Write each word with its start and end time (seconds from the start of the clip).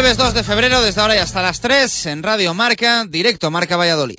Jueves 0.00 0.16
2 0.16 0.32
de 0.32 0.44
febrero, 0.44 0.80
desde 0.80 0.98
ahora 1.02 1.14
y 1.14 1.18
hasta 1.18 1.42
las 1.42 1.60
3 1.60 2.06
en 2.06 2.22
Radio 2.22 2.54
Marca, 2.54 3.04
directo 3.06 3.50
Marca 3.50 3.76
Valladolid. 3.76 4.18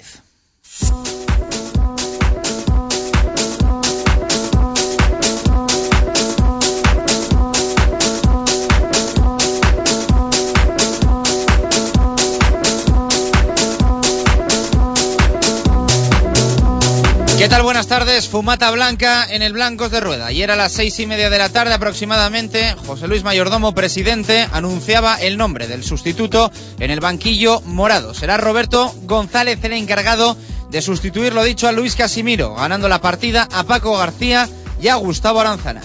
¿Qué 17.41 17.49
tal? 17.49 17.63
Buenas 17.63 17.87
tardes. 17.87 18.27
Fumata 18.27 18.69
blanca 18.69 19.25
en 19.27 19.41
el 19.41 19.53
Blancos 19.53 19.89
de 19.89 19.99
Rueda. 19.99 20.27
Ayer 20.27 20.51
a 20.51 20.55
las 20.55 20.73
seis 20.73 20.99
y 20.99 21.07
media 21.07 21.31
de 21.31 21.39
la 21.39 21.49
tarde 21.49 21.73
aproximadamente, 21.73 22.75
José 22.85 23.07
Luis 23.07 23.23
Mayordomo, 23.23 23.73
presidente, 23.73 24.47
anunciaba 24.51 25.15
el 25.15 25.37
nombre 25.37 25.65
del 25.65 25.83
sustituto 25.83 26.51
en 26.79 26.91
el 26.91 26.99
banquillo 26.99 27.59
morado. 27.61 28.13
Será 28.13 28.37
Roberto 28.37 28.93
González 29.05 29.57
el 29.63 29.73
encargado 29.73 30.37
de 30.69 30.83
sustituir 30.83 31.33
lo 31.33 31.43
dicho 31.43 31.67
a 31.67 31.71
Luis 31.71 31.95
Casimiro, 31.95 32.53
ganando 32.53 32.87
la 32.87 33.01
partida 33.01 33.47
a 33.51 33.63
Paco 33.63 33.97
García 33.97 34.47
y 34.79 34.89
a 34.89 34.95
Gustavo 34.97 35.39
Aranzana. 35.39 35.81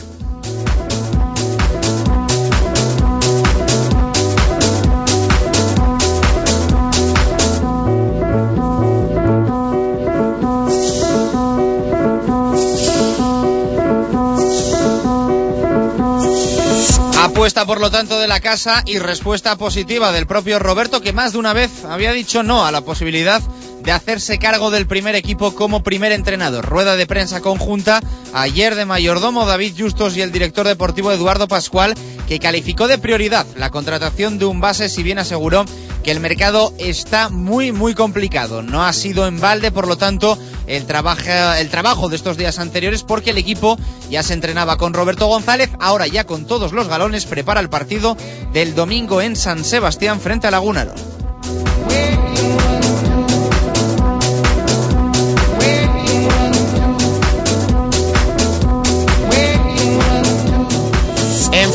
Apuesta 17.36 17.66
por 17.66 17.82
lo 17.82 17.90
tanto 17.90 18.18
de 18.18 18.28
la 18.28 18.40
casa 18.40 18.82
y 18.86 18.98
respuesta 18.98 19.56
positiva 19.56 20.10
del 20.10 20.26
propio 20.26 20.58
Roberto 20.58 21.02
que 21.02 21.12
más 21.12 21.32
de 21.32 21.38
una 21.38 21.52
vez 21.52 21.84
había 21.84 22.12
dicho 22.12 22.42
no 22.42 22.64
a 22.64 22.72
la 22.72 22.80
posibilidad 22.80 23.42
de 23.86 23.92
hacerse 23.92 24.40
cargo 24.40 24.72
del 24.72 24.88
primer 24.88 25.14
equipo 25.14 25.54
como 25.54 25.84
primer 25.84 26.10
entrenador. 26.10 26.66
Rueda 26.66 26.96
de 26.96 27.06
prensa 27.06 27.40
conjunta 27.40 28.02
ayer 28.34 28.74
de 28.74 28.84
mayordomo 28.84 29.46
David 29.46 29.74
Justos 29.78 30.16
y 30.16 30.22
el 30.22 30.32
director 30.32 30.66
deportivo 30.66 31.12
Eduardo 31.12 31.46
Pascual 31.46 31.94
que 32.26 32.40
calificó 32.40 32.88
de 32.88 32.98
prioridad 32.98 33.46
la 33.56 33.70
contratación 33.70 34.38
de 34.40 34.44
un 34.44 34.60
base 34.60 34.88
si 34.88 35.04
bien 35.04 35.20
aseguró 35.20 35.64
que 36.02 36.10
el 36.10 36.18
mercado 36.18 36.74
está 36.78 37.28
muy 37.28 37.70
muy 37.70 37.94
complicado. 37.94 38.60
No 38.60 38.84
ha 38.84 38.92
sido 38.92 39.28
en 39.28 39.40
balde, 39.40 39.70
por 39.70 39.86
lo 39.86 39.96
tanto, 39.96 40.36
el, 40.66 40.84
trabaja, 40.86 41.60
el 41.60 41.68
trabajo 41.68 42.08
de 42.08 42.16
estos 42.16 42.36
días 42.36 42.58
anteriores 42.58 43.04
porque 43.04 43.30
el 43.30 43.38
equipo 43.38 43.78
ya 44.10 44.24
se 44.24 44.34
entrenaba 44.34 44.78
con 44.78 44.94
Roberto 44.94 45.28
González, 45.28 45.70
ahora 45.78 46.08
ya 46.08 46.24
con 46.24 46.44
todos 46.44 46.72
los 46.72 46.88
galones 46.88 47.24
prepara 47.24 47.60
el 47.60 47.68
partido 47.68 48.16
del 48.52 48.74
domingo 48.74 49.22
en 49.22 49.36
San 49.36 49.64
Sebastián 49.64 50.20
frente 50.20 50.48
a 50.48 50.50
Lagunaro. 50.50 50.94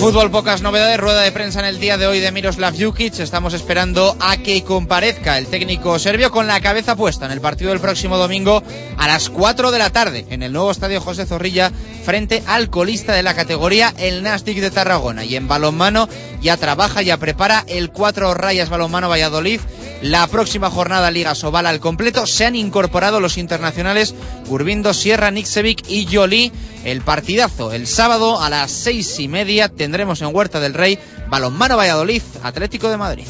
Fútbol 0.01 0.31
pocas 0.31 0.63
novedades, 0.63 0.99
rueda 0.99 1.21
de 1.21 1.31
prensa 1.31 1.59
en 1.59 1.65
el 1.65 1.79
día 1.79 1.95
de 1.95 2.07
hoy 2.07 2.19
de 2.19 2.31
Miroslav 2.31 2.73
Jukic. 2.75 3.19
Estamos 3.19 3.53
esperando 3.53 4.17
a 4.19 4.37
que 4.37 4.63
comparezca 4.63 5.37
el 5.37 5.45
técnico 5.45 5.99
serbio 5.99 6.31
con 6.31 6.47
la 6.47 6.59
cabeza 6.59 6.95
puesta 6.95 7.27
en 7.27 7.31
el 7.31 7.39
partido 7.39 7.69
del 7.69 7.79
próximo 7.79 8.17
domingo 8.17 8.63
a 8.97 9.05
las 9.05 9.29
4 9.29 9.69
de 9.69 9.77
la 9.77 9.91
tarde 9.91 10.25
en 10.31 10.41
el 10.41 10.53
nuevo 10.53 10.71
estadio 10.71 11.01
José 11.01 11.27
Zorrilla 11.27 11.71
frente 12.03 12.43
al 12.47 12.69
colista 12.69 13.13
de 13.13 13.23
la 13.23 13.35
categoría, 13.35 13.93
el 13.97 14.23
Nastic 14.23 14.59
de 14.59 14.71
Tarragona. 14.71 15.23
Y 15.23 15.35
en 15.35 15.47
balonmano 15.47 16.09
ya 16.41 16.57
trabaja, 16.57 17.01
ya 17.01 17.17
prepara 17.17 17.63
el 17.67 17.91
4 17.91 18.33
rayas 18.33 18.69
balonmano 18.69 19.09
Valladolid. 19.09 19.61
La 20.01 20.25
próxima 20.27 20.71
jornada 20.71 21.11
Liga 21.11 21.35
Sobal 21.35 21.67
al 21.67 21.79
completo. 21.79 22.25
Se 22.25 22.45
han 22.45 22.55
incorporado 22.55 23.19
los 23.19 23.37
internacionales 23.37 24.15
Urbindo, 24.49 24.93
Sierra, 24.93 25.31
Nixevic 25.31 25.87
y 25.87 26.07
Jolie. 26.11 26.51
El 26.83 27.01
partidazo 27.01 27.71
el 27.71 27.85
sábado 27.85 28.41
a 28.41 28.49
las 28.49 28.71
seis 28.71 29.19
y 29.19 29.27
media 29.27 29.69
tendremos 29.69 30.21
en 30.21 30.35
Huerta 30.35 30.59
del 30.59 30.73
Rey 30.73 30.97
Balonmano 31.29 31.77
Valladolid, 31.77 32.23
Atlético 32.43 32.89
de 32.89 32.97
Madrid. 32.97 33.25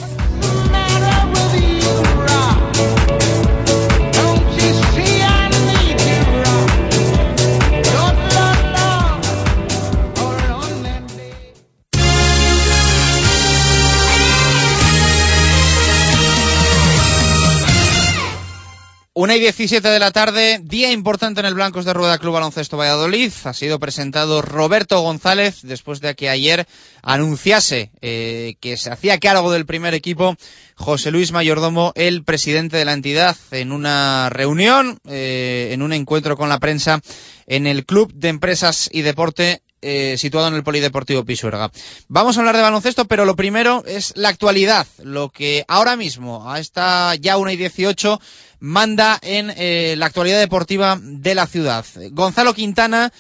Una 19.21 19.35
y 19.35 19.39
17 19.39 19.87
de 19.87 19.99
la 19.99 20.09
tarde, 20.09 20.59
día 20.63 20.91
importante 20.91 21.41
en 21.41 21.45
el 21.45 21.53
Blancos 21.53 21.85
de 21.85 21.93
Rueda 21.93 22.17
Club 22.17 22.33
Baloncesto 22.33 22.75
Valladolid. 22.75 23.31
Ha 23.43 23.53
sido 23.53 23.77
presentado 23.77 24.41
Roberto 24.41 24.99
González 25.01 25.59
después 25.61 26.01
de 26.01 26.15
que 26.15 26.27
ayer 26.27 26.65
anunciase 27.03 27.91
eh, 28.01 28.55
que 28.59 28.77
se 28.77 28.89
hacía 28.89 29.19
cargo 29.19 29.51
del 29.51 29.67
primer 29.67 29.93
equipo 29.93 30.35
José 30.73 31.11
Luis 31.11 31.31
Mayordomo, 31.33 31.91
el 31.93 32.23
presidente 32.23 32.77
de 32.77 32.85
la 32.85 32.93
entidad, 32.93 33.37
en 33.51 33.73
una 33.73 34.31
reunión, 34.31 34.97
eh, 35.07 35.69
en 35.71 35.83
un 35.83 35.93
encuentro 35.93 36.35
con 36.35 36.49
la 36.49 36.57
prensa 36.57 36.99
en 37.45 37.67
el 37.67 37.85
Club 37.85 38.11
de 38.15 38.29
Empresas 38.29 38.89
y 38.91 39.03
Deporte 39.03 39.61
eh, 39.83 40.15
situado 40.17 40.47
en 40.47 40.53
el 40.53 40.63
Polideportivo 40.63 41.25
Pisuerga. 41.25 41.71
Vamos 42.07 42.37
a 42.37 42.41
hablar 42.41 42.55
de 42.55 42.61
baloncesto, 42.61 43.05
pero 43.05 43.25
lo 43.25 43.35
primero 43.35 43.83
es 43.87 44.13
la 44.15 44.29
actualidad, 44.29 44.85
lo 45.03 45.29
que 45.29 45.65
ahora 45.67 45.95
mismo, 45.95 46.51
a 46.51 46.59
esta 46.59 47.15
ya 47.15 47.37
una 47.37 47.51
y 47.51 47.57
18, 47.57 48.21
manda 48.61 49.19
en 49.21 49.51
eh, 49.57 49.95
la 49.97 50.05
actualidad 50.05 50.39
deportiva 50.39 50.97
de 51.01 51.35
la 51.35 51.47
ciudad. 51.47 51.83
Gonzalo 52.11 52.53
Quintana, 52.53 53.11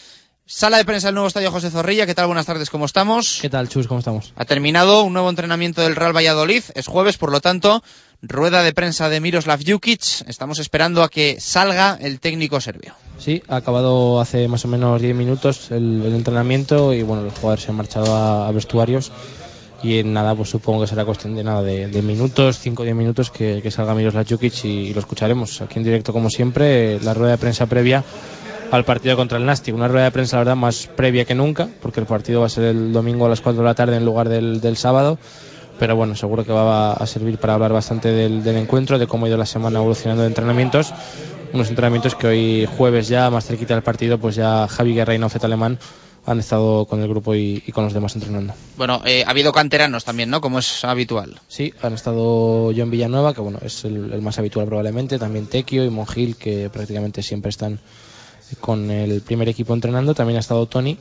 sala 0.45 0.77
de 0.77 0.85
prensa 0.85 1.07
del 1.07 1.15
nuevo 1.15 1.27
estadio 1.27 1.51
José 1.51 1.71
Zorrilla. 1.71 2.05
¿Qué 2.05 2.13
tal? 2.13 2.27
Buenas 2.27 2.45
tardes, 2.45 2.69
¿cómo 2.69 2.85
estamos? 2.85 3.39
¿Qué 3.41 3.49
tal, 3.49 3.67
Chus? 3.67 3.87
¿Cómo 3.87 3.99
estamos? 3.99 4.33
Ha 4.35 4.45
terminado 4.45 5.01
un 5.01 5.13
nuevo 5.13 5.29
entrenamiento 5.29 5.81
del 5.81 5.95
Real 5.95 6.15
Valladolid. 6.15 6.63
Es 6.75 6.85
jueves, 6.85 7.17
por 7.17 7.31
lo 7.31 7.41
tanto, 7.41 7.83
rueda 8.21 8.61
de 8.61 8.71
prensa 8.71 9.09
de 9.09 9.19
Miroslav 9.19 9.61
Jukic. 9.65 10.01
Estamos 10.27 10.59
esperando 10.59 11.01
a 11.01 11.09
que 11.09 11.39
salga 11.41 11.97
el 11.99 12.19
técnico 12.19 12.61
serbio. 12.61 12.93
Sí, 13.17 13.41
ha 13.47 13.55
acabado 13.55 14.21
hace 14.21 14.47
más 14.47 14.63
o 14.65 14.67
menos 14.67 15.01
10 15.01 15.15
minutos 15.15 15.71
el, 15.71 16.03
el 16.05 16.13
entrenamiento 16.13 16.93
y 16.93 17.01
bueno, 17.01 17.23
los 17.23 17.33
jugadores 17.33 17.63
se 17.63 17.71
han 17.71 17.77
marchado 17.77 18.15
a, 18.15 18.47
a 18.47 18.51
vestuarios 18.51 19.11
y 19.83 19.99
en 19.99 20.13
nada 20.13 20.35
pues 20.35 20.49
supongo 20.49 20.81
que 20.81 20.87
será 20.87 21.05
cuestión 21.05 21.35
de 21.35 21.43
nada 21.43 21.63
de, 21.63 22.01
minutos, 22.01 22.59
5 22.59 22.81
o 22.81 22.85
10 22.85 22.95
minutos 22.95 23.31
que, 23.31 23.61
que 23.61 23.71
salga 23.71 23.95
Miroslav 23.95 24.27
Jukic 24.27 24.65
y, 24.65 24.67
y, 24.67 24.93
lo 24.93 24.99
escucharemos. 24.99 25.61
Aquí 25.61 25.79
en 25.79 25.83
directo 25.83 26.13
como 26.13 26.29
siempre, 26.29 26.99
la 26.99 27.13
rueda 27.13 27.31
de 27.31 27.37
prensa 27.37 27.65
previa 27.65 28.03
al 28.71 28.85
partido 28.85 29.17
contra 29.17 29.37
el 29.37 29.45
Nastic, 29.45 29.75
una 29.75 29.89
rueda 29.89 30.05
de 30.05 30.11
prensa 30.11 30.37
la 30.37 30.41
verdad 30.41 30.55
más 30.55 30.87
previa 30.87 31.25
que 31.25 31.35
nunca, 31.35 31.67
porque 31.81 31.99
el 31.99 32.05
partido 32.05 32.39
va 32.39 32.45
a 32.45 32.49
ser 32.49 32.63
el 32.63 32.93
domingo 32.93 33.25
a 33.25 33.29
las 33.29 33.41
4 33.41 33.61
de 33.61 33.67
la 33.67 33.75
tarde 33.75 33.97
en 33.97 34.05
lugar 34.05 34.29
del, 34.29 34.77
sábado, 34.77 35.19
pero 35.77 35.97
bueno, 35.97 36.15
seguro 36.15 36.45
que 36.45 36.53
va 36.53 36.93
a 36.93 37.05
servir 37.05 37.37
para 37.37 37.55
hablar 37.55 37.73
bastante 37.73 38.09
del, 38.11 38.47
encuentro, 38.47 38.97
de 38.97 39.07
cómo 39.07 39.25
ha 39.25 39.29
ido 39.29 39.37
la 39.37 39.45
semana 39.45 39.79
evolucionando 39.79 40.23
de 40.23 40.29
entrenamientos, 40.29 40.93
unos 41.53 41.69
entrenamientos 41.69 42.15
que 42.15 42.27
hoy 42.27 42.69
jueves 42.77 43.09
ya, 43.09 43.29
más 43.29 43.45
cerquita 43.45 43.73
del 43.73 43.83
partido, 43.83 44.17
pues 44.17 44.35
ya 44.35 44.67
Javi 44.69 44.93
Guerra 44.93 45.15
y 45.15 45.19
Alemán 45.43 45.77
han 46.25 46.39
estado 46.39 46.85
con 46.85 47.01
el 47.01 47.07
grupo 47.07 47.33
y, 47.35 47.63
y 47.65 47.71
con 47.71 47.83
los 47.83 47.93
demás 47.93 48.15
entrenando. 48.15 48.53
Bueno, 48.77 49.01
eh, 49.05 49.23
ha 49.25 49.29
habido 49.31 49.51
canteranos 49.51 50.03
también, 50.03 50.29
¿no? 50.29 50.41
Como 50.41 50.59
es 50.59 50.83
habitual. 50.83 51.39
Sí, 51.47 51.73
han 51.81 51.93
estado 51.93 52.71
John 52.75 52.91
Villanueva, 52.91 53.33
que 53.33 53.41
bueno, 53.41 53.59
es 53.61 53.85
el, 53.85 54.13
el 54.13 54.21
más 54.21 54.37
habitual 54.37 54.67
probablemente, 54.67 55.17
también 55.17 55.47
Tequio 55.47 55.83
y 55.83 55.89
Monjil, 55.89 56.35
que 56.35 56.69
prácticamente 56.69 57.23
siempre 57.23 57.49
están 57.49 57.79
con 58.59 58.91
el 58.91 59.21
primer 59.21 59.49
equipo 59.49 59.73
entrenando. 59.73 60.13
También 60.13 60.37
ha 60.37 60.41
estado 60.41 60.65
Tony, 60.67 60.97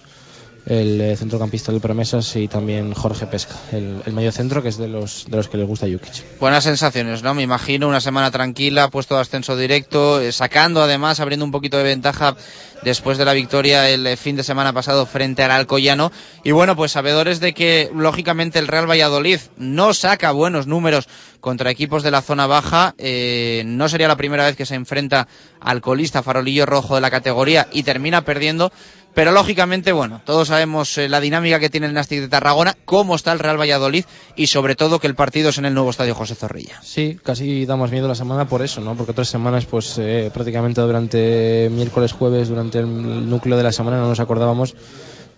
el 0.66 1.00
eh, 1.00 1.16
centrocampista 1.16 1.72
del 1.72 1.80
Promesas, 1.80 2.36
y 2.36 2.48
también 2.48 2.94
Jorge 2.94 3.26
Pesca, 3.26 3.56
el, 3.72 4.02
el 4.04 4.12
medio 4.12 4.30
centro, 4.32 4.62
que 4.62 4.68
es 4.68 4.76
de 4.76 4.88
los, 4.88 5.26
de 5.28 5.36
los 5.36 5.48
que 5.48 5.56
les 5.56 5.66
gusta 5.66 5.86
Jukic. 5.86 6.38
Buenas 6.38 6.64
sensaciones, 6.64 7.22
¿no? 7.22 7.34
Me 7.34 7.42
imagino 7.42 7.88
una 7.88 8.00
semana 8.00 8.30
tranquila, 8.30 8.88
puesto 8.88 9.14
de 9.14 9.22
ascenso 9.22 9.56
directo, 9.56 10.20
eh, 10.20 10.32
sacando 10.32 10.82
además, 10.82 11.20
abriendo 11.20 11.44
un 11.44 11.52
poquito 11.52 11.76
de 11.76 11.84
ventaja 11.84 12.36
después 12.82 13.18
de 13.18 13.24
la 13.24 13.32
victoria 13.32 13.90
el 13.90 14.06
eh, 14.06 14.16
fin 14.16 14.36
de 14.36 14.42
semana 14.42 14.72
pasado 14.72 15.06
frente 15.06 15.42
al 15.42 15.50
Alcoyano. 15.50 16.12
Y 16.44 16.52
bueno, 16.52 16.76
pues 16.76 16.92
sabedores 16.92 17.40
de 17.40 17.52
que 17.52 17.90
lógicamente 17.94 18.58
el 18.58 18.68
Real 18.68 18.88
Valladolid 18.88 19.40
no 19.56 19.94
saca 19.94 20.32
buenos 20.32 20.66
números 20.66 21.08
contra 21.40 21.70
equipos 21.70 22.02
de 22.02 22.10
la 22.10 22.22
zona 22.22 22.46
baja. 22.46 22.94
Eh, 22.98 23.62
no 23.66 23.88
sería 23.88 24.08
la 24.08 24.16
primera 24.16 24.44
vez 24.44 24.56
que 24.56 24.66
se 24.66 24.74
enfrenta 24.74 25.28
al 25.60 25.80
colista 25.80 26.22
farolillo 26.22 26.66
rojo 26.66 26.94
de 26.94 27.00
la 27.00 27.10
categoría 27.10 27.68
y 27.72 27.82
termina 27.82 28.24
perdiendo. 28.24 28.72
Pero 29.12 29.32
lógicamente, 29.32 29.90
bueno, 29.90 30.20
todos 30.24 30.48
sabemos 30.48 30.96
eh, 30.96 31.08
la 31.08 31.20
dinámica 31.20 31.58
que 31.58 31.68
tiene 31.68 31.88
el 31.88 31.94
Nastic 31.94 32.20
de 32.20 32.28
Tarragona, 32.28 32.76
cómo 32.84 33.16
está 33.16 33.32
el 33.32 33.40
Real 33.40 33.58
Valladolid 33.58 34.04
y 34.36 34.46
sobre 34.46 34.76
todo 34.76 35.00
que 35.00 35.08
el 35.08 35.16
partido 35.16 35.48
es 35.50 35.58
en 35.58 35.64
el 35.64 35.74
nuevo 35.74 35.90
estadio 35.90 36.14
José 36.14 36.36
Zorrilla. 36.36 36.80
Sí, 36.82 37.18
casi 37.22 37.66
damos 37.66 37.90
miedo 37.90 38.06
la 38.06 38.14
semana 38.14 38.46
por 38.46 38.62
eso, 38.62 38.80
¿no? 38.80 38.94
Porque 38.94 39.10
otras 39.10 39.28
semanas, 39.28 39.66
pues 39.66 39.98
eh, 39.98 40.30
prácticamente 40.32 40.80
durante 40.80 41.68
miércoles, 41.72 42.12
jueves, 42.12 42.48
durante 42.48 42.78
el 42.78 43.28
núcleo 43.28 43.56
de 43.56 43.64
la 43.64 43.72
semana 43.72 43.98
no 43.98 44.08
nos 44.08 44.20
acordábamos 44.20 44.76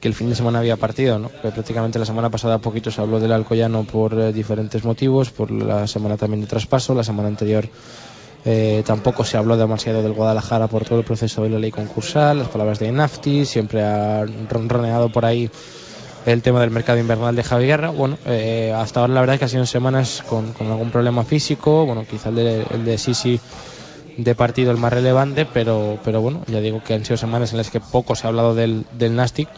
que 0.03 0.09
el 0.09 0.15
fin 0.15 0.29
de 0.29 0.35
semana 0.35 0.59
había 0.59 0.77
partido, 0.77 1.21
¿no? 1.21 1.29
Prácticamente 1.29 1.97
la 1.97 2.05
semana 2.05 2.29
pasada 2.29 2.59
poquito 2.59 2.91
se 2.91 3.01
habló 3.01 3.21
del 3.21 3.31
Alcoyano 3.31 3.85
por 3.85 4.19
eh, 4.19 4.33
diferentes 4.33 4.83
motivos, 4.83 5.31
por 5.31 5.53
la 5.53 5.87
semana 5.87 6.17
también 6.17 6.41
de 6.41 6.49
traspaso, 6.49 6.93
la 6.93 7.05
semana 7.05 7.29
anterior 7.29 7.69
eh, 8.45 8.83
tampoco 8.85 9.25
se 9.25 9.37
habló 9.37 9.57
demasiado 9.57 10.03
del 10.03 10.13
Guadalajara 10.13 10.67
por 10.67 10.85
todo 10.85 10.99
el 10.99 11.05
proceso 11.05 11.45
de 11.45 11.51
la 11.51 11.61
ley 11.61 11.71
concursal, 11.71 12.41
las 12.41 12.49
palabras 12.49 12.81
de 12.81 12.91
Nafti, 12.91 13.47
siempre 13.47 13.85
ha 13.85 14.27
ronroneado 14.51 15.09
por 15.09 15.25
ahí 15.25 15.49
el 16.27 16.43
tema 16.43 16.61
del 16.61 16.73
mercado 16.73 16.99
invernal 16.99 17.37
de 17.37 17.45
Javi 17.45 17.67
Guerra. 17.67 17.91
Bueno, 17.91 18.19
eh, 18.27 18.75
hasta 18.77 19.01
ahora 19.01 19.15
la 19.15 19.21
verdad 19.21 19.35
es 19.35 19.39
que 19.39 19.45
ha 19.45 19.49
sido 19.49 19.67
semanas 19.67 20.25
con, 20.29 20.53
algún 20.59 20.91
problema 20.91 21.23
físico, 21.23 21.87
bueno, 21.87 22.05
quizá 22.11 22.31
el 22.31 22.35
de, 22.35 22.67
el 22.75 22.85
de 22.85 22.99
Sisi 22.99 23.39
de 24.17 24.35
partido 24.35 24.73
el 24.73 24.79
más 24.79 24.93
relevante, 24.93 25.47
pero, 25.47 26.01
pero 26.05 26.21
bueno, 26.21 26.43
ya 26.49 26.61
digo 26.61 26.83
que 26.83 26.95
han 26.95 27.05
sido 27.05 27.17
semanas 27.17 27.53
en 27.53 27.59
las 27.59 27.71
que 27.71 27.79
poco 27.79 28.17
se 28.17 28.27
ha 28.27 28.31
hablado 28.31 28.57
del, 28.57 28.85
del 28.99 29.15
Nastic 29.15 29.49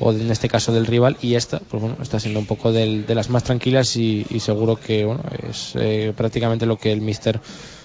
o 0.00 0.12
en 0.12 0.30
este 0.30 0.48
caso 0.48 0.72
del 0.72 0.86
rival 0.86 1.16
y 1.22 1.34
esta 1.34 1.58
pues 1.58 1.82
bueno 1.82 1.96
está 2.00 2.20
siendo 2.20 2.40
un 2.40 2.46
poco 2.46 2.72
de 2.72 3.04
las 3.14 3.30
más 3.30 3.44
tranquilas 3.44 3.96
y, 3.96 4.24
seguro 4.40 4.76
que 4.76 5.04
bueno 5.04 5.22
es 5.48 5.72
eh, 5.76 6.12
prácticamente 6.16 6.66
lo 6.66 6.76
que 6.76 6.92
el 6.92 7.00
mister 7.00 7.40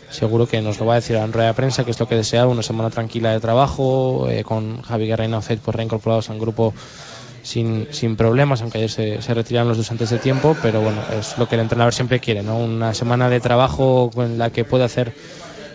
seguro 0.09 0.47
que 0.47 0.61
nos 0.61 0.79
lo 0.79 0.85
va 0.85 0.93
a 0.93 0.95
decir 0.97 1.15
en 1.15 1.33
rueda 1.33 1.47
de 1.47 1.53
prensa 1.55 1.83
que 1.83 1.91
es 1.91 1.99
lo 1.99 2.07
que 2.07 2.15
deseaba 2.15 2.51
una 2.51 2.63
semana 2.63 2.89
tranquila 2.89 3.31
de 3.31 3.39
trabajo 3.39 4.27
eh, 4.29 4.43
con 4.43 4.81
Javi 4.81 5.07
Guerra 5.07 5.25
y 5.25 5.57
pues 5.57 5.75
reincorporados 5.75 6.29
al 6.29 6.39
grupo 6.39 6.73
sin, 7.43 7.87
sin 7.91 8.15
problemas, 8.15 8.61
aunque 8.61 8.77
ayer 8.77 8.89
se, 8.89 9.21
se, 9.21 9.33
retiraron 9.33 9.67
los 9.67 9.77
dos 9.77 9.91
antes 9.91 10.09
de 10.09 10.17
tiempo, 10.17 10.55
pero 10.61 10.81
bueno, 10.81 11.01
es 11.19 11.37
lo 11.37 11.47
que 11.47 11.55
el 11.55 11.61
entrenador 11.61 11.93
siempre 11.93 12.19
quiere, 12.19 12.41
¿no? 12.41 12.57
Una 12.57 12.93
semana 12.93 13.29
de 13.29 13.41
trabajo 13.41 14.09
en 14.15 14.37
la 14.37 14.49
que 14.49 14.63
puede 14.63 14.85
hacer 14.85 15.13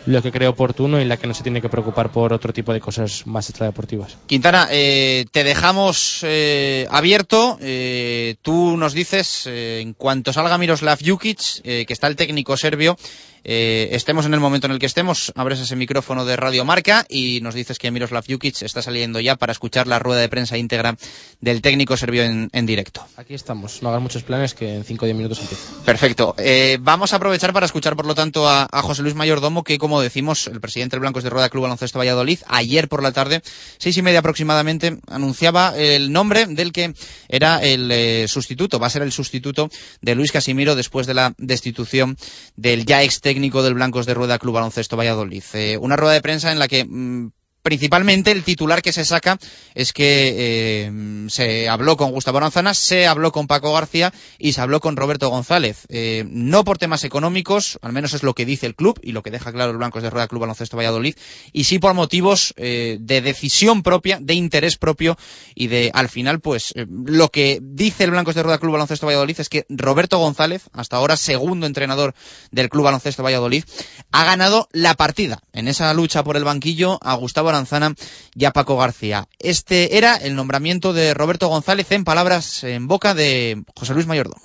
lo 0.08 0.22
que 0.22 0.32
cree 0.32 0.48
oportuno 0.48 1.00
y 1.00 1.04
la 1.04 1.18
que 1.18 1.26
no 1.26 1.34
se 1.34 1.42
tiene 1.42 1.60
que 1.60 1.68
preocupar 1.68 2.10
por 2.10 2.32
otro 2.32 2.52
tipo 2.52 2.72
de 2.72 2.80
cosas 2.80 3.26
más 3.26 3.50
extradeportivas. 3.50 4.16
Quintana, 4.26 4.66
eh, 4.70 5.26
te 5.30 5.44
dejamos 5.44 6.20
eh, 6.22 6.86
abierto. 6.90 7.58
Eh, 7.60 8.36
tú 8.40 8.76
nos 8.78 8.94
dices, 8.94 9.46
en 9.46 9.92
cuanto 9.92 10.32
salga 10.32 10.56
Miroslav 10.56 10.98
Jukic, 11.04 11.62
que 11.62 11.86
está 11.92 12.06
el 12.06 12.16
técnico 12.16 12.56
serbio, 12.56 12.96
eh, 13.44 13.88
estemos 13.92 14.26
en 14.26 14.34
el 14.34 14.40
momento 14.40 14.66
en 14.66 14.72
el 14.72 14.78
que 14.78 14.86
estemos, 14.86 15.32
abres 15.36 15.60
ese 15.60 15.76
micrófono 15.76 16.24
de 16.24 16.36
Radio 16.36 16.64
Marca 16.64 17.06
y 17.08 17.40
nos 17.40 17.54
dices 17.54 17.78
que 17.78 17.90
Miroslav 17.90 18.24
Jukic 18.26 18.62
está 18.62 18.82
saliendo 18.82 19.20
ya 19.20 19.36
para 19.36 19.52
escuchar 19.52 19.86
la 19.86 19.98
rueda 19.98 20.20
de 20.20 20.28
prensa 20.28 20.58
íntegra 20.58 20.96
del 21.40 21.62
técnico 21.62 21.96
serbio 21.96 22.24
en, 22.24 22.48
en 22.52 22.66
directo. 22.66 23.06
Aquí 23.16 23.34
estamos, 23.34 23.82
no 23.82 23.88
hagan 23.90 24.02
muchos 24.02 24.22
planes 24.22 24.54
que 24.54 24.74
en 24.74 24.84
5 24.84 25.04
o 25.04 25.06
10 25.06 25.16
minutos 25.16 25.40
empieza. 25.40 25.84
Perfecto. 25.84 26.34
Eh, 26.38 26.78
vamos 26.80 27.12
a 27.12 27.16
aprovechar 27.16 27.52
para 27.52 27.66
escuchar, 27.66 27.96
por 27.96 28.06
lo 28.06 28.14
tanto, 28.14 28.48
a, 28.48 28.68
a, 28.70 28.82
José 28.82 29.02
Luis 29.02 29.14
Mayordomo, 29.14 29.64
que, 29.64 29.78
como 29.78 30.00
decimos, 30.00 30.46
el 30.46 30.60
presidente 30.60 30.96
del 30.96 31.00
Blancos 31.00 31.22
de 31.22 31.30
Rueda 31.30 31.48
Club 31.48 31.62
Baloncesto 31.62 31.98
Valladolid, 31.98 32.40
ayer 32.46 32.88
por 32.88 33.02
la 33.02 33.12
tarde, 33.12 33.42
seis 33.78 33.96
y 33.96 34.02
media 34.02 34.20
aproximadamente, 34.20 34.98
anunciaba 35.08 35.76
el 35.76 36.12
nombre 36.12 36.46
del 36.46 36.72
que 36.72 36.94
era 37.28 37.62
el 37.62 37.90
eh, 37.90 38.26
sustituto, 38.28 38.78
va 38.78 38.88
a 38.88 38.90
ser 38.90 39.02
el 39.02 39.12
sustituto 39.12 39.70
de 40.00 40.14
Luis 40.14 40.32
Casimiro 40.32 40.74
después 40.74 41.06
de 41.06 41.14
la 41.14 41.34
destitución 41.38 42.16
del 42.56 42.84
ya 42.84 43.02
ex 43.02 43.20
técnico 43.28 43.62
del 43.62 43.74
Blancos 43.74 44.06
de 44.06 44.14
Rueda 44.14 44.38
Club 44.38 44.54
Baloncesto 44.54 44.96
Valladolid. 44.96 45.44
Eh, 45.52 45.76
una 45.76 45.96
rueda 45.96 46.14
de 46.14 46.22
prensa 46.22 46.50
en 46.50 46.58
la 46.58 46.66
que 46.66 46.86
mmm, 46.86 47.28
principalmente 47.68 48.30
el 48.30 48.44
titular 48.44 48.80
que 48.80 48.94
se 48.94 49.04
saca 49.04 49.38
es 49.74 49.92
que 49.92 50.86
eh, 50.86 51.26
se 51.28 51.68
habló 51.68 51.98
con 51.98 52.12
Gustavo 52.12 52.38
Aranzana, 52.38 52.72
se 52.72 53.06
habló 53.06 53.30
con 53.30 53.46
Paco 53.46 53.74
García 53.74 54.10
y 54.38 54.54
se 54.54 54.62
habló 54.62 54.80
con 54.80 54.96
Roberto 54.96 55.28
González. 55.28 55.84
Eh, 55.90 56.24
no 56.30 56.64
por 56.64 56.78
temas 56.78 57.04
económicos, 57.04 57.78
al 57.82 57.92
menos 57.92 58.14
es 58.14 58.22
lo 58.22 58.32
que 58.32 58.46
dice 58.46 58.64
el 58.64 58.74
club 58.74 58.98
y 59.02 59.12
lo 59.12 59.22
que 59.22 59.30
deja 59.30 59.52
claro 59.52 59.70
el 59.70 59.76
Blancos 59.76 60.02
de 60.02 60.08
Rueda 60.08 60.28
Club 60.28 60.40
Baloncesto 60.40 60.78
Valladolid, 60.78 61.14
y 61.52 61.64
sí 61.64 61.78
por 61.78 61.92
motivos 61.92 62.54
eh, 62.56 62.96
de 63.00 63.20
decisión 63.20 63.82
propia, 63.82 64.18
de 64.18 64.32
interés 64.32 64.78
propio 64.78 65.18
y 65.54 65.66
de, 65.66 65.90
al 65.92 66.08
final, 66.08 66.40
pues, 66.40 66.72
lo 66.74 67.28
que 67.28 67.58
dice 67.60 68.04
el 68.04 68.12
Blancos 68.12 68.34
de 68.34 68.44
Rueda 68.44 68.56
Club 68.56 68.72
Baloncesto 68.72 69.04
Valladolid 69.04 69.38
es 69.40 69.50
que 69.50 69.66
Roberto 69.68 70.16
González, 70.16 70.70
hasta 70.72 70.96
ahora 70.96 71.18
segundo 71.18 71.66
entrenador 71.66 72.14
del 72.50 72.70
Club 72.70 72.84
Baloncesto 72.84 73.22
Valladolid, 73.22 73.64
ha 74.10 74.24
ganado 74.24 74.70
la 74.72 74.94
partida 74.94 75.42
en 75.52 75.68
esa 75.68 75.92
lucha 75.92 76.24
por 76.24 76.38
el 76.38 76.44
banquillo 76.44 76.98
a 77.02 77.12
Gustavo 77.12 77.50
Aranzana 77.50 77.57
Aranzana 77.58 77.94
y 78.34 78.44
a 78.44 78.52
Paco 78.52 78.76
García. 78.76 79.28
Este 79.38 79.98
era 79.98 80.16
el 80.16 80.34
nombramiento 80.34 80.92
de 80.92 81.14
Roberto 81.14 81.48
González 81.48 81.90
en 81.92 82.04
palabras 82.04 82.64
en 82.64 82.86
boca 82.86 83.14
de 83.14 83.62
José 83.74 83.94
Luis 83.94 84.06
Mayordomo. 84.06 84.42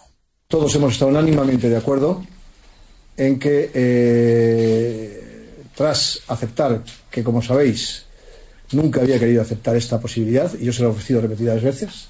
Todos 0.47 0.75
hemos 0.75 0.93
estado 0.93 1.11
unánimamente 1.11 1.69
de 1.69 1.77
acuerdo 1.77 2.23
en 3.17 3.39
que 3.39 3.71
eh, 3.73 5.23
tras 5.75 6.21
aceptar 6.27 6.83
que, 7.11 7.23
como 7.23 7.41
sabéis, 7.41 8.05
nunca 8.71 9.01
había 9.01 9.19
querido 9.19 9.41
aceptar 9.41 9.75
esta 9.75 9.99
posibilidad, 9.99 10.51
y 10.59 10.65
yo 10.65 10.73
se 10.73 10.81
lo 10.81 10.89
he 10.89 10.91
ofrecido 10.91 11.21
repetidas 11.21 11.61
veces, 11.61 12.07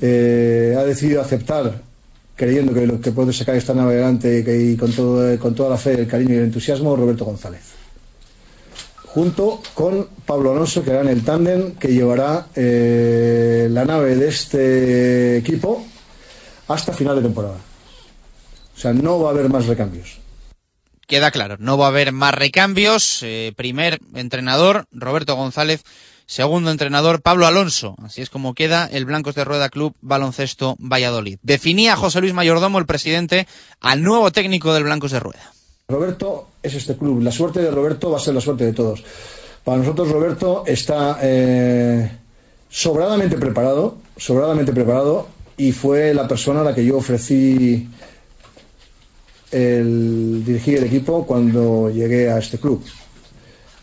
eh, 0.00 0.76
ha 0.78 0.84
decidido 0.84 1.20
aceptar 1.20 1.82
creyendo 2.36 2.74
que 2.74 2.86
lo 2.86 3.00
que 3.00 3.12
puede 3.12 3.32
sacar 3.32 3.54
esta 3.56 3.74
nave 3.74 3.94
adelante 3.94 4.44
que, 4.44 4.60
y 4.60 4.76
con, 4.76 4.92
todo, 4.92 5.38
con 5.38 5.54
toda 5.54 5.70
la 5.70 5.76
fe, 5.76 5.94
el 5.94 6.06
cariño 6.06 6.34
y 6.34 6.38
el 6.38 6.44
entusiasmo, 6.44 6.96
Roberto 6.96 7.24
González 7.24 7.73
junto 9.14 9.62
con 9.74 10.08
Pablo 10.26 10.50
Alonso, 10.50 10.82
que 10.82 10.90
hará 10.90 11.02
en 11.02 11.08
el 11.08 11.22
tándem 11.22 11.76
que 11.76 11.92
llevará 11.92 12.48
eh, 12.56 13.68
la 13.70 13.84
nave 13.84 14.16
de 14.16 14.28
este 14.28 15.36
equipo 15.36 15.86
hasta 16.66 16.92
final 16.92 17.14
de 17.14 17.22
temporada. 17.22 17.54
O 18.76 18.78
sea, 18.78 18.92
no 18.92 19.20
va 19.20 19.28
a 19.28 19.32
haber 19.32 19.48
más 19.48 19.66
recambios. 19.66 20.18
Queda 21.06 21.30
claro, 21.30 21.56
no 21.60 21.78
va 21.78 21.86
a 21.86 21.88
haber 21.90 22.10
más 22.10 22.34
recambios. 22.34 23.20
Eh, 23.22 23.52
primer 23.54 24.00
entrenador, 24.14 24.86
Roberto 24.90 25.36
González. 25.36 25.84
Segundo 26.26 26.72
entrenador, 26.72 27.22
Pablo 27.22 27.46
Alonso. 27.46 27.94
Así 28.02 28.20
es 28.20 28.30
como 28.30 28.54
queda 28.54 28.88
el 28.90 29.04
Blancos 29.04 29.36
de 29.36 29.44
Rueda 29.44 29.68
Club 29.68 29.94
Baloncesto 30.00 30.74
Valladolid. 30.80 31.38
Definía 31.42 31.94
José 31.94 32.20
Luis 32.20 32.32
Mayordomo, 32.32 32.80
el 32.80 32.86
presidente, 32.86 33.46
al 33.80 34.02
nuevo 34.02 34.32
técnico 34.32 34.74
del 34.74 34.84
Blancos 34.84 35.12
de 35.12 35.20
Rueda. 35.20 35.52
Roberto 35.86 36.48
es 36.62 36.74
este 36.74 36.96
club. 36.96 37.20
La 37.20 37.30
suerte 37.30 37.60
de 37.60 37.70
Roberto 37.70 38.10
va 38.10 38.16
a 38.16 38.20
ser 38.20 38.32
la 38.32 38.40
suerte 38.40 38.64
de 38.64 38.72
todos. 38.72 39.04
Para 39.64 39.76
nosotros 39.76 40.10
Roberto 40.10 40.64
está 40.66 41.18
eh, 41.20 42.10
sobradamente 42.70 43.36
preparado, 43.36 43.98
sobradamente 44.16 44.72
preparado 44.72 45.28
y 45.58 45.72
fue 45.72 46.14
la 46.14 46.26
persona 46.26 46.62
a 46.62 46.64
la 46.64 46.74
que 46.74 46.86
yo 46.86 46.96
ofrecí 46.96 47.86
el 49.50 50.42
dirigir 50.42 50.78
el 50.78 50.84
equipo 50.84 51.26
cuando 51.26 51.90
llegué 51.90 52.30
a 52.30 52.38
este 52.38 52.58
club. 52.58 52.82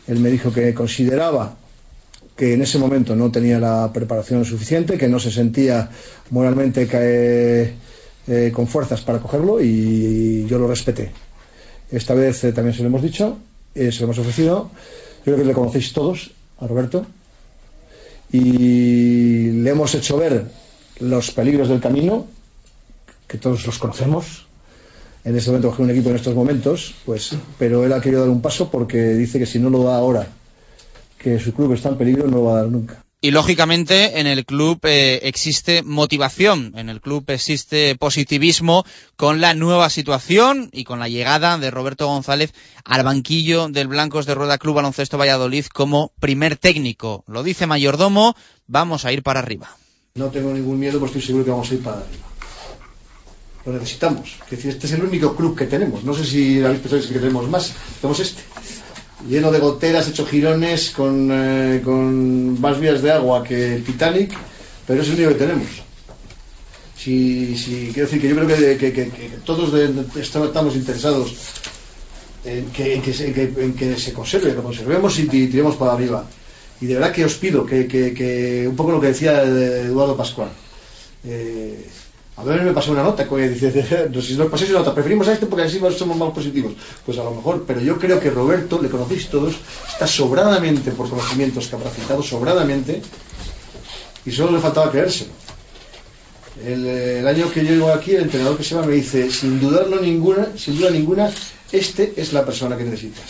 Él 0.08 0.22
me 0.22 0.32
dijo 0.32 0.52
que 0.52 0.74
consideraba 0.74 1.56
que 2.36 2.56
en 2.56 2.64
ese 2.64 2.80
momento 2.80 3.16
no 3.16 3.32
tenía 3.32 3.60
la 3.60 3.92
preparación 3.94 4.44
suficiente, 4.44 4.98
que 4.98 5.08
no 5.08 5.20
se 5.20 5.30
sentía 5.30 5.92
moralmente 6.32 6.90
eh, 6.92 7.76
eh, 8.28 8.52
con 8.52 8.66
fuerzas 8.68 9.02
para 9.02 9.20
cogerlo 9.20 9.62
y 9.62 10.48
yo 10.48 10.58
lo 10.58 10.68
respeté. 10.68 11.12
Esta 11.92 12.14
vez 12.14 12.44
eh, 12.44 12.54
también 12.54 12.76
se 12.76 12.82
lo 12.82 12.88
hemos 12.88 13.02
dicho, 13.02 13.38
eh, 13.76 13.92
se 13.92 14.00
lo 14.00 14.06
hemos 14.06 14.20
ofrecido. 14.20 14.72
Creo 15.24 15.38
que 15.38 15.46
le 15.46 15.54
conocéis 15.54 15.94
todos 15.94 16.32
a 16.60 16.68
Roberto. 16.68 17.06
Y 18.32 19.52
le 19.52 19.70
hemos 19.70 19.94
hecho 19.94 20.18
ver 20.18 20.46
los 21.00 21.32
peligros 21.32 21.68
del 21.68 21.82
camino, 21.82 22.28
que 23.28 23.38
todos 23.38 23.66
los 23.66 23.78
conocemos. 23.78 24.48
En 25.24 25.36
este 25.36 25.52
momento 25.52 25.76
un 25.78 25.90
equipo 25.90 26.10
en 26.10 26.16
estos 26.16 26.34
momentos, 26.34 26.96
pues, 27.06 27.32
pero 27.60 27.86
él 27.86 27.94
ha 27.94 28.02
querido 28.02 28.22
dar 28.22 28.30
un 28.30 28.42
paso 28.42 28.72
porque 28.72 29.14
dice 29.14 29.38
que 29.38 29.46
si 29.46 29.60
no 29.60 29.70
lo 29.70 29.84
da 29.84 29.98
ahora, 29.98 30.28
que 31.18 31.40
su 31.40 31.54
club 31.54 31.74
está 31.74 31.90
en 31.90 31.98
peligro, 31.98 32.26
no 32.26 32.38
lo 32.38 32.44
va 32.46 32.54
a 32.54 32.62
dar 32.62 32.72
nunca. 32.72 33.04
Y 33.24 33.30
lógicamente 33.30 34.20
en 34.20 34.26
el 34.26 34.48
club 34.48 34.80
eh, 34.82 35.20
existe 35.22 35.84
motivación, 35.84 36.74
en 36.76 36.90
el 36.90 37.02
club 37.02 37.24
existe 37.28 37.96
positivismo 37.96 38.84
con 39.16 39.40
la 39.40 39.54
nueva 39.54 39.92
situación 39.92 40.72
y 40.74 40.86
con 40.86 40.98
la 40.98 41.08
llegada 41.08 41.60
de 41.60 41.70
Roberto 41.70 42.08
González 42.08 42.52
al 42.84 43.04
banquillo 43.04 43.70
del 43.70 43.90
Blancos 43.90 44.26
de 44.26 44.34
Rueda 44.34 44.58
Club 44.58 44.78
Baloncesto 44.78 45.20
Valladolid 45.20 45.68
como 45.68 46.14
primer 46.20 46.56
técnico. 46.56 47.24
Lo 47.28 47.44
dice 47.44 47.68
Mayordomo, 47.68 48.36
vamos 48.66 49.06
a 49.06 49.14
ir 49.14 49.22
para 49.22 49.40
arriba. 49.40 49.70
No 50.16 50.30
tengo 50.30 50.52
ningún 50.52 50.80
miedo, 50.80 50.98
pues 50.98 51.12
estoy 51.12 51.22
seguro 51.22 51.46
que 51.46 51.52
vamos 51.52 51.70
a 51.70 51.76
ir 51.76 51.84
para 51.84 51.98
arriba. 51.98 52.28
Lo 53.68 53.74
necesitamos. 53.74 54.40
Este 54.50 54.88
es 54.88 54.92
el 54.94 55.04
único 55.04 55.36
club 55.36 55.56
que 55.56 55.68
tenemos. 55.68 56.04
No 56.04 56.16
sé 56.16 56.26
si 56.26 56.64
habéis 56.64 56.82
pensado 56.82 57.08
que 57.08 57.20
tenemos 57.20 57.48
más. 57.48 57.72
Tenemos 58.02 58.20
este 58.20 58.42
lleno 59.28 59.52
de 59.52 59.60
goteras, 59.60 60.08
hecho 60.08 60.26
girones, 60.26 60.92
con, 60.92 61.30
eh, 61.32 61.82
con 61.84 62.60
más 62.60 62.80
vías 62.80 63.02
de 63.02 63.12
agua 63.12 63.44
que 63.44 63.76
el 63.76 63.84
Titanic, 63.84 64.34
pero 64.88 65.02
es 65.02 65.08
el 65.10 65.16
único 65.16 65.30
que 65.30 65.36
tenemos. 65.36 65.68
Si, 66.98 67.58
si, 67.58 67.90
quiero 67.94 68.08
decir 68.08 68.22
que 68.22 68.30
yo 68.30 68.36
creo 68.36 68.48
que, 68.78 69.40
todos 69.44 69.74
de, 69.74 69.92
estamos 70.20 70.76
interesados 70.76 71.34
en 72.46 72.66
que, 72.68 72.96
en, 72.96 73.14
se, 73.14 73.28
en, 73.28 73.74
que, 73.74 73.98
se 73.98 74.14
conserve, 74.14 74.54
lo 74.54 74.64
conservemos 74.64 75.18
y 75.18 75.28
tiremos 75.28 75.76
para 75.76 75.94
arriba. 75.94 76.26
Y 76.80 76.86
de 76.86 76.96
verdad 76.96 77.12
que 77.12 77.26
os 77.26 77.36
pido 77.36 77.66
que 77.66 78.66
un 78.68 78.76
poco 78.76 78.92
lo 78.92 79.02
que 79.02 79.08
decía 79.08 79.44
Eduardo 79.44 80.16
Pascual. 80.16 80.50
Eh, 81.24 81.88
a 82.42 82.44
ver, 82.44 82.64
me 82.64 82.72
pasó 82.72 82.92
una 82.92 83.04
nota, 83.04 83.28
que 83.28 83.50
dice, 83.50 84.10
si 84.22 84.36
nos 84.36 84.50
paséis 84.50 84.72
una 84.72 84.80
nota, 84.80 84.94
preferimos 84.94 85.28
a 85.28 85.34
este 85.34 85.46
porque 85.46 85.66
así 85.66 85.80
somos 85.98 86.18
más 86.18 86.32
positivos. 86.32 86.74
Pues 87.06 87.18
a 87.18 87.24
lo 87.24 87.32
mejor, 87.32 87.64
pero 87.68 87.80
yo 87.82 87.98
creo 87.98 88.20
que 88.20 88.30
Roberto, 88.30 88.82
le 88.82 88.90
conocéis 88.90 89.30
todos, 89.30 89.56
está 89.88 90.08
sobradamente, 90.08 90.92
por 90.92 91.10
conocimientos 91.10 91.68
capacitado, 91.68 92.24
sobradamente, 92.24 93.02
y 94.26 94.32
solo 94.32 94.52
le 94.54 94.60
faltaba 94.60 94.92
creérselo. 94.92 95.32
El, 96.66 96.86
el, 96.86 97.28
año 97.28 97.52
que 97.52 97.64
yo 97.64 97.72
llego 97.72 97.92
aquí, 97.92 98.12
el 98.12 98.24
entrenador 98.24 98.58
que 98.58 98.64
se 98.64 98.76
va 98.76 98.86
me 98.86 98.94
dice, 98.94 99.32
sin 99.32 99.60
dudarlo 99.60 100.00
ninguna, 100.00 100.50
sin 100.58 100.78
duda 100.78 100.92
ninguna, 100.92 101.32
este 101.72 102.14
es 102.18 102.34
la 102.34 102.46
persona 102.46 102.78
que 102.78 102.84
necesitas. 102.84 103.24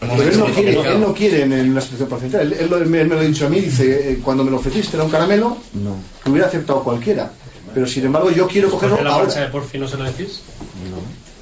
Pero 0.00 0.22
él 0.22 0.38
no 0.38 0.46
quiere, 0.46 0.80
él 0.80 1.00
no 1.00 1.14
quiere 1.14 1.42
en 1.42 1.70
una 1.70 1.80
situación 1.80 2.08
porcentual. 2.08 2.52
Él, 2.52 2.86
me, 2.86 3.04
lo 3.04 3.18
ha 3.18 3.22
dicho 3.22 3.46
a 3.46 3.50
mí, 3.50 3.60
dice, 3.60 4.12
eh, 4.12 4.18
cuando 4.24 4.42
me 4.42 4.50
lo 4.50 4.56
ofreciste 4.56 4.96
era 4.96 5.04
un 5.04 5.10
caramelo, 5.10 5.58
no. 5.74 5.96
que 6.24 6.30
hubiera 6.30 6.46
aceptado 6.46 6.82
cualquiera. 6.82 7.30
Pero 7.74 7.86
sin 7.86 8.04
embargo 8.06 8.30
yo 8.30 8.48
quiero 8.48 8.70
cogerlo 8.70 8.98
¿En 8.98 9.04
la 9.04 9.10
ahora. 9.10 9.24
marcha 9.26 9.40
de 9.40 9.48
Porfi 9.48 9.78
no 9.78 9.88
se 9.88 9.96
lo 9.96 10.04
decís? 10.04 10.40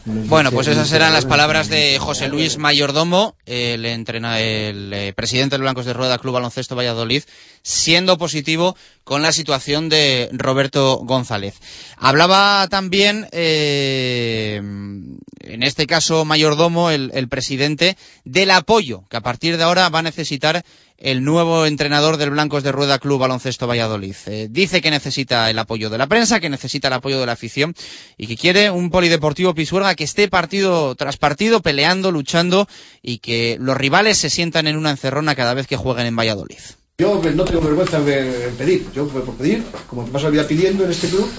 Bueno, 0.06 0.52
pues 0.52 0.68
esas 0.68 0.92
eran 0.92 1.14
las 1.14 1.26
palabras 1.26 1.70
de 1.70 2.00
José 2.00 2.30
Luis 2.30 2.58
Mayordomo, 2.58 3.36
el, 3.46 3.86
entrena, 3.86 4.40
el 4.40 4.92
eh, 4.92 5.14
presidente 5.14 5.54
del 5.54 5.62
Blancos 5.62 5.86
de 5.86 5.94
Rueda 5.94 6.18
Club 6.18 6.34
Baloncesto 6.34 6.76
Valladolid, 6.76 7.24
siendo 7.62 8.18
positivo 8.18 8.76
con 9.04 9.22
la 9.22 9.32
situación 9.32 9.88
de 9.88 10.30
Roberto 10.34 10.98
González. 11.04 11.56
Hablaba 11.98 12.68
también, 12.70 13.28
eh, 13.32 14.56
en 14.56 15.64
este 15.64 15.86
caso 15.86 16.26
Mayordomo, 16.26 16.90
el, 16.90 17.12
el 17.14 17.28
presidente, 17.28 17.98
del 18.26 18.50
apoyo 18.50 19.04
que 19.10 19.18
a 19.18 19.22
partir 19.22 19.58
de 19.58 19.64
ahora 19.64 19.90
va 19.90 20.00
a 20.00 20.04
necesitar 20.04 20.66
el 21.04 21.26
nuevo 21.26 21.66
entrenador 21.66 22.16
del 22.16 22.30
Blancos 22.30 22.64
de 22.64 22.72
Rueda 22.72 22.98
Club 22.98 23.20
Baloncesto 23.20 23.68
Valladolid. 23.68 24.16
Eh, 24.26 24.48
dice 24.50 24.82
que 24.82 24.90
necesita 24.90 25.50
el 25.50 25.60
apoyo 25.60 25.90
de 25.90 25.98
la 25.98 26.08
prensa, 26.08 26.40
que 26.40 26.50
necesita 26.50 26.88
el 26.88 26.94
apoyo 26.94 27.20
de 27.20 27.26
la 27.26 27.34
afición 27.34 27.76
y 28.18 28.26
que 28.28 28.38
quiere 28.38 28.72
un 28.72 28.90
polideportivo 28.90 29.54
Pisuerga 29.54 29.96
que 29.96 30.06
esté 30.06 30.30
partido 30.30 30.96
tras 30.96 31.18
partido 31.18 31.62
peleando, 31.62 32.10
luchando 32.10 32.70
y 33.02 33.18
que 33.18 33.58
los 33.60 33.76
rivales 33.76 34.18
se 34.18 34.30
sientan 34.30 34.66
en 34.66 34.78
una 34.78 34.92
encerrona 34.92 35.36
cada 35.36 35.54
vez 35.54 35.68
que 35.68 35.76
jueguen 35.76 36.06
en 36.06 36.16
Valladolid. 36.16 36.60
Yo 36.98 37.22
no 37.36 37.44
tengo 37.44 37.60
vergüenza 37.60 38.00
de 38.00 38.54
pedir. 38.58 38.88
Yo 38.96 39.06
por 39.08 39.36
pedir, 39.36 39.62
como 39.88 40.06
te 40.06 40.12
paso 40.12 40.26
la 40.26 40.32
vida 40.32 40.48
pidiendo 40.48 40.86
en 40.86 40.92
este 40.92 41.10
club, 41.10 41.30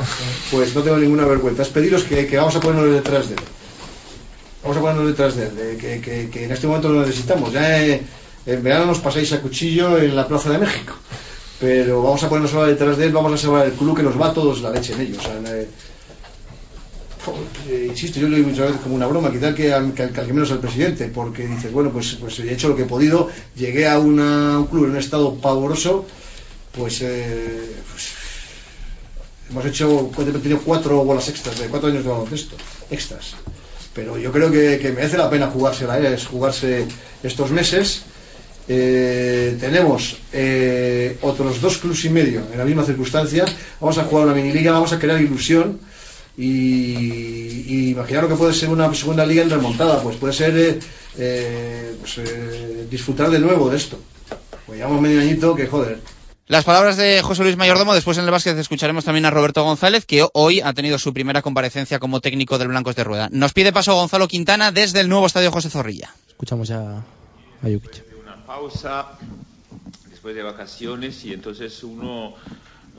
pues 0.51 0.75
no 0.75 0.83
tengo 0.83 0.99
ninguna 0.99 1.25
vergüenza. 1.25 1.63
Es 1.63 1.69
pediros 1.69 2.05
que, 2.05 2.37
vamos 2.37 2.55
a 2.55 2.61
ponernos 2.61 2.93
detrás 2.93 3.29
de 3.29 3.37
él. 3.37 3.41
Vamos 4.63 4.77
a 4.77 4.81
ponernos 4.81 5.07
detrás 5.07 5.37
de 5.37 5.45
él, 5.45 5.79
que, 5.79 6.29
que, 6.31 6.45
en 6.45 6.53
este 6.53 6.67
momento 6.67 6.91
lo 6.91 7.01
necesitamos. 7.01 7.53
Ya 7.53 7.83
eh, 7.83 8.03
en 8.47 8.63
verano 8.63 8.87
nos 8.87 8.99
pasáis 8.99 9.33
a 9.33 9.41
cuchillo 9.41 9.99
en 9.99 10.15
la 10.15 10.27
Plaza 10.29 10.51
de 10.51 10.59
México. 10.59 10.95
Pero 11.61 12.03
vamos 12.03 12.23
a 12.23 12.29
ponernos 12.29 12.53
ahora 12.55 12.69
detrás 12.69 12.99
de 12.99 13.07
él, 13.07 13.13
vamos 13.13 13.33
a 13.33 13.39
salvar 13.39 13.67
el 13.67 13.73
club 13.73 13.97
que 13.97 14.03
nos 14.03 14.21
va 14.21 14.29
a 14.29 14.35
todos 14.35 14.61
la 14.61 14.71
leche 14.71 14.93
en 14.93 15.01
ellos. 15.01 15.23
Eh, 17.69 17.87
insisto, 17.89 18.21
yo 18.21 18.29
lo 18.29 18.37
digo 18.37 18.49
muchas 18.49 18.67
veces 18.67 18.83
como 18.83 18.95
una 18.97 19.07
broma, 19.07 19.33
quizá 19.33 19.55
que 19.55 19.73
al 19.73 19.95
que, 19.95 20.03
al 20.03 20.13
que 20.13 20.33
menos 20.33 20.51
al 20.51 20.59
presidente, 20.59 21.09
porque 21.09 21.47
dices, 21.47 21.73
bueno, 21.73 21.91
pues, 21.91 22.17
pues 22.21 22.39
he 22.41 22.53
hecho 22.53 22.69
lo 22.69 22.77
que 22.77 22.83
he 22.83 22.87
podido, 22.87 23.31
llegué 23.57 23.89
a 23.89 23.99
un 23.99 24.17
club 24.71 24.85
en 24.85 24.91
un 24.91 24.97
estado 24.99 25.35
pavoroso, 25.37 26.05
pues, 26.73 27.01
eh, 27.01 27.73
pues 27.91 28.11
hemos 29.49 29.65
hecho, 29.65 30.11
tenido 30.17 30.59
cuatro 30.61 31.03
bolas 31.05 31.29
extras, 31.29 31.59
de 31.59 31.69
cuatro 31.69 31.89
años 31.89 32.05
de 32.05 32.11
baloncesto, 32.11 32.57
extras. 32.91 33.35
Pero 33.95 34.19
yo 34.19 34.33
creo 34.33 34.51
que, 34.51 34.79
que 34.79 34.93
merece 34.93 35.17
la 35.17 35.31
pena 35.31 35.47
jugársela, 35.47 35.99
¿eh? 35.99 36.15
es 36.15 36.27
jugarse 36.27 36.87
estos 37.23 37.51
meses. 37.53 38.03
Eh, 38.67 39.57
tenemos 39.61 40.17
eh, 40.33 41.19
otros 41.21 41.61
dos 41.61 41.79
clubs 41.79 42.05
y 42.07 42.11
medio 42.11 42.43
en 42.51 42.59
la 42.59 42.65
misma 42.65 42.85
circunstancia. 42.85 43.45
Vamos 43.81 43.99
a 43.99 44.05
jugar 44.05 44.27
una 44.27 44.35
mini 44.35 44.53
liga, 44.53 44.73
vamos 44.73 44.93
a 44.93 44.99
crear 44.99 45.21
ilusión 45.21 45.81
y, 46.37 46.43
y 46.43 47.91
imaginar 47.91 48.25
lo 48.25 48.29
que 48.29 48.37
puede 48.37 48.55
ser 48.55 48.69
una 48.71 48.93
segunda 48.95 49.25
liga 49.25 49.43
en 49.43 49.51
remontada, 49.51 50.03
pues 50.03 50.17
puede 50.17 50.33
ser 50.33 50.57
eh, 50.57 50.79
eh, 51.19 51.97
pues, 52.01 52.19
eh, 52.19 52.87
disfrutar 52.91 53.31
de 53.31 53.39
nuevo 53.39 53.71
de 53.71 53.77
esto. 53.77 53.99
Pues 54.67 54.79
llevamos 54.79 55.01
medio 55.01 55.21
añito 55.21 55.55
que 55.55 55.67
joder. 55.67 56.01
Las 56.47 56.65
palabras 56.65 56.99
de 56.99 57.23
José 57.23 57.43
Luis 57.43 57.57
Mayordomo, 57.57 57.95
después 57.95 58.19
en 58.19 58.25
el 58.25 58.31
básquet 58.31 58.57
escucharemos 58.59 59.05
también 59.05 59.25
a 59.25 59.31
Roberto 59.31 59.65
González, 59.65 60.05
que 60.05 60.27
hoy 60.35 60.61
ha 60.61 60.75
tenido 60.75 60.99
su 60.99 61.15
primera 61.15 61.41
comparecencia 61.41 61.99
como 61.99 62.21
técnico 62.21 62.59
del 62.59 62.69
Blancos 62.69 62.97
de 62.97 63.05
Rueda. 63.05 63.29
Nos 63.33 63.55
pide 63.55 63.73
paso 63.73 63.95
Gonzalo 63.95 64.29
Quintana 64.29 64.71
desde 64.71 65.01
el 65.01 65.09
nuevo 65.09 65.27
estadio 65.27 65.51
José 65.51 65.71
Zorrilla. 65.71 66.15
Escuchamos 66.29 66.69
ya 66.69 66.81
a 66.81 67.05
Jukic. 67.63 68.14
Pausa 68.55 69.07
después 70.09 70.33
de 70.37 70.45
vacaciones 70.45 71.25
y 71.25 71.33
entonces 71.33 71.83
uno, 71.83 72.35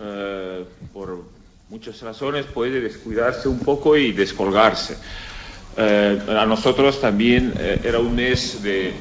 eh, 0.01 0.65
por 0.91 1.23
muchas 1.69 2.01
razones, 2.01 2.45
puede 2.45 2.81
descuidarse 2.81 3.47
un 3.47 3.59
poco 3.59 3.95
y 3.95 4.11
descolgarse. 4.11 4.97
Eh, 5.77 6.19
a 6.27 6.45
nosotros 6.45 6.99
también 6.99 7.53
eh, 7.57 7.79
era 7.85 7.99
un 7.99 8.13
mes 8.13 8.61
de, 8.63 8.91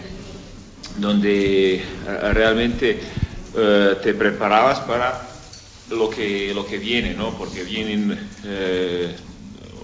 donde 0.99 1.75
eh, 1.75 1.83
realmente 2.33 3.01
eh, 3.57 3.97
te 4.01 4.15
preparabas 4.15 4.79
para 4.79 5.29
lo 5.91 6.09
que, 6.09 6.55
lo 6.55 6.65
que 6.65 6.79
viene, 6.79 7.15
¿no? 7.15 7.37
porque 7.37 7.65
vienen 7.65 8.17
eh, 8.45 9.13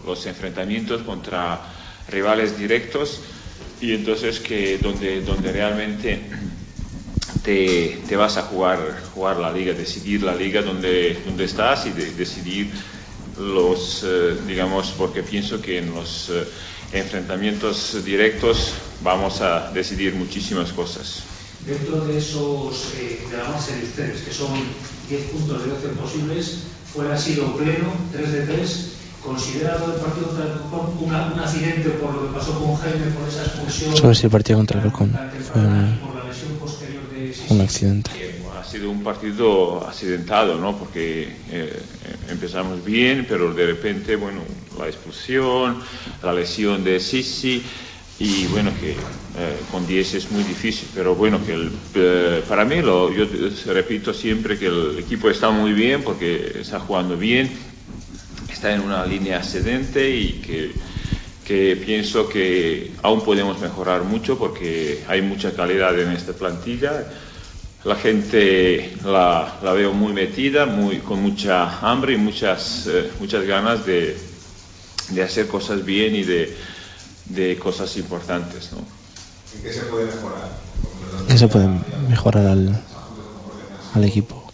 los 0.06 0.24
enfrentamientos 0.24 1.02
contra 1.02 1.62
rivales 2.08 2.56
directos 2.56 3.22
y 3.80 3.94
entonces 3.94 4.40
que 4.40 4.78
donde, 4.78 5.22
donde 5.22 5.52
realmente 5.52 6.20
te, 7.44 8.02
te, 8.08 8.16
vas 8.16 8.36
a 8.36 8.42
jugar, 8.42 8.78
jugar 9.14 9.38
la 9.38 9.52
liga, 9.52 9.72
decidir 9.72 10.22
la 10.22 10.34
liga 10.34 10.62
donde, 10.62 11.18
donde 11.24 11.44
estás 11.44 11.86
y 11.86 11.90
de, 11.90 12.12
decidir 12.12 12.70
los, 13.38 14.04
eh, 14.04 14.36
digamos, 14.46 14.92
porque 14.96 15.22
pienso 15.22 15.60
que 15.60 15.78
en 15.78 15.94
los 15.94 16.30
eh, 16.30 16.44
enfrentamientos 16.92 18.04
directos 18.04 18.72
vamos 19.02 19.40
a 19.40 19.70
decidir 19.72 20.14
muchísimas 20.14 20.72
cosas. 20.72 21.22
Dentro 21.66 22.04
de 22.06 22.18
esos, 22.18 22.94
eh, 22.98 23.26
de 23.30 23.36
la 23.36 23.44
base 23.44 23.76
de 23.76 23.84
ustedes, 23.84 24.22
que 24.22 24.32
son 24.32 24.50
10 25.08 25.22
puntos 25.30 25.64
de 25.64 25.70
12 25.70 25.88
posibles, 25.88 26.58
fuera 26.92 27.16
sido 27.16 27.56
pleno, 27.56 27.92
3 28.12 28.32
de 28.32 28.42
3, 28.46 28.86
¿considera 29.24 29.76
todo 29.76 29.94
el 29.94 30.00
partido 30.00 30.28
con 30.70 31.06
una, 31.06 31.32
un 31.32 31.38
accidente 31.40 31.90
por 31.90 32.14
lo 32.14 32.26
que 32.26 32.38
pasó 32.38 32.58
con 32.58 32.76
Jaime, 32.76 33.06
por 33.12 33.28
esa 33.28 33.44
expulsión? 33.44 33.96
Sobre 33.96 34.14
si 34.14 34.26
el 34.26 34.32
partido 34.32 34.58
contra 34.58 34.78
el 34.78 34.86
Alcón 34.86 35.18
fue 35.52 35.60
un, 35.60 35.98
por 35.98 36.16
la 36.16 36.24
lesión 36.24 36.52
posterior 36.58 37.08
de 37.10 37.32
un 37.50 37.60
accidente. 37.60 38.10
Ha 38.58 38.64
sido 38.64 38.90
un 38.90 39.02
partido 39.02 39.86
accidentado, 39.86 40.58
¿no? 40.58 40.76
Porque 40.76 41.28
eh, 41.50 41.82
empezamos 42.28 42.84
bien, 42.84 43.26
pero 43.28 43.52
de 43.54 43.66
repente, 43.66 44.16
bueno, 44.16 44.40
la 44.78 44.86
expulsión, 44.86 45.82
la 46.22 46.32
lesión 46.32 46.84
de 46.84 47.00
Sissi 47.00 47.62
y 48.20 48.46
bueno 48.48 48.70
que 48.78 48.90
eh, 48.90 48.96
con 49.70 49.86
10 49.86 50.14
es 50.14 50.30
muy 50.30 50.42
difícil 50.42 50.86
pero 50.94 51.14
bueno 51.14 51.44
que 51.44 51.54
el, 51.54 51.72
eh, 51.94 52.42
para 52.46 52.66
mí 52.66 52.82
lo, 52.82 53.10
yo 53.10 53.24
repito 53.72 54.12
siempre 54.12 54.58
que 54.58 54.66
el 54.66 54.98
equipo 54.98 55.30
está 55.30 55.50
muy 55.50 55.72
bien 55.72 56.02
porque 56.02 56.58
está 56.60 56.80
jugando 56.80 57.16
bien 57.16 57.50
está 58.52 58.74
en 58.74 58.82
una 58.82 59.06
línea 59.06 59.38
ascendente 59.38 60.14
y 60.14 60.32
que, 60.44 60.72
que 61.46 61.76
pienso 61.76 62.28
que 62.28 62.90
aún 63.02 63.24
podemos 63.24 63.58
mejorar 63.58 64.04
mucho 64.04 64.36
porque 64.36 65.02
hay 65.08 65.22
mucha 65.22 65.54
calidad 65.54 65.98
en 65.98 66.10
esta 66.12 66.34
plantilla 66.34 67.06
la 67.84 67.96
gente 67.96 68.92
la, 69.04 69.58
la 69.62 69.72
veo 69.72 69.92
muy 69.92 70.12
metida 70.12 70.66
muy, 70.66 70.98
con 70.98 71.22
mucha 71.22 71.78
hambre 71.80 72.14
y 72.14 72.16
muchas, 72.16 72.86
eh, 72.86 73.10
muchas 73.20 73.44
ganas 73.46 73.86
de, 73.86 74.16
de 75.10 75.22
hacer 75.22 75.46
cosas 75.48 75.84
bien 75.84 76.14
y 76.14 76.24
de 76.24 76.56
de 77.30 77.56
cosas 77.58 77.96
importantes. 77.96 78.72
¿no? 78.72 78.78
¿En 78.78 79.62
qué 79.62 79.72
se 79.72 79.82
puede 79.82 80.06
mejorar? 80.06 80.48
¿Qué 81.28 81.38
se 81.38 81.48
puede 81.48 81.68
mejorar 82.08 82.46
al, 82.46 82.82
al 83.94 84.04
equipo? 84.04 84.52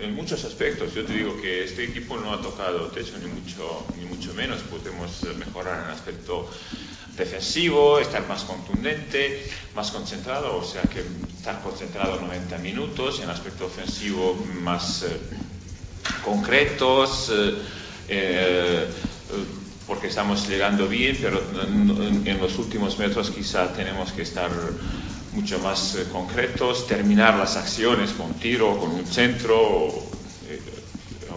En 0.00 0.14
muchos 0.14 0.44
aspectos. 0.44 0.94
Yo 0.94 1.04
te 1.04 1.12
digo 1.12 1.40
que 1.40 1.64
este 1.64 1.84
equipo 1.84 2.18
no 2.18 2.32
ha 2.32 2.40
tocado 2.40 2.86
techo 2.88 3.12
ni 3.22 3.28
mucho, 3.28 3.84
ni 3.98 4.06
mucho 4.06 4.32
menos. 4.34 4.58
Podemos 4.62 5.10
mejorar 5.38 5.80
en 5.80 5.84
el 5.86 5.94
aspecto 5.94 6.48
defensivo, 7.18 7.98
estar 7.98 8.26
más 8.26 8.44
contundente, 8.44 9.44
más 9.74 9.90
concentrado, 9.90 10.56
o 10.56 10.64
sea 10.64 10.82
que 10.82 11.02
estar 11.36 11.60
concentrado 11.62 12.20
90 12.20 12.58
minutos, 12.58 13.20
en 13.20 13.28
aspecto 13.28 13.66
ofensivo 13.66 14.34
más 14.62 15.02
eh, 15.02 15.08
concretos. 16.24 17.30
Eh, 17.30 17.54
eh, 18.08 18.86
porque 19.86 20.08
estamos 20.08 20.46
llegando 20.46 20.86
bien, 20.86 21.16
pero 21.20 21.40
en 21.62 22.38
los 22.38 22.58
últimos 22.58 22.98
metros 22.98 23.30
quizá 23.30 23.72
tenemos 23.72 24.12
que 24.12 24.20
estar 24.20 24.50
mucho 25.32 25.58
más 25.60 25.96
concretos, 26.12 26.86
terminar 26.86 27.38
las 27.38 27.56
acciones 27.56 28.10
con 28.10 28.34
tiro, 28.34 28.78
con 28.78 28.90
un 28.90 29.06
centro, 29.06 29.58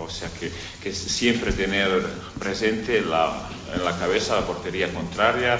o 0.02 0.10
sea 0.10 0.30
que, 0.38 0.92
siempre 0.92 1.54
tener 1.54 2.06
presente 2.40 3.00
la, 3.00 3.48
en 3.74 3.84
la 3.84 3.98
cabeza 3.98 4.36
la 4.36 4.46
portería 4.46 4.92
contraria 4.94 5.60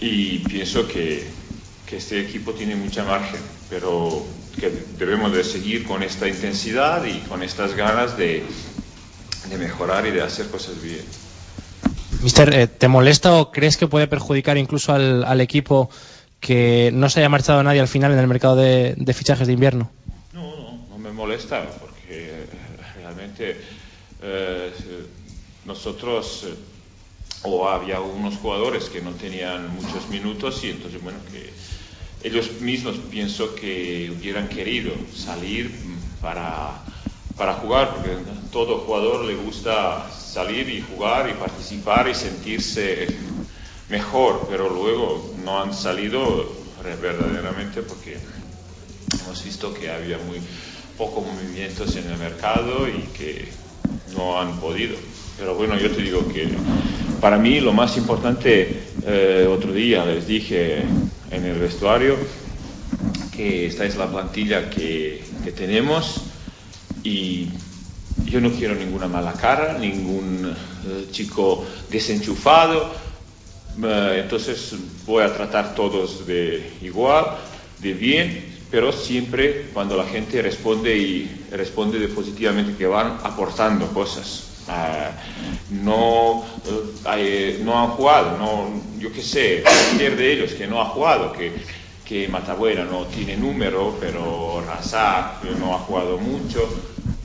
y 0.00 0.38
pienso 0.40 0.86
que, 0.86 1.26
que 1.86 1.96
este 1.96 2.20
equipo 2.20 2.52
tiene 2.52 2.76
mucha 2.76 3.04
margen, 3.04 3.40
pero 3.68 4.24
que 4.58 4.72
debemos 4.98 5.32
de 5.32 5.44
seguir 5.44 5.84
con 5.86 6.02
esta 6.02 6.28
intensidad 6.28 7.04
y 7.04 7.18
con 7.20 7.42
estas 7.42 7.74
ganas 7.74 8.16
de, 8.16 8.44
de 9.48 9.58
mejorar 9.58 10.06
y 10.06 10.10
de 10.10 10.22
hacer 10.22 10.48
cosas 10.48 10.80
bien. 10.82 11.04
Mister, 12.22 12.66
¿te 12.66 12.88
molesta 12.88 13.34
o 13.34 13.52
crees 13.52 13.76
que 13.76 13.86
puede 13.86 14.08
perjudicar 14.08 14.58
incluso 14.58 14.92
al, 14.92 15.24
al, 15.24 15.40
equipo 15.40 15.88
que 16.40 16.90
no 16.92 17.08
se 17.08 17.20
haya 17.20 17.28
marchado 17.28 17.62
nadie 17.62 17.80
al 17.80 17.88
final 17.88 18.12
en 18.12 18.18
el 18.18 18.26
mercado 18.26 18.56
de, 18.56 18.94
de 18.96 19.14
fichajes 19.14 19.46
de 19.46 19.52
invierno. 19.52 19.90
No, 20.32 20.56
no, 20.56 20.86
no 20.90 20.98
me 20.98 21.12
molesta 21.12 21.64
porque 21.80 22.46
realmente 22.96 23.56
eh, 24.22 24.72
nosotros 25.64 26.44
eh, 26.46 26.54
o 27.42 27.68
había 27.68 28.00
unos 28.00 28.36
jugadores 28.36 28.88
que 28.88 29.00
no 29.00 29.12
tenían 29.12 29.74
muchos 29.74 30.08
minutos 30.08 30.62
y 30.64 30.70
entonces 30.70 31.02
bueno 31.02 31.18
que 31.30 31.52
ellos 32.28 32.60
mismos 32.60 32.96
pienso 33.10 33.54
que 33.54 34.10
hubieran 34.10 34.48
querido 34.48 34.92
salir 35.14 35.70
para, 36.20 36.82
para 37.36 37.54
jugar 37.54 37.94
porque 37.94 38.16
todo 38.50 38.80
jugador 38.80 39.24
le 39.24 39.36
gusta 39.36 40.10
salir 40.10 40.68
y 40.68 40.82
jugar 40.82 41.30
y 41.30 41.34
participar 41.34 42.08
y 42.08 42.14
sentirse 42.14 43.08
mejor 43.88 44.46
pero 44.50 44.68
luego 44.68 45.34
no 45.44 45.62
han 45.62 45.72
salido 45.72 46.58
verdaderamente 47.00 47.82
porque 47.82 48.18
hemos 49.22 49.44
visto 49.44 49.74
que 49.74 49.90
había 49.90 50.18
muy 50.18 50.40
pocos 50.96 51.24
movimientos 51.24 51.94
en 51.96 52.10
el 52.10 52.18
mercado 52.18 52.88
y 52.88 53.00
que 53.16 53.48
no 54.12 54.40
han 54.40 54.58
podido. 54.60 54.96
Pero 55.38 55.54
bueno, 55.54 55.78
yo 55.78 55.90
te 55.90 56.02
digo 56.02 56.26
que 56.26 56.48
para 57.20 57.38
mí 57.38 57.60
lo 57.60 57.72
más 57.72 57.96
importante, 57.96 58.82
eh, 59.06 59.48
otro 59.48 59.72
día 59.72 60.04
les 60.04 60.26
dije 60.26 60.82
en 61.30 61.44
el 61.44 61.58
vestuario 61.60 62.16
que 63.36 63.66
esta 63.66 63.84
es 63.84 63.96
la 63.96 64.10
plantilla 64.10 64.68
que, 64.68 65.22
que 65.44 65.52
tenemos 65.52 66.22
y 67.04 67.48
yo 68.24 68.40
no 68.40 68.50
quiero 68.50 68.74
ninguna 68.74 69.06
mala 69.06 69.32
cara, 69.34 69.78
ningún 69.78 70.52
eh, 70.86 71.06
chico 71.12 71.64
desenchufado, 71.88 72.90
eh, 73.80 74.20
entonces 74.24 74.74
voy 75.06 75.22
a 75.22 75.32
tratar 75.32 75.74
todos 75.76 76.26
de 76.26 76.68
igual, 76.82 77.26
de 77.78 77.94
bien, 77.94 78.44
pero 78.72 78.90
siempre 78.90 79.66
cuando 79.72 79.96
la 79.96 80.04
gente 80.04 80.42
responde 80.42 80.96
y 80.96 81.46
responde 81.52 82.00
de 82.00 82.08
positivamente 82.08 82.76
que 82.76 82.86
van 82.88 83.18
aportando 83.22 83.86
cosas. 83.94 84.47
Ah, 84.68 85.12
no, 85.70 86.44
eh, 87.16 87.60
no 87.62 87.78
han 87.78 87.90
jugado, 87.90 88.36
no, 88.36 88.82
yo 88.98 89.12
qué 89.12 89.22
sé, 89.22 89.62
cualquier 89.62 90.16
de 90.16 90.32
ellos 90.32 90.52
que 90.52 90.66
no 90.66 90.80
ha 90.80 90.86
jugado, 90.86 91.32
que, 91.32 91.52
que 92.04 92.28
no 92.28 93.06
tiene 93.06 93.36
número, 93.36 93.96
pero 94.00 94.62
Razak 94.66 95.44
no 95.58 95.74
ha 95.74 95.78
jugado 95.78 96.18
mucho. 96.18 96.68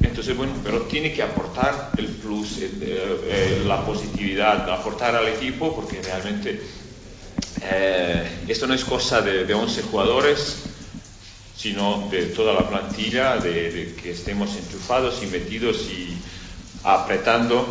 Entonces, 0.01 0.35
bueno, 0.35 0.53
pero 0.63 0.81
tiene 0.81 1.13
que 1.13 1.23
aportar 1.23 1.93
el 1.97 2.07
plus, 2.07 2.59
eh, 2.61 3.63
la 3.65 3.85
positividad, 3.85 4.69
aportar 4.69 5.15
al 5.15 5.27
equipo, 5.27 5.73
porque 5.73 6.01
realmente 6.01 6.61
eh, 7.61 8.27
esto 8.47 8.67
no 8.67 8.73
es 8.73 8.83
cosa 8.83 9.21
de, 9.21 9.45
de 9.45 9.53
11 9.53 9.83
jugadores, 9.83 10.57
sino 11.55 12.09
de 12.11 12.25
toda 12.27 12.53
la 12.53 12.67
plantilla, 12.67 13.37
de, 13.37 13.71
de, 13.71 13.95
que 13.95 14.11
estemos 14.11 14.55
enchufados 14.55 15.23
y 15.23 15.27
metidos 15.27 15.77
y 15.89 16.17
apretando 16.83 17.65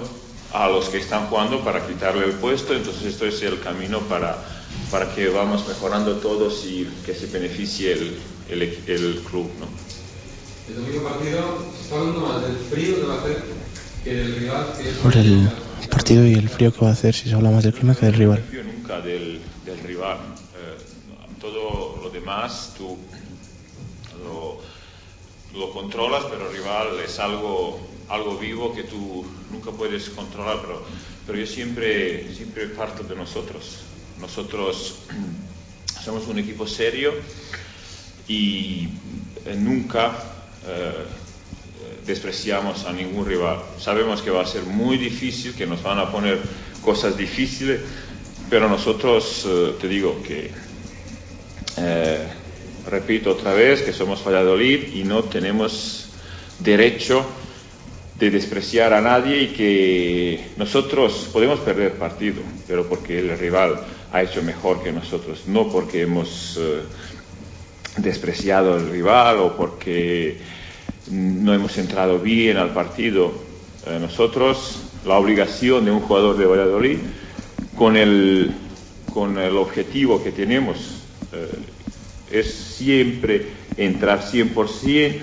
a 0.52 0.68
los 0.68 0.88
que 0.88 0.98
están 0.98 1.28
jugando 1.28 1.64
para 1.64 1.86
quitarle 1.86 2.26
el 2.26 2.32
puesto. 2.32 2.74
Entonces 2.74 3.04
esto 3.04 3.26
es 3.26 3.42
el 3.42 3.60
camino 3.60 4.00
para, 4.00 4.36
para 4.90 5.14
que 5.14 5.28
vamos 5.28 5.66
mejorando 5.66 6.16
todos 6.16 6.64
y 6.66 6.88
que 7.04 7.14
se 7.14 7.26
beneficie 7.26 7.92
el, 7.92 8.18
el, 8.50 8.62
el 8.62 9.22
club. 9.28 9.50
¿no? 9.58 9.66
El 10.68 10.76
domingo 10.76 11.08
partido 11.08 11.58
se 11.76 11.82
está 11.82 11.98
hablando 11.98 12.20
más 12.20 12.42
del 12.42 12.56
frío 12.56 12.96
que 12.96 13.06
va 13.06 13.14
a 13.14 13.18
hacer 13.18 13.44
que 14.04 14.14
del 14.14 14.36
rival. 14.36 14.66
Que 14.76 14.88
es 14.88 14.96
Por 14.96 15.16
el 15.16 15.50
partido 15.90 16.26
y 16.26 16.34
el 16.34 16.48
frío 16.48 16.72
que 16.72 16.80
va 16.80 16.88
a 16.88 16.92
hacer 16.92 17.14
si 17.14 17.28
se 17.28 17.34
habla 17.34 17.50
más 17.50 17.64
del 17.64 17.72
clima 17.72 17.94
que 17.94 18.06
del 18.06 18.14
rival. 18.14 18.44
Yo 18.52 18.62
nunca 18.62 19.00
del, 19.00 19.40
del 19.64 19.78
rival. 19.80 20.18
Eh, 20.56 20.78
todo 21.40 22.00
lo 22.02 22.10
demás 22.10 22.74
tú 22.76 22.96
lo, 24.22 24.60
lo, 25.58 25.72
controlas, 25.72 26.24
pero 26.30 26.48
el 26.48 26.56
rival 26.56 27.00
es 27.04 27.18
algo, 27.18 27.80
algo 28.12 28.36
vivo 28.36 28.74
que 28.74 28.84
tú 28.84 29.24
nunca 29.50 29.70
puedes 29.70 30.10
controlar. 30.10 30.60
Pero, 30.60 30.82
pero 31.26 31.38
yo 31.38 31.46
siempre, 31.46 32.32
siempre 32.34 32.66
parto 32.68 33.02
de 33.02 33.16
nosotros. 33.16 33.78
Nosotros 34.20 34.98
somos 36.04 36.28
un 36.28 36.38
equipo 36.38 36.66
serio 36.66 37.12
y 38.28 38.88
eh, 39.46 39.56
nunca 39.56 40.12
eh, 40.66 41.06
despreciamos 42.06 42.84
a 42.84 42.92
ningún 42.92 43.26
rival. 43.26 43.62
Sabemos 43.78 44.22
que 44.22 44.30
va 44.30 44.42
a 44.42 44.46
ser 44.46 44.64
muy 44.64 44.98
difícil, 44.98 45.54
que 45.54 45.66
nos 45.66 45.82
van 45.82 45.98
a 45.98 46.10
poner 46.10 46.40
cosas 46.82 47.16
difíciles, 47.16 47.80
pero 48.50 48.68
nosotros, 48.68 49.46
eh, 49.46 49.74
te 49.80 49.88
digo 49.88 50.22
que, 50.22 50.50
eh, 51.78 52.26
repito 52.86 53.30
otra 53.30 53.54
vez, 53.54 53.82
que 53.82 53.92
somos 53.92 54.22
Valladolid 54.24 54.94
y 54.94 55.04
no 55.04 55.22
tenemos 55.24 56.10
derecho 56.58 57.24
de 58.22 58.30
despreciar 58.30 58.92
a 58.94 59.00
nadie 59.00 59.42
y 59.42 59.46
que 59.48 60.44
nosotros 60.56 61.28
podemos 61.32 61.58
perder 61.58 61.94
partido, 61.94 62.40
pero 62.68 62.88
porque 62.88 63.18
el 63.18 63.36
rival 63.36 63.80
ha 64.12 64.22
hecho 64.22 64.44
mejor 64.44 64.80
que 64.80 64.92
nosotros, 64.92 65.42
no 65.48 65.68
porque 65.68 66.02
hemos 66.02 66.56
eh, 66.56 66.82
despreciado 67.96 68.74
al 68.74 68.88
rival 68.90 69.38
o 69.38 69.56
porque 69.56 70.38
no 71.10 71.52
hemos 71.52 71.76
entrado 71.78 72.20
bien 72.20 72.58
al 72.58 72.72
partido. 72.72 73.32
Eh, 73.88 73.98
nosotros, 74.00 74.82
la 75.04 75.18
obligación 75.18 75.84
de 75.84 75.90
un 75.90 75.98
jugador 75.98 76.36
de 76.36 76.46
Valladolid, 76.46 76.98
con 77.76 77.96
el, 77.96 78.52
con 79.12 79.36
el 79.36 79.56
objetivo 79.56 80.22
que 80.22 80.30
tenemos, 80.30 80.76
eh, 81.32 81.48
es 82.30 82.54
siempre 82.54 83.48
entrar 83.76 84.22
100% 84.22 85.18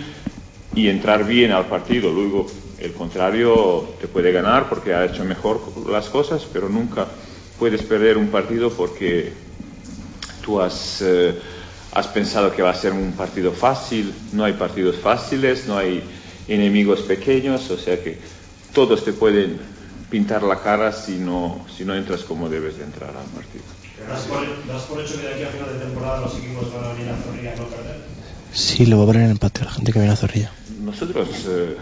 y 0.76 0.90
entrar 0.90 1.26
bien 1.26 1.54
al 1.54 1.68
partido. 1.68 2.12
Luego, 2.12 2.48
el 2.82 2.94
contrario 2.94 3.96
te 4.00 4.08
puede 4.08 4.32
ganar 4.32 4.70
porque 4.70 4.94
ha 4.94 5.06
hecho 5.06 5.24
mejor 5.24 5.62
las 5.90 6.10
cosas, 6.10 6.46
pero 6.52 6.70
nunca 6.70 7.08
puedes 7.58 7.84
perder 7.84 8.18
un 8.18 8.28
partido 8.30 8.72
porque 8.72 9.34
tú 10.44 10.62
has... 10.62 11.02
Eh, 11.02 11.40
has 11.92 12.08
pensado 12.08 12.52
que 12.52 12.62
va 12.62 12.70
a 12.70 12.76
ser 12.76 12.94
un 12.94 13.14
partido 13.14 13.52
fácil, 13.52 14.14
no 14.34 14.44
hay 14.44 14.54
partidos 14.54 14.98
fáciles, 14.98 15.66
no 15.68 15.78
hay 15.78 16.04
enemigos 16.48 17.02
pequeños, 17.02 17.70
o 17.72 17.78
sea 17.78 18.02
que 18.02 18.20
todos 18.74 19.04
te 19.04 19.14
pueden 19.14 19.60
pintar 20.10 20.44
la 20.44 20.62
cara 20.62 20.92
si 20.92 21.18
no, 21.18 21.66
si 21.76 21.86
no 21.86 21.96
entras 21.96 22.24
como 22.24 22.50
debes 22.50 22.78
de 22.78 22.84
entrar 22.84 23.10
al 23.10 23.26
partido. 23.26 23.64
¿Das 24.08 24.22
por, 24.22 24.68
¿Das 24.68 24.84
por 24.84 25.02
hecho 25.02 25.16
que 25.18 25.28
de 25.28 25.34
aquí 25.34 25.44
a 25.44 25.48
final 25.48 25.74
de 25.74 25.86
temporada 25.86 26.22
los 26.22 26.38
equipos 26.38 26.74
van 26.74 26.86
a 26.86 26.94
venir 26.94 27.10
a 27.10 27.18
Zorrilla 27.18 27.56
y 27.56 27.60
no 27.60 27.66
perder? 27.66 28.02
Sí, 28.54 28.86
lo 28.86 28.98
va 28.98 29.04
a 29.04 29.08
poner 29.08 29.24
en 29.24 29.32
empate 29.32 29.66
la 29.66 29.72
gente 29.72 29.92
que 29.92 30.00
viene 30.00 30.14
a 30.14 30.18
Zorrilla. 30.18 30.52
Nosotros, 30.82 31.28
eh, 31.48 31.76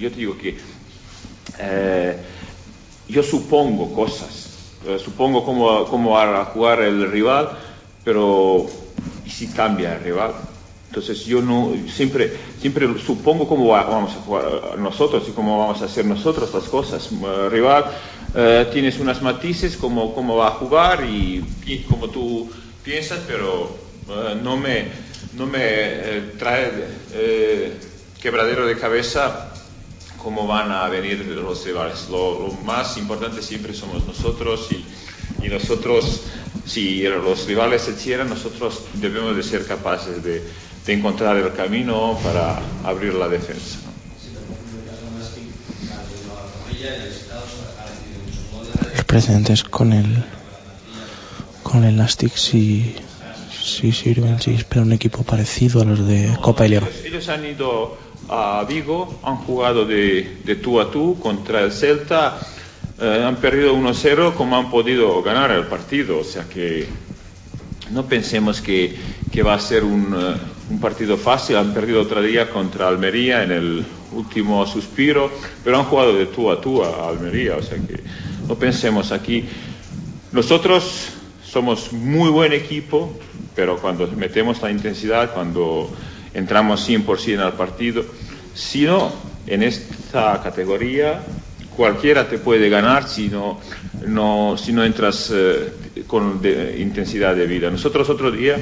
yo 0.00 0.10
te 0.10 0.16
digo 0.16 0.36
que 0.36 0.56
eh, 1.58 2.16
yo 3.08 3.22
supongo 3.22 3.92
cosas, 3.92 4.48
eh, 4.86 4.98
supongo 4.98 5.44
cómo, 5.44 5.84
cómo 5.86 6.10
va 6.12 6.40
a 6.40 6.44
jugar 6.46 6.80
el 6.82 7.10
rival, 7.10 7.50
pero 8.04 8.66
y 9.26 9.30
si 9.30 9.48
cambia 9.48 9.96
el 9.96 10.02
rival. 10.02 10.32
Entonces 10.88 11.24
yo 11.24 11.40
no 11.40 11.72
siempre 11.88 12.32
siempre 12.60 12.88
supongo 12.98 13.46
cómo 13.46 13.68
va, 13.68 13.84
vamos 13.84 14.12
a 14.12 14.22
jugar 14.22 14.78
nosotros 14.78 15.22
y 15.28 15.32
cómo 15.32 15.58
vamos 15.58 15.82
a 15.82 15.84
hacer 15.84 16.04
nosotros 16.04 16.52
las 16.52 16.64
cosas. 16.64 17.08
Uh, 17.12 17.48
rival 17.48 17.84
uh, 18.34 18.70
tienes 18.72 18.98
unas 18.98 19.22
matices 19.22 19.76
cómo 19.76 20.14
cómo 20.14 20.36
va 20.36 20.48
a 20.48 20.52
jugar 20.52 21.04
y, 21.04 21.44
y 21.64 21.78
como 21.84 22.08
tú 22.08 22.50
piensas, 22.82 23.20
pero 23.28 23.70
uh, 24.08 24.42
no 24.42 24.56
me 24.56 25.10
no 25.34 25.46
me 25.46 25.60
eh, 25.62 26.32
trae 26.38 26.70
eh, 27.12 27.72
quebradero 28.20 28.66
de 28.66 28.76
cabeza 28.76 29.49
cómo 30.22 30.46
van 30.46 30.70
a 30.70 30.88
venir 30.88 31.24
los 31.26 31.64
rivales. 31.64 32.08
Lo, 32.10 32.48
lo 32.48 32.52
más 32.64 32.96
importante 32.96 33.42
siempre 33.42 33.74
somos 33.74 34.06
nosotros 34.06 34.68
y, 34.70 34.84
y 35.44 35.48
nosotros 35.48 36.22
si 36.66 37.02
los 37.02 37.46
rivales 37.46 37.82
se 37.82 37.94
cierran, 37.94 38.28
nosotros 38.28 38.82
debemos 38.94 39.36
de 39.36 39.42
ser 39.42 39.66
capaces 39.66 40.22
de, 40.22 40.42
de 40.86 40.92
encontrar 40.92 41.36
el 41.36 41.52
camino 41.52 42.18
para 42.22 42.60
abrir 42.84 43.14
la 43.14 43.28
defensa. 43.28 43.78
Los 48.94 49.04
precedentes 49.04 49.64
con 49.64 49.92
el 49.92 50.24
con 51.62 51.84
el 51.84 51.96
Nastic 51.96 52.34
sí, 52.34 52.96
sí 53.62 53.92
sirven, 53.92 54.40
sí 54.40 54.54
espera 54.54 54.82
un 54.82 54.92
equipo 54.92 55.22
parecido 55.22 55.82
a 55.82 55.84
los 55.84 56.06
de 56.06 56.36
Copa 56.40 56.66
y 56.66 56.70
Liga. 56.70 56.88
Ellos 57.04 57.28
han 57.28 57.44
ido 57.46 57.96
a 58.28 58.64
Vigo, 58.68 59.20
han 59.24 59.36
jugado 59.36 59.84
de, 59.84 60.38
de 60.44 60.56
tú 60.56 60.80
a 60.80 60.90
tú 60.90 61.18
contra 61.20 61.62
el 61.62 61.72
Celta 61.72 62.38
eh, 63.02 63.24
han 63.26 63.36
perdido 63.36 63.74
1-0 63.74 64.34
como 64.34 64.58
han 64.58 64.70
podido 64.70 65.22
ganar 65.22 65.50
el 65.52 65.64
partido. 65.64 66.18
O 66.18 66.24
sea 66.24 66.44
que 66.44 66.86
no 67.90 68.04
pensemos 68.04 68.60
que, 68.60 68.94
que 69.32 69.42
va 69.42 69.54
a 69.54 69.58
ser 69.58 69.84
un, 69.84 70.12
uh, 70.12 70.72
un, 70.72 70.80
partido 70.80 71.16
fácil. 71.16 71.56
Han 71.56 71.72
perdido 71.72 72.02
otro 72.02 72.20
día 72.20 72.50
contra 72.50 72.88
Almería 72.88 73.42
en 73.42 73.52
el 73.52 73.86
último 74.12 74.66
suspiro, 74.66 75.30
pero 75.64 75.78
han 75.78 75.84
jugado 75.84 76.12
de 76.12 76.26
tú 76.26 76.50
a 76.50 76.60
tú 76.60 76.84
a 76.84 77.08
Almería. 77.08 77.56
O 77.56 77.62
sea 77.62 77.78
que 77.78 78.00
no 78.46 78.56
pensemos 78.56 79.12
aquí. 79.12 79.46
Nosotros 80.32 81.08
somos 81.42 81.94
muy 81.94 82.28
buen 82.28 82.52
equipo, 82.52 83.18
pero 83.56 83.78
cuando 83.78 84.06
metemos 84.08 84.60
la 84.60 84.70
intensidad, 84.70 85.32
cuando 85.32 85.90
entramos 86.34 86.88
100% 86.88 87.40
al 87.40 87.54
partido, 87.54 88.04
si 88.54 88.82
no, 88.82 89.12
en 89.46 89.62
esta 89.62 90.40
categoría 90.42 91.22
cualquiera 91.76 92.28
te 92.28 92.38
puede 92.38 92.68
ganar 92.68 93.08
si 93.08 93.28
no, 93.28 93.58
no, 94.06 94.56
si 94.58 94.72
no 94.72 94.84
entras 94.84 95.30
eh, 95.32 95.72
con 96.06 96.40
de- 96.42 96.78
intensidad 96.80 97.34
de 97.34 97.46
vida. 97.46 97.70
Nosotros 97.70 98.08
otro 98.10 98.30
día 98.30 98.58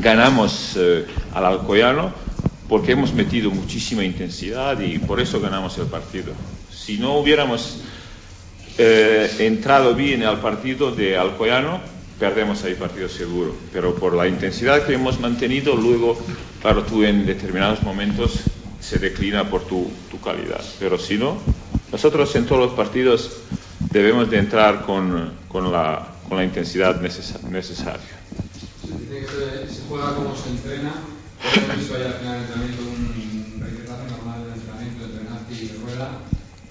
ganamos 0.00 0.74
eh, 0.76 1.06
al 1.34 1.46
Alcoyano 1.46 2.12
porque 2.68 2.92
hemos 2.92 3.12
metido 3.14 3.50
muchísima 3.50 4.04
intensidad 4.04 4.78
y 4.80 4.98
por 4.98 5.20
eso 5.20 5.40
ganamos 5.40 5.78
el 5.78 5.86
partido. 5.86 6.32
Si 6.70 6.98
no 6.98 7.14
hubiéramos 7.18 7.78
eh, 8.78 9.30
entrado 9.38 9.94
bien 9.94 10.24
al 10.24 10.40
partido 10.40 10.90
de 10.90 11.16
Alcoyano, 11.16 11.80
perdemos 12.18 12.62
ahí 12.64 12.74
partido 12.74 13.08
seguro. 13.08 13.54
Pero 13.72 13.94
por 13.94 14.14
la 14.14 14.26
intensidad 14.28 14.84
que 14.86 14.94
hemos 14.94 15.18
mantenido, 15.20 15.76
luego, 15.76 16.18
claro, 16.62 16.82
tú 16.84 17.02
en 17.04 17.26
determinados 17.26 17.82
momentos 17.82 18.40
se 18.80 18.98
declina 18.98 19.48
por 19.50 19.62
tu, 19.64 19.90
tu 20.10 20.20
calidad. 20.20 20.62
Pero 20.78 20.98
si 20.98 21.16
no, 21.18 21.38
nosotros 21.92 22.34
en 22.36 22.46
todos 22.46 22.60
los 22.66 22.72
partidos 22.74 23.30
debemos 23.92 24.30
de 24.30 24.38
entrar 24.38 24.84
con, 24.84 25.32
con 25.48 25.70
la, 25.72 26.06
con 26.28 26.36
la 26.38 26.44
intensidad 26.44 27.00
necesa- 27.00 27.42
necesaria. 27.48 28.00
Se 28.80 28.92
dice 28.92 29.20
que 29.20 29.66
se, 29.68 29.74
se 29.74 29.80
juega 29.88 30.14
como 30.14 30.34
se 30.36 30.50
entrena. 30.50 30.92
Hemos 31.54 31.76
visto 31.78 31.94
ayer 31.96 32.06
al 32.08 32.14
final 32.14 32.32
del 32.34 32.42
entrenamiento 32.42 32.82
un 32.82 33.60
registraje 33.60 34.02
normal 34.10 34.44
del 34.44 34.52
entrenamiento 34.54 35.06
de 35.06 35.12
Trenati 35.14 35.54
y 35.54 35.84
Rueda. 35.84 36.10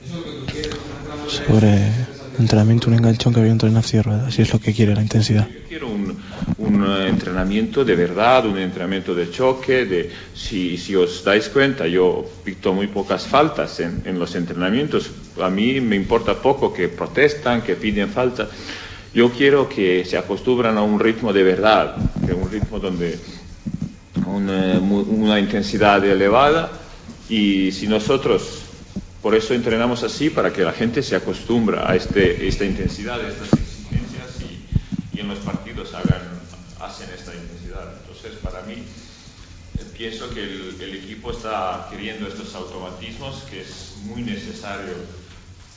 ¿Eso 0.05 0.13
es 0.19 0.19
lo 0.19 0.23
que 0.31 0.37
tú 0.39 0.45
quieres? 0.45 0.71
¿Un 0.73 0.97
entrenador 0.97 1.31
de- 1.31 1.37
Sobre 1.37 2.14
entrenamiento, 2.39 2.87
un 2.87 2.95
enganchón 2.95 3.33
que 3.33 3.39
había 3.39 3.51
entre 3.51 3.69
Nazi 3.69 3.97
y 3.97 4.01
Rueda, 4.01 4.31
si 4.31 4.41
es 4.41 4.53
lo 4.53 4.59
que 4.59 4.73
quiere 4.73 4.95
la 4.95 5.01
intensidad. 5.01 5.47
Yo 5.47 5.67
quiero 5.67 5.87
un, 5.87 6.17
un, 6.57 6.83
eh, 6.83 7.07
entrenamiento 7.07 7.85
de 7.85 7.95
verdad, 7.95 8.45
un 8.45 8.57
entrenamiento 8.57 9.13
de 9.13 9.29
choque, 9.31 9.85
de 9.85 10.11
si, 10.33 10.77
si 10.77 10.95
os 10.95 11.23
dais 11.23 11.49
cuenta, 11.49 11.87
yo 11.87 12.25
picto 12.43 12.73
muy 12.73 12.87
pocas 12.87 13.25
faltas 13.25 13.79
en, 13.79 14.01
en 14.05 14.19
los 14.19 14.35
entrenamientos. 14.35 15.11
A 15.41 15.49
mí 15.49 15.79
me 15.81 15.95
importa 15.95 16.35
poco 16.35 16.73
que 16.73 16.87
protestan, 16.89 17.61
que 17.61 17.75
piden 17.75 18.09
falta. 18.09 18.47
Yo 19.13 19.31
quiero 19.31 19.69
que 19.69 20.03
se 20.03 20.17
acostumbran 20.17 20.77
a 20.77 20.81
un 20.81 20.99
ritmo 20.99 21.31
de 21.31 21.43
verdad, 21.43 21.95
que 22.25 22.33
un 22.33 22.51
ritmo 22.51 22.79
donde 22.79 23.17
un, 24.27 24.49
eh, 24.49 24.77
una 24.79 25.39
intensidad 25.39 26.03
elevada 26.03 26.71
y 27.29 27.71
si 27.71 27.87
nosotros 27.87 28.64
por 29.25 29.33
eso 29.33 29.55
entrenamos 29.55 30.03
así 30.03 30.29
para 30.29 30.53
que 30.53 30.61
la 30.61 30.71
gente 30.71 31.01
se 31.01 31.15
acostumbra 31.15 31.89
a 31.89 31.95
este, 31.95 32.47
esta 32.47 32.63
intensidad, 32.63 33.19
a 33.19 33.27
estas 33.27 33.53
exigencias 33.53 34.39
y, 34.39 35.17
y 35.17 35.21
en 35.21 35.29
los 35.29 35.39
partidos 35.39 35.95
hagan, 35.95 36.21
hacen 36.79 37.09
esta 37.09 37.33
intensidad. 37.33 37.91
Entonces, 38.01 38.33
para 38.43 38.61
mí, 38.61 38.75
pienso 39.97 40.29
que 40.29 40.43
el, 40.43 40.79
el 40.79 40.97
equipo 40.97 41.31
está 41.31 41.87
queriendo 41.89 42.27
estos 42.27 42.53
automatismos 42.53 43.41
que 43.49 43.61
es 43.61 43.95
muy 44.03 44.21
necesario 44.21 44.93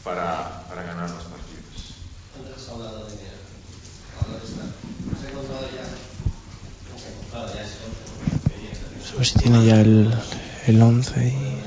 para, 0.05 0.69
para 0.69 0.83
ganar 0.83 1.09
los 1.09 1.25
partidos. 1.25 1.95
Antes 2.37 2.69
hablado 2.69 3.07
de 3.07 3.17
ahora 4.21 4.45
está. 4.45 4.65
¿Has 5.17 5.25
encontrado 5.25 5.67
ya? 5.75 5.89
¿Has 6.95 7.07
encontrado 7.09 7.55
ya 7.55 9.25
si 9.25 9.39
tiene 9.39 9.65
ya 9.65 9.81
el, 9.81 10.13
el 10.67 10.83
11 10.83 11.29
y 11.29 11.58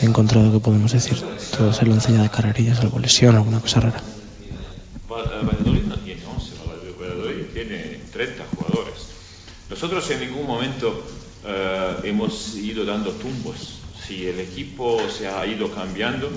he 0.00 0.06
encontrado 0.06 0.52
que 0.52 0.58
podemos 0.60 0.92
decir 0.92 1.16
todos 1.56 1.80
el 1.82 1.90
11 1.92 2.12
ya 2.12 2.22
de 2.22 2.30
carrerillas, 2.30 2.80
algo 2.80 2.98
lesión, 2.98 3.36
alguna 3.36 3.60
cosa 3.60 3.80
rara. 3.80 4.02
Val- 5.08 5.28
Valladolid 5.46 5.82
no 5.84 5.96
tiene 5.98 6.22
11, 6.24 6.52
Valladolid- 7.00 7.46
tiene 7.52 8.00
30 8.12 8.44
jugadores. 8.56 8.94
Nosotros 9.70 10.10
en 10.10 10.20
ningún 10.20 10.46
momento 10.46 11.04
eh, 11.44 11.96
hemos 12.04 12.54
ido 12.56 12.84
dando 12.84 13.10
tumbos. 13.12 13.78
Si 14.06 14.26
el 14.26 14.40
equipo 14.40 15.00
se 15.08 15.28
ha 15.28 15.46
ido 15.46 15.70
cambiando 15.70 16.28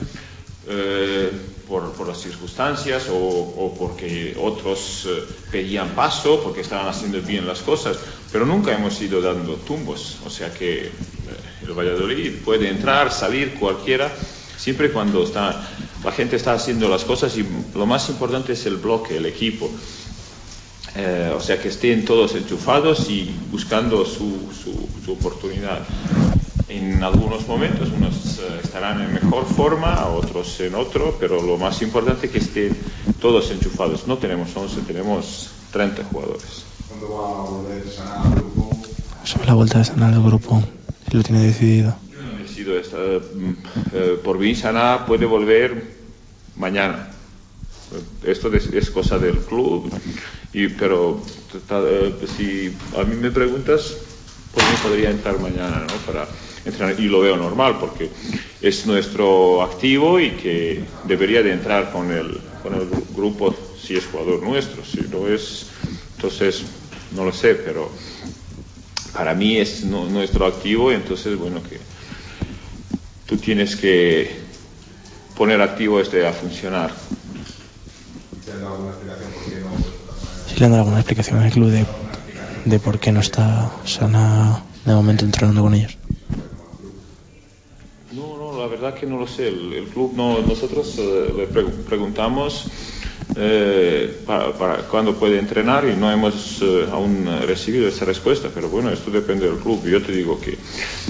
eh, 0.68 1.32
por, 1.68 1.92
por 1.94 2.08
las 2.08 2.20
circunstancias 2.22 3.08
o, 3.10 3.16
o 3.18 3.76
porque 3.78 4.36
otros 4.40 5.06
eh, 5.08 5.24
pedían 5.52 5.90
paso, 5.90 6.42
porque 6.44 6.62
estaban 6.62 6.88
haciendo 6.88 7.22
bien 7.22 7.48
las 7.48 7.60
cosas, 7.62 7.98
pero 8.32 8.46
nunca 8.46 8.74
hemos 8.74 9.02
ido 9.02 9.20
dando 9.22 9.56
tumbos. 9.56 10.18
O 10.26 10.30
sea 10.30 10.54
que 10.54 10.92
el 11.68 11.74
Valladolid 11.74 12.32
puede 12.44 12.70
entrar, 12.70 13.12
salir 13.12 13.56
cualquiera, 13.56 14.12
siempre 14.58 14.92
cuando 14.92 15.24
está, 15.24 15.68
la 16.04 16.12
gente 16.12 16.36
está 16.36 16.54
haciendo 16.54 16.88
las 16.90 17.04
cosas 17.04 17.36
y 17.38 17.46
lo 17.74 17.86
más 17.86 18.10
importante 18.10 18.54
es 18.54 18.66
el 18.66 18.78
bloque, 18.78 19.18
el 19.18 19.26
equipo. 19.26 19.70
Eh, 20.98 21.34
o 21.36 21.42
sea 21.42 21.60
que 21.62 21.68
estén 21.68 22.06
todos 22.06 22.36
enchufados 22.36 23.10
y 23.10 23.30
buscando 23.52 24.06
su, 24.06 24.50
su- 24.64 24.88
su 25.04 25.12
oportunidad. 25.12 25.80
En 26.70 27.04
algunos 27.04 27.46
momentos 27.48 27.90
unos 27.96 28.40
eh, 28.40 28.62
estarán 28.64 29.02
en 29.02 29.14
mejor 29.14 29.46
forma, 29.46 30.06
otros 30.08 30.60
en 30.62 30.74
otro, 30.74 31.18
pero 31.20 31.42
lo 31.42 31.58
más 31.58 31.82
importante 31.82 32.28
es 32.28 32.32
que 32.32 32.38
estén 32.40 32.78
todos 33.20 33.52
enchufados. 33.52 34.08
No 34.08 34.18
tenemos 34.18 34.56
11, 34.56 34.82
tenemos 34.88 35.50
30 35.72 36.06
jugadores. 36.06 36.64
¿Cuándo 36.88 37.14
va 37.14 37.40
a 37.42 37.50
volver 37.50 37.84
Sana 37.92 38.22
al 38.24 38.32
grupo? 38.36 38.78
Sobre 39.26 39.48
la 39.48 39.54
vuelta 39.54 39.80
de 39.80 39.86
sanar 39.86 40.14
del 40.14 40.24
grupo, 40.24 40.64
lo 41.12 41.24
tiene 41.24 41.46
decidido. 41.46 41.98
Decidido 42.42 42.78
esta, 42.78 42.98
mm, 42.98 43.56
eh, 43.94 44.18
por 44.24 44.40
mí 44.40 44.56
Sana 44.56 45.06
puede 45.06 45.26
volver 45.26 45.84
mañana. 46.56 47.12
Esto 48.24 48.52
es, 48.54 48.90
cosa 48.90 49.20
del 49.20 49.38
club, 49.38 49.92
y, 50.54 50.68
pero 50.70 51.22
eh, 51.54 52.14
si 52.26 52.72
a 53.00 53.04
mí 53.04 53.16
me 53.16 53.30
preguntas, 53.30 53.96
por 54.54 54.64
mí 54.64 54.70
podría 54.82 55.12
entrar 55.12 55.40
mañana, 55.40 55.82
¿no? 55.82 55.94
Para 56.12 56.28
entrenar, 56.66 57.00
y 57.00 57.04
lo 57.04 57.20
veo 57.22 57.38
normal 57.38 57.78
porque 57.80 58.10
es 58.62 58.88
nuestro 58.88 59.62
activo 59.62 60.20
y 60.20 60.32
que 60.32 60.84
debería 61.04 61.44
de 61.44 61.52
entrar 61.54 61.92
con 61.92 62.12
el, 62.12 62.40
con 62.64 62.74
el 62.74 62.90
gru- 62.90 63.16
grupo 63.16 63.56
si 63.80 63.96
es 63.96 64.06
jugador 64.08 64.42
nuestro, 64.42 64.84
si 64.84 65.02
no 65.02 65.28
es, 65.28 65.70
entonces 66.16 66.66
no 67.12 67.24
lo 67.26 67.32
sé, 67.32 67.54
pero 67.56 67.92
para 69.16 69.34
mí 69.34 69.58
es 69.58 69.84
nu- 69.86 70.10
nuestro 70.10 70.46
activo 70.46 70.92
y 70.92 70.96
entonces 70.96 71.38
bueno 71.38 71.62
que 71.64 71.80
tú 73.26 73.38
tienes 73.38 73.76
que 73.76 74.30
poner 75.38 75.62
activo 75.62 76.00
este 76.00 76.26
a 76.28 76.34
funcionar. 76.34 76.92
¿Te 78.46 78.52
han 78.52 78.62
dado 78.62 78.76
alguna 78.76 78.92
explicación 78.92 79.32
por 79.32 79.44
qué 79.50 79.60
no? 79.62 79.70
Si 80.48 80.60
le 80.60 80.66
han 80.66 80.72
dado 80.72 80.84
alguna 80.84 81.00
explicación 81.00 81.40
al 81.40 81.52
club 81.52 81.70
de, 81.70 81.86
de 82.66 82.80
por 82.80 83.00
qué 83.00 83.12
no 83.12 83.22
está 83.22 83.72
Sana 83.86 84.64
de 84.86 84.94
momento 84.94 85.26
entrenando 85.26 85.62
con 85.62 85.74
ellos. 85.74 85.98
No, 88.12 88.38
no, 88.38 88.58
la 88.60 88.68
verdad 88.68 88.94
que 88.94 89.06
no 89.08 89.18
lo 89.18 89.28
sé. 89.28 89.48
El, 89.48 89.74
el 89.74 89.86
club 89.88 90.14
no, 90.16 90.42
nosotros 90.42 90.96
eh, 91.00 91.34
le 91.36 91.48
pre- 91.48 91.64
preguntamos 91.66 92.68
eh, 93.36 94.22
para, 94.26 94.54
para 94.54 94.78
cuándo 94.88 95.16
puede 95.16 95.40
entrenar 95.40 95.88
y 95.88 95.96
no 95.96 96.12
hemos 96.12 96.62
eh, 96.62 96.88
aún 96.92 97.28
recibido 97.46 97.88
esa 97.88 98.06
respuesta. 98.06 98.50
Pero 98.54 98.70
bueno, 98.70 98.92
esto 98.92 99.12
depende 99.12 99.46
del 99.48 99.58
club. 99.58 99.86
Yo 99.86 100.02
te 100.02 100.12
digo 100.12 100.40
que 100.40 100.58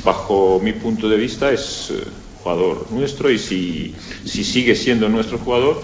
bajo 0.04 0.60
mi 0.62 0.74
punto 0.74 1.10
de 1.10 1.18
vista 1.18 1.52
es 1.52 1.92
eh, 1.92 2.04
jugador 2.42 2.92
nuestro 2.92 3.32
y 3.32 3.40
si, 3.40 3.96
si 4.24 4.44
sigue 4.44 4.76
siendo 4.76 5.10
nuestro 5.10 5.38
jugador 5.40 5.82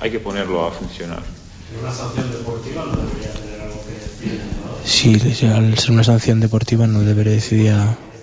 hay 0.00 0.10
que 0.10 0.20
ponerlo 0.20 0.66
a 0.66 0.70
funcionar. 0.70 1.22
Una 1.80 1.92
sanción 1.92 2.30
deportiva 2.30 2.84
no 2.84 2.96
debería 2.96 3.32
tener 3.32 3.60
algo 3.60 3.80
que 3.86 3.92
decir, 3.92 4.40
¿no? 4.64 4.70
Sí, 4.84 5.18
si 5.34 5.46
al 5.46 5.78
ser 5.78 5.92
una 5.92 6.04
sanción 6.04 6.40
deportiva 6.40 6.86
no 6.86 7.00
debería 7.00 7.32
decidir, 7.34 7.74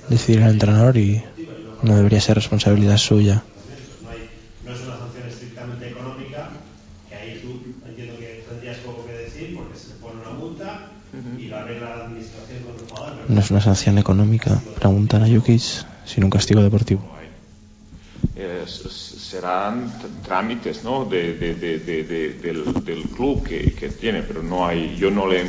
decidir 0.10 0.42
el 0.42 0.50
entrenador 0.50 0.98
y 0.98 1.24
no 1.82 1.96
debería 1.96 2.20
ser 2.20 2.36
responsabilidad 2.36 2.98
suya. 2.98 3.44
No, 4.04 4.10
hay, 4.10 4.30
no 4.66 4.74
es 4.74 4.82
una 4.82 4.98
sanción 4.98 5.28
estrictamente 5.28 5.90
económica, 5.90 6.50
que 7.08 7.16
ahí 7.16 7.40
tú 7.42 7.62
entiendo 7.88 8.18
que 8.20 8.44
tendrías 8.50 8.78
poco 8.80 9.06
que 9.06 9.14
decir 9.14 9.56
porque 9.56 9.78
se 9.80 9.90
te 9.90 9.94
pone 10.02 10.22
una 10.22 10.32
multa 10.32 10.92
y 11.38 11.48
la 11.48 11.62
arregla 11.62 11.90
la 11.96 12.06
administración 12.06 12.64
con 12.64 12.76
el 12.76 12.90
jugador. 12.90 13.17
No 13.28 13.42
es 13.42 13.52
una 13.52 13.62
sanción 13.62 13.98
económica, 13.98 14.62
preguntan 14.80 15.24
a 15.24 15.28
Jukic, 15.28 15.62
sino 16.06 16.28
un 16.28 16.30
castigo 16.32 16.62
deportivo. 16.62 17.02
Eh, 18.36 18.64
serán 18.68 19.92
trámites 20.24 20.84
¿no? 20.84 21.06
de, 21.06 21.34
de- 21.34 21.56
de- 21.56 21.80
de- 21.80 22.04
de- 22.04 22.34
del, 22.84 23.04
club 23.16 23.44
que, 23.44 23.74
que 23.74 23.90
tiene, 23.90 24.22
pero 24.24 24.42
no 24.42 24.66
hay, 24.66 24.96
yo 24.98 25.12
no 25.12 25.28
le, 25.28 25.42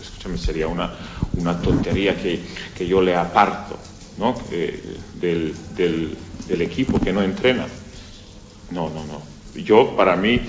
escúchame, 0.00 0.38
sería 0.38 0.68
una, 0.68 0.94
una 1.36 1.60
tontería 1.60 2.14
que, 2.16 2.40
que 2.76 2.86
yo 2.86 3.00
le 3.00 3.16
aparto 3.16 3.76
¿no? 4.18 4.34
Que- 4.48 4.80
del, 5.20 5.54
del, 5.76 6.62
equipo 6.62 7.00
que 7.00 7.12
no 7.12 7.22
entrena. 7.22 7.66
No, 8.70 8.88
no, 8.90 9.04
no. 9.04 9.22
Yo, 9.54 9.96
para 9.96 10.16
mí, 10.16 10.40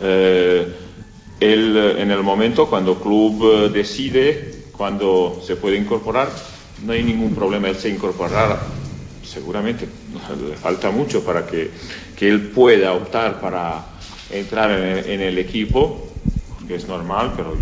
eh, 0.00 0.74
eh, 1.40 1.94
en 1.98 2.10
el 2.10 2.22
momento 2.22 2.68
cuando 2.68 2.92
el 2.92 2.98
club 2.98 3.42
eh, 3.44 3.68
decide 3.70 4.55
cuando 4.76 5.40
se 5.44 5.56
puede 5.56 5.76
incorporar, 5.76 6.28
no 6.84 6.92
hay 6.92 7.02
ningún 7.02 7.34
problema, 7.34 7.68
él 7.68 7.76
se 7.76 7.88
incorporará. 7.88 8.58
Seguramente 9.22 9.88
le 10.48 10.56
falta 10.56 10.90
mucho 10.90 11.24
para 11.24 11.46
que, 11.46 11.70
que 12.16 12.28
él 12.28 12.50
pueda 12.50 12.92
optar 12.92 13.40
para 13.40 13.84
entrar 14.30 14.70
en 14.70 15.20
el, 15.20 15.38
equipo, 15.38 16.06
que 16.66 16.76
es 16.76 16.86
normal, 16.86 17.32
pero, 17.36 17.56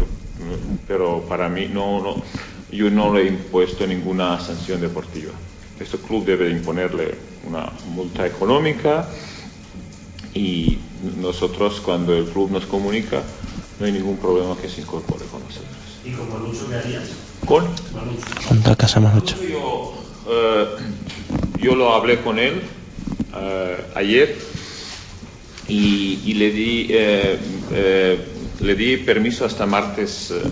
pero 0.87 1.21
para 1.29 1.49
mí 1.49 1.69
no, 1.73 2.03
no, 2.03 2.17
yo 2.71 2.91
no 2.91 3.15
le 3.15 3.23
he 3.23 3.29
impuesto 3.29 3.87
ninguna 3.87 4.39
sanción 4.41 4.81
deportiva. 4.81 5.33
Este 5.81 5.99
club 5.99 6.25
debe 6.25 6.51
imponerle 6.51 7.15
una 7.47 7.71
multa 7.95 8.27
económica 8.27 9.09
y 10.35 10.79
nosotros 11.21 11.81
cuando 11.81 12.17
el 12.17 12.27
club 12.27 12.51
nos 12.51 12.67
comunica 12.67 13.23
no 13.79 13.87
hay 13.87 13.93
ningún 13.93 14.17
problema 14.17 14.57
que 14.57 14.69
se 14.69 14.81
incorpore 14.81 15.25
con 15.27 15.43
nosotros. 15.43 15.84
¿Y 16.05 16.13
con 16.13 16.31
Manucho 16.31 16.69
qué 16.69 16.75
harías? 16.77 17.09
Con 17.47 17.65
Manucho. 17.95 18.77
Casa 18.77 19.01
Manucho. 19.01 19.37
yo, 19.43 19.95
eh, 20.29 20.67
yo 21.63 21.75
lo 21.75 21.95
hablé 21.95 22.21
con 22.21 22.39
él 22.39 22.61
eh, 23.35 23.91
ayer 23.95 24.37
y, 25.67 26.21
y 26.27 26.35
le, 26.35 26.51
di, 26.51 26.87
eh, 26.91 27.39
eh, 27.73 28.35
le 28.61 28.75
di 28.75 28.99
permiso 28.99 29.45
hasta 29.47 29.65
martes 29.67 30.31
eh, 30.31 30.43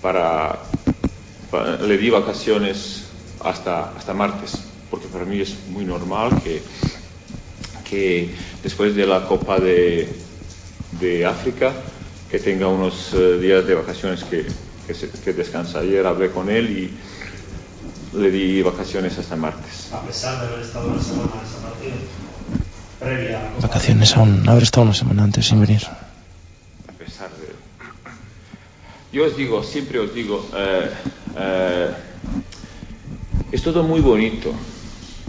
para, 0.00 0.58
pa- 1.50 1.76
le 1.76 1.96
di 1.98 2.10
vacaciones 2.10 3.12
hasta, 3.40 3.90
hasta 3.90 4.12
martes, 4.14 4.58
porque 4.90 5.06
para 5.06 5.24
mí 5.24 5.40
es 5.40 5.66
muy 5.68 5.84
normal 5.84 6.40
que, 6.42 6.62
que 7.88 8.34
después 8.62 8.96
de 8.96 9.06
la 9.06 9.26
Copa 9.26 9.60
de, 9.60 10.12
de 11.00 11.24
África 11.24 11.72
que 12.28 12.38
tenga 12.40 12.66
unos 12.66 13.12
eh, 13.14 13.38
días 13.38 13.66
de 13.66 13.74
vacaciones 13.74 14.24
que, 14.24 14.46
que, 14.86 14.94
se- 14.94 15.08
que 15.10 15.32
descansa. 15.32 15.80
Ayer 15.80 16.06
hablé 16.06 16.30
con 16.30 16.48
él 16.50 16.70
y 16.70 18.18
le 18.18 18.30
di 18.30 18.62
vacaciones 18.62 19.16
hasta 19.18 19.36
martes. 19.36 19.92
A 19.92 20.02
pesar 20.02 20.40
de 20.40 20.46
haber 20.48 20.60
estado 20.64 20.88
una 20.88 21.02
semana 21.02 21.30
en 21.40 21.46
esa 21.48 21.62
partida, 21.62 21.94
previa 23.00 23.40
a 23.40 23.42
la. 23.44 23.58
Vacaciones 23.60 24.16
aún, 24.16 24.48
haber 24.48 24.62
estado 24.64 24.84
una 24.84 24.94
semana 24.94 25.22
antes 25.24 25.46
sin 25.46 25.60
venir. 25.60 25.82
a 25.84 26.92
pesar 26.98 27.30
de... 27.30 27.52
Yo 29.16 29.26
os 29.26 29.36
digo, 29.36 29.62
siempre 29.62 29.98
os 29.98 30.14
digo, 30.14 30.48
eh, 30.54 30.90
eh, 31.36 31.90
es 33.52 33.62
todo 33.62 33.82
muy 33.82 34.00
bonito, 34.00 34.52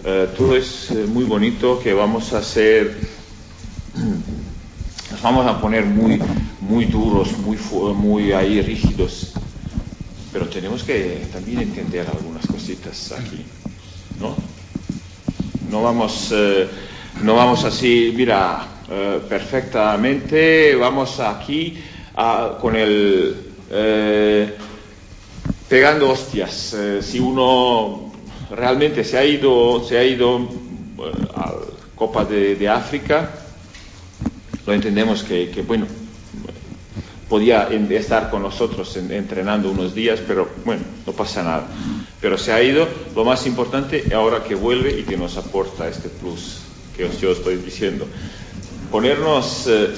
Eh, 0.06 0.28
todo 0.38 0.58
es 0.58 0.92
eh, 0.92 1.06
muy 1.08 1.24
bonito 1.24 1.80
que 1.82 1.94
vamos 1.94 2.34
a 2.34 2.44
ser, 2.44 2.92
nos 3.96 4.43
vamos 5.24 5.48
a 5.48 5.60
poner 5.60 5.86
muy, 5.86 6.22
muy 6.60 6.86
duros, 6.86 7.38
muy, 7.40 7.58
muy 7.96 8.34
ahí 8.34 8.62
rígidos, 8.62 9.32
pero 10.34 10.48
tenemos 10.48 10.84
que 10.84 11.26
también 11.32 11.62
entender 11.62 12.06
algunas 12.08 12.46
cositas 12.46 13.14
aquí, 13.14 13.46
¿no? 14.20 14.36
No 15.72 15.82
vamos, 15.82 16.30
eh, 16.36 16.68
no 17.24 17.36
vamos 17.36 17.64
así, 17.64 18.14
mira, 18.14 18.68
eh, 18.92 19.22
perfectamente, 19.30 20.76
vamos 20.76 21.20
aquí 21.22 21.78
ah, 22.16 22.58
con 22.60 22.76
el 22.76 23.38
eh, 23.72 24.54
pegando 25.70 26.12
hostias. 26.12 26.74
Eh, 26.74 27.02
si 27.02 27.20
uno 27.20 28.12
realmente 28.52 29.06
se 29.06 29.18
ha 29.18 29.26
ido, 29.26 29.84
se 29.88 29.98
ha 29.98 30.04
ido 30.04 30.38
eh, 30.40 31.28
a 31.34 31.54
Copa 31.96 32.26
de, 32.26 32.56
de 32.56 32.68
África, 32.68 33.43
lo 34.66 34.74
entendemos 34.74 35.24
que, 35.24 35.64
bueno, 35.68 35.86
podía 37.30 37.68
estar 37.92 38.30
con 38.30 38.42
nosotros 38.44 38.96
en- 38.98 39.12
entrenando 39.12 39.72
unos 39.72 39.94
días, 39.96 40.20
pero 40.28 40.48
bueno, 40.66 40.84
no 41.06 41.14
pasa 41.14 41.44
nada. 41.44 41.68
Pero 42.22 42.38
se 42.38 42.54
ha 42.54 42.62
ido, 42.64 42.88
lo 43.16 43.26
más 43.26 43.46
importante 43.48 44.14
ahora 44.14 44.44
que 44.44 44.56
vuelve 44.56 45.00
y 45.00 45.04
que 45.04 45.18
nos 45.18 45.36
aporta 45.38 45.88
este 45.90 46.10
plus 46.10 46.60
que 46.96 47.06
os, 47.06 47.20
yo 47.20 47.32
estoy 47.32 47.58
diciendo. 47.58 48.08
Ponernos 48.92 49.66
eh, 49.68 49.90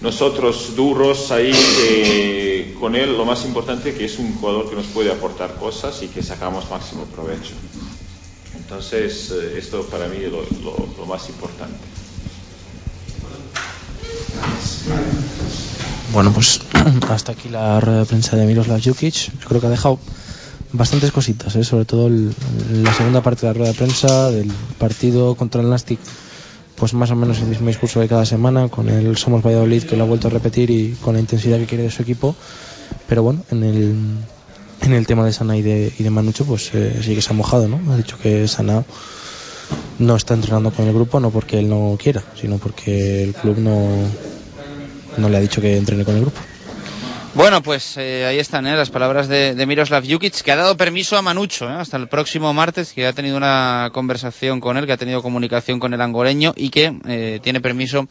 nosotros 0.00 0.76
duros 0.76 1.32
ahí 1.32 1.50
que 1.52 2.74
con 2.78 2.94
él, 2.94 3.16
lo 3.16 3.24
más 3.24 3.44
importante 3.44 3.92
que 3.94 4.04
es 4.04 4.18
un 4.18 4.32
jugador 4.36 4.70
que 4.70 4.76
nos 4.76 4.86
puede 4.86 5.10
aportar 5.10 5.56
cosas 5.56 6.00
y 6.02 6.08
que 6.08 6.22
sacamos 6.22 6.70
máximo 6.70 7.04
provecho. 7.06 7.52
Entonces, 8.56 9.30
eh, 9.32 9.58
esto 9.58 9.82
para 9.84 10.06
mí 10.08 10.18
es 10.22 10.30
lo 10.30 11.06
más 11.06 11.28
importante. 11.28 11.76
Bueno, 16.12 16.32
pues 16.32 16.60
hasta 17.10 17.32
aquí 17.32 17.48
la 17.48 17.80
rueda 17.80 18.00
de 18.00 18.06
prensa 18.06 18.36
de 18.36 18.46
Miroslav 18.46 18.80
Jukic. 18.82 19.30
Creo 19.46 19.60
que 19.60 19.66
ha 19.66 19.70
dejado 19.70 19.98
bastantes 20.72 21.12
cositas, 21.12 21.54
¿eh? 21.56 21.64
sobre 21.64 21.84
todo 21.84 22.08
la 22.08 22.92
segunda 22.94 23.22
parte 23.22 23.42
de 23.42 23.48
la 23.48 23.52
rueda 23.52 23.72
de 23.72 23.76
prensa 23.76 24.30
del 24.30 24.50
partido 24.78 25.34
contra 25.34 25.60
el 25.60 25.70
Nastic. 25.70 25.98
Pues 26.76 26.92
más 26.92 27.10
o 27.10 27.16
menos 27.16 27.38
el 27.38 27.46
mismo 27.46 27.68
discurso 27.68 28.00
de 28.00 28.08
cada 28.08 28.26
semana, 28.26 28.68
con 28.68 28.88
el 28.88 29.16
Somos 29.16 29.42
Valladolid 29.42 29.84
que 29.84 29.96
lo 29.96 30.04
ha 30.04 30.06
vuelto 30.06 30.28
a 30.28 30.30
repetir 30.30 30.70
y 30.70 30.92
con 31.02 31.14
la 31.14 31.20
intensidad 31.20 31.58
que 31.58 31.66
quiere 31.66 31.84
de 31.84 31.90
su 31.90 32.02
equipo. 32.02 32.36
Pero 33.08 33.22
bueno, 33.22 33.42
en 33.50 33.64
el, 33.64 33.94
en 34.82 34.92
el 34.92 35.06
tema 35.06 35.24
de 35.24 35.32
Sana 35.32 35.56
y 35.56 35.62
de, 35.62 35.92
y 35.98 36.02
Manucho, 36.04 36.44
pues 36.44 36.70
eh, 36.74 37.00
sí 37.02 37.14
que 37.14 37.22
se 37.22 37.30
ha 37.30 37.36
mojado, 37.36 37.66
¿no? 37.68 37.80
Ha 37.92 37.96
dicho 37.96 38.18
que 38.18 38.46
Sana 38.46 38.84
no 39.98 40.16
está 40.16 40.34
entrenando 40.34 40.70
con 40.70 40.86
el 40.86 40.94
grupo, 40.94 41.20
no 41.20 41.30
porque 41.30 41.58
él 41.58 41.68
no 41.68 41.96
quiera, 42.00 42.22
sino 42.34 42.58
porque 42.58 43.22
el 43.22 43.34
club 43.34 43.58
no, 43.58 43.88
no 45.16 45.28
le 45.28 45.36
ha 45.36 45.40
dicho 45.40 45.60
que 45.60 45.76
entrene 45.76 46.04
con 46.04 46.16
el 46.16 46.22
grupo. 46.22 46.40
Bueno, 47.36 47.62
pues 47.62 47.98
eh, 47.98 48.24
ahí 48.24 48.38
están 48.38 48.66
¿eh? 48.66 48.74
las 48.76 48.88
palabras 48.88 49.28
de, 49.28 49.62
Miroslav 49.66 50.02
Jukic, 50.08 50.40
que 50.40 50.52
ha 50.52 50.56
dado 50.56 50.78
permiso 50.78 51.18
a 51.18 51.22
Manucho 51.22 51.68
¿eh? 51.68 51.74
hasta 51.74 51.98
el 51.98 52.08
próximo 52.08 52.54
martes, 52.54 52.94
que 52.94 53.06
ha 53.06 53.12
tenido 53.12 53.36
una 53.36 53.90
conversación 53.92 54.58
con 54.58 54.78
él, 54.78 54.86
que 54.86 54.92
ha 54.92 54.96
tenido 54.96 55.20
comunicación 55.20 55.78
con 55.78 55.92
el 55.92 56.00
angoleño 56.00 56.54
y 56.56 56.70
que 56.70 56.98
eh, 57.06 57.38
tiene 57.42 57.60
permiso 57.60 58.08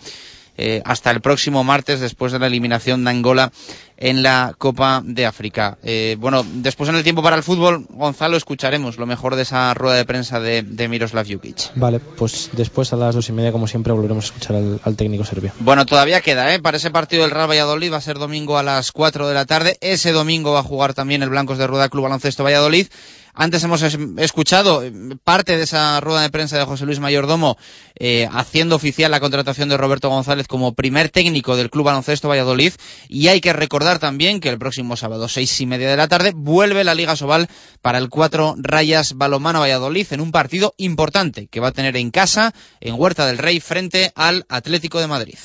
eh, 0.57 0.81
hasta 0.85 1.11
el 1.11 1.21
próximo 1.21 1.63
martes 1.63 1.99
después 1.99 2.31
de 2.31 2.39
la 2.39 2.47
eliminación 2.47 3.03
de 3.03 3.11
Angola 3.11 3.51
en 3.97 4.23
la 4.23 4.53
Copa 4.57 5.01
de 5.03 5.25
África. 5.25 5.77
Eh, 5.83 6.17
bueno, 6.19 6.45
después 6.45 6.89
en 6.89 6.95
el 6.95 7.03
tiempo 7.03 7.23
para 7.23 7.35
el 7.35 7.43
fútbol, 7.43 7.85
Gonzalo, 7.89 8.37
escucharemos 8.37 8.97
lo 8.97 9.05
mejor 9.05 9.35
de 9.35 9.43
esa 9.43 9.73
rueda 9.73 9.95
de 9.95 10.05
prensa 10.05 10.39
de, 10.39 10.63
de 10.63 10.87
Miroslav 10.87 11.25
Jukic. 11.27 11.71
Vale, 11.75 11.99
pues 11.99 12.49
después 12.53 12.91
a 12.93 12.97
las 12.97 13.15
dos 13.15 13.29
y 13.29 13.31
media, 13.31 13.51
como 13.51 13.67
siempre, 13.67 13.93
volveremos 13.93 14.25
a 14.25 14.27
escuchar 14.27 14.55
al, 14.57 14.81
al 14.83 14.95
técnico 14.95 15.23
serbio. 15.23 15.51
Bueno, 15.59 15.85
todavía 15.85 16.21
queda, 16.21 16.53
¿eh? 16.53 16.59
Para 16.59 16.77
ese 16.77 16.91
partido 16.91 17.23
del 17.23 17.31
Real 17.31 17.49
Valladolid 17.49 17.91
va 17.93 17.97
a 17.97 18.01
ser 18.01 18.17
domingo 18.19 18.57
a 18.57 18.63
las 18.63 18.91
4 18.91 19.27
de 19.27 19.33
la 19.33 19.45
tarde. 19.45 19.77
Ese 19.81 20.11
domingo 20.11 20.51
va 20.53 20.59
a 20.59 20.63
jugar 20.63 20.93
también 20.93 21.23
el 21.23 21.29
Blancos 21.29 21.57
de 21.57 21.67
Rueda 21.67 21.89
Club 21.89 22.03
Baloncesto 22.03 22.43
Valladolid. 22.43 22.87
Antes 23.35 23.63
hemos 23.63 23.81
es- 23.81 23.97
escuchado 24.17 24.81
parte 25.23 25.57
de 25.57 25.63
esa 25.63 25.99
rueda 25.99 26.21
de 26.21 26.29
prensa 26.29 26.57
de 26.57 26.63
José 26.63 26.85
Luis 26.85 26.99
Mayordomo 26.99 27.57
eh, 27.95 28.27
haciendo 28.31 28.75
oficial 28.77 29.11
la 29.11 29.19
contratación 29.19 29.67
de 29.69 29.77
Roberto 29.77 30.09
González 30.09 30.47
como 30.47 30.73
primer 30.73 31.09
técnico 31.09 31.55
del 31.57 31.69
Club 31.69 31.85
Baloncesto 31.85 32.29
Valladolid. 32.29 32.73
Y 33.09 33.27
hay 33.27 33.41
que 33.41 33.53
recordar 33.53 33.99
también 33.99 34.39
que 34.39 34.49
el 34.49 34.57
próximo 34.57 34.95
sábado, 34.95 35.27
seis 35.27 35.59
y 35.59 35.65
media 35.65 35.89
de 35.89 35.97
la 35.97 36.07
tarde, 36.07 36.31
vuelve 36.35 36.83
la 36.83 36.95
Liga 36.95 37.15
Sobal 37.15 37.49
para 37.81 37.97
el 37.97 38.09
cuatro 38.09 38.55
Rayas 38.57 39.13
Balomano 39.13 39.59
Valladolid 39.59 40.07
en 40.11 40.21
un 40.21 40.31
partido 40.31 40.73
importante 40.77 41.47
que 41.47 41.59
va 41.59 41.67
a 41.69 41.73
tener 41.73 41.97
en 41.97 42.11
casa, 42.11 42.53
en 42.79 42.95
Huerta 42.97 43.25
del 43.25 43.37
Rey, 43.37 43.59
frente 43.59 44.11
al 44.15 44.45
Atlético 44.49 44.99
de 44.99 45.07
Madrid. 45.07 45.37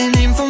Right, 0.00 0.14
then 0.14 0.49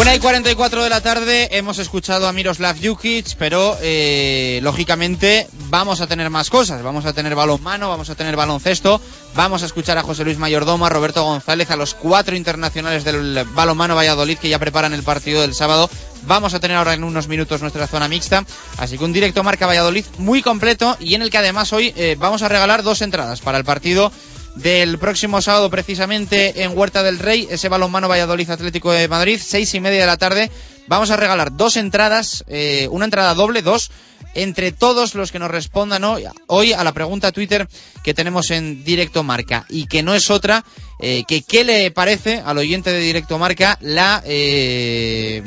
Una 0.00 0.14
y 0.14 0.18
44 0.18 0.82
de 0.82 0.88
la 0.88 1.02
tarde 1.02 1.58
hemos 1.58 1.78
escuchado 1.78 2.26
a 2.26 2.32
Miroslav 2.32 2.74
Jukic, 2.82 3.36
pero 3.36 3.76
eh, 3.82 4.58
lógicamente 4.62 5.46
vamos 5.68 6.00
a 6.00 6.06
tener 6.06 6.30
más 6.30 6.48
cosas. 6.48 6.82
Vamos 6.82 7.04
a 7.04 7.12
tener 7.12 7.34
balonmano, 7.34 7.90
vamos 7.90 8.08
a 8.08 8.14
tener 8.14 8.34
baloncesto, 8.34 8.98
vamos 9.34 9.62
a 9.62 9.66
escuchar 9.66 9.98
a 9.98 10.02
José 10.02 10.24
Luis 10.24 10.38
Mayordomo, 10.38 10.86
a 10.86 10.88
Roberto 10.88 11.22
González, 11.22 11.70
a 11.70 11.76
los 11.76 11.92
cuatro 11.92 12.34
internacionales 12.34 13.04
del 13.04 13.44
balonmano 13.52 13.94
Valladolid 13.94 14.38
que 14.38 14.48
ya 14.48 14.58
preparan 14.58 14.94
el 14.94 15.02
partido 15.02 15.42
del 15.42 15.52
sábado. 15.52 15.90
Vamos 16.22 16.54
a 16.54 16.60
tener 16.60 16.78
ahora 16.78 16.94
en 16.94 17.04
unos 17.04 17.28
minutos 17.28 17.60
nuestra 17.60 17.86
zona 17.86 18.08
mixta. 18.08 18.46
Así 18.78 18.96
que 18.96 19.04
un 19.04 19.12
directo 19.12 19.44
marca 19.44 19.66
Valladolid 19.66 20.06
muy 20.16 20.40
completo 20.40 20.96
y 20.98 21.14
en 21.14 21.20
el 21.20 21.28
que 21.28 21.36
además 21.36 21.74
hoy 21.74 21.92
eh, 21.94 22.16
vamos 22.18 22.40
a 22.40 22.48
regalar 22.48 22.82
dos 22.82 23.02
entradas 23.02 23.42
para 23.42 23.58
el 23.58 23.64
partido 23.64 24.10
del 24.56 24.98
próximo 24.98 25.40
sábado 25.40 25.70
precisamente 25.70 26.62
en 26.62 26.76
Huerta 26.76 27.02
del 27.02 27.18
Rey, 27.18 27.46
ese 27.50 27.68
balonmano 27.68 28.08
Valladolid 28.08 28.50
Atlético 28.50 28.92
de 28.92 29.08
Madrid, 29.08 29.40
seis 29.42 29.74
y 29.74 29.80
media 29.80 30.00
de 30.00 30.06
la 30.06 30.16
tarde. 30.16 30.50
Vamos 30.86 31.10
a 31.10 31.16
regalar 31.16 31.56
dos 31.56 31.76
entradas, 31.76 32.44
eh, 32.48 32.88
una 32.90 33.04
entrada 33.04 33.34
doble, 33.34 33.62
dos, 33.62 33.90
entre 34.34 34.72
todos 34.72 35.14
los 35.14 35.32
que 35.32 35.38
nos 35.38 35.50
respondan 35.50 36.04
hoy, 36.04 36.72
a 36.72 36.84
la 36.84 36.92
pregunta 36.92 37.32
Twitter 37.32 37.68
que 38.02 38.14
tenemos 38.14 38.50
en 38.50 38.84
Directo 38.84 39.22
Marca 39.22 39.66
y 39.68 39.86
que 39.86 40.02
no 40.02 40.14
es 40.14 40.30
otra 40.30 40.64
eh, 40.98 41.24
que 41.26 41.42
qué 41.42 41.64
le 41.64 41.90
parece 41.90 42.42
al 42.44 42.58
oyente 42.58 42.92
de 42.92 43.00
Directo 43.00 43.38
Marca 43.38 43.78
la 43.80 44.22
eh, 44.24 45.42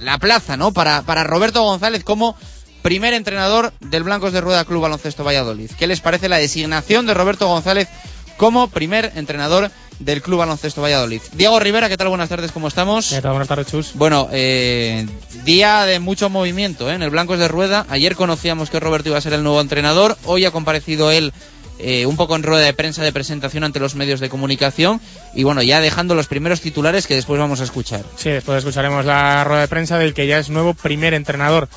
la 0.00 0.18
plaza, 0.18 0.56
¿no? 0.56 0.72
Para, 0.72 1.02
para 1.02 1.24
Roberto 1.24 1.62
González 1.62 2.04
como 2.04 2.36
primer 2.84 3.14
entrenador 3.14 3.72
del 3.80 4.02
Blancos 4.02 4.34
de 4.34 4.42
Rueda 4.42 4.66
Club 4.66 4.82
Baloncesto 4.82 5.24
Valladolid. 5.24 5.70
¿Qué 5.78 5.86
les 5.86 6.02
parece 6.02 6.28
la 6.28 6.36
designación 6.36 7.06
de 7.06 7.14
Roberto 7.14 7.48
González 7.48 7.88
como 8.36 8.68
primer 8.68 9.10
entrenador 9.14 9.70
del 10.00 10.20
Club 10.20 10.40
Baloncesto 10.40 10.82
Valladolid? 10.82 11.22
Diego 11.32 11.58
Rivera, 11.58 11.88
¿qué 11.88 11.96
tal? 11.96 12.10
Buenas 12.10 12.28
tardes, 12.28 12.52
¿cómo 12.52 12.68
estamos? 12.68 13.08
¿Qué 13.08 13.22
tal? 13.22 13.30
Buenas 13.30 13.48
tardes, 13.48 13.68
Chus. 13.68 13.92
Bueno, 13.94 14.28
eh, 14.32 15.06
día 15.44 15.86
de 15.86 15.98
mucho 15.98 16.28
movimiento 16.28 16.90
¿eh? 16.90 16.94
en 16.94 17.02
el 17.02 17.08
Blancos 17.08 17.38
de 17.38 17.48
Rueda. 17.48 17.86
Ayer 17.88 18.16
conocíamos 18.16 18.68
que 18.68 18.80
Roberto 18.80 19.08
iba 19.08 19.16
a 19.16 19.22
ser 19.22 19.32
el 19.32 19.42
nuevo 19.42 19.62
entrenador. 19.62 20.18
Hoy 20.26 20.44
ha 20.44 20.50
comparecido 20.50 21.10
él 21.10 21.32
eh, 21.78 22.04
un 22.04 22.18
poco 22.18 22.36
en 22.36 22.42
rueda 22.42 22.66
de 22.66 22.74
prensa 22.74 23.02
de 23.02 23.12
presentación 23.12 23.64
ante 23.64 23.80
los 23.80 23.94
medios 23.94 24.20
de 24.20 24.28
comunicación. 24.28 25.00
Y 25.34 25.44
bueno, 25.44 25.62
ya 25.62 25.80
dejando 25.80 26.14
los 26.14 26.26
primeros 26.26 26.60
titulares 26.60 27.06
que 27.06 27.14
después 27.14 27.40
vamos 27.40 27.62
a 27.62 27.64
escuchar. 27.64 28.04
Sí, 28.16 28.28
después 28.28 28.58
escucharemos 28.58 29.06
la 29.06 29.42
rueda 29.44 29.62
de 29.62 29.68
prensa 29.68 29.96
del 29.96 30.12
que 30.12 30.26
ya 30.26 30.38
es 30.38 30.50
nuevo 30.50 30.74
primer 30.74 31.14
entrenador 31.14 31.70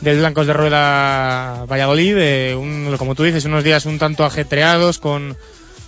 del 0.00 0.18
Blancos 0.18 0.46
de 0.46 0.52
Rueda 0.52 1.64
Valladolid. 1.66 2.16
eh, 2.18 2.54
un- 2.54 2.94
como 2.98 3.14
tú 3.14 3.22
dices, 3.24 3.44
unos 3.44 3.64
días 3.64 3.86
un 3.86 3.98
tanto 3.98 4.24
ajetreados 4.24 4.98
con, 4.98 5.36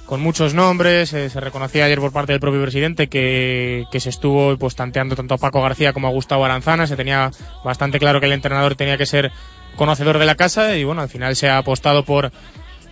con 0.06 0.20
muchos 0.20 0.54
nombres. 0.54 1.12
eh, 1.12 1.30
se 1.30 1.40
reconocía 1.40 1.84
ayer 1.84 1.98
por 2.00 2.12
parte 2.12 2.32
del 2.32 2.40
propio 2.40 2.62
presidente 2.62 3.08
que, 3.08 3.84
que 3.92 4.00
se 4.00 4.08
estuvo 4.10 4.56
pues 4.56 4.74
tanteando 4.74 5.14
tanto 5.16 5.34
a 5.34 5.38
Paco 5.38 5.60
García 5.62 5.92
como 5.92 6.08
a 6.08 6.10
Gustavo 6.10 6.44
Aranzana. 6.44 6.86
Se 6.86 6.96
tenía 6.96 7.30
bastante 7.64 7.98
claro 7.98 8.20
que 8.20 8.26
el 8.26 8.32
entrenador 8.32 8.74
tenía 8.74 8.96
que 8.96 9.06
ser 9.06 9.30
conocedor 9.76 10.18
de 10.18 10.26
la 10.26 10.34
casa 10.34 10.76
y 10.76 10.84
bueno, 10.84 11.02
al 11.02 11.08
final 11.08 11.36
se 11.36 11.48
ha 11.48 11.58
apostado 11.58 12.04
por 12.04 12.32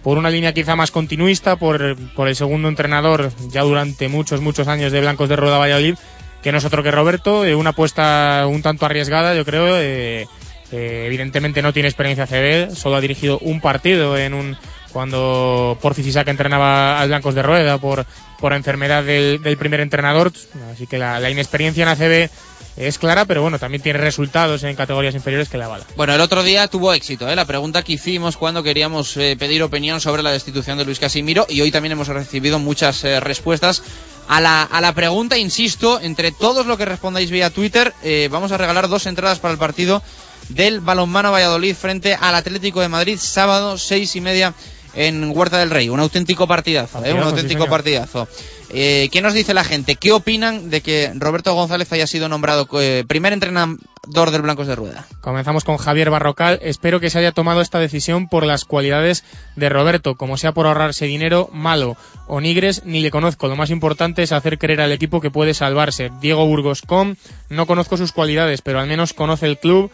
por 0.03 0.19
una 0.19 0.31
línea 0.31 0.55
quizá 0.55 0.77
más 0.77 0.93
continuista, 0.93 1.57
por, 1.57 1.97
por 2.15 2.29
el 2.29 2.37
segundo 2.37 2.69
entrenador 2.69 3.33
ya 3.51 3.63
durante 3.63 4.07
muchos, 4.09 4.41
muchos 4.41 4.69
años 4.69 4.93
de 4.93 5.01
Blancos 5.01 5.29
de 5.29 5.35
Rueda 5.35 5.59
Valladolid, 5.59 5.97
que 6.45 6.53
no 6.53 6.59
es 6.59 6.65
otro 6.65 6.85
que 6.85 6.93
Roberto, 6.93 7.45
eh, 7.45 7.57
una 7.57 7.71
apuesta 7.71 8.45
un 8.49 8.63
tanto 8.63 8.87
arriesgada, 8.87 9.35
yo 9.35 9.45
creo. 9.45 9.67
eh, 9.81 10.29
eh, 10.73 11.05
evidentemente 11.07 11.63
no 11.63 11.73
tiene 11.73 11.89
experiencia 11.89 12.27
CB, 12.27 12.75
solo 12.75 12.97
ha 12.97 13.01
dirigido 13.01 13.39
un 13.39 13.61
partido 13.61 14.17
en 14.19 14.35
un 14.35 14.57
cuando 14.93 15.77
Porcis 15.83 16.07
Isaac 16.07 16.29
entrenaba 16.29 16.99
al 16.99 17.09
Blancos 17.09 17.35
de 17.35 17.43
Rueda 17.43 17.77
por, 17.77 18.07
por 18.41 18.55
enfermedad 18.55 19.05
del, 19.05 19.43
del 19.43 19.59
primer 19.59 19.81
entrenador, 19.81 20.33
así 20.73 20.87
que 20.87 20.97
la, 20.97 21.21
la 21.21 21.29
inexperiencia 21.29 21.83
en 21.83 21.89
ACB 21.91 22.31
es 22.77 22.99
clara, 22.99 23.25
pero 23.25 23.43
bueno, 23.43 23.59
también 23.59 23.83
tiene 23.83 23.99
resultados 23.99 24.63
en 24.63 24.77
categorías 24.77 25.15
inferiores 25.15 25.49
que 25.49 25.59
la 25.59 25.67
avala. 25.67 25.85
Bueno, 25.97 26.15
el 26.15 26.21
otro 26.21 26.43
día 26.43 26.69
tuvo 26.69 26.93
éxito, 26.93 27.29
¿eh? 27.29 27.37
la 27.37 27.45
pregunta 27.47 27.83
que 27.83 27.95
hicimos 27.95 28.37
cuando 28.37 28.63
queríamos 28.63 29.17
eh, 29.17 29.37
pedir 29.39 29.63
opinión 29.63 30.01
sobre 30.01 30.23
la 30.23 30.31
destitución 30.31 30.77
de 30.79 30.85
Luis 30.85 30.99
Casimiro 30.99 31.47
y 31.49 31.61
hoy 31.61 31.71
también 31.71 31.93
hemos 31.93 32.09
recibido 32.09 32.59
muchas 32.59 33.03
eh, 33.05 33.21
respuestas 33.21 33.83
a 34.29 34.41
la, 34.41 34.63
a 34.63 34.81
la 34.81 34.93
pregunta, 34.93 35.39
insisto, 35.39 36.01
entre 36.01 36.33
todos 36.33 36.67
lo 36.67 36.77
que 36.77 36.85
respondáis 36.85 37.31
vía 37.31 37.51
Twitter, 37.51 37.95
eh, 38.03 38.29
vamos 38.31 38.53
a 38.53 38.59
regalar 38.59 38.89
dos 38.89 39.07
entradas 39.07 39.39
para 39.39 39.53
el 39.53 39.59
partido 39.59 40.03
del 40.49 40.81
balonmano 40.81 41.33
Valladolid 41.33 41.75
frente 41.75 42.15
al 42.15 42.35
Atlético 42.35 42.81
de 42.81 42.89
Madrid, 42.89 43.19
sábado 43.21 43.79
seis 43.79 44.15
y 44.17 44.21
media 44.21 44.55
en 44.97 45.31
Huerta 45.37 45.59
del 45.59 45.71
Rey. 45.71 45.89
Un 45.89 46.01
auténtico 46.01 46.47
partidazo, 46.47 47.05
¿eh? 47.05 47.13
un 47.13 47.21
sí, 47.21 47.27
auténtico 47.27 47.67
partidazo. 47.67 48.27
Eh, 48.71 49.09
¿Qué 49.13 49.23
nos 49.23 49.35
dice 49.35 49.55
la 49.55 49.63
gente? 49.63 49.95
¿Qué 49.95 50.11
opinan 50.11 50.71
de 50.71 50.81
que 50.81 51.13
Roberto 51.15 51.55
González 51.55 51.93
haya 51.93 52.07
sido 52.07 52.29
nombrado 52.29 52.67
eh, 52.81 53.05
primer 53.07 53.33
entrenador 53.33 54.31
del 54.33 54.43
Blancos 54.43 54.67
de 54.67 54.75
Rueda? 54.75 55.07
Comenzamos 55.21 55.63
con 55.63 55.77
Javier 55.77 56.11
Barrocal. 56.11 56.59
Espero 56.63 56.99
que 56.99 57.11
se 57.11 57.19
haya 57.19 57.31
tomado 57.31 57.61
esta 57.61 57.79
decisión 57.79 58.29
por 58.29 58.45
las 58.45 58.65
cualidades 58.65 59.23
de 59.55 59.69
Roberto, 59.69 60.17
como 60.17 60.37
sea 60.37 60.53
por 60.53 60.67
ahorrarse 60.67 61.07
dinero, 61.07 61.49
malo. 61.53 61.97
O 62.27 62.41
Nigres 62.41 62.83
ni 62.85 63.03
le 63.03 63.13
conozco. 63.13 63.47
Lo 63.47 63.57
más 63.57 63.71
importante 63.71 64.23
es 64.23 64.33
hacer 64.33 64.59
creer 64.59 64.81
al 64.81 64.93
equipo 64.93 65.21
que 65.21 65.31
puede 65.31 65.55
salvarse. 65.55 66.11
Diego 66.21 66.47
Burgos 66.47 66.83
Com, 66.83 67.15
no 67.49 67.67
conozco 67.67 67.97
sus 67.97 68.13
cualidades, 68.13 68.63
pero 68.63 68.81
al 68.81 68.89
menos 68.89 69.13
conoce 69.13 69.47
el 69.47 69.59
club 69.59 69.93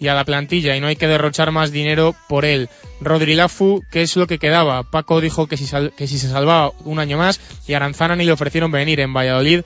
y 0.00 0.08
a 0.08 0.14
la 0.14 0.24
plantilla 0.24 0.74
y 0.74 0.80
no 0.80 0.86
hay 0.88 0.96
que 0.96 1.06
derrochar 1.06 1.52
más 1.52 1.70
dinero 1.70 2.16
por 2.28 2.44
él. 2.44 2.68
Rodri 3.00 3.34
Lafu, 3.34 3.82
¿qué 3.92 4.02
es 4.02 4.16
lo 4.16 4.26
que 4.26 4.38
quedaba? 4.38 4.82
Paco 4.82 5.20
dijo 5.20 5.46
que 5.46 5.56
si, 5.56 5.66
sal- 5.66 5.92
que 5.96 6.08
si 6.08 6.18
se 6.18 6.28
salvaba 6.28 6.72
un 6.84 6.98
año 6.98 7.18
más 7.18 7.38
y 7.68 7.74
Aranzana 7.74 8.16
ni 8.16 8.24
le 8.24 8.32
ofrecieron 8.32 8.72
venir 8.72 8.98
en 9.00 9.12
Valladolid. 9.14 9.60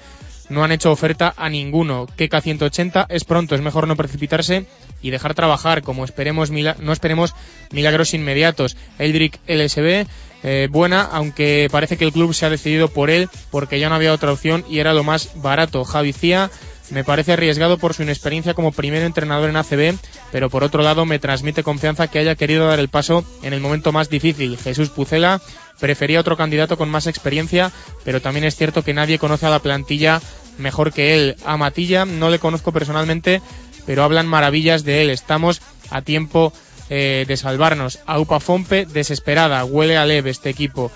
No 0.51 0.63
han 0.63 0.73
hecho 0.73 0.93
oferta 0.93 1.33
a 1.39 1.49
ninguno. 1.49 2.07
Keka 2.17 2.43
180 2.43 3.07
es 3.09 3.25
pronto, 3.25 3.55
es 3.55 3.63
mejor 3.63 3.89
no 3.89 3.97
precipitarse 3.97 4.67
y 5.01 5.09
dejar 5.09 5.33
trabajar, 5.35 5.81
como 5.83 6.05
esperemos 6.05 6.51
no 6.51 6.93
esperemos 6.93 7.35
milagros 7.71 8.13
inmediatos. 8.13 8.77
Eldrick 8.99 9.39
LSB, 9.47 10.07
eh, 10.43 10.69
buena, 10.71 11.01
aunque 11.01 11.69
parece 11.73 11.97
que 11.97 12.05
el 12.05 12.13
club 12.13 12.35
se 12.35 12.45
ha 12.45 12.51
decidido 12.51 12.89
por 12.89 13.09
él 13.09 13.31
porque 13.51 13.79
ya 13.81 13.89
no 13.89 13.95
había 13.95 14.13
otra 14.13 14.33
opción 14.33 14.65
y 14.69 14.81
era 14.81 14.93
lo 14.93 15.03
más 15.03 15.31
barato. 15.37 15.83
Javi 15.85 16.13
Cía, 16.13 16.51
me 16.95 17.03
parece 17.03 17.33
arriesgado 17.33 17.77
por 17.77 17.93
su 17.93 18.05
inexperiencia 18.05 18.55
como 18.55 18.71
primer 18.71 19.03
entrenador 19.03 19.51
en 19.51 19.57
ACB, 19.57 19.97
pero 20.31 20.49
por 20.49 20.63
otro 20.63 20.83
lado 20.83 21.05
me 21.05 21.19
transmite 21.19 21.65
confianza 21.65 22.07
que 22.07 22.21
haya 22.21 22.37
querido 22.37 22.69
dar 22.69 22.79
el 22.79 22.89
paso 22.89 23.25
en 23.43 23.53
el 23.53 23.61
momento 23.61 23.91
más 23.91 24.09
difícil. 24.09 24.57
Jesús 24.57 24.91
Pucela 24.91 25.43
prefería 25.81 26.21
otro 26.21 26.37
candidato 26.37 26.79
con 26.79 26.89
más 26.89 27.09
experiencia, 27.09 27.73
pero 28.05 28.23
también 28.23 28.45
es 28.45 28.55
cierto 28.55 28.85
que 28.85 28.95
nadie 28.95 29.19
conoce 29.19 29.45
a 29.45 29.51
la 29.51 29.59
plantilla 29.59 30.23
mejor 30.57 30.93
que 30.93 31.15
él. 31.15 31.37
A 31.45 31.57
Matilla 31.57 32.05
no 32.05 32.31
le 32.31 32.39
conozco 32.39 32.71
personalmente, 32.71 33.43
pero 33.87 34.05
hablan 34.05 34.29
maravillas 34.29 34.85
de 34.85 35.03
él. 35.03 35.11
Estamos 35.11 35.63
a 35.91 36.03
tiempo 36.03 36.53
eh, 36.91 37.25
de 37.27 37.37
salvarnos. 37.37 37.99
A 38.07 38.21
Upa 38.21 38.39
Fompe, 38.39 38.87
desesperada, 38.87 39.65
huele 39.65 39.97
a 39.97 40.07
leve 40.07 40.31
este 40.31 40.49
equipo. 40.49 40.93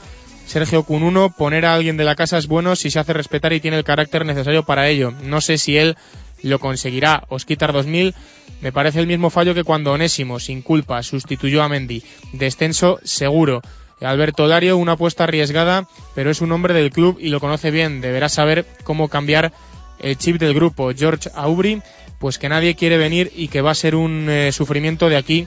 Sergio 0.48 0.82
Cununo, 0.82 1.28
poner 1.28 1.66
a 1.66 1.74
alguien 1.74 1.98
de 1.98 2.04
la 2.04 2.14
casa 2.14 2.38
es 2.38 2.46
bueno 2.46 2.74
si 2.74 2.90
se 2.90 2.98
hace 2.98 3.12
respetar 3.12 3.52
y 3.52 3.60
tiene 3.60 3.76
el 3.76 3.84
carácter 3.84 4.24
necesario 4.24 4.62
para 4.62 4.88
ello. 4.88 5.12
No 5.22 5.42
sé 5.42 5.58
si 5.58 5.76
él 5.76 5.94
lo 6.42 6.58
conseguirá. 6.58 7.24
Osquitar 7.28 7.74
2000, 7.74 8.14
me 8.62 8.72
parece 8.72 8.98
el 8.98 9.06
mismo 9.06 9.28
fallo 9.28 9.54
que 9.54 9.62
cuando 9.62 9.92
Onésimo, 9.92 10.40
sin 10.40 10.62
culpa, 10.62 11.02
sustituyó 11.02 11.62
a 11.62 11.68
Mendy. 11.68 12.02
Descenso 12.32 12.98
seguro. 13.04 13.60
Alberto 14.00 14.46
Lario, 14.46 14.78
una 14.78 14.92
apuesta 14.92 15.24
arriesgada, 15.24 15.86
pero 16.14 16.30
es 16.30 16.40
un 16.40 16.50
hombre 16.52 16.72
del 16.72 16.92
club 16.92 17.18
y 17.20 17.28
lo 17.28 17.40
conoce 17.40 17.70
bien. 17.70 18.00
Deberá 18.00 18.30
saber 18.30 18.64
cómo 18.84 19.08
cambiar 19.08 19.52
el 19.98 20.16
chip 20.16 20.38
del 20.38 20.54
grupo. 20.54 20.92
George 20.96 21.28
Aubry, 21.34 21.82
pues 22.18 22.38
que 22.38 22.48
nadie 22.48 22.74
quiere 22.74 22.96
venir 22.96 23.30
y 23.36 23.48
que 23.48 23.60
va 23.60 23.72
a 23.72 23.74
ser 23.74 23.94
un 23.94 24.30
eh, 24.30 24.50
sufrimiento 24.52 25.10
de 25.10 25.18
aquí 25.18 25.46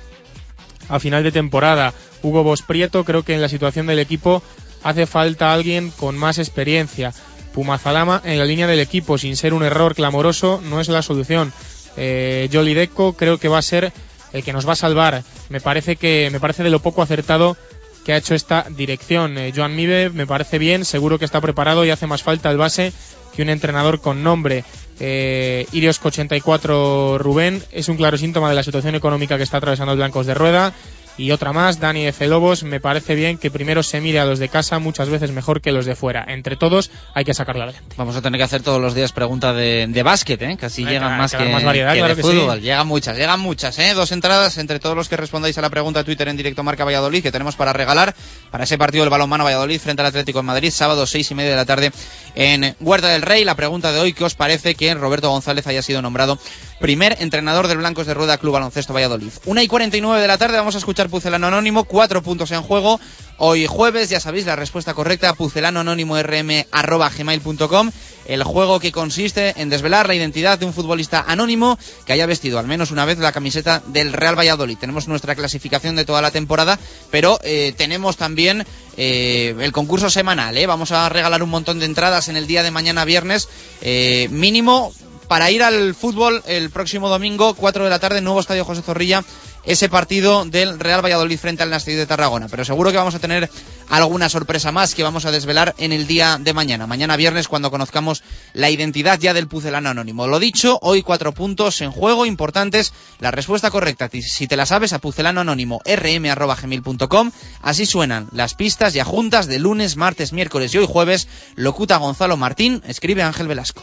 a 0.90 1.00
final 1.00 1.24
de 1.24 1.32
temporada. 1.32 1.92
Hugo 2.22 2.44
Bosprieto, 2.44 3.04
creo 3.04 3.24
que 3.24 3.34
en 3.34 3.42
la 3.42 3.50
situación 3.50 3.88
del 3.88 3.98
equipo 3.98 4.44
hace 4.84 5.06
falta 5.06 5.54
alguien 5.54 5.92
con 5.92 6.18
más 6.18 6.38
experiencia. 6.38 7.14
Pumazalama 7.54 8.22
en 8.24 8.40
la 8.40 8.46
línea 8.46 8.68
del 8.68 8.80
equipo, 8.80 9.18
sin 9.18 9.36
ser 9.36 9.54
un 9.54 9.64
error 9.64 9.94
clamoroso, 9.96 10.62
no 10.64 10.80
es 10.80 10.88
la 10.88 11.02
solución. 11.02 11.52
Eh, 11.98 12.50
Jolly 12.52 12.74
Deco 12.74 13.14
creo 13.14 13.38
que 13.38 13.50
va 13.50 13.58
a 13.58 13.64
ser 13.64 13.92
el 14.32 14.44
que 14.44 14.54
nos 14.54 14.68
va 14.68 14.74
a 14.74 14.78
salvar. 14.78 15.24
Me 15.50 15.60
parece 15.60 15.98
que 15.98 16.30
me 16.32 16.40
parece 16.40 16.64
de 16.64 16.70
lo 16.70 16.80
poco 16.80 17.02
acertado 17.02 17.58
que 18.06 18.14
ha 18.14 18.18
hecho 18.18 18.36
esta 18.36 18.66
dirección. 18.70 19.38
Eh, 19.38 19.52
Joan 19.56 19.76
Mibe 19.76 20.10
me 20.10 20.26
parece 20.26 20.58
bien, 20.58 20.86
seguro 20.86 21.20
que 21.20 21.26
está 21.26 21.42
preparado 21.42 21.86
y 21.86 21.90
hace 21.90 22.08
más 22.08 22.24
falta 22.24 22.50
el 22.50 22.58
base 22.58 22.94
que 23.36 23.42
un 23.42 23.50
entrenador 23.50 24.02
con 24.02 24.24
nombre. 24.24 24.64
Eh, 25.00 25.68
Irios 25.72 26.00
84 26.04 27.18
Rubén 27.18 27.64
es 27.72 27.90
un 27.90 27.98
claro 27.98 28.18
síntoma 28.18 28.50
de 28.50 28.56
la 28.56 28.64
situación 28.64 28.96
económica 28.96 29.38
que 29.38 29.44
está 29.44 29.58
atravesando 29.58 29.94
el 29.94 29.98
Blancos 29.98 30.26
de 30.26 30.34
Rueda. 30.34 30.74
Y 31.22 31.32
otra 31.32 31.54
más, 31.54 31.80
Dani 31.80 32.08
F. 32.08 32.26
Lobos, 32.28 32.64
me 32.64 32.80
parece 32.80 33.14
bien 33.14 33.38
que 33.38 33.52
primero 33.52 33.84
se 33.84 34.02
mire 34.02 34.20
a 34.20 34.26
los 34.26 34.40
de 34.40 34.50
casa 34.50 34.80
muchas 34.80 35.08
veces 35.08 35.32
mejor 35.32 35.62
que 35.62 35.72
los 35.72 35.86
de 35.86 35.96
fuera. 35.96 36.26
Entre 36.28 36.56
todos 36.56 36.90
hay 37.14 37.24
que 37.24 37.36
sacarla 37.36 37.66
adelante. 37.66 37.94
Vamos 37.96 38.16
a 38.16 38.24
tener 38.24 38.40
que 38.40 38.44
hacer 38.44 38.64
todos 38.64 38.82
los 38.82 38.96
días 38.96 39.12
preguntas 39.12 39.56
de, 39.56 39.86
de 39.88 40.04
básquet, 40.04 40.42
¿eh? 40.42 40.58
Casi 40.60 40.84
llegan 40.84 41.12
que- 41.12 41.18
más 41.20 41.32
que, 41.32 41.38
que 41.38 41.44
dar 41.44 41.54
más 41.54 41.64
variedad, 41.64 41.92
que 41.94 42.00
claro 42.00 42.16
de 42.16 42.22
que 42.24 42.28
sí. 42.28 42.36
fútbol. 42.40 42.60
Llegan 42.62 42.88
muchas, 42.88 43.16
llegan 43.18 43.40
muchas, 43.40 43.78
¿eh? 43.78 43.94
Dos 43.94 44.12
entradas 44.12 44.58
entre 44.58 44.80
todos 44.80 44.96
los 44.96 45.10
que 45.10 45.16
respondáis 45.16 45.56
a 45.60 45.62
la 45.62 45.70
pregunta 45.70 46.00
de 46.00 46.06
Twitter 46.06 46.28
en 46.28 46.38
directo 46.38 46.64
Marca 46.64 46.86
Valladolid 46.86 47.22
que 47.22 47.32
tenemos 47.32 47.56
para 47.56 47.72
regalar 47.72 48.16
para 48.50 48.64
ese 48.64 48.80
partido 48.80 49.04
del 49.04 49.12
balonmano 49.12 49.44
Valladolid 49.44 49.80
frente 49.80 50.02
al 50.02 50.08
Atlético 50.08 50.40
de 50.40 50.44
Madrid, 50.44 50.72
sábado 50.72 51.06
seis 51.06 51.30
y 51.30 51.36
media 51.36 51.52
de 51.52 51.56
la 51.58 51.66
tarde 51.66 51.92
en 52.34 52.76
Huerta 52.80 53.10
del 53.10 53.22
Rey. 53.22 53.44
La 53.46 53.54
pregunta 53.56 53.92
de 53.92 54.00
hoy, 54.00 54.14
¿qué 54.14 54.24
os 54.24 54.34
parece 54.34 54.74
que 54.74 54.92
Roberto 54.96 55.30
González 55.30 55.68
haya 55.68 55.84
sido 55.84 56.02
nombrado 56.02 56.40
primer 56.82 57.16
entrenador 57.20 57.70
del 57.70 57.78
Blancos 57.78 58.08
de 58.08 58.14
Rueda 58.14 58.38
Club 58.38 58.52
Baloncesto 58.54 58.94
Valladolid. 58.94 59.32
Una 59.46 59.64
y 59.64 59.68
49 59.68 60.22
de 60.22 60.28
la 60.28 60.38
tarde 60.38 60.58
vamos 60.58 60.76
a 60.76 60.80
escuchar 60.80 61.10
Pucelano 61.10 61.48
Anónimo, 61.48 61.86
cuatro 61.86 62.22
puntos 62.22 62.52
en 62.52 62.62
juego. 62.62 63.00
Hoy 63.38 63.68
jueves, 63.68 64.10
ya 64.10 64.20
sabéis, 64.20 64.46
la 64.46 64.58
respuesta 64.58 64.94
correcta, 64.94 65.34
pucelanoanónimo.rm.gmail.com 65.34 67.92
el 68.26 68.44
juego 68.44 68.80
que 68.80 68.92
consiste 68.92 69.62
en 69.62 69.70
desvelar 69.70 70.08
la 70.08 70.16
identidad 70.16 70.60
de 70.60 70.66
un 70.66 70.74
futbolista 70.74 71.26
anónimo 71.28 71.78
que 72.06 72.14
haya 72.14 72.26
vestido 72.26 72.60
al 72.60 72.68
menos 72.68 72.92
una 72.92 73.06
vez 73.06 73.18
la 73.18 73.32
camiseta 73.32 73.82
del 73.88 74.14
Real 74.14 74.38
Valladolid. 74.38 74.78
Tenemos 74.78 75.08
nuestra 75.08 75.36
clasificación 75.36 75.96
de 75.96 76.06
toda 76.06 76.22
la 76.22 76.32
temporada, 76.32 76.80
pero 77.10 77.40
eh, 77.44 77.74
tenemos 77.76 78.18
también 78.18 78.66
eh, 78.98 79.56
el 79.60 79.72
concurso 79.72 80.10
semanal. 80.10 80.58
¿eh? 80.58 80.66
Vamos 80.66 80.92
a 80.92 81.10
regalar 81.10 81.44
un 81.44 81.50
montón 81.50 81.80
de 81.80 81.86
entradas 81.86 82.30
en 82.30 82.38
el 82.38 82.48
día 82.48 82.64
de 82.64 82.72
mañana 82.72 83.06
viernes, 83.06 83.50
eh, 83.82 84.28
mínimo 84.32 84.94
para 85.32 85.50
ir 85.50 85.64
al 85.64 85.96
fútbol 85.96 86.44
el 86.46 86.72
próximo 86.72 87.08
domingo, 87.08 87.54
4 87.54 87.86
de 87.86 87.90
la 87.90 88.00
tarde, 88.00 88.20
nuevo 88.20 88.42
estadio 88.42 88.66
José 88.66 88.82
Zorrilla, 88.82 89.24
ese 89.64 89.88
partido 89.88 90.44
del 90.44 90.78
Real 90.78 91.02
Valladolid 91.02 91.40
frente 91.40 91.64
al 91.64 91.70
Nastic 91.70 91.96
de 91.96 92.06
Tarragona. 92.06 92.50
Pero 92.50 92.66
seguro 92.66 92.92
que 92.92 92.98
vamos 92.98 93.16
a 93.16 93.20
tener 93.20 93.50
alguna 93.90 94.28
sorpresa 94.28 94.74
más 94.74 94.94
que 94.94 95.04
vamos 95.04 95.24
a 95.24 95.32
desvelar 95.32 95.74
en 95.78 95.94
el 95.94 96.06
día 96.06 96.38
de 96.38 96.52
mañana. 96.52 96.86
Mañana 96.86 97.16
viernes 97.16 97.48
cuando 97.48 97.72
conozcamos 97.72 98.24
la 98.52 98.70
identidad 98.70 99.22
ya 99.22 99.34
del 99.34 99.48
pucelano 99.48 99.88
anónimo. 99.88 100.28
Lo 100.28 100.38
dicho, 100.38 100.78
hoy 100.82 101.02
cuatro 101.02 101.32
puntos 101.32 101.80
en 101.80 101.92
juego 101.92 102.26
importantes. 102.26 102.92
La 103.22 103.32
respuesta 103.32 103.72
correcta, 103.72 104.10
si 104.12 104.48
te 104.48 104.58
la 104.58 104.66
sabes, 104.66 104.92
a 104.92 105.00
pucelano 105.00 105.40
anónimo 105.40 105.80
rm.gmail.com. 105.86 107.32
Así 107.62 107.86
suenan 107.86 108.28
las 108.34 108.54
pistas 108.54 108.94
y 108.98 109.00
adjuntas 109.00 109.48
de 109.48 109.60
lunes, 109.60 109.96
martes, 109.96 110.34
miércoles 110.34 110.76
y 110.76 110.80
hoy 110.80 110.88
jueves. 110.90 111.30
Locuta 111.56 111.96
Gonzalo 111.96 112.36
Martín, 112.36 112.84
escribe 112.86 113.24
Ángel 113.24 113.48
Velasco. 113.48 113.82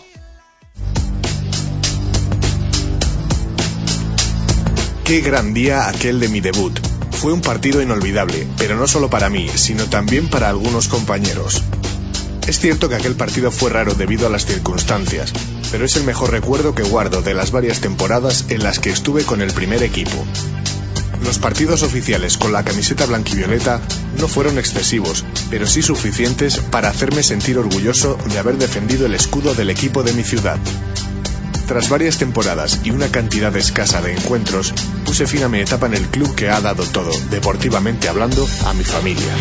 Qué 5.09 5.22
gran 5.22 5.54
día 5.54 5.88
aquel 5.88 6.20
de 6.20 6.28
mi 6.28 6.40
debut. 6.40 6.78
Fue 7.12 7.32
un 7.32 7.40
partido 7.40 7.80
inolvidable, 7.80 8.46
pero 8.59 8.76
no 8.76 8.86
solo 8.86 9.09
para 9.09 9.30
mí, 9.30 9.48
sino 9.54 9.86
también 9.86 10.28
para 10.28 10.50
algunos 10.50 10.88
compañeros. 10.88 11.62
Es 12.46 12.59
cierto 12.59 12.90
que 12.90 12.96
aquel 12.96 13.14
partido 13.14 13.50
fue 13.50 13.70
raro 13.70 13.94
debido 13.94 14.26
a 14.26 14.30
las 14.30 14.44
circunstancias, 14.44 15.32
pero 15.70 15.86
es 15.86 15.96
el 15.96 16.04
mejor 16.04 16.30
recuerdo 16.30 16.74
que 16.74 16.82
guardo 16.82 17.22
de 17.22 17.32
las 17.32 17.52
varias 17.52 17.80
temporadas 17.80 18.44
en 18.50 18.62
las 18.62 18.80
que 18.80 18.90
estuve 18.90 19.24
con 19.24 19.40
el 19.40 19.50
primer 19.54 19.82
equipo. 19.82 20.26
Los 21.24 21.38
partidos 21.38 21.82
oficiales 21.82 22.36
con 22.36 22.52
la 22.52 22.62
camiseta 22.62 23.06
blanquivioleta 23.06 23.80
no 24.20 24.28
fueron 24.28 24.59
excesivos, 24.59 25.24
pero 25.48 25.66
sí 25.66 25.80
suficientes 25.80 26.59
para 26.59 26.90
hacerme 26.90 27.22
sentir 27.22 27.56
orgulloso 27.56 28.18
de 28.30 28.38
haber 28.38 28.59
defendido 28.59 29.06
el 29.06 29.14
escudo 29.14 29.54
del 29.54 29.70
equipo 29.70 30.02
de 30.02 30.12
mi 30.12 30.22
ciudad. 30.22 30.59
Tras 31.69 31.91
varias 31.91 32.16
temporadas 32.16 32.81
y 32.83 32.91
una 32.93 33.09
cantidad 33.09 33.55
escasa 33.55 34.01
de 34.01 34.14
encuentros, 34.14 34.73
puse 35.05 35.27
fin 35.27 35.43
a 35.43 35.51
mi 35.51 35.61
etapa 35.61 35.85
en 35.85 35.93
el 35.93 36.09
club 36.09 36.35
que 36.35 36.49
ha 36.49 36.62
dado 36.62 36.83
todo, 36.85 37.12
deportivamente 37.31 38.09
hablando, 38.09 38.49
a 38.64 38.73
mi 38.73 38.85
familia. 38.85 39.35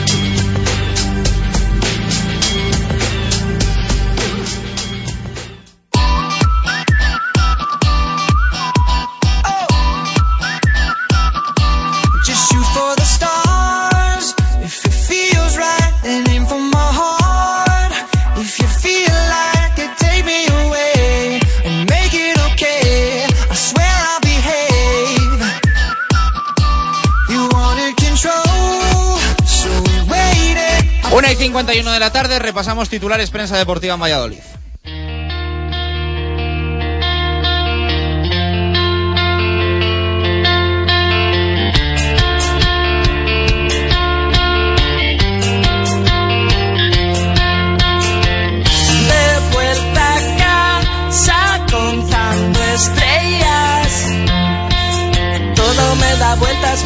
1 31.80 31.92
de 31.92 32.00
la 32.00 32.12
tarde 32.12 32.40
repasamos 32.40 32.90
titulares 32.90 33.30
prensa 33.30 33.58
deportiva 33.58 33.94
en 33.94 34.02
Valladolid. 34.02 34.57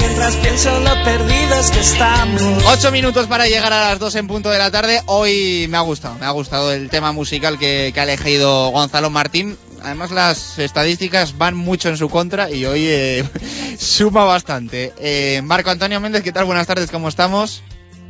Mientras 0.02 0.36
pienso 0.38 0.76
en 0.78 0.84
lo 0.84 1.04
perdidos 1.04 1.72
que 1.72 1.80
estamos. 1.80 2.42
Ocho 2.68 2.92
minutos 2.92 3.28
para 3.28 3.48
llegar 3.48 3.72
a 3.72 3.90
las 3.90 4.00
dos 4.00 4.16
en 4.16 4.28
punto 4.28 4.50
de 4.50 4.58
la 4.58 4.72
tarde. 4.72 5.02
Hoy 5.06 5.68
me 5.70 5.78
ha 5.78 5.82
gustado, 5.82 6.16
me 6.16 6.26
ha 6.26 6.32
gustado 6.32 6.74
el 6.74 6.90
tema 6.90 7.12
musical 7.12 7.58
que, 7.58 7.92
que 7.94 8.00
ha 8.00 8.04
elegido 8.04 8.70
Gonzalo 8.70 9.10
Martín. 9.10 9.58
Además 9.84 10.12
las 10.12 10.60
estadísticas 10.60 11.38
van 11.38 11.56
mucho 11.56 11.90
en 11.90 11.98
su 11.98 12.10
contra 12.10 12.52
y 12.52 12.66
hoy 12.66 12.86
eh, 12.88 13.24
suma 13.80 14.24
bastante. 14.24 14.94
Eh, 14.98 15.42
Marco 15.44 15.70
Antonio 15.70 16.00
Méndez, 16.00 16.24
¿qué 16.24 16.32
tal? 16.32 16.46
Buenas 16.46 16.68
tardes, 16.68 16.92
¿cómo 16.92 17.08
estamos? 17.08 17.64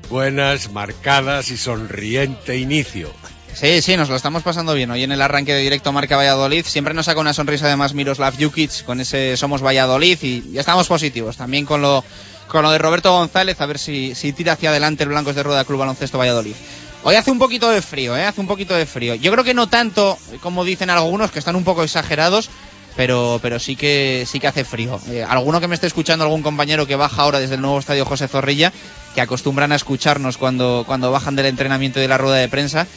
Buenas, 0.10 0.72
marcadas 0.72 1.52
y 1.52 1.58
sonriente 1.58 2.58
inicio. 2.58 3.12
Sí, 3.54 3.82
sí, 3.82 3.95
nos 3.95 4.10
lo 4.10 4.16
estamos 4.16 4.43
pasando 4.43 4.74
bien. 4.74 4.89
Hoy 4.89 5.04
en 5.04 5.12
el 5.12 5.22
arranque 5.22 5.54
de 5.54 5.60
directo 5.60 5.91
Marca 5.91 6.16
Valladolid 6.18 6.66
siempre 6.66 6.93
nos 6.93 7.06
saca 7.06 7.20
una 7.20 7.34
sonrisa 7.34 7.68
además 7.68 7.93
Miroslav 7.93 8.34
Jukic 8.39 8.84
con 8.86 8.99
ese 8.99 9.38
Somos 9.38 9.62
Valladolid 9.62 10.18
y 10.22 10.52
ya 10.52 10.62
estamos 10.62 10.88
positivos. 10.88 11.38
También 11.38 11.66
con 11.66 11.82
lo, 11.82 12.04
con 12.47 12.64
lo 12.64 12.72
de 12.72 12.78
Roberto 12.78 13.12
González, 13.12 13.62
a 13.62 13.66
ver 13.66 13.78
si, 13.78 14.16
si 14.16 14.34
tira 14.34 14.54
hacia 14.54 14.70
adelante 14.70 15.04
el 15.04 15.10
Blancos 15.10 15.36
de 15.36 15.43
Rueda 15.43 15.66
Club 15.66 15.80
Baloncesto 15.80 16.18
Valladolid. 16.18 16.56
Hoy 17.04 17.16
hace 17.16 17.32
un 17.32 17.39
poquito 17.39 17.70
de 17.70 17.82
frío, 17.82 18.16
¿eh? 18.16 18.26
Hace 18.26 18.41
un 18.41 18.47
poquito 18.47 18.74
de 18.74 18.86
frío. 18.86 19.16
Yo 19.16 19.32
creo 19.32 19.43
que 19.43 19.54
no 19.54 19.68
tanto 19.68 20.18
como 20.41 20.64
dicen 20.64 20.89
algunos, 20.89 21.32
que 21.32 21.39
están 21.39 21.56
un 21.56 21.64
poco 21.64 21.84
exagerados, 21.84 22.49
pero, 22.95 23.39
pero 23.41 23.60
sí 23.60 23.76
que 23.76 24.26
sí 24.28 24.39
que 24.39 24.47
hace 24.47 24.64
frío. 24.64 24.99
Eh, 25.10 25.24
alguno 25.24 25.60
que 25.60 25.68
me 25.68 25.76
esté 25.76 25.88
escuchando, 25.88 26.26
algún 26.26 26.43
compañero 26.43 26.88
que 26.88 26.95
baja 26.95 27.22
ahora 27.22 27.39
desde 27.39 27.56
el 27.56 27.62
nuevo 27.62 27.80
estadio 27.80 28.06
José 28.06 28.28
Zorrilla, 28.28 28.72
que 29.16 29.22
acostumbran 29.22 29.72
a 29.72 29.76
escucharnos 29.76 30.38
cuando, 30.38 30.84
cuando 30.86 31.12
bajan 31.12 31.36
del 31.36 31.47
entrenamiento 31.47 31.99
y 31.99 32.04
de 32.04 32.08
la 32.08 32.18
rueda 32.18 32.38
de 32.38 32.49
prensa, 32.49 32.88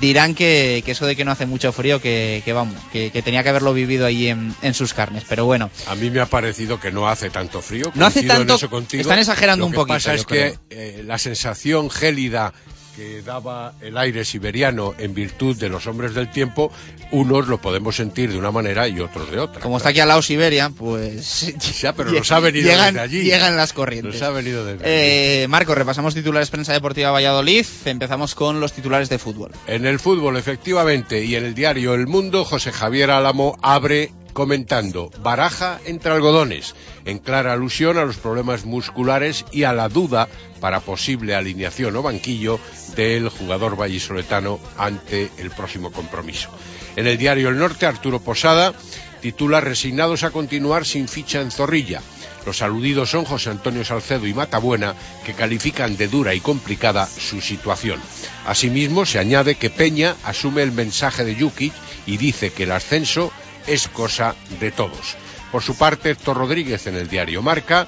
dirán 0.00 0.34
que, 0.34 0.82
que 0.84 0.92
eso 0.92 1.06
de 1.06 1.16
que 1.16 1.24
no 1.24 1.30
hace 1.32 1.46
mucho 1.46 1.72
frío, 1.72 2.00
que, 2.00 2.42
que 2.44 2.52
vamos, 2.52 2.76
que, 2.92 3.10
que 3.10 3.22
tenía 3.22 3.42
que 3.42 3.48
haberlo 3.48 3.72
vivido 3.74 4.06
ahí 4.06 4.28
en, 4.28 4.54
en 4.62 4.74
sus 4.74 4.94
carnes. 4.94 5.24
Pero 5.28 5.44
bueno, 5.44 5.70
A 5.86 5.94
mí 5.94 6.10
me 6.10 6.20
ha 6.20 6.26
parecido 6.26 6.78
que 6.80 6.90
no 6.92 7.08
hace 7.08 7.30
tanto 7.30 7.60
frío. 7.62 7.90
No 7.94 8.06
hace 8.06 8.20
en 8.20 8.28
tanto- 8.28 8.54
eso 8.56 8.70
contigo. 8.70 9.00
están 9.00 9.18
exagerando 9.18 9.62
Lo 9.62 9.66
un 9.66 9.72
que 9.72 9.76
poquito, 9.76 9.94
pasa 9.94 10.14
yo 10.14 10.20
es 10.20 10.26
que 10.26 10.58
eh, 10.70 11.02
la 11.04 11.18
sensación 11.18 11.90
gélida 11.90 12.52
que 12.98 13.22
daba 13.22 13.74
el 13.80 13.96
aire 13.96 14.24
siberiano 14.24 14.92
en 14.98 15.14
virtud 15.14 15.56
de 15.56 15.68
los 15.68 15.86
hombres 15.86 16.14
del 16.14 16.28
tiempo, 16.32 16.72
unos 17.12 17.46
lo 17.46 17.60
podemos 17.60 17.94
sentir 17.94 18.32
de 18.32 18.38
una 18.38 18.50
manera 18.50 18.88
y 18.88 18.98
otros 18.98 19.30
de 19.30 19.38
otra. 19.38 19.60
como 19.60 19.76
está 19.76 19.90
aquí 19.90 20.00
al 20.00 20.08
lado 20.08 20.20
Siberia, 20.20 20.70
pues... 20.70 21.54
Ya, 21.80 21.92
pero 21.92 22.10
nos 22.12 22.32
ha 22.32 22.40
venido 22.40 22.68
llegan, 22.68 22.94
desde 22.94 23.04
allí. 23.04 23.22
Llegan 23.22 23.56
las 23.56 23.72
corrientes. 23.72 24.14
Nos 24.14 24.22
ha 24.22 24.30
venido 24.30 24.64
desde 24.64 24.84
allí. 24.84 24.92
Eh, 24.92 25.46
Marco, 25.48 25.76
repasamos 25.76 26.14
titulares 26.14 26.50
prensa 26.50 26.72
deportiva 26.72 27.12
Valladolid. 27.12 27.64
Empezamos 27.84 28.34
con 28.34 28.58
los 28.58 28.72
titulares 28.72 29.08
de 29.08 29.18
fútbol. 29.20 29.52
En 29.68 29.86
el 29.86 30.00
fútbol, 30.00 30.36
efectivamente, 30.36 31.24
y 31.24 31.36
en 31.36 31.44
el 31.44 31.54
diario 31.54 31.94
El 31.94 32.08
Mundo, 32.08 32.44
José 32.44 32.72
Javier 32.72 33.12
Álamo 33.12 33.56
abre 33.62 34.10
comentando 34.38 35.10
Baraja 35.20 35.80
entre 35.84 36.12
algodones, 36.12 36.74
en 37.04 37.18
clara 37.18 37.52
alusión 37.52 37.98
a 37.98 38.04
los 38.04 38.18
problemas 38.18 38.64
musculares 38.64 39.44
y 39.50 39.64
a 39.64 39.72
la 39.72 39.88
duda 39.88 40.28
para 40.60 40.78
posible 40.78 41.34
alineación 41.34 41.96
o 41.96 42.02
banquillo 42.02 42.60
del 42.98 43.28
jugador 43.28 43.76
vallisoletano 43.76 44.58
ante 44.76 45.30
el 45.38 45.52
próximo 45.52 45.92
compromiso. 45.92 46.50
En 46.96 47.06
el 47.06 47.16
diario 47.16 47.48
El 47.48 47.56
Norte, 47.56 47.86
Arturo 47.86 48.18
Posada 48.18 48.74
titula 49.20 49.60
Resignados 49.60 50.24
a 50.24 50.32
continuar 50.32 50.84
sin 50.84 51.06
ficha 51.06 51.40
en 51.40 51.52
Zorrilla. 51.52 52.02
Los 52.44 52.60
aludidos 52.60 53.10
son 53.10 53.24
José 53.24 53.50
Antonio 53.50 53.84
Salcedo 53.84 54.26
y 54.26 54.34
Matabuena, 54.34 54.94
que 55.24 55.34
califican 55.34 55.96
de 55.96 56.08
dura 56.08 56.34
y 56.34 56.40
complicada 56.40 57.06
su 57.06 57.40
situación. 57.40 58.00
Asimismo, 58.46 59.06
se 59.06 59.20
añade 59.20 59.54
que 59.54 59.70
Peña 59.70 60.16
asume 60.24 60.62
el 60.64 60.72
mensaje 60.72 61.24
de 61.24 61.36
Yuki 61.36 61.70
y 62.04 62.16
dice 62.16 62.50
que 62.50 62.64
el 62.64 62.72
ascenso 62.72 63.30
es 63.68 63.86
cosa 63.86 64.34
de 64.58 64.72
todos. 64.72 65.16
Por 65.52 65.62
su 65.62 65.76
parte, 65.76 66.10
Héctor 66.10 66.36
Rodríguez 66.36 66.88
en 66.88 66.96
el 66.96 67.08
diario 67.08 67.42
Marca 67.42 67.86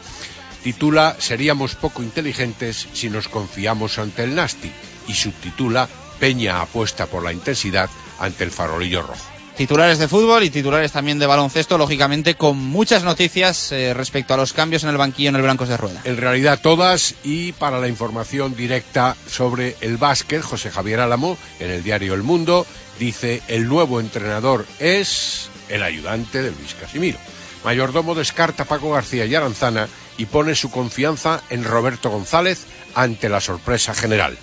titula 0.63 1.17
Seríamos 1.19 1.75
poco 1.75 2.01
inteligentes 2.01 2.87
si 2.93 3.11
nos 3.11 3.27
confiamos 3.27 3.99
ante 3.99 4.23
el 4.23 4.37
Nasti 4.37 4.71
y 5.09 5.15
subtitula 5.15 5.89
Peña 6.19 6.61
apuesta 6.61 7.07
por 7.07 7.25
la 7.25 7.33
intensidad 7.33 7.89
ante 8.19 8.45
el 8.45 8.51
farolillo 8.51 9.03
rojo. 9.03 9.25
Titulares 9.57 9.99
de 9.99 10.09
fútbol 10.09 10.43
y 10.43 10.51
titulares 10.51 10.93
también 10.93 11.19
de 11.19 11.27
baloncesto, 11.27 11.77
lógicamente 11.77 12.35
con 12.35 12.57
muchas 12.57 13.05
noticias 13.05 13.73
eh, 13.73 13.93
respecto 13.93 14.33
a 14.33 14.39
los 14.39 14.55
cambios 14.55 14.85
en 14.85 14.91
el 14.91 14.97
banquillo 14.97 15.29
en 15.29 15.37
el 15.37 15.43
Blancos 15.43 15.69
de 15.69 15.77
Rueda. 15.77 16.01
En 16.05 16.17
realidad 16.17 16.61
todas 16.63 17.15
y 17.25 17.53
para 17.53 17.79
la 17.79 17.89
información 17.89 18.57
directa 18.57 19.17
sobre 19.27 19.77
el 19.83 19.99
básquet, 19.99 20.41
José 20.41 20.71
Javier 20.71 21.01
Álamo, 21.01 21.37
en 21.59 21.71
el 21.71 21.83
diario 21.83 22.15
El 22.15 22.23
Mundo, 22.23 22.67
dice 22.99 23.43
el 23.49 23.69
nuevo 23.69 24.01
entrenador 24.01 24.65
es 24.79 25.51
el 25.69 25.83
ayudante 25.83 26.43
de 26.43 26.53
Luis 26.53 26.75
Casimiro. 26.81 27.19
Mayordomo 27.63 28.15
descarta 28.15 28.63
a 28.63 28.67
Paco 28.67 28.93
García 28.93 29.27
y 29.27 29.35
Aranzana 29.35 29.89
y 30.17 30.25
pone 30.25 30.55
su 30.55 30.71
confianza 30.71 31.43
en 31.51 31.65
Roberto 31.65 32.09
González 32.09 32.65
ante 32.95 33.29
la 33.29 33.41
sorpresa 33.43 33.95
general. 33.95 34.39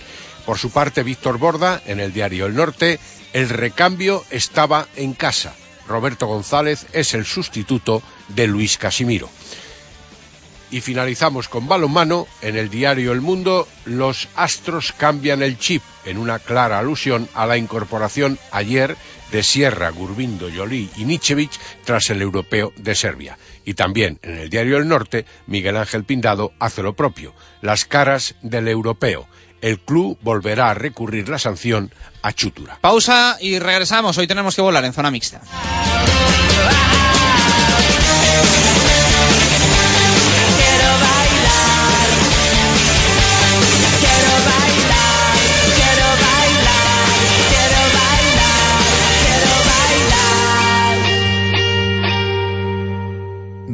Por 0.48 0.58
su 0.58 0.72
parte, 0.72 1.04
Víctor 1.04 1.39
Borda, 1.39 1.82
en 1.88 2.00
el 2.00 2.14
diario 2.14 2.45
El 2.45 2.56
Norte, 2.56 3.02
el 3.34 3.50
recambio 3.50 4.24
estaba 4.30 4.88
en 4.95 5.12
casa. 5.14 5.54
Roberto 5.89 6.26
González 6.26 6.86
es 6.93 7.14
el 7.16 7.26
sustituto 7.26 8.02
de 8.30 8.48
Luis 8.48 8.78
Casimiro. 8.78 9.30
Y 10.72 10.80
finalizamos 10.80 11.50
con 11.50 11.68
balonmano. 11.68 12.28
En 12.41 12.56
el 12.56 12.70
diario 12.70 13.12
El 13.12 13.20
Mundo, 13.20 13.68
los 13.84 14.30
astros 14.38 14.93
cambian 14.93 15.43
el 15.43 15.60
chip, 15.60 15.82
en 16.06 16.18
una 16.18 16.39
clara 16.39 16.80
alusión 16.80 17.28
a 17.34 17.45
la 17.45 17.58
incorporación 17.58 18.39
ayer 18.52 18.95
de 19.34 19.43
Sierra, 19.43 19.89
Gurbindo, 19.89 20.48
Yolí 20.48 20.89
y 20.95 21.04
Nichevich 21.04 21.60
tras 21.84 22.10
el 22.10 22.22
europeo 22.22 22.72
de 22.78 22.95
Serbia. 22.95 23.38
Y 23.66 23.74
también 23.74 24.18
en 24.22 24.38
el 24.38 24.50
diario 24.50 24.78
El 24.78 24.88
Norte, 24.88 25.26
Miguel 25.45 25.76
Ángel 25.76 26.06
Pindado 26.06 26.54
hace 26.58 26.84
lo 26.84 26.95
propio, 26.95 27.34
las 27.62 27.84
caras 27.84 28.36
del 28.41 28.70
europeo. 28.70 29.28
El 29.62 29.80
club 29.80 30.18
volverá 30.22 30.70
a 30.70 30.74
recurrir 30.74 31.30
la 31.30 31.39
sanción 31.39 31.91
a 32.22 32.34
Chutura. 32.34 32.78
Pausa 32.82 33.38
y 33.39 33.60
regresamos. 33.60 34.18
Hoy 34.18 34.28
tenemos 34.28 34.55
que 34.55 34.62
volar 34.62 34.86
en 34.86 34.93
zona 34.93 35.12
mixta. 35.12 35.41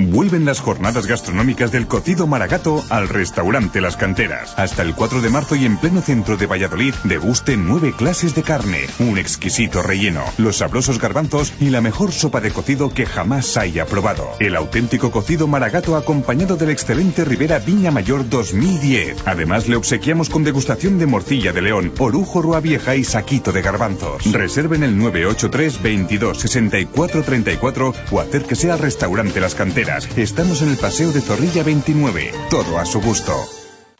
Vuelven 0.00 0.44
las 0.44 0.60
jornadas 0.60 1.08
gastronómicas 1.08 1.72
del 1.72 1.88
cocido 1.88 2.28
maragato 2.28 2.84
al 2.88 3.08
restaurante 3.08 3.80
Las 3.80 3.96
Canteras. 3.96 4.54
Hasta 4.56 4.82
el 4.82 4.94
4 4.94 5.20
de 5.20 5.28
marzo 5.28 5.56
y 5.56 5.64
en 5.64 5.76
pleno 5.76 6.02
centro 6.02 6.36
de 6.36 6.46
Valladolid, 6.46 6.94
deguste 7.02 7.56
nueve 7.56 7.92
clases 7.96 8.36
de 8.36 8.44
carne, 8.44 8.86
un 9.00 9.18
exquisito 9.18 9.82
relleno, 9.82 10.22
los 10.38 10.58
sabrosos 10.58 11.00
garbanzos 11.00 11.52
y 11.58 11.70
la 11.70 11.80
mejor 11.80 12.12
sopa 12.12 12.40
de 12.40 12.52
cocido 12.52 12.90
que 12.90 13.06
jamás 13.06 13.56
haya 13.56 13.86
probado. 13.86 14.30
El 14.38 14.54
auténtico 14.54 15.10
cocido 15.10 15.48
maragato 15.48 15.96
acompañado 15.96 16.56
del 16.56 16.70
excelente 16.70 17.24
Rivera 17.24 17.58
Viña 17.58 17.90
Mayor 17.90 18.28
2010. 18.28 19.22
Además, 19.26 19.66
le 19.66 19.74
obsequiamos 19.74 20.28
con 20.28 20.44
degustación 20.44 21.00
de 21.00 21.06
morcilla 21.06 21.52
de 21.52 21.62
león, 21.62 21.92
orujo 21.98 22.40
rua 22.40 22.60
vieja 22.60 22.94
y 22.94 23.02
saquito 23.02 23.50
de 23.50 23.62
garbanzos. 23.62 24.32
Reserven 24.32 24.84
el 24.84 24.96
983 24.96 25.82
22 25.82 26.38
64 26.38 27.22
34 27.24 27.94
o 28.12 28.20
acérquese 28.20 28.70
al 28.70 28.78
restaurante 28.78 29.40
Las 29.40 29.56
Canteras. 29.56 29.87
Estamos 30.16 30.60
en 30.60 30.68
el 30.68 30.76
Paseo 30.76 31.12
de 31.12 31.22
Zorrilla 31.22 31.62
29. 31.62 32.32
Todo 32.50 32.78
a 32.78 32.84
su 32.84 33.00
gusto. 33.00 33.57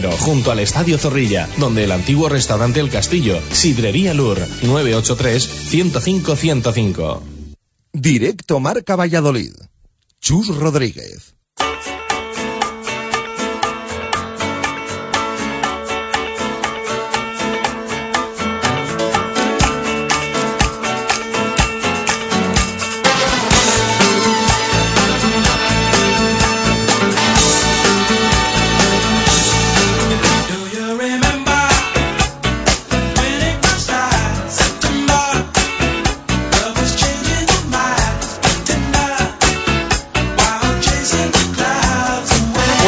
junto 0.00 0.50
al 0.50 0.60
Estadio 0.60 0.96
Zorrilla, 0.96 1.46
donde 1.58 1.84
el 1.84 1.92
antiguo 1.92 2.30
restaurante 2.30 2.80
El 2.80 2.88
Castillo, 2.88 3.38
Sidrería 3.50 4.14
Lur, 4.14 4.38
983-105-105. 4.62 7.20
Directo 7.92 8.58
Marca 8.58 8.96
Valladolid. 8.96 9.52
Chus 10.18 10.48
Rodríguez. 10.48 11.34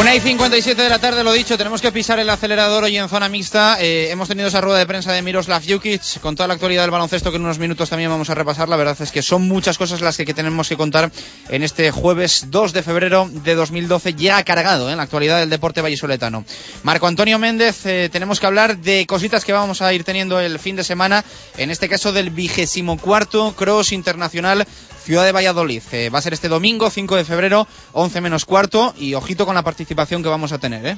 Una 0.05 0.13
y 0.13 0.19
57 0.19 0.79
de 0.79 0.87
la 0.87 0.99
tarde, 0.99 1.23
lo 1.23 1.33
dicho, 1.33 1.57
tenemos 1.57 1.81
que 1.81 1.91
pisar 1.91 2.19
el 2.19 2.29
acelerador 2.29 2.83
hoy 2.83 2.95
en 2.95 3.09
zona 3.09 3.27
mixta. 3.27 3.77
Eh, 3.81 4.11
hemos 4.11 4.27
tenido 4.27 4.49
esa 4.49 4.61
rueda 4.61 4.77
de 4.77 4.85
prensa 4.85 5.11
de 5.11 5.23
Miroslav 5.23 5.63
Jukic 5.67 6.19
con 6.19 6.35
toda 6.35 6.45
la 6.47 6.53
actualidad 6.53 6.83
del 6.83 6.91
baloncesto 6.91 7.31
que 7.31 7.37
en 7.37 7.43
unos 7.43 7.57
minutos 7.57 7.89
también 7.89 8.11
vamos 8.11 8.29
a 8.29 8.35
repasar. 8.35 8.69
La 8.69 8.75
verdad 8.75 8.95
es 9.01 9.11
que 9.11 9.23
son 9.23 9.47
muchas 9.47 9.79
cosas 9.79 10.01
las 10.01 10.15
que, 10.15 10.23
que 10.23 10.35
tenemos 10.35 10.69
que 10.69 10.77
contar 10.77 11.11
en 11.49 11.63
este 11.63 11.89
jueves 11.89 12.45
2 12.51 12.73
de 12.73 12.83
febrero 12.83 13.27
de 13.31 13.55
2012, 13.55 14.13
ya 14.13 14.43
cargado 14.43 14.89
¿eh? 14.89 14.91
en 14.91 14.97
la 14.97 15.03
actualidad 15.05 15.39
del 15.39 15.49
deporte 15.49 15.81
vallisoletano. 15.81 16.45
Marco 16.83 17.07
Antonio 17.07 17.39
Méndez, 17.39 17.83
eh, 17.87 18.07
tenemos 18.11 18.39
que 18.39 18.45
hablar 18.45 18.77
de 18.77 19.07
cositas 19.07 19.43
que 19.43 19.53
vamos 19.53 19.81
a 19.81 19.91
ir 19.91 20.03
teniendo 20.03 20.39
el 20.39 20.59
fin 20.59 20.75
de 20.75 20.83
semana, 20.83 21.25
en 21.57 21.71
este 21.71 21.89
caso 21.89 22.11
del 22.11 22.29
vigésimo 22.29 22.99
cuarto 22.99 23.55
Cross 23.57 23.91
Internacional 23.91 24.67
Ciudad 25.05 25.23
de 25.23 25.31
Valladolid. 25.31 25.83
Eh, 25.91 26.09
va 26.09 26.17
a 26.17 26.21
ser 26.21 26.33
este 26.33 26.49
domingo, 26.49 26.89
5 26.89 27.15
de 27.15 27.25
febrero, 27.25 27.67
11 27.93 28.21
menos 28.21 28.43
cuarto, 28.45 28.95
y 28.97 29.13
ojito 29.13 29.45
con 29.45 29.53
la 29.53 29.63
participación 29.63 30.23
que 30.23 30.29
vamos 30.29 30.51
a 30.51 30.57
tener, 30.57 30.83
¿eh? 30.83 30.97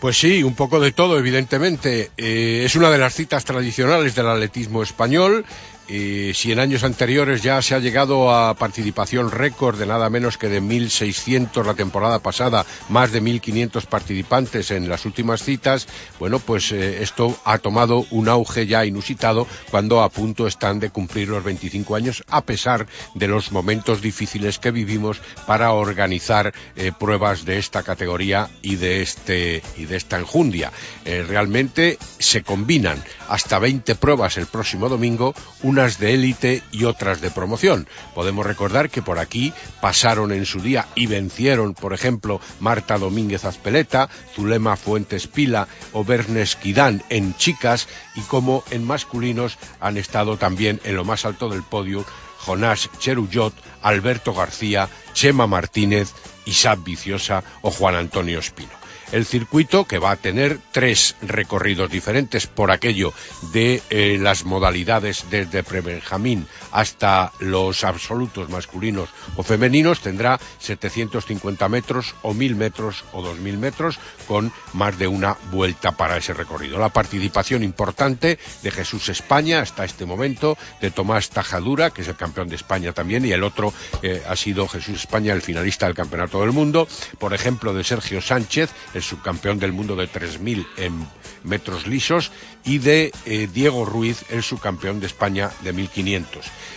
Pues 0.00 0.18
sí, 0.18 0.42
un 0.42 0.54
poco 0.54 0.80
de 0.80 0.92
todo, 0.92 1.18
evidentemente. 1.18 2.10
Eh, 2.16 2.62
es 2.64 2.74
una 2.74 2.90
de 2.90 2.98
las 2.98 3.14
citas 3.14 3.44
tradicionales 3.44 4.14
del 4.14 4.28
atletismo 4.28 4.82
español. 4.82 5.44
Eh, 5.92 6.30
si 6.36 6.52
en 6.52 6.60
años 6.60 6.84
anteriores 6.84 7.42
ya 7.42 7.60
se 7.62 7.74
ha 7.74 7.80
llegado 7.80 8.32
a 8.32 8.54
participación 8.54 9.32
récord 9.32 9.76
de 9.76 9.86
nada 9.86 10.08
menos 10.08 10.38
que 10.38 10.48
de 10.48 10.62
1.600 10.62 11.64
la 11.64 11.74
temporada 11.74 12.20
pasada, 12.20 12.64
más 12.88 13.10
de 13.10 13.20
1.500 13.20 13.86
participantes 13.86 14.70
en 14.70 14.88
las 14.88 15.04
últimas 15.04 15.42
citas, 15.42 15.88
bueno, 16.20 16.38
pues 16.38 16.70
eh, 16.70 17.02
esto 17.02 17.36
ha 17.44 17.58
tomado 17.58 18.06
un 18.12 18.28
auge 18.28 18.68
ya 18.68 18.84
inusitado 18.84 19.48
cuando 19.72 20.00
a 20.02 20.10
punto 20.10 20.46
están 20.46 20.78
de 20.78 20.90
cumplir 20.90 21.26
los 21.26 21.42
25 21.42 21.96
años, 21.96 22.22
a 22.28 22.42
pesar 22.42 22.86
de 23.16 23.26
los 23.26 23.50
momentos 23.50 24.00
difíciles 24.00 24.60
que 24.60 24.70
vivimos 24.70 25.20
para 25.44 25.72
organizar 25.72 26.54
eh, 26.76 26.92
pruebas 26.96 27.44
de 27.44 27.58
esta 27.58 27.82
categoría 27.82 28.48
y 28.62 28.76
de 28.76 29.02
este 29.02 29.60
y 29.76 29.86
de 29.86 29.96
esta 29.96 30.20
enjundia. 30.20 30.70
Realmente 31.04 31.98
se 32.18 32.42
combinan 32.42 33.02
hasta 33.28 33.58
20 33.58 33.96
pruebas 33.96 34.36
el 34.36 34.46
próximo 34.46 34.88
domingo, 34.88 35.34
unas 35.80 35.98
de 35.98 36.12
élite 36.12 36.62
y 36.72 36.84
otras 36.84 37.22
de 37.22 37.30
promoción. 37.30 37.88
Podemos 38.14 38.44
recordar 38.44 38.90
que 38.90 39.00
por 39.00 39.18
aquí 39.18 39.54
pasaron 39.80 40.30
en 40.30 40.44
su 40.44 40.60
día 40.60 40.86
y 40.94 41.06
vencieron, 41.06 41.72
por 41.72 41.94
ejemplo, 41.94 42.38
Marta 42.60 42.98
Domínguez 42.98 43.46
Azpeleta, 43.46 44.10
Zulema 44.34 44.76
Fuentes 44.76 45.26
Pila 45.26 45.68
o 45.94 46.04
Bernes 46.04 46.54
Quidán 46.54 47.02
en 47.08 47.34
chicas 47.34 47.88
y 48.14 48.20
como 48.20 48.62
en 48.70 48.84
masculinos 48.84 49.56
han 49.80 49.96
estado 49.96 50.36
también 50.36 50.82
en 50.84 50.96
lo 50.96 51.06
más 51.06 51.24
alto 51.24 51.48
del 51.48 51.62
podio 51.62 52.04
Jonás 52.40 52.90
Cheruyot, 52.98 53.54
Alberto 53.80 54.34
García, 54.34 54.90
Chema 55.14 55.46
Martínez, 55.46 56.12
Isaac 56.44 56.80
Viciosa 56.84 57.42
o 57.62 57.70
Juan 57.70 57.94
Antonio 57.94 58.38
Espino. 58.38 58.79
El 59.12 59.26
circuito 59.26 59.86
que 59.86 59.98
va 59.98 60.12
a 60.12 60.16
tener 60.16 60.58
tres 60.72 61.16
recorridos 61.22 61.90
diferentes 61.90 62.46
por 62.46 62.70
aquello 62.70 63.12
de 63.52 63.82
eh, 63.90 64.18
las 64.20 64.44
modalidades 64.44 65.26
desde 65.30 65.62
prebenjamín 65.62 66.46
hasta 66.70 67.32
los 67.40 67.84
absolutos 67.84 68.48
masculinos 68.48 69.08
o 69.36 69.42
femeninos 69.42 70.00
tendrá 70.00 70.38
750 70.58 71.68
metros 71.68 72.14
o 72.22 72.34
1000 72.34 72.54
metros 72.54 73.04
o 73.12 73.22
2000 73.22 73.58
metros 73.58 73.98
con 74.26 74.52
más 74.74 74.98
de 74.98 75.08
una 75.08 75.36
vuelta 75.50 75.92
para 75.92 76.16
ese 76.16 76.32
recorrido. 76.32 76.78
La 76.78 76.90
participación 76.90 77.64
importante 77.64 78.38
de 78.62 78.70
Jesús 78.70 79.08
España 79.08 79.60
hasta 79.60 79.84
este 79.84 80.06
momento, 80.06 80.56
de 80.80 80.90
Tomás 80.90 81.30
Tajadura, 81.30 81.90
que 81.90 82.02
es 82.02 82.08
el 82.08 82.16
campeón 82.16 82.48
de 82.48 82.56
España 82.56 82.92
también, 82.92 83.24
y 83.24 83.32
el 83.32 83.42
otro 83.42 83.72
eh, 84.02 84.22
ha 84.28 84.36
sido 84.36 84.68
Jesús 84.68 85.00
España, 85.00 85.32
el 85.32 85.42
finalista 85.42 85.86
del 85.86 85.94
Campeonato 85.94 86.40
del 86.40 86.52
Mundo. 86.52 86.86
Por 87.18 87.34
ejemplo, 87.34 87.74
de 87.74 87.84
Sergio 87.84 88.20
Sánchez, 88.20 88.70
el 88.94 88.99
subcampeón 89.02 89.58
del 89.58 89.72
mundo 89.72 89.96
de 89.96 90.08
3.000 90.08 90.66
en 90.76 91.06
metros 91.44 91.86
lisos, 91.86 92.30
y 92.64 92.78
de 92.78 93.12
eh, 93.24 93.48
Diego 93.52 93.84
Ruiz, 93.84 94.24
el 94.30 94.42
subcampeón 94.42 95.00
de 95.00 95.06
España 95.06 95.50
de 95.62 95.74
1.500. 95.74 96.26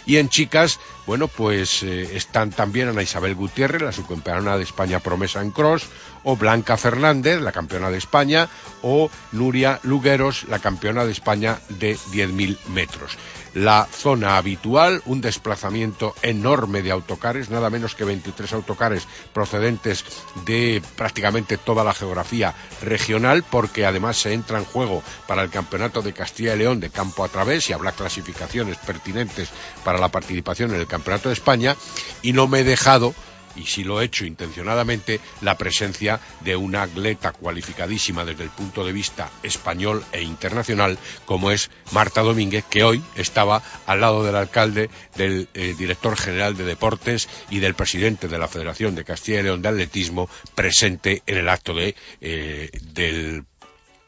Y 0.06 0.18
en 0.18 0.30
chicas, 0.30 0.80
bueno, 1.06 1.28
pues 1.28 1.84
eh, 1.84 2.16
están 2.16 2.52
también 2.52 2.90
Ana 2.90 3.04
Isabel 3.04 3.36
Gutiérrez, 3.36 3.82
la 3.82 3.92
subcampeona 3.92 4.58
de 4.58 4.64
España 4.64 5.00
promesa 5.00 5.42
en 5.42 5.52
cross, 5.52 5.88
o 6.24 6.36
Blanca 6.38 6.78
Fernández, 6.78 7.42
la 7.42 7.52
campeona 7.52 7.90
de 7.90 7.98
España, 7.98 8.48
o 8.82 9.10
Nuria 9.32 9.80
Lugueros, 9.84 10.46
la 10.48 10.60
campeona 10.60 11.06
de 11.06 11.12
España 11.12 11.60
de 11.70 11.96
10.000 11.96 12.58
metros. 12.68 13.18
La 13.54 13.88
zona 13.92 14.38
habitual, 14.38 15.04
un 15.06 15.22
desplazamiento 15.22 16.16
enorme 16.24 16.82
de 16.82 16.92
autocares, 16.92 17.52
nada 17.52 17.70
menos 17.70 17.94
que 17.94 18.04
23 18.04 18.52
autocares 18.54 19.08
procedentes 19.32 20.04
de 20.46 20.82
prácticamente 20.96 21.58
toda 21.58 21.84
la 21.84 21.94
geografía 21.94 22.56
regional, 22.82 23.44
porque 23.44 23.86
además 23.86 24.18
se 24.18 24.34
entra 24.34 24.58
en 24.58 24.66
juego 24.66 25.04
para 25.28 25.44
el 25.44 25.52
Campeonato 25.52 26.02
de 26.02 26.14
Castilla 26.14 26.56
y 26.56 26.60
León 26.60 26.80
de 26.80 26.90
campo 26.90 27.24
a 27.24 27.30
través 27.30 27.70
y 27.70 27.74
habrá 27.74 27.92
clasificaciones 27.92 28.78
pertinentes 28.78 29.50
para 29.84 30.00
la 30.00 30.10
participación 30.10 30.74
en 30.74 30.80
el 30.80 30.88
Campeonato 30.88 31.30
de 31.30 31.34
España, 31.34 31.76
y 32.24 32.34
no 32.34 32.48
me 32.48 32.62
he 32.62 32.64
dejado 32.64 33.14
y 33.56 33.66
si 33.66 33.84
lo 33.84 34.02
he 34.02 34.06
hecho 34.06 34.26
intencionadamente, 34.26 35.20
la 35.42 35.58
presencia 35.58 36.20
de 36.42 36.56
una 36.56 36.84
atleta 36.84 37.32
cualificadísima 37.32 38.26
desde 38.26 38.44
el 38.44 38.50
punto 38.50 38.86
de 38.86 38.92
vista 38.92 39.30
español 39.44 40.04
e 40.12 40.22
internacional, 40.22 40.98
como 41.26 41.52
es 41.52 41.70
Marta 41.92 42.22
Domínguez, 42.22 42.66
que 42.70 42.84
hoy 42.84 43.04
estaba 43.16 43.62
al 43.86 44.02
lado 44.02 44.24
del 44.24 44.36
alcalde, 44.36 44.90
del 45.16 45.50
eh, 45.54 45.76
director 45.78 46.18
general 46.18 46.58
de 46.58 46.64
deportes 46.64 47.30
y 47.50 47.60
del 47.60 47.76
presidente 47.76 48.28
de 48.28 48.38
la 48.38 48.48
Federación 48.48 48.96
de 48.96 49.06
Castilla 49.06 49.40
y 49.40 49.44
León 49.44 49.62
de 49.62 49.70
Atletismo, 49.70 50.30
presente 50.56 51.24
en 51.26 51.38
el 51.38 51.50
acto 51.50 51.74
de, 51.74 51.96
eh, 52.22 52.70
del 52.94 53.46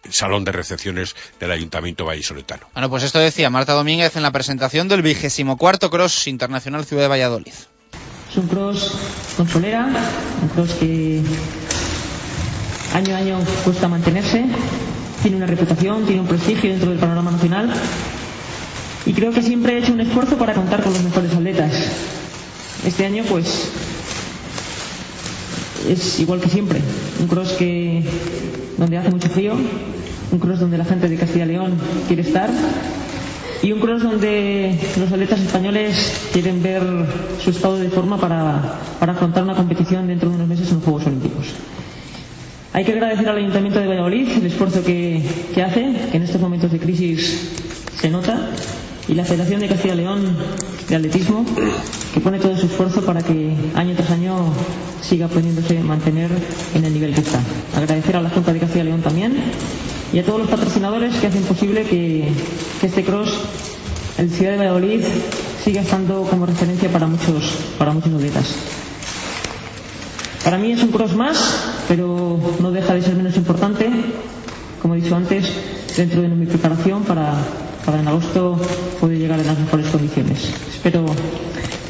salón 0.10 0.43
de 0.43 0.52
recepciones 0.52 1.16
del 1.39 1.52
Ayuntamiento 1.52 2.06
Vallisoletano. 2.06 2.68
Bueno, 2.74 2.89
pues 2.89 3.04
esto 3.04 3.20
decía 3.20 3.50
Marta 3.50 3.74
Domínguez 3.74 4.16
en 4.16 4.24
la 4.24 4.32
presentación 4.32 4.88
del 4.88 5.02
vigésimo 5.02 5.58
cuarto 5.58 5.89
Cross 5.89 6.28
Internacional 6.28 6.86
Ciudad 6.86 7.04
de 7.04 7.10
Valladolid. 7.10 7.54
Es 8.36 8.40
un 8.40 8.50
cross 8.50 8.92
con 9.38 9.48
solera, 9.48 9.88
un 10.42 10.50
cross 10.50 10.74
que 10.74 11.22
año 12.94 13.16
a 13.16 13.20
año 13.20 13.40
cuesta 13.64 13.88
mantenerse, 13.88 14.44
tiene 15.22 15.38
una 15.38 15.46
reputación, 15.46 16.06
tiene 16.06 16.20
un 16.20 16.28
prestigio 16.28 16.70
dentro 16.70 16.90
del 16.90 17.00
panorama 17.00 17.32
nacional 17.32 17.72
y 19.06 19.14
creo 19.14 19.32
que 19.32 19.42
siempre 19.42 19.76
he 19.76 19.78
hecho 19.78 19.94
un 19.94 20.02
esfuerzo 20.02 20.36
para 20.36 20.54
contar 20.54 20.84
con 20.84 20.92
los 20.92 21.02
mejores 21.02 21.34
atletas. 21.34 21.72
Este 22.86 23.06
año 23.06 23.24
pues 23.30 23.70
es 25.88 26.20
igual 26.20 26.42
que 26.42 26.50
siempre, 26.50 26.82
un 27.22 27.28
cross 27.28 27.54
que 27.54 28.04
donde 28.78 28.98
hace 28.98 29.12
mucho 29.12 29.30
frío, 29.30 29.54
un 29.54 30.40
cross 30.40 30.60
donde 30.60 30.78
la 30.78 30.84
gente 30.84 31.08
de 31.08 31.16
Castilla 31.16 31.46
y 31.46 31.48
León 31.48 31.78
quiere 32.10 32.24
estar 32.24 32.50
y 33.62 33.72
un 33.72 33.80
cross 33.80 34.03
donde 34.03 34.78
los 34.99 35.12
atletas 35.12 35.39
españoles 35.39 36.30
quieren 36.34 36.62
ver 36.62 36.84
su 37.43 37.49
estado 37.49 37.78
de 37.78 37.89
forma 37.89 38.18
para, 38.18 38.80
para 38.99 39.14
afrontar 39.14 39.43
una 39.43 39.56
competición 39.56 40.08
dentro 40.08 40.30
de 40.30 40.36
unos 40.36 40.47
meses 40.47 40.70
en 40.70 40.76
los 40.76 40.84
Juegos 40.84 41.08
Olímpicos. 41.08 41.47
Hay 42.74 42.84
que 42.84 42.91
agradecer 42.91 43.30
al 43.30 43.38
Ayuntamiento 43.38 43.80
de 43.80 43.88
Valladolid 43.88 44.28
el 44.30 44.45
esfuerzo 44.45 44.84
que, 44.84 45.24
que 45.53 45.64
hace, 45.64 45.93
que 46.12 46.18
en 46.18 46.24
estos 46.24 46.41
momentos 46.41 46.72
de 46.72 46.80
crisis 46.80 47.51
se 47.95 48.10
nota, 48.10 48.49
y 49.08 49.14
la 49.14 49.24
Federación 49.24 49.62
de 49.62 49.68
Castilla 49.68 49.93
y 49.93 49.97
León 49.97 50.36
de 50.89 50.95
Atletismo, 50.95 51.45
que 52.14 52.20
pone 52.20 52.39
todo 52.39 52.58
su 52.58 52.66
esfuerzo 52.66 53.06
para 53.06 53.22
que 53.22 53.53
año 53.76 53.93
tras 53.95 54.12
año 54.12 54.36
siga 55.01 55.28
pudiéndose 55.28 55.80
mantener 55.80 56.32
en 56.74 56.86
el 56.86 56.93
nivel 56.93 57.14
que 57.14 57.22
está. 57.22 57.39
Agradecer 57.78 58.16
a 58.16 58.22
la 58.22 58.30
Junta 58.30 58.51
de 58.51 58.60
Castilla 58.60 58.84
y 58.84 58.88
León 58.88 59.01
también 59.01 59.36
y 60.16 60.20
a 60.20 60.24
todos 60.24 60.39
los 60.39 60.49
patrocinadores 60.49 61.13
que 61.16 61.28
hacen 61.28 61.43
posible 61.43 61.84
que, 61.84 62.30
este 62.82 63.03
cross 63.03 63.38
en 64.18 64.30
Ciudad 64.30 64.51
de 64.53 64.57
Valladolid 64.59 65.01
siga 65.61 65.82
estando 65.82 66.22
como 66.22 66.45
referencia 66.45 66.89
para 66.89 67.05
muchos, 67.05 67.51
para 67.78 67.91
muchos 67.91 68.13
atletas. 68.13 68.55
Para 70.41 70.57
mí 70.57 70.72
es 70.72 70.82
un 70.82 70.91
cross 70.91 71.13
más, 71.16 71.38
pero 71.89 72.39
no 72.61 72.72
deja 72.72 72.93
de 72.93 73.01
ser 73.01 73.16
menos 73.16 73.36
importante, 73.36 73.89
como 74.82 74.95
he 74.95 75.01
dicho 75.01 75.18
antes, 75.18 75.51
dentro 75.97 76.22
de 76.22 76.30
mi 76.30 76.45
preparación 76.45 77.03
para, 77.03 77.34
para 77.86 77.99
en 77.99 78.07
agosto 78.07 78.57
poder 79.01 79.18
llegar 79.18 79.38
en 79.41 79.47
las 79.47 79.59
mejores 79.59 79.88
condiciones. 79.88 80.45
Espero 80.70 81.03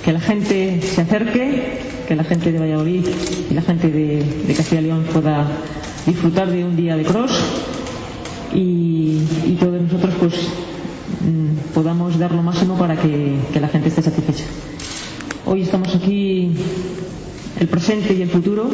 que 0.04 0.14
la 0.14 0.20
gente 0.20 0.82
se 0.82 1.02
acerque, 1.02 1.80
que 2.08 2.16
la 2.16 2.24
gente 2.24 2.52
de 2.52 2.58
Valladolid 2.58 3.06
y 3.52 3.54
la 3.54 3.62
gente 3.62 3.92
de, 3.92 4.24
de 4.48 4.54
Castilla 4.56 4.82
y 4.82 4.86
León 4.86 5.06
pueda 5.14 5.46
disfrutar 6.08 6.50
de 6.50 6.64
un 6.64 6.76
día 6.76 6.98
de 6.98 7.04
cross 7.04 7.32
y, 8.56 9.58
todos 9.60 9.82
nosotros 9.82 10.14
pues 10.20 10.34
mm, 11.22 11.74
podamos 11.74 12.18
dar 12.18 12.32
lo 12.32 12.42
máximo 12.42 12.78
para 12.78 12.96
que, 12.96 13.38
la 13.60 13.68
gente 13.68 13.90
esté 13.90 14.02
satisfecha. 14.02 14.44
Hoy 15.46 15.62
estamos 15.62 15.94
aquí 15.96 16.52
el 17.60 17.68
presente 17.68 18.14
y 18.14 18.22
el 18.22 18.30
futuro 18.30 18.70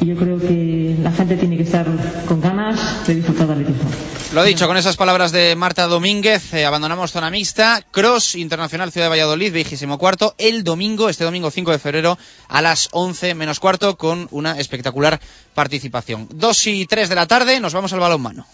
y 0.00 0.06
yo 0.06 0.16
creo 0.16 0.38
que 0.38 0.96
la 1.02 1.10
gente 1.12 1.36
tiene 1.36 1.56
que 1.56 1.62
estar 1.62 1.86
con 2.26 2.40
ganas 2.40 3.06
de 3.06 3.14
disfrutar 3.16 3.48
del 3.48 3.60
atletismo. 3.62 3.90
Lo 4.34 4.44
dicho, 4.44 4.66
con 4.66 4.76
esas 4.76 4.96
palabras 4.96 5.32
de 5.32 5.56
Marta 5.56 5.86
Domínguez, 5.86 6.52
eh, 6.52 6.66
abandonamos 6.66 7.12
zona 7.12 7.30
mixta. 7.30 7.82
Cross 7.90 8.34
Internacional 8.34 8.92
Ciudad 8.92 9.06
de 9.06 9.10
Valladolid, 9.10 9.52
vigésimo 9.52 9.98
cuarto, 9.98 10.34
el 10.36 10.64
domingo, 10.64 11.08
este 11.08 11.24
domingo 11.24 11.50
5 11.50 11.70
de 11.70 11.78
febrero, 11.78 12.18
a 12.48 12.60
las 12.60 12.88
11 12.92 13.34
menos 13.34 13.60
cuarto, 13.60 13.96
con 13.96 14.28
una 14.32 14.58
espectacular 14.58 15.20
participación. 15.54 16.28
2 16.30 16.66
y 16.66 16.86
3 16.86 17.08
de 17.08 17.14
la 17.14 17.26
tarde, 17.26 17.60
nos 17.60 17.72
vamos 17.72 17.92
al 17.92 18.00
balonmano. 18.00 18.46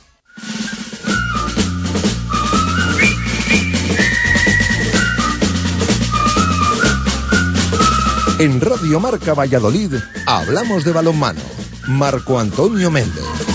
En 8.43 8.61
Radio 8.61 8.99
Marca 8.99 9.35
Valladolid 9.35 9.95
hablamos 10.27 10.85
de 10.85 10.91
balonmano. 10.91 11.41
Marco 11.87 12.41
Antonio 12.41 12.91
Méndez. 12.91 13.52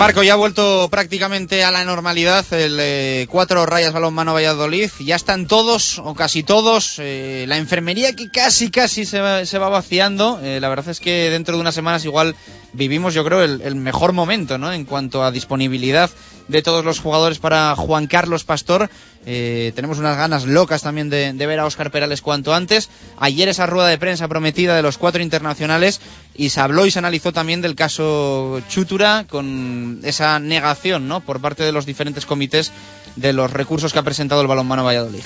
Marco, 0.00 0.22
ya 0.22 0.32
ha 0.32 0.36
vuelto 0.36 0.88
prácticamente 0.90 1.62
a 1.62 1.70
la 1.70 1.84
normalidad 1.84 2.46
el 2.54 2.78
eh, 2.80 3.26
cuatro 3.28 3.66
rayas 3.66 3.92
balonmano 3.92 4.32
Valladolid. 4.32 4.88
Ya 4.98 5.14
están 5.14 5.46
todos, 5.46 5.98
o 5.98 6.14
casi 6.14 6.42
todos. 6.42 6.94
eh, 7.00 7.44
la 7.46 7.58
enfermería 7.58 8.16
que 8.16 8.30
casi, 8.30 8.70
casi 8.70 9.04
se 9.04 9.20
va, 9.20 9.44
se 9.44 9.58
va 9.58 9.68
vaciando. 9.68 10.40
Eh, 10.42 10.58
la 10.58 10.70
verdad 10.70 10.88
es 10.88 11.00
que 11.00 11.28
dentro 11.28 11.54
de 11.54 11.60
unas 11.60 11.74
semanas 11.74 12.06
igual 12.06 12.34
vivimos, 12.72 13.12
yo 13.12 13.26
creo, 13.26 13.42
el, 13.42 13.60
el 13.60 13.74
mejor 13.74 14.14
momento, 14.14 14.56
¿no? 14.56 14.72
En 14.72 14.86
cuanto 14.86 15.22
a 15.22 15.30
disponibilidad 15.32 16.08
de 16.50 16.62
todos 16.62 16.84
los 16.84 16.98
jugadores 16.98 17.38
para 17.38 17.74
Juan 17.76 18.06
Carlos 18.06 18.44
Pastor. 18.44 18.90
Eh, 19.24 19.72
tenemos 19.74 19.98
unas 19.98 20.16
ganas 20.16 20.46
locas 20.46 20.82
también 20.82 21.10
de, 21.10 21.32
de 21.32 21.46
ver 21.46 21.60
a 21.60 21.66
Óscar 21.66 21.90
Perales 21.90 22.22
cuanto 22.22 22.54
antes. 22.54 22.88
Ayer 23.18 23.48
esa 23.48 23.66
rueda 23.66 23.88
de 23.88 23.98
prensa 23.98 24.28
prometida 24.28 24.74
de 24.74 24.82
los 24.82 24.98
cuatro 24.98 25.22
internacionales 25.22 26.00
y 26.34 26.50
se 26.50 26.60
habló 26.60 26.86
y 26.86 26.90
se 26.90 26.98
analizó 26.98 27.32
también 27.32 27.60
del 27.60 27.74
caso 27.74 28.60
Chutura 28.68 29.26
con 29.28 30.00
esa 30.02 30.38
negación 30.38 31.08
¿no? 31.08 31.20
por 31.20 31.40
parte 31.40 31.62
de 31.62 31.72
los 31.72 31.86
diferentes 31.86 32.26
comités 32.26 32.72
de 33.16 33.32
los 33.32 33.52
recursos 33.52 33.92
que 33.92 33.98
ha 33.98 34.02
presentado 34.02 34.40
el 34.40 34.48
balonmano 34.48 34.84
Valladolid. 34.84 35.22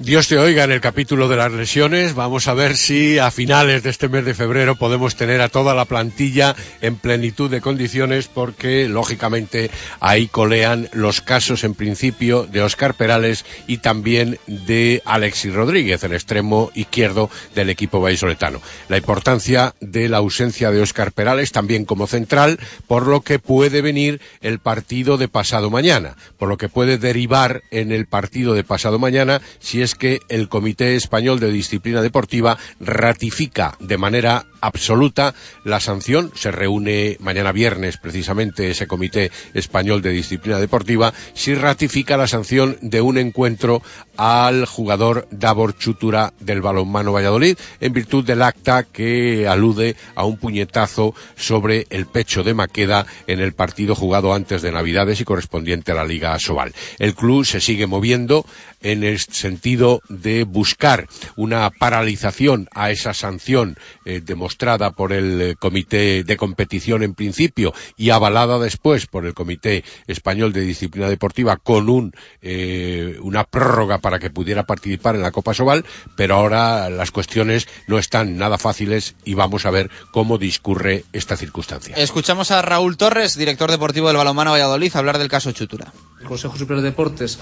Dios 0.00 0.28
te 0.28 0.38
oiga 0.38 0.62
en 0.62 0.70
el 0.70 0.80
capítulo 0.80 1.28
de 1.28 1.34
las 1.34 1.50
lesiones. 1.50 2.14
Vamos 2.14 2.46
a 2.46 2.54
ver 2.54 2.76
si 2.76 3.18
a 3.18 3.32
finales 3.32 3.82
de 3.82 3.90
este 3.90 4.08
mes 4.08 4.24
de 4.24 4.32
febrero 4.32 4.76
podemos 4.76 5.16
tener 5.16 5.40
a 5.40 5.48
toda 5.48 5.74
la 5.74 5.86
plantilla 5.86 6.54
en 6.80 6.94
plenitud 6.94 7.50
de 7.50 7.60
condiciones 7.60 8.28
porque, 8.28 8.86
lógicamente, 8.88 9.72
ahí 9.98 10.28
colean 10.28 10.88
los 10.92 11.20
casos 11.20 11.64
en 11.64 11.74
principio 11.74 12.46
de 12.46 12.62
Óscar 12.62 12.94
Perales 12.94 13.44
y 13.66 13.78
también 13.78 14.38
de 14.46 15.02
Alexis 15.04 15.52
Rodríguez, 15.52 16.04
el 16.04 16.12
extremo 16.12 16.70
izquierdo 16.76 17.28
del 17.56 17.68
equipo 17.68 18.00
vallisoletano. 18.00 18.62
La 18.88 18.98
importancia 18.98 19.74
de 19.80 20.08
la 20.08 20.18
ausencia 20.18 20.70
de 20.70 20.80
Óscar 20.80 21.10
Perales 21.10 21.50
también 21.50 21.84
como 21.84 22.06
central, 22.06 22.60
por 22.86 23.08
lo 23.08 23.22
que 23.22 23.40
puede 23.40 23.82
venir 23.82 24.20
el 24.42 24.60
partido 24.60 25.18
de 25.18 25.26
pasado 25.26 25.70
mañana, 25.70 26.14
por 26.38 26.48
lo 26.48 26.56
que 26.56 26.68
puede 26.68 26.98
derivar 26.98 27.64
en 27.72 27.90
el 27.90 28.06
partido 28.06 28.54
de 28.54 28.62
pasado 28.62 29.00
mañana 29.00 29.42
si 29.58 29.82
es 29.82 29.87
que 29.94 30.20
el 30.28 30.48
Comité 30.48 30.96
Español 30.96 31.40
de 31.40 31.52
Disciplina 31.52 32.02
Deportiva 32.02 32.58
ratifica 32.80 33.76
de 33.80 33.98
manera 33.98 34.46
absoluta 34.60 35.34
la 35.64 35.80
sanción. 35.80 36.32
Se 36.34 36.50
reúne 36.50 37.16
mañana 37.20 37.52
viernes 37.52 37.96
precisamente 37.96 38.70
ese 38.70 38.86
Comité 38.86 39.30
Español 39.54 40.02
de 40.02 40.10
Disciplina 40.10 40.58
Deportiva 40.58 41.12
si 41.34 41.54
ratifica 41.54 42.16
la 42.16 42.26
sanción 42.26 42.76
de 42.80 43.00
un 43.00 43.18
encuentro 43.18 43.82
al 44.16 44.66
jugador 44.66 45.28
Davor 45.30 45.76
Chutura 45.76 46.32
del 46.40 46.60
balonmano 46.60 47.12
Valladolid 47.12 47.56
en 47.80 47.92
virtud 47.92 48.24
del 48.24 48.42
acta 48.42 48.82
que 48.82 49.46
alude 49.46 49.96
a 50.14 50.24
un 50.24 50.38
puñetazo 50.38 51.14
sobre 51.36 51.86
el 51.90 52.06
pecho 52.06 52.42
de 52.42 52.54
Maqueda 52.54 53.06
en 53.26 53.40
el 53.40 53.52
partido 53.52 53.94
jugado 53.94 54.34
antes 54.34 54.62
de 54.62 54.72
Navidades 54.72 55.20
y 55.20 55.24
correspondiente 55.24 55.92
a 55.92 55.94
la 55.94 56.04
Liga 56.04 56.38
Sobal. 56.38 56.72
El 56.98 57.14
club 57.14 57.44
se 57.44 57.60
sigue 57.60 57.86
moviendo 57.86 58.44
en 58.82 59.04
el 59.04 59.18
sentido 59.18 59.77
de 60.08 60.44
buscar 60.44 61.06
una 61.36 61.70
paralización 61.70 62.68
a 62.74 62.90
esa 62.90 63.14
sanción 63.14 63.76
eh, 64.04 64.20
demostrada 64.24 64.90
por 64.90 65.12
el 65.12 65.40
eh, 65.40 65.54
Comité 65.56 66.24
de 66.24 66.36
Competición 66.36 67.02
en 67.02 67.14
principio 67.14 67.72
y 67.96 68.10
avalada 68.10 68.58
después 68.58 69.06
por 69.06 69.24
el 69.24 69.34
Comité 69.34 69.84
Español 70.06 70.52
de 70.52 70.62
Disciplina 70.62 71.08
Deportiva 71.08 71.56
con 71.56 71.88
un, 71.88 72.12
eh, 72.42 73.16
una 73.22 73.44
prórroga 73.44 73.98
para 73.98 74.18
que 74.18 74.30
pudiera 74.30 74.64
participar 74.64 75.14
en 75.14 75.22
la 75.22 75.30
Copa 75.30 75.54
Sobal, 75.54 75.84
pero 76.16 76.34
ahora 76.34 76.90
las 76.90 77.10
cuestiones 77.10 77.68
no 77.86 77.98
están 77.98 78.36
nada 78.36 78.58
fáciles 78.58 79.14
y 79.24 79.34
vamos 79.34 79.64
a 79.64 79.70
ver 79.70 79.90
cómo 80.10 80.38
discurre 80.38 81.04
esta 81.12 81.36
circunstancia. 81.36 81.94
Escuchamos 81.96 82.50
a 82.50 82.62
Raúl 82.62 82.96
Torres, 82.96 83.36
director 83.36 83.70
deportivo 83.70 84.08
del 84.08 84.16
Balonmano 84.16 84.50
Valladolid, 84.50 84.94
hablar 84.96 85.18
del 85.18 85.28
caso 85.28 85.52
Chutura. 85.52 85.92
el 86.20 86.26
Consejo 86.26 86.56
Superior 86.56 86.82
de 86.82 86.90
Deportes 86.90 87.38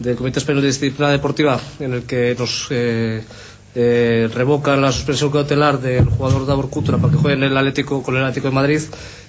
del 0.00 0.16
Comité 0.16 0.40
Español 0.40 0.62
de 0.62 0.68
Disciplina 0.68 1.10
Deportiva 1.10 1.60
en 1.78 1.92
el 1.92 2.02
que 2.02 2.34
nos 2.36 2.66
eh, 2.70 3.22
eh, 3.74 4.28
revoca 4.34 4.74
la 4.76 4.90
suspensión 4.90 5.30
cautelar 5.30 5.80
del 5.80 6.06
jugador 6.06 6.46
Davor 6.46 6.70
Cutura 6.70 6.98
para 6.98 7.12
que 7.12 7.18
juegue 7.18 7.36
en 7.36 7.44
el 7.44 7.56
Atlético 7.56 8.02
con 8.02 8.16
el 8.16 8.22
Atlético 8.22 8.48
de 8.48 8.54
Madrid. 8.54 8.80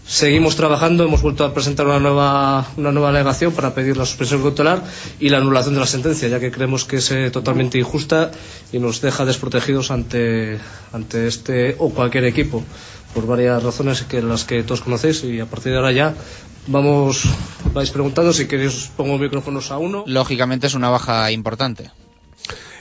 Seguimos 0.08 0.56
trabajando, 0.56 1.04
hemos 1.04 1.22
vuelto 1.22 1.46
a 1.46 1.54
presentar 1.54 1.86
una 1.86 2.00
nueva, 2.00 2.66
una 2.76 2.92
nueva 2.92 3.10
alegación 3.10 3.54
para 3.54 3.76
pedir 3.76 3.98
la 3.98 4.06
suspensión 4.06 4.42
cautelar 4.42 4.82
y 5.20 5.30
la 5.30 5.38
anulación 5.38 5.76
de 5.76 5.82
la 5.82 5.86
sentencia, 5.86 6.28
ya 6.28 6.40
que 6.40 6.52
creemos 6.52 6.86
que 6.86 6.98
es 6.98 7.12
eh, 7.12 7.30
totalmente 7.30 7.78
injusta 7.78 8.32
y 8.72 8.80
nos 8.80 9.02
deja 9.02 9.26
desprotegidos 9.26 9.92
ante, 9.92 10.58
ante 10.92 11.28
este 11.28 11.76
o 11.78 11.92
cualquier 11.92 12.26
equipo, 12.26 12.64
por 13.14 13.28
varias 13.28 13.62
razones 13.62 14.02
que 14.04 14.22
las 14.22 14.46
que 14.46 14.64
todos 14.64 14.82
conocéis 14.82 15.24
y 15.24 15.40
a 15.40 15.46
partir 15.46 15.74
de 15.74 15.78
ahora 15.78 15.92
ya 15.92 16.16
vamos, 16.68 17.26
vais 17.74 17.91
preguntando 17.91 18.34
si 18.34 18.47
queréis 18.47 18.76
os 18.76 18.88
pongo 18.93 19.18
micrófonos 19.18 19.72
a 19.72 19.78
uno. 19.78 20.03
Lógicamente 20.07 20.68
es 20.68 20.76
una 20.76 20.89
baja 20.89 21.32
importante. 21.32 21.91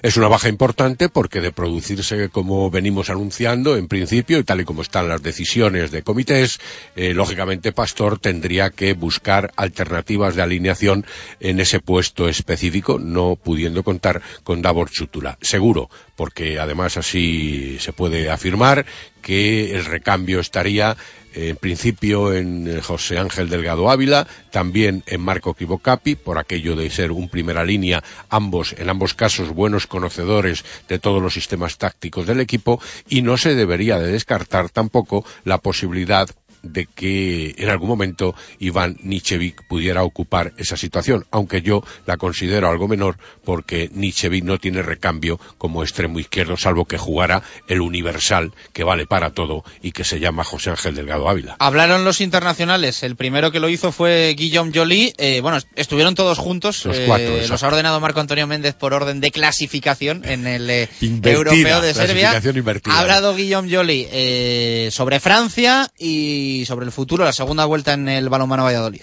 Es 0.03 0.17
una 0.17 0.29
baja 0.29 0.49
importante 0.49 1.11
porque 1.11 1.43
de 1.43 1.53
producirse 1.53 2.31
como 2.31 2.71
venimos 2.71 3.11
anunciando 3.11 3.77
en 3.77 3.87
principio 3.87 4.39
y 4.39 4.45
tal 4.45 4.63
y 4.63 4.65
como 4.65 4.81
están 4.81 5.09
las 5.09 5.23
decisiones 5.23 5.91
de 5.91 6.03
comités, 6.03 6.59
eh, 6.97 7.13
lógicamente 7.13 7.73
Pastor 7.73 8.19
tendría 8.19 8.71
que 8.71 8.95
buscar 8.95 9.53
alternativas 9.57 10.35
de 10.35 10.43
alineación 10.43 11.05
en 11.39 11.61
ese 11.61 11.81
puesto 11.81 12.31
específico, 12.31 12.99
no 12.99 13.37
pudiendo 13.37 13.83
contar 13.83 14.23
con 14.43 14.63
Davor 14.63 14.91
Chutura. 14.91 15.37
Seguro, 15.43 15.91
porque 16.17 16.59
además 16.59 16.97
así 16.97 17.77
se 17.79 17.93
puede 17.93 18.31
afirmar 18.31 18.87
que 19.23 19.75
el 19.77 19.85
recambio 19.85 20.41
estaría 20.41 20.97
en 21.35 21.57
principio 21.57 22.33
en 22.35 22.81
José 22.81 23.19
Ángel 23.19 23.49
Delgado 23.49 23.91
Ávila, 23.91 24.27
también 24.51 25.05
en 25.07 25.21
Marco 25.21 25.55
Kibocapi, 25.55 26.17
por 26.17 26.39
aquello 26.39 26.75
de 26.77 26.91
ser 26.91 27.13
un 27.13 27.29
primera 27.29 27.65
línea, 27.65 28.03
ambos, 28.29 28.75
en 28.79 28.89
ambos 28.89 29.15
casos 29.15 29.51
buenos 29.51 29.87
conocedores 29.87 30.65
de 30.89 30.99
todos 30.99 31.23
los 31.23 31.35
sistemas 31.35 31.79
tácticos 31.79 32.27
del 32.27 32.41
equipo, 32.41 32.81
y 33.09 33.23
no 33.23 33.37
se 33.37 33.55
debería 33.55 33.99
de 33.99 34.13
descartar 34.13 34.71
tampoco 34.71 35.25
la 35.45 35.59
posibilidad 35.59 36.29
de 36.63 36.87
que 36.87 37.55
en 37.59 37.69
algún 37.69 37.89
momento 37.89 38.35
Iván 38.59 38.97
Nichevic 39.03 39.67
pudiera 39.67 40.03
ocupar 40.05 40.53
esa 40.57 40.77
situación, 40.77 41.27
aunque 41.31 41.63
yo 41.63 41.83
la 42.07 42.17
considero 42.17 42.69
algo 42.69 42.89
menor 42.89 43.17
porque 43.45 43.91
Nichevic 43.93 44.45
no 44.45 44.59
tiene 44.59 44.83
recambio 44.83 45.41
como 45.59 45.83
extremo 45.83 46.19
izquierdo, 46.19 46.57
salvo 46.57 46.85
que 46.85 46.99
jugara 46.99 47.43
el 47.69 47.81
universal 47.81 48.53
que 48.73 48.85
vale 48.85 49.07
para 49.07 49.31
todo 49.31 49.65
y 49.83 49.93
que 49.93 50.05
se 50.05 50.21
llama 50.21 50.45
José 50.45 50.71
Ángel 50.71 50.95
Delgado 50.95 51.29
Ávila. 51.29 51.57
Hablaron 51.59 52.05
los 52.05 52.21
internacionales. 52.21 53.03
El 53.03 53.17
primero 53.17 53.51
que 53.53 53.61
lo 53.61 53.69
hizo 53.69 53.93
fue 53.93 54.35
Guillaume 54.37 54.73
Joly. 54.75 55.15
Eh, 55.19 55.41
bueno, 55.41 55.59
estuvieron 55.77 56.15
todos 56.15 56.39
juntos. 56.39 56.85
Los 56.85 56.99
cuatro, 57.01 57.27
Eh, 57.37 57.47
los 57.49 57.63
ha 57.63 57.69
ordenado 57.69 58.01
Marco 58.01 58.21
Antonio 58.21 58.47
Méndez 58.47 58.75
por 58.75 58.95
orden 58.95 59.21
de 59.21 59.31
clasificación 59.31 60.25
en 60.25 60.47
el 60.47 60.69
eh, 60.71 60.89
europeo 61.01 61.81
de 61.81 61.95
Serbia. 61.95 62.41
invertida. 62.55 62.95
Ha 62.95 63.01
hablado 63.01 63.35
Guillaume 63.35 63.75
Joly 63.75 64.09
eh, 64.11 64.89
sobre 64.93 65.21
Francia 65.21 65.91
y 65.99 66.50
sobre 66.65 66.87
el 66.87 66.93
futuro, 66.93 67.25
la 67.25 67.33
segunda 67.33 67.65
vuelta 67.65 67.93
en 67.93 68.09
el 68.09 68.29
balonmano 68.29 68.65
Valladolid. 68.65 69.03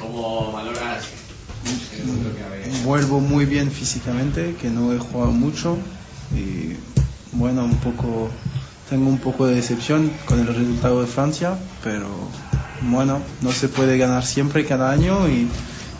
¿Cómo 0.00 0.52
valoras? 0.52 1.04
Vuelvo 2.84 3.20
muy 3.20 3.46
bien 3.46 3.70
físicamente, 3.70 4.54
que 4.60 4.70
no 4.70 4.92
he 4.92 4.98
jugado 4.98 5.30
mucho 5.30 5.78
y 6.34 6.76
bueno, 7.32 7.64
un 7.64 7.76
poco 7.76 8.30
tengo 8.88 9.08
un 9.08 9.18
poco 9.18 9.46
de 9.46 9.54
decepción 9.54 10.10
con 10.26 10.40
el 10.40 10.46
resultado 10.46 11.00
de 11.00 11.06
Francia, 11.06 11.58
pero 11.82 12.08
bueno, 12.82 13.20
no 13.40 13.52
se 13.52 13.68
puede 13.68 13.96
ganar 13.96 14.24
siempre 14.24 14.66
cada 14.66 14.90
año 14.90 15.28
y 15.28 15.48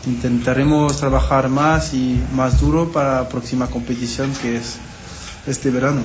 intentaremos 0.06 0.98
trabajar 0.98 1.48
más 1.48 1.94
y 1.94 2.20
más 2.34 2.60
duro 2.60 2.92
para 2.92 3.22
la 3.22 3.28
próxima 3.28 3.68
competición 3.68 4.32
que 4.42 4.56
es 4.58 4.76
este 5.46 5.70
verano. 5.70 6.02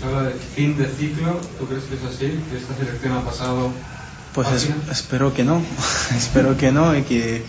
Se 0.00 0.06
habla 0.06 0.22
de 0.24 0.34
fin 0.34 0.76
de 0.78 0.86
ciclo. 0.86 1.40
¿Tú 1.58 1.66
crees 1.66 1.84
que 1.84 1.94
es 1.96 2.04
así? 2.04 2.40
¿Que 2.50 2.56
esta 2.58 2.74
selección 2.76 3.12
ha 3.12 3.24
pasado 3.24 3.70
Pues 4.34 4.48
es- 4.52 4.68
espero 4.90 5.34
que 5.34 5.44
no, 5.44 5.60
espero 6.16 6.56
que 6.56 6.72
no 6.72 6.96
y 6.96 7.02
que 7.02 7.44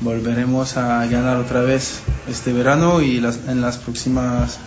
volveremos 0.00 0.76
a 0.76 1.06
ganar 1.06 1.36
otra 1.38 1.60
vez 1.62 2.00
este 2.28 2.52
verano 2.52 3.00
y 3.00 3.20
las- 3.20 3.38
en 3.48 3.60
las 3.60 3.78
próximas 3.78 4.58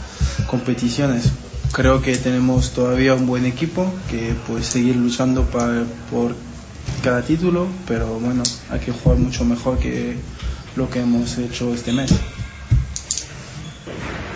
competiciones. 0.47 1.25
Creo 1.73 2.01
que 2.01 2.15
tenemos 2.17 2.71
todavía 2.71 3.13
un 3.13 3.27
buen 3.27 3.45
equipo 3.45 3.93
que 4.09 4.33
puede 4.47 4.63
seguir 4.63 4.95
luchando 4.95 5.43
pa- 5.43 5.83
por 6.09 6.33
cada 7.03 7.21
título, 7.21 7.67
pero 7.85 8.17
bueno, 8.19 8.41
hay 8.69 8.79
que 8.79 8.93
jugar 8.93 9.17
mucho 9.19 9.43
mejor 9.43 9.77
que 9.77 10.15
lo 10.77 10.89
que 10.89 11.01
hemos 11.01 11.37
hecho 11.37 11.73
este 11.73 11.91
mes. 11.91 12.11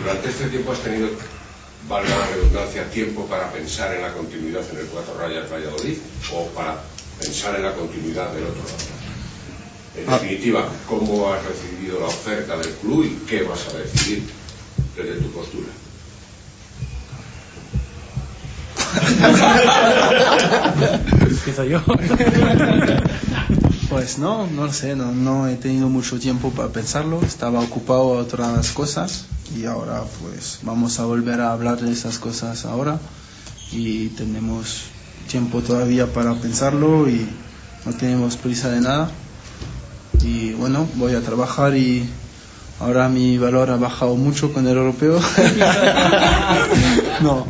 Durante 0.03 0.29
este 0.29 0.47
tiempo 0.49 0.73
has 0.73 0.79
tenido, 0.79 1.07
valga 1.91 2.17
la 2.17 2.25
redundancia, 2.27 2.89
tiempo 2.89 3.25
para 3.25 3.51
pensar 3.51 3.93
en 3.93 4.01
la 4.01 4.13
continuidad 4.13 4.63
en 4.71 4.77
el 4.79 4.85
Cuatro 4.85 5.13
Rayas 5.19 5.51
Valladolid 5.51 5.97
o 6.33 6.47
para 6.55 6.77
pensar 7.19 7.55
en 7.57 7.63
la 7.63 7.73
continuidad 7.73 8.31
del 8.31 8.45
otro 8.45 8.63
lado. 8.63 8.77
En 9.97 10.09
Ah. 10.09 10.13
definitiva, 10.17 10.69
¿cómo 10.87 11.29
has 11.33 11.43
recibido 11.43 11.99
la 11.99 12.05
oferta 12.05 12.55
del 12.57 12.69
club 12.75 13.03
y 13.03 13.25
qué 13.27 13.43
vas 13.43 13.67
a 13.67 13.77
decidir 13.77 14.23
desde 14.95 15.15
tu 15.21 15.29
postura? 15.31 15.67
Empiezo 21.29 21.63
yo. 21.65 21.81
Pues 23.91 24.17
no, 24.19 24.47
no 24.47 24.67
lo 24.67 24.71
sé, 24.71 24.95
no, 24.95 25.11
no 25.11 25.49
he 25.49 25.57
tenido 25.57 25.89
mucho 25.89 26.17
tiempo 26.17 26.51
para 26.51 26.69
pensarlo, 26.69 27.21
estaba 27.23 27.59
ocupado 27.59 28.17
a 28.17 28.21
otras 28.21 28.71
cosas 28.71 29.25
y 29.53 29.65
ahora 29.65 30.03
pues 30.21 30.59
vamos 30.61 30.97
a 31.01 31.03
volver 31.03 31.41
a 31.41 31.51
hablar 31.51 31.81
de 31.81 31.91
esas 31.91 32.17
cosas 32.17 32.63
ahora. 32.63 33.01
Y 33.73 34.07
tenemos 34.07 34.83
tiempo 35.29 35.59
todavía 35.59 36.07
para 36.07 36.33
pensarlo 36.35 37.09
y 37.09 37.27
no 37.85 37.91
tenemos 37.91 38.37
prisa 38.37 38.69
de 38.69 38.79
nada. 38.79 39.11
Y 40.23 40.53
bueno, 40.53 40.87
voy 40.95 41.15
a 41.15 41.21
trabajar 41.21 41.75
y 41.75 42.09
ahora 42.79 43.09
mi 43.09 43.37
valor 43.37 43.71
ha 43.71 43.75
bajado 43.75 44.15
mucho 44.15 44.53
con 44.53 44.67
el 44.67 44.77
europeo. 44.77 45.19
no. 47.21 47.45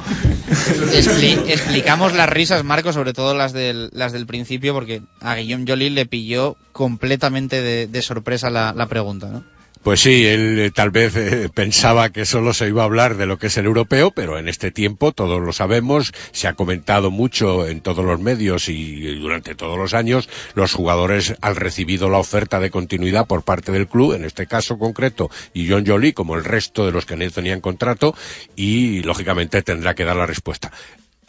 Expli- 0.49 1.41
explicamos 1.47 2.13
las 2.13 2.30
risas, 2.30 2.63
Marco, 2.63 2.93
sobre 2.93 3.13
todo 3.13 3.34
las 3.36 3.53
del, 3.53 3.89
las 3.93 4.11
del 4.11 4.26
principio, 4.26 4.74
porque 4.74 5.01
a 5.22 5.36
Guillaume 5.36 5.65
Joly 5.67 5.89
le 5.89 6.05
pilló 6.05 6.55
completamente 6.72 7.61
de, 7.61 7.88
de 7.88 8.01
sorpresa 8.01 8.49
la, 8.49 8.74
la 8.74 8.88
pregunta, 8.88 9.28
¿no? 9.28 9.43
Pues 9.84 10.02
sí, 10.02 10.28
él 10.28 10.60
eh, 10.60 10.72
tal 10.72 10.92
vez 10.92 11.16
eh, 11.16 11.50
pensaba 11.52 12.12
que 12.12 12.28
solo 12.28 12.54
se 12.54 12.68
iba 12.68 12.84
a 12.84 12.86
hablar 12.86 13.18
de 13.18 13.26
lo 13.26 13.40
que 13.40 13.48
es 13.48 13.58
el 13.58 13.66
europeo, 13.66 14.12
pero 14.12 14.38
en 14.38 14.48
este 14.48 14.70
tiempo, 14.70 15.12
todos 15.12 15.42
lo 15.42 15.54
sabemos, 15.54 16.14
se 16.32 16.48
ha 16.48 16.54
comentado 16.54 17.10
mucho 17.10 17.68
en 17.68 17.82
todos 17.82 18.06
los 18.06 18.20
medios 18.20 18.70
y 18.70 19.20
durante 19.20 19.56
todos 19.56 19.80
los 19.80 19.96
años, 19.96 20.30
los 20.54 20.74
jugadores 20.74 21.36
han 21.42 21.56
recibido 21.56 22.10
la 22.10 22.20
oferta 22.20 22.60
de 22.60 22.70
continuidad 22.70 23.26
por 23.26 23.42
parte 23.42 23.72
del 23.72 23.88
club, 23.88 24.14
en 24.14 24.24
este 24.24 24.46
caso 24.46 24.78
concreto, 24.78 25.32
y 25.52 25.68
John 25.68 25.86
Jolie, 25.86 26.14
como 26.14 26.36
el 26.36 26.44
resto 26.44 26.86
de 26.86 26.92
los 26.92 27.08
que 27.08 27.16
no 27.16 27.32
tenían 27.32 27.60
contrato, 27.60 28.14
y 28.56 29.02
lógicamente 29.02 29.64
tendrá 29.64 29.96
que 29.96 30.06
dar 30.06 30.16
la 30.16 30.28
respuesta. 30.28 30.72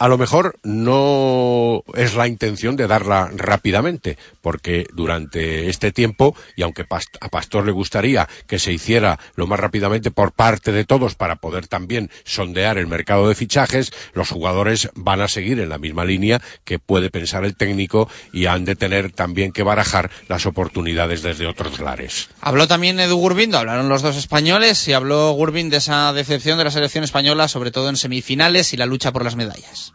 A 0.03 0.09
lo 0.09 0.17
mejor 0.17 0.59
no 0.63 1.81
es 1.93 2.13
la 2.15 2.27
intención 2.27 2.75
de 2.75 2.87
darla 2.87 3.31
rápidamente, 3.33 4.17
porque 4.41 4.85
durante 4.93 5.69
este 5.69 5.93
tiempo, 5.93 6.35
y 6.57 6.63
aunque 6.63 6.85
a 7.21 7.29
Pastor 7.29 7.65
le 7.65 7.71
gustaría 7.71 8.27
que 8.45 8.59
se 8.59 8.73
hiciera 8.73 9.17
lo 9.35 9.47
más 9.47 9.61
rápidamente 9.61 10.11
por 10.11 10.33
parte 10.33 10.73
de 10.73 10.83
todos 10.83 11.15
para 11.15 11.37
poder 11.37 11.67
también 11.67 12.11
sondear 12.25 12.77
el 12.77 12.87
mercado 12.87 13.29
de 13.29 13.35
fichajes, 13.35 13.93
los 14.13 14.29
jugadores 14.29 14.89
van 14.93 15.21
a 15.21 15.29
seguir 15.29 15.61
en 15.61 15.69
la 15.69 15.77
misma 15.77 16.03
línea 16.03 16.41
que 16.65 16.79
puede 16.79 17.09
pensar 17.09 17.45
el 17.45 17.55
técnico 17.55 18.09
y 18.33 18.47
han 18.47 18.65
de 18.65 18.75
tener 18.75 19.09
también 19.13 19.53
que 19.53 19.63
barajar 19.63 20.11
las 20.27 20.45
oportunidades 20.45 21.21
desde 21.21 21.47
otros 21.47 21.79
lares. 21.79 22.29
Habló 22.41 22.67
también 22.67 22.99
Edu 22.99 23.15
Gurbindo, 23.15 23.57
hablaron 23.57 23.87
los 23.87 24.01
dos 24.01 24.17
españoles 24.17 24.85
y 24.89 24.91
habló 24.91 25.31
Gurbin 25.31 25.69
de 25.69 25.77
esa 25.77 26.11
decepción 26.11 26.57
de 26.57 26.65
la 26.65 26.71
selección 26.71 27.05
española, 27.05 27.47
sobre 27.47 27.71
todo 27.71 27.87
en 27.87 27.95
semifinales 27.95 28.73
y 28.73 28.75
la 28.75 28.85
lucha 28.85 29.13
por 29.13 29.23
las 29.23 29.37
medallas. 29.37 29.92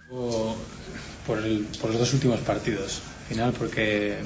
Por, 1.26 1.38
el- 1.38 1.66
por 1.80 1.90
los 1.90 1.98
dos 1.98 2.12
últimos 2.14 2.40
partidos. 2.40 3.00
Al 3.22 3.28
final, 3.34 3.52
porque 3.52 4.16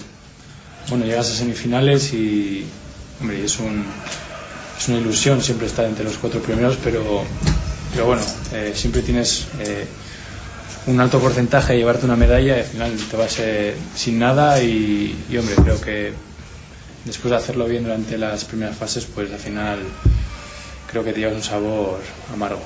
bueno, 0.88 1.04
llegas 1.04 1.30
a 1.30 1.34
semifinales 1.34 2.12
y 2.12 2.64
hombre, 3.20 3.44
es, 3.44 3.58
un, 3.58 3.84
es 4.78 4.88
una 4.88 4.98
ilusión 4.98 5.42
siempre 5.42 5.66
estar 5.66 5.84
entre 5.86 6.04
los 6.04 6.16
cuatro 6.18 6.40
primeros, 6.40 6.76
pero, 6.82 7.24
pero 7.92 8.06
bueno, 8.06 8.22
eh, 8.52 8.72
siempre 8.76 9.02
tienes 9.02 9.46
eh, 9.60 9.86
un 10.86 11.00
alto 11.00 11.18
porcentaje 11.18 11.72
de 11.72 11.78
llevarte 11.80 12.04
una 12.06 12.16
medalla 12.16 12.56
y 12.56 12.60
al 12.60 12.66
final 12.66 12.92
te 13.10 13.16
vas 13.16 13.38
eh, 13.40 13.74
sin 13.96 14.18
nada 14.18 14.62
y, 14.62 15.24
y, 15.30 15.36
hombre, 15.36 15.54
creo 15.56 15.80
que 15.80 16.12
después 17.04 17.30
de 17.30 17.36
hacerlo 17.36 17.66
bien 17.66 17.82
durante 17.84 18.16
las 18.18 18.44
primeras 18.44 18.76
fases, 18.76 19.06
pues 19.12 19.30
al 19.32 19.38
final 19.38 19.80
creo 20.90 21.02
que 21.02 21.12
te 21.12 21.20
llevas 21.20 21.36
un 21.36 21.42
sabor 21.42 22.00
amargo. 22.32 22.62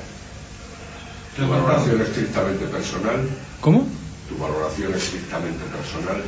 Tu 1.36 1.46
valoración 1.46 2.00
estrictamente 2.00 2.64
personal. 2.64 3.28
¿Cómo? 3.60 3.86
Tu 4.26 4.38
valoración 4.38 4.94
estrictamente 4.94 5.64
personal. 5.66 6.22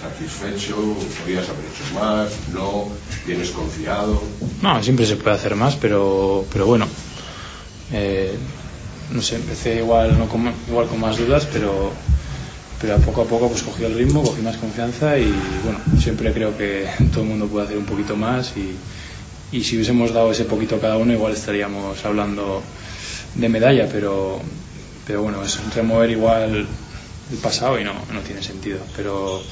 Satisfecho, 0.00 0.96
podías 1.20 1.46
haber 1.48 1.64
hecho 1.66 1.94
más, 1.94 2.32
no, 2.54 2.88
tienes 3.26 3.50
confiado. 3.50 4.22
No, 4.62 4.82
siempre 4.82 5.04
se 5.04 5.16
puede 5.16 5.36
hacer 5.36 5.56
más, 5.56 5.76
pero, 5.76 6.46
pero 6.50 6.64
bueno, 6.64 6.86
eh, 7.92 8.34
no 9.12 9.20
sé, 9.20 9.36
empecé 9.36 9.76
igual, 9.76 10.18
no 10.18 10.26
con, 10.26 10.50
igual 10.68 10.86
con 10.86 11.00
más 11.00 11.18
dudas, 11.18 11.46
pero, 11.52 11.92
pero 12.80 12.94
a 12.94 12.98
poco 12.98 13.22
a 13.22 13.24
poco 13.26 13.50
pues 13.50 13.62
cogí 13.62 13.84
el 13.84 13.94
ritmo, 13.94 14.22
cogí 14.22 14.40
más 14.40 14.56
confianza 14.56 15.18
y 15.18 15.32
bueno, 15.64 15.78
siempre 16.00 16.32
creo 16.32 16.56
que 16.56 16.88
todo 17.12 17.22
el 17.24 17.28
mundo 17.28 17.46
puede 17.46 17.66
hacer 17.66 17.78
un 17.78 17.86
poquito 17.86 18.16
más 18.16 18.54
y, 18.56 18.74
y 19.52 19.62
si 19.62 19.76
hubiésemos 19.76 20.14
dado 20.14 20.32
ese 20.32 20.44
poquito 20.44 20.80
cada 20.80 20.96
uno 20.96 21.12
igual 21.12 21.34
estaríamos 21.34 22.04
hablando 22.04 22.62
de 23.36 23.48
medalla, 23.48 23.88
pero, 23.90 24.40
pero 25.06 25.22
bueno, 25.22 25.42
es 25.42 25.58
remover 25.74 26.10
igual 26.10 26.66
el 27.30 27.38
pasado 27.38 27.78
y 27.78 27.84
no, 27.84 27.92
no 28.12 28.20
tiene 28.20 28.42
sentido, 28.42 28.78
pero, 28.96 29.42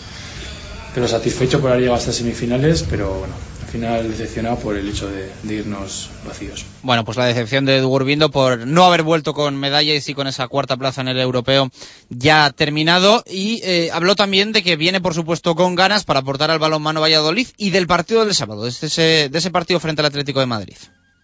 pero 0.95 1.09
satisfecho 1.09 1.61
por 1.61 1.71
haber 1.71 1.83
llegado 1.83 1.99
hasta 1.99 2.13
semifinales, 2.13 2.85
pero 2.89 3.19
bueno, 3.19 3.35
al 3.63 3.69
final 3.69 4.09
decepcionado 4.09 4.59
por 4.59 4.77
el 4.77 4.89
hecho 4.89 5.09
de, 5.11 5.33
irnos 5.55 6.09
vacíos. 6.27 6.65
Bueno, 6.83 7.05
pues 7.05 7.17
la 7.17 7.27
decepción 7.27 7.65
de 7.65 7.79
Edu 7.79 7.89
Gurbindo 7.89 8.31
por 8.31 8.67
no 8.67 8.85
haber 8.85 9.03
vuelto 9.03 9.35
con 9.35 9.57
medalla 9.57 9.93
y 9.93 10.01
sí 10.01 10.15
con 10.15 10.29
esa 10.29 10.47
cuarta 10.49 10.77
plaza 10.77 11.01
en 11.01 11.09
el 11.09 11.19
europeo 11.19 11.71
ya 12.09 12.51
terminado. 12.51 13.25
Y 13.27 13.61
eh, 13.65 13.91
habló 13.93 14.15
también 14.15 14.53
de 14.53 14.63
que 14.63 14.77
viene, 14.77 15.01
por 15.01 15.15
supuesto, 15.15 15.57
con 15.57 15.75
ganas 15.75 16.05
para 16.05 16.21
aportar 16.21 16.51
al 16.51 16.61
balonmano 16.61 17.01
Valladolid 17.01 17.49
y 17.57 17.71
del 17.71 17.89
partido 17.89 18.25
del 18.25 18.35
sábado, 18.35 18.63
de 18.63 18.71
ese, 18.71 19.29
de 19.29 19.39
ese 19.39 19.51
partido 19.51 19.81
frente 19.81 20.03
al 20.03 20.07
Atlético 20.07 20.41
de 20.41 20.47
Madrid. 20.47 20.77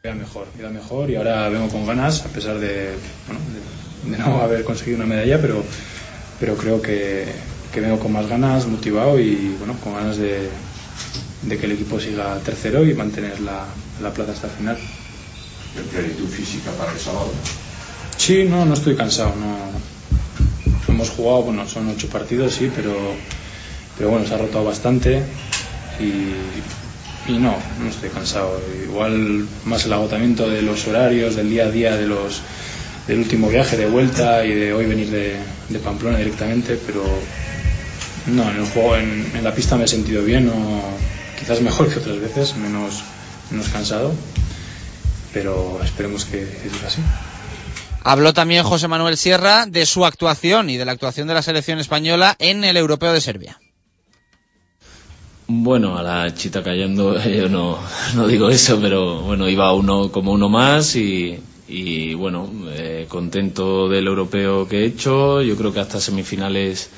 Queda 0.02 0.14
mejor, 0.14 0.46
queda 0.56 0.70
mejor 0.70 1.10
y 1.10 1.16
ahora 1.16 1.48
vengo 1.50 1.68
con 1.68 1.86
ganas, 1.86 2.24
a 2.24 2.28
pesar 2.28 2.58
de, 2.58 2.94
bueno, 3.26 3.40
de, 3.52 4.10
de 4.10 4.18
no 4.18 4.40
haber 4.42 4.64
conseguido 4.64 4.96
una 4.96 5.06
medalla, 5.06 5.38
pero, 5.40 5.62
pero 6.38 6.56
creo 6.56 6.80
que, 6.80 7.26
que 7.72 7.80
vengo 7.80 7.98
con 7.98 8.12
más 8.12 8.26
ganas, 8.26 8.66
motivado 8.66 9.20
y 9.20 9.54
bueno, 9.58 9.74
con 9.84 9.92
ganas 9.94 10.16
de, 10.16 10.48
de 11.42 11.58
que 11.58 11.66
el 11.66 11.72
equipo 11.72 12.00
siga 12.00 12.38
tercero 12.38 12.84
y 12.86 12.94
mantener 12.94 13.40
la, 13.40 13.66
la 14.00 14.10
plaza 14.10 14.32
hasta 14.32 14.46
el 14.46 14.52
final. 14.54 14.78
¿En 15.76 15.84
plenitud 15.84 16.28
física 16.28 16.70
para 16.72 16.92
el 16.92 16.98
sábado? 16.98 17.30
Sí, 18.16 18.44
no, 18.44 18.64
no 18.64 18.74
estoy 18.74 18.96
cansado. 18.96 19.34
No. 19.36 19.56
Hemos 20.88 21.10
jugado, 21.10 21.42
bueno, 21.42 21.68
son 21.68 21.88
ocho 21.88 22.08
partidos, 22.08 22.54
sí, 22.54 22.70
pero, 22.74 22.94
pero 23.98 24.10
bueno, 24.10 24.26
se 24.26 24.34
ha 24.34 24.38
rotado 24.38 24.64
bastante 24.64 25.22
y, 26.00 26.32
y 27.30 27.38
no, 27.38 27.56
no 27.80 27.88
estoy 27.88 28.10
cansado. 28.10 28.60
Igual 28.84 29.46
más 29.64 29.84
el 29.86 29.92
agotamiento 29.92 30.48
de 30.48 30.62
los 30.62 30.86
horarios, 30.86 31.36
del 31.36 31.50
día 31.50 31.64
a 31.64 31.70
día, 31.70 31.96
de 31.96 32.06
los, 32.06 32.42
del 33.06 33.18
último 33.18 33.48
viaje 33.48 33.76
de 33.76 33.86
vuelta 33.86 34.44
y 34.44 34.54
de 34.54 34.72
hoy 34.72 34.86
venir 34.86 35.10
de, 35.10 35.36
de 35.68 35.78
Pamplona 35.78 36.18
directamente, 36.18 36.78
pero 36.86 37.02
no, 38.26 38.50
en 38.50 38.56
el 38.56 38.66
juego, 38.66 38.96
en, 38.96 39.32
en 39.34 39.44
la 39.44 39.54
pista 39.54 39.76
me 39.76 39.84
he 39.84 39.88
sentido 39.88 40.22
bien, 40.22 40.46
no, 40.46 40.82
quizás 41.38 41.60
mejor 41.60 41.88
que 41.92 41.98
otras 41.98 42.20
veces, 42.20 42.56
menos, 42.56 43.02
menos 43.50 43.68
cansado, 43.68 44.12
pero 45.32 45.80
esperemos 45.82 46.24
que 46.24 46.44
sea 46.44 46.88
así. 46.88 47.00
Habló 48.02 48.32
también 48.32 48.64
José 48.64 48.88
Manuel 48.88 49.16
Sierra 49.16 49.66
de 49.66 49.84
su 49.84 50.06
actuación 50.06 50.70
y 50.70 50.76
de 50.78 50.84
la 50.84 50.92
actuación 50.92 51.28
de 51.28 51.34
la 51.34 51.42
selección 51.42 51.78
española 51.78 52.34
en 52.38 52.64
el 52.64 52.76
Europeo 52.76 53.12
de 53.12 53.20
Serbia. 53.20 53.60
Bueno, 55.52 55.98
a 55.98 56.02
la 56.04 56.32
chita 56.32 56.62
cayendo 56.62 57.20
yo 57.24 57.48
no, 57.48 57.76
no 58.14 58.28
digo 58.28 58.48
eso, 58.50 58.78
pero 58.80 59.20
bueno, 59.22 59.48
iba 59.48 59.72
uno 59.74 60.12
como 60.12 60.30
uno 60.30 60.48
más 60.48 60.94
y, 60.94 61.40
bueno, 62.14 62.48
eh, 62.68 63.06
contento 63.08 63.88
del 63.88 64.06
europeo 64.06 64.68
que 64.68 64.82
he 64.82 64.86
hecho. 64.86 65.42
Yo 65.42 65.56
creo 65.56 65.72
que 65.72 65.80
hasta 65.80 65.98
semifinales 66.00 66.90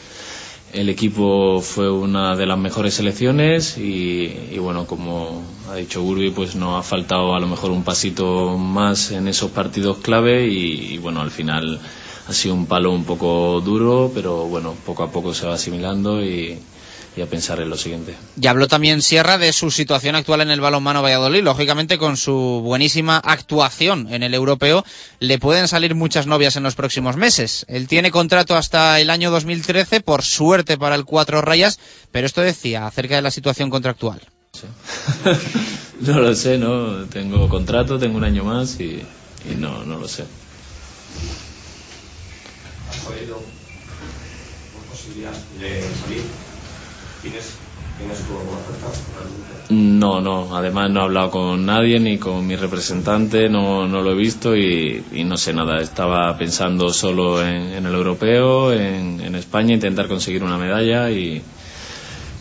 el 0.74 0.90
equipo 0.90 1.62
fue 1.62 1.90
una 1.90 2.36
de 2.36 2.44
las 2.44 2.58
mejores 2.58 2.92
selecciones 2.92 3.78
y, 3.78 4.30
y 4.50 4.58
bueno, 4.58 4.86
como 4.86 5.42
ha 5.70 5.76
dicho 5.76 6.02
Gurbi, 6.02 6.28
pues 6.30 6.54
nos 6.54 6.78
ha 6.78 6.82
faltado 6.82 7.34
a 7.34 7.40
lo 7.40 7.46
mejor 7.46 7.70
un 7.70 7.84
pasito 7.84 8.58
más 8.58 9.12
en 9.12 9.28
esos 9.28 9.50
partidos 9.52 9.96
clave 9.98 10.46
y, 10.46 10.92
y 10.92 10.98
bueno, 10.98 11.22
al 11.22 11.30
final 11.30 11.80
ha 12.28 12.32
sido 12.34 12.54
un 12.54 12.66
palo 12.66 12.92
un 12.92 13.04
poco 13.04 13.62
duro, 13.62 14.10
pero 14.14 14.44
bueno, 14.44 14.74
poco 14.84 15.04
a 15.04 15.10
poco 15.10 15.32
se 15.32 15.46
va 15.46 15.54
asimilando 15.54 16.22
y, 16.22 16.58
y 17.16 17.20
a 17.20 17.26
pensar 17.26 17.60
en 17.60 17.68
lo 17.68 17.76
siguiente. 17.76 18.14
Y 18.40 18.46
habló 18.46 18.68
también 18.68 19.02
Sierra 19.02 19.36
de 19.36 19.52
su 19.52 19.70
situación 19.70 20.14
actual 20.14 20.40
en 20.40 20.50
el 20.50 20.60
balonmano 20.60 21.02
Valladolid. 21.02 21.42
Lógicamente, 21.42 21.98
con 21.98 22.16
su 22.16 22.60
buenísima 22.64 23.18
actuación 23.18 24.12
en 24.12 24.22
el 24.22 24.34
europeo, 24.34 24.84
le 25.20 25.38
pueden 25.38 25.68
salir 25.68 25.94
muchas 25.94 26.26
novias 26.26 26.56
en 26.56 26.62
los 26.62 26.74
próximos 26.74 27.16
meses. 27.16 27.66
Él 27.68 27.86
tiene 27.86 28.10
contrato 28.10 28.56
hasta 28.56 28.98
el 29.00 29.10
año 29.10 29.30
2013, 29.30 30.00
por 30.00 30.22
suerte 30.22 30.78
para 30.78 30.94
el 30.94 31.04
Cuatro 31.04 31.42
Rayas, 31.42 31.78
pero 32.10 32.26
esto 32.26 32.40
decía 32.40 32.86
acerca 32.86 33.16
de 33.16 33.22
la 33.22 33.30
situación 33.30 33.70
contractual. 33.70 34.20
No 36.02 36.18
lo 36.18 36.34
sé, 36.34 36.58
no. 36.58 37.04
Tengo 37.06 37.48
contrato, 37.48 37.96
tengo 37.96 38.16
un 38.16 38.24
año 38.24 38.42
más 38.42 38.80
y, 38.80 39.04
y 39.48 39.54
no, 39.56 39.84
no 39.84 39.98
lo 39.98 40.08
sé. 40.08 40.24
¿Has 42.90 43.06
oído 43.06 43.36
por 43.36 44.82
posibilidad 44.90 45.32
de 45.60 45.80
salir? 45.80 46.51
¿Tienes, 47.22 47.54
¿Tienes 47.98 48.18
alguna 48.20 48.58
oferta? 48.58 48.86
No, 49.70 50.20
no. 50.20 50.56
Además 50.56 50.90
no 50.90 51.00
he 51.00 51.04
hablado 51.04 51.30
con 51.30 51.64
nadie 51.64 52.00
ni 52.00 52.18
con 52.18 52.46
mi 52.46 52.56
representante, 52.56 53.48
no, 53.48 53.86
no 53.86 54.02
lo 54.02 54.10
he 54.12 54.14
visto 54.16 54.56
y, 54.56 55.04
y 55.12 55.24
no 55.24 55.36
sé 55.36 55.52
nada. 55.54 55.80
Estaba 55.80 56.36
pensando 56.36 56.92
solo 56.92 57.40
en, 57.46 57.72
en 57.72 57.86
el 57.86 57.94
europeo, 57.94 58.72
en, 58.72 59.20
en 59.20 59.34
España, 59.36 59.74
intentar 59.74 60.08
conseguir 60.08 60.42
una 60.42 60.58
medalla 60.58 61.10
y, 61.10 61.42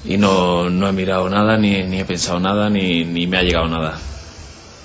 y 0.04 0.18
no, 0.18 0.70
no 0.70 0.88
he 0.88 0.92
mirado 0.92 1.30
nada, 1.30 1.58
ni, 1.58 1.84
ni 1.84 2.00
he 2.00 2.06
pensado 2.06 2.40
nada, 2.40 2.70
ni, 2.70 3.06
ni 3.06 3.28
me 3.28 3.38
ha 3.38 3.44
llegado 3.44 3.68
nada. 3.68 4.00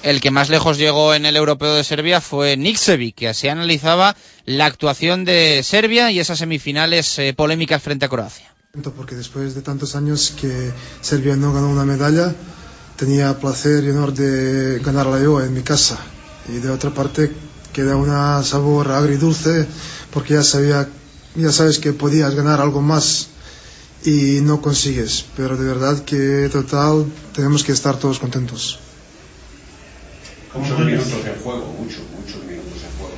El 0.03 0.21
que 0.21 0.31
más 0.31 0.51
lejos 0.51 0.79
llegó 0.79 1.15
en 1.15 1.27
el 1.27 1.35
europeo 1.37 1.75
de 1.75 1.83
Serbia 1.83 2.21
fue 2.21 2.57
Niksevic, 2.57 3.15
que 3.17 3.29
así 3.29 3.49
analizaba 3.49 4.15
la 4.45 4.67
actuación 4.67 5.25
de 5.25 5.63
Serbia 5.65 6.13
y 6.13 6.21
esas 6.21 6.39
semifinales 6.39 7.19
eh, 7.19 7.33
polémicas 7.35 7.83
frente 7.83 8.05
a 8.05 8.09
Croacia. 8.09 8.56
Porque 8.83 9.15
después 9.15 9.55
de 9.55 9.63
tantos 9.63 9.97
años 9.97 10.35
que 10.39 10.73
Serbia 11.01 11.37
no 11.37 11.53
ganó 11.53 11.71
una 11.71 11.85
medalla, 11.85 12.35
tenía 12.97 13.39
placer 13.39 13.85
y 13.85 13.91
honor 13.91 14.13
de 14.13 14.81
ganarla 14.81 15.21
yo 15.21 15.41
en 15.41 15.55
mi 15.55 15.63
casa. 15.63 15.99
Y 16.49 16.59
de 16.59 16.71
otra 16.71 16.91
parte 16.91 17.33
queda 17.73 17.97
un 17.97 18.45
sabor 18.45 18.91
agridulce 18.93 19.67
porque 20.13 20.35
ya, 20.35 20.43
sabía, 20.43 20.89
ya 21.35 21.53
sabes 21.53 21.79
que 21.79 21.93
podías 21.93 22.35
ganar 22.35 22.61
algo 22.61 22.83
más 22.83 23.29
y 24.05 24.41
no 24.43 24.61
consigues. 24.61 25.25
Pero 25.37 25.57
de 25.57 25.65
verdad 25.65 26.05
que 26.05 26.49
total 26.53 27.07
tenemos 27.35 27.65
que 27.65 27.73
estar 27.73 27.99
todos 27.99 28.19
contentos. 28.19 28.79
Muchos 30.55 30.79
minutos 30.79 31.13
en 31.13 31.43
juego, 31.43 31.75
muchos, 31.79 32.03
muchos 32.15 32.43
minutos 32.45 32.81
en 32.83 32.99
juego. 32.99 33.17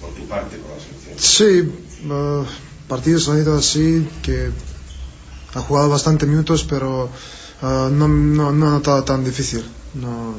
Por 0.00 0.14
tu 0.14 0.28
parte, 0.28 0.56
por 0.58 0.70
la 0.70 0.82
selección. 0.82 1.18
Sí. 1.18 1.86
Uh 2.08 2.65
partidos 2.88 3.28
han 3.28 3.38
ido 3.40 3.56
así, 3.56 4.08
que 4.22 4.50
ha 5.54 5.60
jugado 5.60 5.88
bastante 5.88 6.26
minutos, 6.26 6.64
pero 6.68 7.08
eh, 7.62 7.88
no, 7.92 8.08
no, 8.08 8.52
no 8.52 8.66
he 8.68 8.70
notado 8.70 9.02
tan 9.04 9.24
difícil. 9.24 9.64
No, 9.94 10.34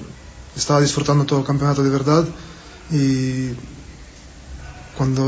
estaba 0.56 0.82
disfrutando 0.82 1.26
todo 1.26 1.40
el 1.40 1.46
campeonato 1.46 1.84
de 1.84 1.90
verdad 1.90 2.26
y 2.92 3.52
cuando 4.98 5.22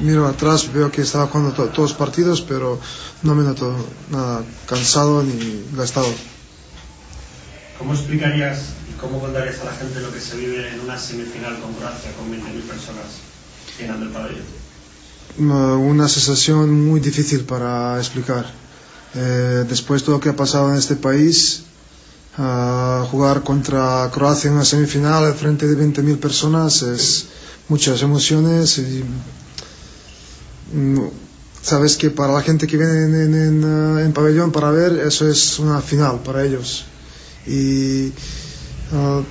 miro 0.00 0.26
atrás 0.26 0.70
veo 0.72 0.90
que 0.90 1.02
estaba 1.02 1.26
jugando 1.28 1.52
to- 1.52 1.68
todos 1.68 1.90
los 1.90 1.98
partidos, 1.98 2.42
pero 2.42 2.78
no 3.22 3.34
me 3.34 3.42
noto 3.44 3.74
nada 4.10 4.42
cansado 4.66 5.22
ni 5.22 5.64
gastado. 5.74 6.08
¿Cómo 7.78 7.94
explicarías 7.94 8.58
y 8.90 8.92
cómo 9.00 9.20
contarías 9.20 9.60
a 9.60 9.64
la 9.64 9.72
gente 9.72 10.00
lo 10.00 10.12
que 10.12 10.20
se 10.20 10.36
vive 10.36 10.68
en 10.72 10.80
una 10.80 10.98
semifinal 10.98 11.58
con 11.60 11.72
Croacia 11.74 12.12
con 12.16 12.30
20.000 12.30 12.62
personas 12.62 13.06
llenando 13.78 14.06
el 14.06 14.12
pabellón? 14.12 14.63
Uh, 15.36 15.42
una 15.42 16.08
sensación 16.08 16.70
muy 16.88 17.00
difícil 17.00 17.40
para 17.44 17.98
explicar. 17.98 18.46
Eh, 19.16 19.64
después 19.68 20.00
de 20.00 20.06
todo 20.06 20.16
lo 20.16 20.20
que 20.20 20.28
ha 20.28 20.36
pasado 20.36 20.70
en 20.70 20.76
este 20.78 20.94
país, 20.96 21.62
ah, 22.38 23.04
jugar 23.10 23.42
contra 23.42 24.08
Croacia 24.12 24.48
en 24.48 24.54
una 24.54 24.64
semifinal 24.64 25.34
frente 25.34 25.66
de 25.66 25.74
20.000 25.76 26.18
personas 26.18 26.82
es 26.82 27.26
muchas 27.68 28.02
emociones 28.02 28.78
mm, 30.72 30.98
sabes 31.62 31.96
que 31.96 32.10
para 32.10 32.32
la 32.32 32.42
gente 32.42 32.66
que 32.66 32.76
viene 32.76 33.04
en, 33.04 33.14
en- 33.14 33.34
en, 33.34 33.64
ah, 33.64 34.02
en 34.04 34.12
pabellón 34.12 34.52
para 34.52 34.70
ver 34.70 34.92
eso 35.06 35.28
es 35.28 35.58
una 35.58 35.80
final 35.80 36.20
para 36.22 36.44
ellos 36.44 36.84
y 37.46 38.12
ah, 38.92 39.22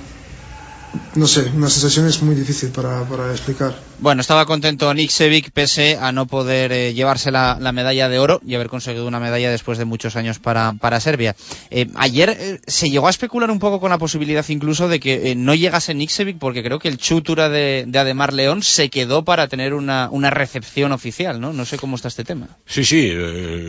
no 1.14 1.26
sé, 1.26 1.50
una 1.56 1.68
sensación 1.70 2.06
es 2.06 2.22
muy 2.22 2.34
difícil 2.36 2.70
para, 2.70 3.02
para 3.08 3.30
explicar. 3.32 3.74
Bueno, 3.98 4.20
estaba 4.20 4.44
contento 4.44 4.92
Nick 4.92 5.50
pese 5.52 5.96
a 6.00 6.12
no 6.12 6.26
poder 6.26 6.72
eh, 6.72 6.94
llevarse 6.94 7.30
la, 7.30 7.58
la 7.60 7.72
medalla 7.72 8.08
de 8.08 8.18
oro 8.18 8.40
y 8.44 8.54
haber 8.54 8.68
conseguido 8.68 9.06
una 9.06 9.20
medalla 9.20 9.50
después 9.50 9.78
de 9.78 9.84
muchos 9.84 10.16
años 10.16 10.38
para, 10.38 11.00
Serbia. 11.00 11.36
Eh, 11.70 11.86
ayer 11.94 12.36
eh, 12.38 12.60
se 12.66 12.90
llegó 12.90 13.06
a 13.06 13.10
especular 13.10 13.50
un 13.50 13.58
poco 13.58 13.80
con 13.80 13.90
la 13.90 13.98
posibilidad 13.98 14.44
incluso 14.48 14.88
de 14.88 15.00
que 15.00 15.34
no 15.36 15.54
llegase 15.54 15.94
Nick 15.94 16.10
Sevic 16.10 16.38
porque 16.38 16.62
creo 16.62 16.78
que 16.78 16.88
el 16.88 16.98
chutura 16.98 17.48
de, 17.48 17.84
de 17.86 17.98
Ademar 17.98 18.32
León 18.32 18.62
se 18.62 18.90
quedó 18.90 19.24
para 19.24 19.48
tener 19.48 19.74
una, 19.74 20.08
una 20.10 20.30
recepción 20.30 20.92
oficial, 20.92 21.40
¿no? 21.40 21.52
No 21.52 21.64
sé 21.64 21.78
cómo 21.78 21.96
está 21.96 22.08
este 22.08 22.24
tema. 22.24 22.48
Sí, 22.66 22.84
sí, 22.84 23.12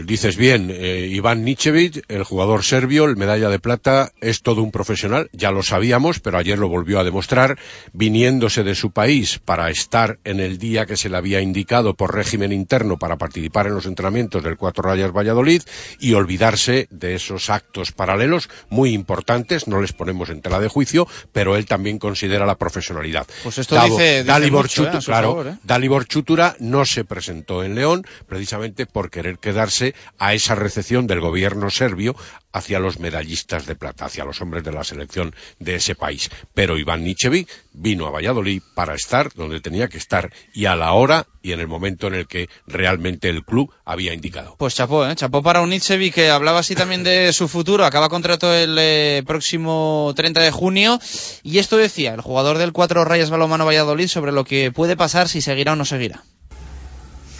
dices 0.05 0.37
bien. 0.37 0.69
Iván 0.69 1.43
Nicevic, 1.43 2.03
el 2.07 2.23
jugador 2.23 2.63
serbio, 2.63 3.05
el 3.05 3.15
medalla 3.15 3.49
de 3.49 3.59
plata, 3.59 4.11
es 4.21 4.41
todo 4.41 4.63
un 4.63 4.71
profesional. 4.71 5.29
Ya 5.33 5.51
lo 5.51 5.63
sabíamos, 5.63 6.19
pero 6.19 6.37
ayer 6.37 6.57
lo 6.57 6.67
volvió 6.67 6.99
a 6.99 7.03
demostrar, 7.03 7.57
viniéndose 7.93 8.63
de 8.63 8.75
su 8.75 8.91
país 8.91 9.39
para 9.43 9.69
estar 9.69 10.14
en 10.23 10.39
el 10.39 10.57
día 10.57 10.85
que 10.85 10.97
se 10.97 11.09
le 11.09 11.17
había 11.17 11.41
indicado 11.41 11.95
por 11.95 12.13
régimen 12.15 12.51
interno 12.51 12.97
para 12.97 13.17
participar 13.17 13.67
en 13.67 13.75
los 13.75 13.85
entrenamientos 13.85 14.43
del 14.43 14.57
Cuatro 14.57 14.83
Rayas 14.83 15.11
Valladolid 15.11 15.61
y 15.99 16.13
olvidarse 16.13 16.87
de 16.91 17.15
esos 17.15 17.49
actos 17.49 17.91
paralelos 17.91 18.49
muy 18.69 18.93
importantes. 18.93 19.67
No 19.67 19.81
les 19.81 19.93
ponemos 19.93 20.29
en 20.29 20.41
tela 20.41 20.59
de 20.59 20.67
juicio, 20.67 21.07
pero 21.31 21.55
él 21.55 21.65
también 21.65 21.99
considera 21.99 22.45
la 22.45 22.55
profesionalidad. 22.57 23.27
Pues 23.43 23.57
esto 23.57 23.75
dice- 23.75 23.89
dice 23.89 24.23
Dalibor 24.23 24.63
mucho, 24.65 24.87
eh, 24.87 24.99
claro, 25.05 25.27
favor, 25.29 25.47
eh. 25.47 25.57
Dalibor 25.63 26.05
Chutura 26.07 26.55
no 26.59 26.85
se 26.85 27.03
presentó 27.05 27.63
en 27.63 27.75
León 27.75 28.05
precisamente 28.27 28.85
por 28.85 29.09
querer 29.09 29.37
quedarse 29.39 29.95
a 30.19 30.33
esa 30.33 30.55
recepción 30.55 31.07
del 31.07 31.19
gobierno 31.21 31.69
serbio 31.69 32.15
hacia 32.55 32.79
los 32.79 32.99
medallistas 32.99 33.65
de 33.65 33.75
plata, 33.75 34.05
hacia 34.05 34.23
los 34.23 34.41
hombres 34.41 34.63
de 34.63 34.71
la 34.71 34.85
selección 34.85 35.35
de 35.59 35.75
ese 35.75 35.93
país. 35.93 36.29
Pero 36.53 36.77
Iván 36.77 37.03
Nichevic 37.03 37.49
vino 37.73 38.07
a 38.07 38.11
Valladolid 38.11 38.61
para 38.73 38.95
estar 38.95 39.33
donde 39.33 39.59
tenía 39.59 39.89
que 39.89 39.97
estar 39.97 40.31
y 40.53 40.65
a 40.65 40.77
la 40.77 40.93
hora 40.93 41.27
y 41.41 41.51
en 41.51 41.59
el 41.59 41.67
momento 41.67 42.07
en 42.07 42.13
el 42.13 42.27
que 42.27 42.47
realmente 42.65 43.27
el 43.27 43.43
club 43.43 43.73
había 43.83 44.13
indicado. 44.13 44.55
Pues 44.57 44.73
chapó, 44.73 45.05
¿eh? 45.05 45.13
Chapó 45.17 45.43
para 45.43 45.59
Unicevic 45.59 46.13
que 46.13 46.29
hablaba 46.29 46.59
así 46.59 46.75
también 46.75 47.03
de 47.03 47.33
su 47.33 47.49
futuro. 47.49 47.83
Acaba 47.85 48.07
contrato 48.07 48.53
el 48.53 48.77
eh, 48.79 49.21
próximo 49.27 50.13
30 50.15 50.41
de 50.41 50.51
junio. 50.51 50.97
Y 51.43 51.57
esto 51.57 51.75
decía 51.75 52.13
el 52.13 52.21
jugador 52.21 52.57
del 52.57 52.71
Cuatro 52.71 53.03
Rayas 53.03 53.31
Balomano 53.31 53.65
Valladolid 53.65 54.07
sobre 54.07 54.31
lo 54.31 54.45
que 54.45 54.71
puede 54.71 54.95
pasar 54.95 55.27
si 55.27 55.41
seguirá 55.41 55.73
o 55.73 55.75
no 55.75 55.83
seguirá. 55.83 56.23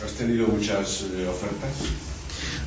¿Has 0.03 0.11
tenido 0.11 0.45
muchas 0.47 1.03
eh, 1.03 1.25
ofertas? 1.25 2.04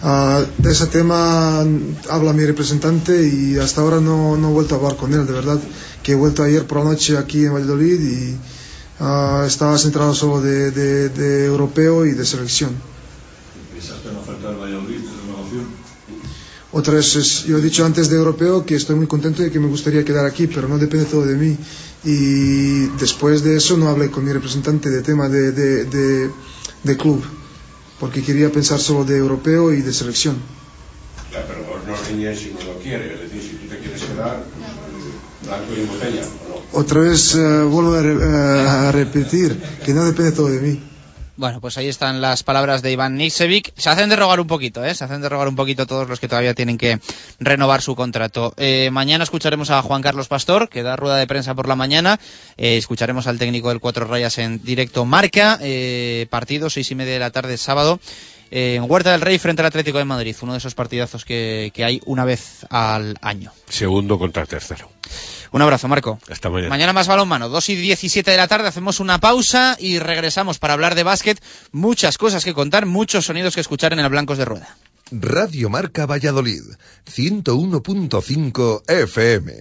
Ah, 0.00 0.44
de 0.58 0.70
ese 0.70 0.86
tema 0.86 1.60
habla 2.08 2.32
mi 2.32 2.44
representante 2.46 3.26
y 3.26 3.58
hasta 3.58 3.80
ahora 3.80 4.00
no, 4.00 4.36
no 4.36 4.50
he 4.50 4.52
vuelto 4.52 4.74
a 4.74 4.78
hablar 4.78 4.96
con 4.96 5.12
él, 5.12 5.26
de 5.26 5.32
verdad, 5.32 5.58
que 6.04 6.12
he 6.12 6.14
vuelto 6.14 6.42
ayer 6.44 6.66
por 6.66 6.78
la 6.78 6.84
noche 6.84 7.16
aquí 7.18 7.44
en 7.44 7.52
Valladolid 7.54 8.00
y 8.00 8.36
ah, 9.00 9.44
estaba 9.46 9.76
centrado 9.76 10.14
solo 10.14 10.40
de, 10.40 10.70
de- 10.70 11.08
de 11.08 11.46
europeo 11.46 12.06
y 12.06 12.12
de 12.12 12.24
selección. 12.24 12.70
¿Pensaste 13.74 14.08
en 14.08 14.14
la 14.14 14.20
oferta 14.20 14.48
del 14.50 14.58
Valladolid 14.60 15.00
de 15.00 15.10
renovación? 15.26 15.64
Otra 16.70 16.94
vez, 16.94 17.16
es- 17.16 17.44
yo 17.44 17.58
he 17.58 17.62
dicho 17.62 17.84
antes 17.84 18.08
de 18.08 18.16
europeo 18.16 18.64
que 18.64 18.76
estoy 18.76 18.94
muy 18.94 19.08
contento 19.08 19.44
y 19.44 19.50
que 19.50 19.58
me 19.58 19.66
gustaría 19.66 20.04
quedar 20.04 20.26
aquí, 20.26 20.46
pero 20.46 20.68
no 20.68 20.78
depende 20.78 21.06
todo 21.06 21.26
de 21.26 21.34
mí. 21.34 21.56
Y 22.04 22.86
después 23.00 23.42
de 23.42 23.56
eso 23.56 23.76
no 23.76 23.88
hablé 23.88 24.10
con 24.12 24.24
mi 24.24 24.32
representante 24.32 24.90
de 24.90 25.02
tema 25.02 25.28
de- 25.28 25.50
de 26.84 26.96
club, 26.96 27.20
porque 28.00 28.22
quería 28.22 28.50
pensar 28.50 28.78
solo 28.80 29.04
de 29.04 29.16
europeo 29.18 29.72
y 29.72 29.82
de 29.82 29.92
selección. 29.92 30.36
Ya, 31.32 31.44
pero 31.46 31.60
no 31.86 31.94
riñes 32.08 32.38
si 32.40 32.52
no 32.52 32.72
lo 32.72 32.78
quiere. 32.80 33.14
Es 33.14 33.20
decir, 33.22 33.42
si 33.42 33.56
tú 33.56 33.66
te 33.68 33.78
quieres 33.78 34.02
quedar, 34.02 34.44
blanco 35.44 35.72
y 35.76 35.84
botella, 35.86 36.22
¿o 36.22 36.48
no? 36.48 36.80
Otra 36.80 37.00
vez 37.00 37.34
eh, 37.34 37.62
vuelvo 37.62 37.94
a, 37.94 38.02
re- 38.02 38.14
eh, 38.14 38.68
a 38.68 38.92
repetir 38.92 39.56
que 39.84 39.92
no 39.94 40.04
depende 40.04 40.32
todo 40.32 40.48
de 40.48 40.60
mí. 40.60 40.80
Bueno, 41.38 41.60
pues 41.60 41.78
ahí 41.78 41.86
están 41.86 42.20
las 42.20 42.42
palabras 42.42 42.82
de 42.82 42.90
Iván 42.90 43.14
Nicevic. 43.14 43.72
Se 43.76 43.88
hacen 43.88 44.08
de 44.08 44.16
rogar 44.16 44.40
un 44.40 44.48
poquito, 44.48 44.84
¿eh? 44.84 44.92
Se 44.92 45.04
hacen 45.04 45.20
de 45.20 45.28
rogar 45.28 45.46
un 45.46 45.54
poquito 45.54 45.86
todos 45.86 46.08
los 46.08 46.18
que 46.18 46.26
todavía 46.26 46.52
tienen 46.52 46.78
que 46.78 46.98
renovar 47.38 47.80
su 47.80 47.94
contrato. 47.94 48.54
Eh, 48.56 48.90
mañana 48.90 49.22
escucharemos 49.22 49.70
a 49.70 49.80
Juan 49.82 50.02
Carlos 50.02 50.26
Pastor, 50.26 50.68
que 50.68 50.82
da 50.82 50.96
rueda 50.96 51.14
de 51.14 51.28
prensa 51.28 51.54
por 51.54 51.68
la 51.68 51.76
mañana. 51.76 52.18
Eh, 52.56 52.76
escucharemos 52.76 53.28
al 53.28 53.38
técnico 53.38 53.68
del 53.68 53.78
Cuatro 53.78 54.04
Rayas 54.04 54.36
en 54.38 54.64
directo 54.64 55.04
Marca. 55.04 55.60
Eh, 55.62 56.26
partido, 56.28 56.70
seis 56.70 56.90
y 56.90 56.96
media 56.96 57.12
de 57.12 57.20
la 57.20 57.30
tarde, 57.30 57.56
sábado. 57.56 58.00
en 58.50 58.90
Huerta 58.90 59.12
del 59.12 59.20
Rey 59.20 59.38
frente 59.38 59.62
al 59.62 59.66
Atlético 59.66 59.98
de 59.98 60.06
Madrid. 60.06 60.34
Uno 60.42 60.54
de 60.54 60.58
esos 60.58 60.74
partidazos 60.74 61.24
que, 61.24 61.70
que 61.72 61.84
hay 61.84 62.00
una 62.04 62.24
vez 62.24 62.66
al 62.68 63.16
año. 63.20 63.52
Segundo 63.68 64.18
contra 64.18 64.44
tercero. 64.44 64.90
Un 65.52 65.62
abrazo, 65.62 65.88
Marco. 65.88 66.18
Hasta 66.30 66.50
mañana. 66.50 66.68
Mañana 66.68 66.92
más 66.92 67.08
balonmano, 67.08 67.48
2 67.48 67.68
y 67.70 67.76
17 67.76 68.30
de 68.30 68.36
la 68.36 68.48
tarde, 68.48 68.68
hacemos 68.68 69.00
una 69.00 69.18
pausa 69.18 69.76
y 69.78 69.98
regresamos 69.98 70.58
para 70.58 70.74
hablar 70.74 70.94
de 70.94 71.02
básquet. 71.02 71.42
Muchas 71.72 72.18
cosas 72.18 72.44
que 72.44 72.54
contar, 72.54 72.86
muchos 72.86 73.26
sonidos 73.26 73.54
que 73.54 73.60
escuchar 73.60 73.92
en 73.92 74.00
el 74.00 74.08
Blancos 74.08 74.38
de 74.38 74.44
Rueda. 74.44 74.76
Radio 75.10 75.70
Marca 75.70 76.04
Valladolid, 76.06 76.62
101.5 77.06 78.82
FM. 78.86 79.52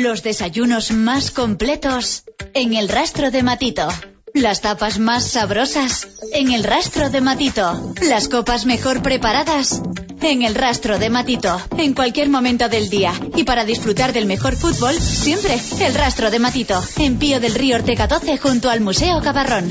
Los 0.00 0.22
desayunos 0.22 0.90
más 0.90 1.30
completos 1.30 2.24
en 2.54 2.74
el 2.74 2.88
rastro 2.88 3.30
de 3.30 3.42
Matito. 3.42 3.88
Las 4.34 4.62
tapas 4.62 4.98
más 4.98 5.22
sabrosas 5.30 6.08
en 6.32 6.50
el 6.50 6.64
rastro 6.64 7.08
de 7.08 7.20
Matito. 7.20 7.94
Las 8.02 8.28
copas 8.28 8.66
mejor 8.66 9.00
preparadas 9.00 9.80
en 10.22 10.42
el 10.42 10.56
rastro 10.56 10.98
de 10.98 11.08
Matito. 11.08 11.56
En 11.78 11.94
cualquier 11.94 12.28
momento 12.28 12.68
del 12.68 12.90
día. 12.90 13.12
Y 13.36 13.44
para 13.44 13.64
disfrutar 13.64 14.12
del 14.12 14.26
mejor 14.26 14.56
fútbol, 14.56 14.94
siempre 14.94 15.60
el 15.78 15.94
rastro 15.94 16.32
de 16.32 16.40
Matito. 16.40 16.82
En 16.96 17.16
Pío 17.16 17.38
del 17.38 17.54
Río 17.54 17.76
Ortega 17.76 18.08
12 18.08 18.36
junto 18.38 18.70
al 18.70 18.80
Museo 18.80 19.20
Cabarrón. 19.22 19.70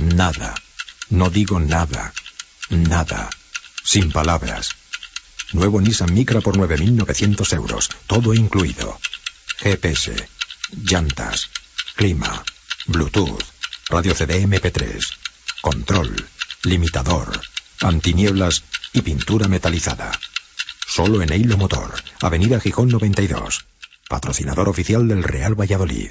nada. 0.00 0.54
No 1.10 1.30
digo 1.30 1.60
nada, 1.60 2.12
nada. 2.70 3.30
Sin 3.82 4.12
palabras. 4.12 4.70
Nuevo 5.52 5.80
Nissan 5.80 6.12
Micra 6.12 6.40
por 6.40 6.56
9.900 6.56 7.52
euros, 7.54 7.88
todo 8.06 8.34
incluido. 8.34 8.98
GPS, 9.58 10.14
llantas, 10.72 11.48
clima, 11.96 12.44
Bluetooth, 12.86 13.42
radio 13.88 14.14
CD 14.14 14.42
MP3, 14.46 15.00
control, 15.62 16.28
limitador, 16.64 17.40
antinieblas 17.80 18.64
y 18.92 19.02
pintura 19.02 19.48
metalizada. 19.48 20.12
Solo 20.86 21.22
en 21.22 21.32
Eilo 21.32 21.56
Motor, 21.56 22.02
Avenida 22.20 22.60
Gijón 22.60 22.88
92. 22.88 23.64
Patrocinador 24.08 24.68
oficial 24.68 25.06
del 25.08 25.22
Real 25.22 25.58
Valladolid. 25.58 26.10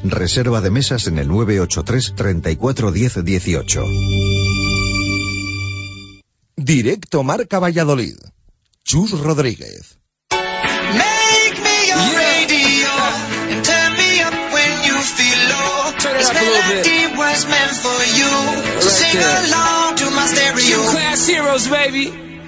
Reserva 0.03 0.61
de 0.61 0.71
mesas 0.71 1.07
en 1.07 1.19
el 1.19 1.27
983 1.27 2.13
34 2.15 2.91
10 2.91 3.23
18. 3.23 3.85
Directo 6.55 7.23
Marca 7.23 7.59
Valladolid. 7.59 8.15
Chus 8.83 9.11
Rodríguez. 9.11 9.99
Make 10.31 11.61
me 11.61 11.87
your 11.87 12.17
radio 12.17 12.89
and 13.51 13.63
turn 13.63 13.93
me 13.93 14.21
up 14.21 14.33
when 14.53 14.83
you 14.83 14.97
feel 15.01 15.39
low. 15.49 15.91
This 16.17 16.29
up 16.29 16.35
a 16.35 16.39
little 16.39 16.61
bit. 16.69 16.85
melody 16.85 17.17
was 17.17 17.45
meant 17.47 17.71
for 17.71 18.01
you. 18.17 18.81
So 18.81 18.89
sing 18.89 19.19
there. 19.19 19.45
along 19.45 19.95
to 19.97 20.09
my 20.09 20.25
stereo. 20.25 20.77
Two 20.77 20.91
class 20.91 21.27
heroes, 21.27 21.67
baby. 21.67 22.30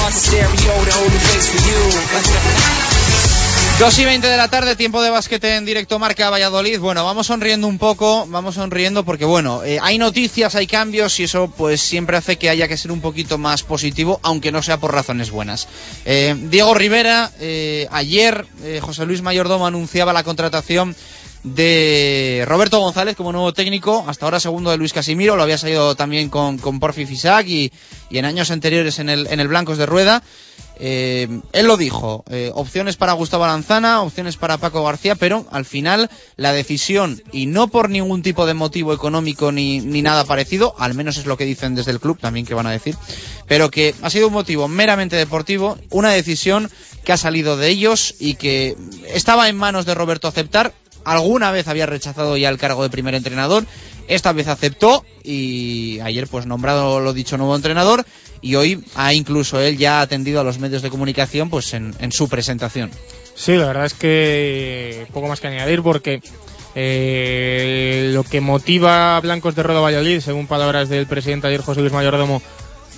heart's 0.00 0.16
a 0.16 0.30
stereo, 0.30 0.84
the 0.84 0.92
only 1.02 1.18
place 1.18 1.48
for 1.52 1.60
you. 1.68 1.80
2 3.78 3.98
y 3.98 4.04
20 4.04 4.26
de 4.26 4.36
la 4.36 4.48
tarde, 4.48 4.76
tiempo 4.76 5.00
de 5.00 5.08
básquete 5.08 5.56
en 5.56 5.64
directo 5.64 5.98
Marca 5.98 6.28
Valladolid. 6.28 6.78
Bueno, 6.80 7.02
vamos 7.02 7.28
sonriendo 7.28 7.66
un 7.66 7.78
poco, 7.78 8.26
vamos 8.26 8.56
sonriendo 8.56 9.04
porque 9.04 9.24
bueno, 9.24 9.64
eh, 9.64 9.78
hay 9.80 9.96
noticias, 9.96 10.54
hay 10.54 10.66
cambios 10.66 11.18
y 11.18 11.24
eso 11.24 11.50
pues 11.56 11.80
siempre 11.80 12.18
hace 12.18 12.36
que 12.36 12.50
haya 12.50 12.68
que 12.68 12.76
ser 12.76 12.92
un 12.92 13.00
poquito 13.00 13.38
más 13.38 13.62
positivo, 13.62 14.20
aunque 14.22 14.52
no 14.52 14.62
sea 14.62 14.78
por 14.78 14.92
razones 14.92 15.30
buenas. 15.30 15.66
Eh, 16.04 16.36
Diego 16.50 16.74
Rivera, 16.74 17.30
eh, 17.40 17.88
ayer 17.90 18.44
José 18.82 19.06
Luis 19.06 19.22
Mayordomo 19.22 19.66
anunciaba 19.66 20.12
la 20.12 20.24
contratación 20.24 20.94
de 21.42 22.44
Roberto 22.46 22.80
González 22.80 23.16
como 23.16 23.32
nuevo 23.32 23.52
técnico, 23.52 24.04
hasta 24.06 24.26
ahora 24.26 24.40
segundo 24.40 24.70
de 24.70 24.76
Luis 24.76 24.92
Casimiro, 24.92 25.36
lo 25.36 25.42
había 25.42 25.58
salido 25.58 25.94
también 25.94 26.28
con, 26.28 26.58
con 26.58 26.80
Porfi 26.80 27.06
Fisac 27.06 27.46
y, 27.46 27.72
y 28.10 28.18
en 28.18 28.24
años 28.24 28.50
anteriores 28.50 28.98
en 28.98 29.08
el, 29.08 29.26
en 29.26 29.40
el 29.40 29.48
Blancos 29.48 29.78
de 29.78 29.86
Rueda. 29.86 30.22
Eh, 30.82 31.28
él 31.52 31.66
lo 31.66 31.76
dijo, 31.76 32.24
eh, 32.30 32.50
opciones 32.54 32.96
para 32.96 33.12
Gustavo 33.12 33.44
Aranzana, 33.44 34.00
opciones 34.00 34.38
para 34.38 34.56
Paco 34.56 34.82
García, 34.82 35.14
pero 35.14 35.46
al 35.50 35.66
final 35.66 36.08
la 36.36 36.54
decisión, 36.54 37.22
y 37.32 37.44
no 37.44 37.68
por 37.68 37.90
ningún 37.90 38.22
tipo 38.22 38.46
de 38.46 38.54
motivo 38.54 38.94
económico 38.94 39.52
ni, 39.52 39.80
ni 39.80 40.00
nada 40.00 40.24
parecido, 40.24 40.74
al 40.78 40.94
menos 40.94 41.18
es 41.18 41.26
lo 41.26 41.36
que 41.36 41.44
dicen 41.44 41.74
desde 41.74 41.90
el 41.90 42.00
club, 42.00 42.18
también 42.18 42.46
que 42.46 42.54
van 42.54 42.66
a 42.66 42.70
decir, 42.70 42.96
pero 43.46 43.70
que 43.70 43.94
ha 44.00 44.08
sido 44.08 44.28
un 44.28 44.32
motivo 44.32 44.68
meramente 44.68 45.16
deportivo, 45.16 45.76
una 45.90 46.12
decisión 46.12 46.70
que 47.04 47.12
ha 47.12 47.18
salido 47.18 47.58
de 47.58 47.68
ellos 47.68 48.14
y 48.18 48.34
que 48.34 48.74
estaba 49.12 49.50
en 49.50 49.58
manos 49.58 49.84
de 49.84 49.94
Roberto 49.94 50.28
aceptar, 50.28 50.72
alguna 51.04 51.50
vez 51.50 51.68
había 51.68 51.86
rechazado 51.86 52.36
ya 52.36 52.48
el 52.48 52.58
cargo 52.58 52.82
de 52.82 52.90
primer 52.90 53.14
entrenador, 53.14 53.64
esta 54.08 54.32
vez 54.32 54.48
aceptó 54.48 55.04
y 55.22 56.00
ayer 56.00 56.26
pues 56.26 56.46
nombrado 56.46 57.00
lo 57.00 57.12
dicho 57.12 57.36
nuevo 57.36 57.54
entrenador 57.54 58.04
y 58.40 58.54
hoy 58.56 58.84
ha 58.94 59.12
incluso 59.14 59.60
él 59.60 59.78
ya 59.78 60.00
atendido 60.00 60.40
a 60.40 60.44
los 60.44 60.58
medios 60.58 60.82
de 60.82 60.90
comunicación 60.90 61.50
pues 61.50 61.74
en, 61.74 61.94
en 62.00 62.12
su 62.12 62.28
presentación. 62.28 62.90
Sí, 63.34 63.56
la 63.56 63.66
verdad 63.66 63.86
es 63.86 63.94
que 63.94 65.06
poco 65.12 65.28
más 65.28 65.40
que 65.40 65.46
añadir 65.46 65.82
porque 65.82 66.20
eh, 66.74 68.10
lo 68.12 68.22
que 68.22 68.40
motiva 68.40 69.16
a 69.16 69.20
Blancos 69.20 69.54
de 69.54 69.62
Roda 69.62 69.80
Valladolid, 69.80 70.20
según 70.20 70.46
palabras 70.46 70.88
del 70.88 71.06
presidente 71.06 71.46
ayer 71.46 71.62
José 71.62 71.80
Luis 71.80 71.92
Mayordomo, 71.92 72.42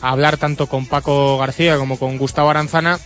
a 0.00 0.10
hablar 0.10 0.36
tanto 0.36 0.66
con 0.66 0.86
Paco 0.86 1.38
García 1.38 1.76
como 1.76 1.98
con 1.98 2.18
Gustavo 2.18 2.50
Aranzana, 2.50 2.98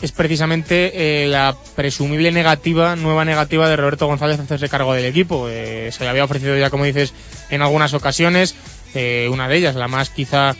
es 0.00 0.12
precisamente 0.12 1.24
eh, 1.24 1.26
la 1.26 1.56
presumible 1.76 2.32
negativa, 2.32 2.96
nueva 2.96 3.24
negativa 3.24 3.68
de 3.68 3.76
Roberto 3.76 4.06
González 4.06 4.40
hacerse 4.40 4.68
cargo 4.68 4.94
del 4.94 5.04
equipo. 5.04 5.48
Eh, 5.48 5.90
se 5.92 6.04
le 6.04 6.10
había 6.10 6.24
ofrecido 6.24 6.56
ya, 6.56 6.70
como 6.70 6.84
dices, 6.84 7.12
en 7.50 7.62
algunas 7.62 7.92
ocasiones, 7.92 8.54
eh, 8.94 9.28
una 9.30 9.48
de 9.48 9.56
ellas, 9.56 9.74
la 9.74 9.88
más 9.88 10.10
quizá 10.10 10.56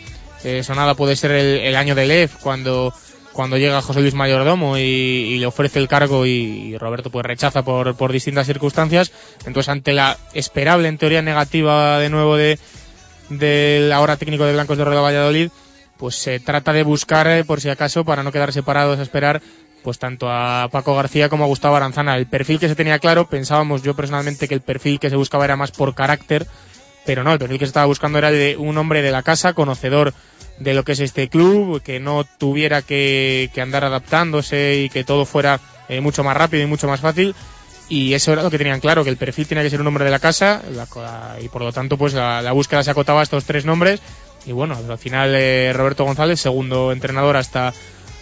sonada 0.63 0.95
puede 0.95 1.15
ser 1.15 1.29
el, 1.31 1.75
año 1.75 1.93
de 1.93 2.07
Lev, 2.07 2.31
cuando, 2.41 2.91
cuando 3.31 3.57
llega 3.57 3.79
José 3.83 4.01
Luis 4.01 4.15
Mayordomo 4.15 4.75
y, 4.79 4.81
y 4.81 5.37
le 5.37 5.45
ofrece 5.45 5.77
el 5.77 5.87
cargo 5.87 6.25
y, 6.25 6.29
y 6.29 6.77
Roberto 6.79 7.11
pues 7.11 7.23
rechaza 7.23 7.61
por, 7.61 7.93
por 7.93 8.11
distintas 8.11 8.47
circunstancias. 8.47 9.11
Entonces, 9.45 9.69
ante 9.69 9.93
la 9.93 10.17
esperable, 10.33 10.87
en 10.87 10.97
teoría, 10.97 11.21
negativa 11.21 11.99
de 11.99 12.09
nuevo 12.09 12.37
de 12.37 12.57
del 13.29 13.91
ahora 13.91 14.17
técnico 14.17 14.45
de 14.45 14.53
Blancos 14.53 14.77
de 14.77 14.85
Rueda 14.85 15.01
Valladolid, 15.01 15.49
pues 16.01 16.15
se 16.15 16.39
trata 16.39 16.73
de 16.73 16.81
buscar, 16.81 17.27
eh, 17.27 17.43
por 17.43 17.61
si 17.61 17.69
acaso, 17.69 18.03
para 18.03 18.23
no 18.23 18.31
quedar 18.31 18.51
separados 18.51 18.97
a 18.97 19.03
esperar, 19.03 19.39
pues 19.83 19.99
tanto 19.99 20.31
a 20.31 20.67
Paco 20.71 20.95
García 20.95 21.29
como 21.29 21.43
a 21.43 21.47
Gustavo 21.47 21.75
Aranzana. 21.75 22.17
El 22.17 22.25
perfil 22.25 22.59
que 22.59 22.67
se 22.67 22.75
tenía 22.75 22.97
claro, 22.97 23.29
pensábamos 23.29 23.83
yo 23.83 23.95
personalmente 23.95 24.47
que 24.47 24.55
el 24.55 24.61
perfil 24.61 24.99
que 24.99 25.11
se 25.11 25.15
buscaba 25.15 25.45
era 25.45 25.57
más 25.57 25.69
por 25.69 25.93
carácter, 25.93 26.47
pero 27.05 27.23
no, 27.23 27.33
el 27.33 27.37
perfil 27.37 27.59
que 27.59 27.65
se 27.65 27.69
estaba 27.69 27.85
buscando 27.85 28.17
era 28.17 28.31
de 28.31 28.57
un 28.57 28.79
hombre 28.79 29.03
de 29.03 29.11
la 29.11 29.21
casa, 29.21 29.53
conocedor 29.53 30.15
de 30.57 30.73
lo 30.73 30.83
que 30.83 30.93
es 30.93 31.01
este 31.01 31.29
club, 31.29 31.83
que 31.83 31.99
no 31.99 32.23
tuviera 32.23 32.81
que, 32.81 33.51
andar 33.61 33.83
adaptándose 33.83 34.81
y 34.81 34.89
que 34.89 35.03
todo 35.03 35.25
fuera 35.25 35.59
eh, 35.87 36.01
mucho 36.01 36.23
más 36.23 36.35
rápido 36.35 36.63
y 36.63 36.65
mucho 36.65 36.87
más 36.87 37.01
fácil. 37.01 37.35
Y 37.89 38.15
eso 38.15 38.33
era 38.33 38.41
lo 38.41 38.49
que 38.49 38.57
tenían 38.57 38.79
claro, 38.79 39.03
que 39.03 39.11
el 39.11 39.17
perfil 39.17 39.45
tenía 39.45 39.63
que 39.63 39.69
ser 39.69 39.81
un 39.81 39.87
hombre 39.87 40.05
de 40.05 40.11
la 40.11 40.19
casa 40.19 40.63
y 41.39 41.47
por 41.49 41.61
lo 41.61 41.71
tanto 41.71 41.95
pues 41.95 42.15
la 42.15 42.51
búsqueda 42.53 42.83
se 42.83 42.89
acotaba 42.89 43.19
a 43.19 43.23
estos 43.23 43.43
tres 43.43 43.65
nombres 43.65 44.01
y 44.45 44.51
bueno, 44.51 44.77
al 44.89 44.97
final 44.97 45.33
eh, 45.35 45.71
Roberto 45.73 46.05
González, 46.05 46.39
segundo 46.39 46.91
entrenador 46.91 47.37
hasta, 47.37 47.73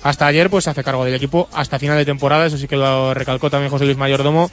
hasta 0.04 0.28
ayer, 0.28 0.50
pues 0.50 0.66
se 0.66 0.70
hace 0.70 0.84
cargo 0.84 1.06
del 1.06 1.16
equipo 1.16 1.48
hasta 1.54 1.80
final 1.80 1.98
de 1.98 2.06
temporada, 2.06 2.46
eso 2.46 2.58
sí 2.58 2.68
que 2.68 2.78
lo 2.78 3.14
recalcó 3.14 3.50
también 3.50 3.72
José 3.72 3.86
Luis 3.86 3.98
Mayordomo, 3.98 4.50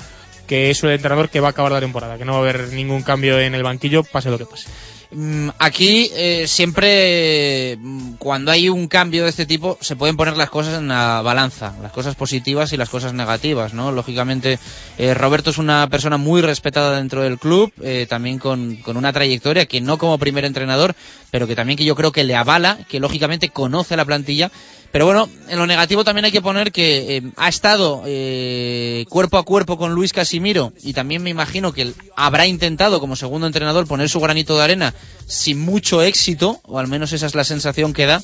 que 0.47 0.71
es 0.71 0.83
el 0.85 0.91
entrenador 0.91 1.29
que 1.29 1.41
va 1.41 1.49
a 1.49 1.51
acabar 1.51 1.73
la 1.73 1.81
temporada, 1.81 2.19
que 2.19 2.25
no 2.25 2.33
va 2.33 2.39
a 2.39 2.43
haber 2.43 2.69
ningún 2.73 3.03
cambio 3.03 3.39
en 3.41 3.55
el 3.55 3.63
banquillo, 3.63 4.05
pase 4.05 4.31
lo 4.31 4.39
que 4.39 4.47
pase. 4.47 4.69
Mm, 5.11 5.51
Aquí 5.59 6.11
eh, 6.15 6.47
siempre 6.49 7.77
mm, 7.81 8.15
cuando 8.19 8.51
hay 8.51 8.69
un 8.69 8.89
cambio 8.89 9.23
de 9.23 9.31
este 9.31 9.47
tipo 9.47 9.79
se 9.81 9.95
pueden 9.95 10.17
poner 10.17 10.37
las 10.37 10.51
cosas 10.51 10.79
en 10.79 10.89
la 10.89 11.23
balanza, 11.23 11.75
las 11.81 11.93
cosas 11.93 12.17
positivas 12.17 12.73
y 12.73 12.77
las 12.77 12.89
cosas 12.89 13.13
negativas, 13.13 13.73
¿no? 13.73 13.93
Lógicamente 13.93 14.59
eh, 14.99 15.15
Roberto 15.15 15.51
es 15.51 15.59
una 15.59 15.89
persona 15.89 16.17
muy 16.17 16.43
respetada 16.43 16.97
dentro 16.97 17.23
del 17.23 17.39
club, 17.39 17.73
eh, 17.83 18.07
también 18.09 18.39
con, 18.39 18.77
con 18.77 18.97
una 18.97 19.13
trayectoria 19.13 19.67
que 19.67 19.81
no 19.81 19.97
como 19.97 20.19
primer 20.19 20.45
entrenador, 20.45 20.97
pero 21.31 21.47
que 21.47 21.55
también 21.57 21.77
que 21.77 21.85
yo 21.85 21.95
creo 21.97 22.13
que 22.13 22.25
le 22.25 22.35
avala, 22.37 22.79
que 22.89 23.01
lógicamente 23.01 23.49
conoce 23.51 23.97
la 23.97 24.05
plantilla. 24.05 24.51
Pero 24.93 25.05
bueno, 25.05 25.29
en 25.49 25.59
lo 25.59 25.67
negativo 25.67 26.05
también 26.05 26.25
hay 26.25 26.33
que 26.33 26.41
poner 26.41 26.73
que 26.73 27.17
eh, 27.17 27.23
ha 27.37 27.49
estado 27.49 28.03
eh, 28.07 29.05
cuerpo 29.11 29.37
a 29.37 29.43
cuerpo 29.45 29.77
con 29.77 29.93
Luis 29.93 30.13
Casimiro 30.13 30.73
y 30.83 30.93
también 30.95 31.23
me 31.23 31.29
imagino 31.29 31.73
que 31.73 31.93
habrá 32.17 32.47
intentado 32.47 32.99
como 33.01 33.15
segundo 33.17 33.47
entrenador 33.47 33.87
poner 33.87 34.09
su 34.09 34.21
granito 34.21 34.57
de 34.57 34.65
arena 34.65 34.95
sin 35.27 35.61
mucho 35.61 36.01
éxito, 36.03 36.61
o 36.65 36.79
al 36.79 36.87
menos 36.87 37.13
esa 37.13 37.27
es 37.27 37.35
la 37.35 37.45
sensación 37.45 37.93
que 37.93 38.07
da, 38.07 38.23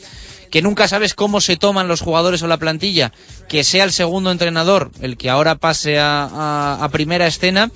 que 0.50 0.62
nunca 0.62 0.88
sabes 0.88 1.14
cómo 1.14 1.40
se 1.40 1.56
toman 1.56 1.88
los 1.88 2.00
jugadores 2.00 2.42
o 2.42 2.46
la 2.46 2.56
plantilla, 2.58 3.12
que 3.48 3.64
sea 3.64 3.84
el 3.84 3.92
segundo 3.92 4.30
entrenador 4.30 4.92
el 5.02 5.16
que 5.18 5.28
ahora 5.30 5.56
pase 5.56 5.98
a, 5.98 6.24
a- 6.24 6.78
a 6.84 6.88
primera 6.90 7.26
escena 7.26 7.70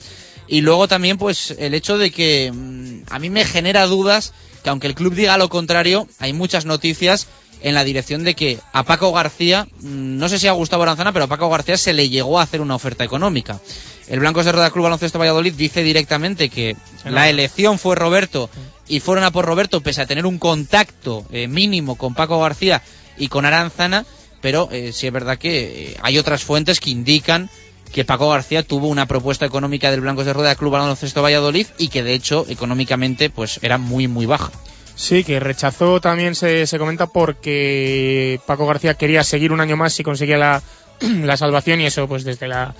y 0.48 0.60
luego 0.60 0.86
también 0.88 1.18
pues 1.18 1.54
el 1.58 1.74
hecho 1.74 1.98
de 1.98 2.10
que 2.12 2.52
mm, 2.54 3.02
a 3.10 3.18
mí 3.18 3.30
me 3.30 3.44
genera 3.44 3.86
dudas 3.86 4.32
que 4.66 4.70
aunque 4.70 4.88
el 4.88 4.96
club 4.96 5.14
diga 5.14 5.38
lo 5.38 5.48
contrario, 5.48 6.08
hay 6.18 6.32
muchas 6.32 6.64
noticias 6.64 7.28
en 7.62 7.76
la 7.76 7.84
dirección 7.84 8.24
de 8.24 8.34
que 8.34 8.58
a 8.72 8.82
Paco 8.82 9.12
García, 9.12 9.68
mm, 9.78 10.18
no 10.18 10.28
sé 10.28 10.40
si 10.40 10.48
a 10.48 10.52
Gustavo 10.52 10.82
Aranzana, 10.82 11.12
pero 11.12 11.26
a 11.26 11.28
Paco 11.28 11.48
García 11.48 11.76
se 11.76 11.92
le 11.92 12.08
llegó 12.08 12.40
a 12.40 12.42
hacer 12.42 12.60
una 12.60 12.74
oferta 12.74 13.04
económica. 13.04 13.60
El 14.08 14.18
Blancos 14.18 14.44
de 14.44 14.50
Rueda 14.50 14.72
Club 14.72 14.82
Baloncesto 14.82 15.20
Valladolid 15.20 15.54
dice 15.54 15.84
directamente 15.84 16.48
que 16.48 16.76
la 17.04 17.28
elección 17.28 17.78
fue 17.78 17.94
Roberto 17.94 18.50
y 18.88 18.98
fueron 18.98 19.22
a 19.22 19.30
por 19.30 19.44
Roberto 19.44 19.80
pese 19.82 20.02
a 20.02 20.06
tener 20.06 20.26
un 20.26 20.40
contacto 20.40 21.24
eh, 21.30 21.46
mínimo 21.46 21.94
con 21.94 22.16
Paco 22.16 22.40
García 22.40 22.82
y 23.16 23.28
con 23.28 23.44
Aranzana, 23.44 24.04
pero 24.40 24.68
eh, 24.72 24.90
sí 24.92 25.06
es 25.06 25.12
verdad 25.12 25.38
que 25.38 25.90
eh, 25.92 25.96
hay 26.02 26.18
otras 26.18 26.42
fuentes 26.42 26.80
que 26.80 26.90
indican 26.90 27.50
que 27.96 28.04
Paco 28.04 28.28
García 28.28 28.62
tuvo 28.62 28.88
una 28.88 29.06
propuesta 29.06 29.46
económica 29.46 29.90
del 29.90 30.02
Blancos 30.02 30.26
de 30.26 30.34
Rueda 30.34 30.54
Club 30.54 30.72
Baloncesto 30.72 31.22
Valladolid 31.22 31.66
y 31.78 31.88
que 31.88 32.02
de 32.02 32.12
hecho 32.12 32.44
económicamente 32.46 33.30
pues 33.30 33.58
era 33.62 33.78
muy 33.78 34.06
muy 34.06 34.26
baja. 34.26 34.52
Sí, 34.94 35.24
que 35.24 35.40
rechazó 35.40 35.98
también 35.98 36.34
se, 36.34 36.66
se 36.66 36.78
comenta 36.78 37.06
porque 37.06 38.38
Paco 38.44 38.66
García 38.66 38.92
quería 38.98 39.24
seguir 39.24 39.50
un 39.50 39.62
año 39.62 39.78
más 39.78 39.94
si 39.94 40.02
conseguía 40.02 40.36
la, 40.36 40.62
la 41.00 41.38
salvación 41.38 41.80
y 41.80 41.86
eso 41.86 42.06
pues 42.06 42.24
desde 42.24 42.48
la 42.48 42.74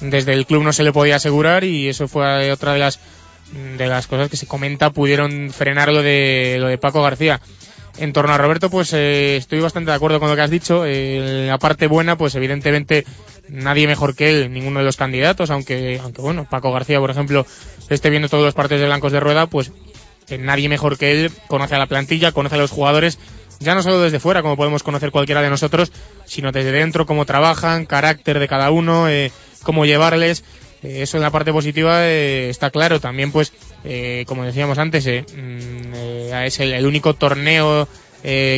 desde 0.00 0.34
el 0.34 0.46
club 0.46 0.62
no 0.62 0.72
se 0.72 0.84
le 0.84 0.92
podía 0.92 1.16
asegurar 1.16 1.64
y 1.64 1.88
eso 1.88 2.06
fue 2.06 2.52
otra 2.52 2.72
de 2.72 2.78
las 2.78 3.00
de 3.76 3.88
las 3.88 4.06
cosas 4.06 4.30
que 4.30 4.36
se 4.36 4.46
comenta 4.46 4.90
pudieron 4.90 5.50
frenar 5.50 5.92
lo 5.92 6.00
de 6.00 6.58
lo 6.60 6.68
de 6.68 6.78
Paco 6.78 7.02
García. 7.02 7.40
En 8.00 8.14
torno 8.14 8.32
a 8.32 8.38
Roberto, 8.38 8.70
pues 8.70 8.94
eh, 8.94 9.36
estoy 9.36 9.60
bastante 9.60 9.90
de 9.90 9.96
acuerdo 9.98 10.20
con 10.20 10.30
lo 10.30 10.34
que 10.34 10.40
has 10.40 10.48
dicho. 10.48 10.86
Eh, 10.86 11.44
la 11.46 11.58
parte 11.58 11.86
buena, 11.86 12.16
pues 12.16 12.34
evidentemente 12.34 13.04
nadie 13.50 13.86
mejor 13.86 14.16
que 14.16 14.30
él, 14.30 14.50
ninguno 14.50 14.78
de 14.78 14.86
los 14.86 14.96
candidatos, 14.96 15.50
aunque, 15.50 16.00
aunque 16.02 16.22
bueno, 16.22 16.46
Paco 16.48 16.72
García, 16.72 16.98
por 16.98 17.10
ejemplo, 17.10 17.46
esté 17.90 18.08
viendo 18.08 18.30
todos 18.30 18.42
los 18.42 18.54
partidos 18.54 18.80
de 18.80 18.86
blancos 18.86 19.12
de 19.12 19.20
rueda, 19.20 19.48
pues 19.48 19.70
eh, 20.30 20.38
nadie 20.38 20.70
mejor 20.70 20.96
que 20.96 21.12
él 21.12 21.30
conoce 21.46 21.74
a 21.74 21.78
la 21.78 21.88
plantilla, 21.88 22.32
conoce 22.32 22.54
a 22.54 22.58
los 22.58 22.70
jugadores, 22.70 23.18
ya 23.58 23.74
no 23.74 23.82
solo 23.82 24.00
desde 24.00 24.18
fuera, 24.18 24.40
como 24.40 24.56
podemos 24.56 24.82
conocer 24.82 25.10
cualquiera 25.10 25.42
de 25.42 25.50
nosotros, 25.50 25.92
sino 26.24 26.52
desde 26.52 26.72
dentro, 26.72 27.04
cómo 27.04 27.26
trabajan, 27.26 27.84
carácter 27.84 28.38
de 28.38 28.48
cada 28.48 28.70
uno, 28.70 29.10
eh, 29.10 29.30
cómo 29.62 29.84
llevarles. 29.84 30.42
Eso 30.82 31.18
en 31.18 31.22
la 31.22 31.30
parte 31.30 31.52
positiva 31.52 32.06
eh, 32.06 32.48
está 32.48 32.70
claro. 32.70 33.00
También, 33.00 33.32
pues, 33.32 33.52
eh, 33.84 34.24
como 34.26 34.44
decíamos 34.44 34.78
antes, 34.78 35.06
eh, 35.06 35.24
mm, 35.24 36.34
es 36.44 36.60
el, 36.60 36.86
único 36.86 37.14
torneo 37.14 37.88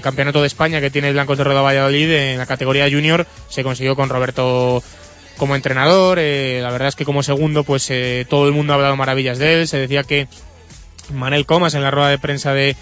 campeonato 0.02 0.40
de 0.40 0.48
España 0.48 0.80
que 0.80 0.90
tiene 0.90 1.12
Blancos 1.12 1.38
de 1.38 1.44
Rueda 1.44 1.62
Valladolid 1.62 2.10
en 2.10 2.38
la 2.38 2.46
categoría 2.46 2.90
junior. 2.90 3.26
Se 3.48 3.62
consiguió 3.62 3.94
con 3.94 4.08
Roberto 4.08 4.82
como 5.36 5.56
entrenador. 5.56 6.18
la 6.18 6.70
verdad 6.70 6.88
es 6.88 6.96
que 6.96 7.04
como 7.04 7.22
segundo, 7.22 7.64
pues 7.64 7.90
eh, 7.90 8.26
todo 8.28 8.46
el 8.46 8.52
mundo 8.52 8.72
ha 8.72 8.76
hablado 8.76 8.96
maravillas 8.96 9.38
de 9.38 9.60
él. 9.60 9.68
Se 9.68 9.78
decía 9.78 10.04
que 10.04 10.28
Manel 11.12 11.46
Comas 11.46 11.74
en 11.74 11.82
la 11.82 11.90
rueda 11.90 12.08
de 12.08 12.18
prensa 12.18 12.52
de, 12.54 12.76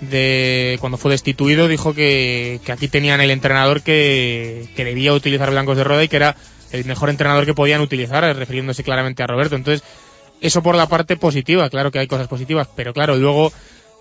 de 0.00 0.78
cuando 0.80 0.98
fue 0.98 1.10
destituido 1.10 1.68
dijo 1.68 1.94
que, 1.94 2.60
aquí 2.68 2.88
tenían 2.88 3.20
el 3.20 3.30
entrenador 3.30 3.82
que, 3.82 4.68
debía 4.76 5.12
utilizar 5.12 5.50
blancos 5.50 5.76
de 5.76 5.84
rueda 5.84 6.04
y 6.04 6.08
que 6.08 6.16
era 6.16 6.36
el 6.72 6.84
mejor 6.84 7.10
entrenador 7.10 7.46
que 7.46 7.54
podían 7.54 7.80
utilizar, 7.80 8.24
eh, 8.24 8.32
refiriéndose 8.34 8.84
claramente 8.84 9.22
a 9.22 9.26
Roberto. 9.26 9.56
Entonces, 9.56 9.86
eso 10.40 10.62
por 10.62 10.74
la 10.74 10.88
parte 10.88 11.16
positiva, 11.16 11.70
claro 11.70 11.90
que 11.90 11.98
hay 11.98 12.06
cosas 12.06 12.28
positivas, 12.28 12.68
pero 12.76 12.92
claro, 12.92 13.16
luego 13.16 13.52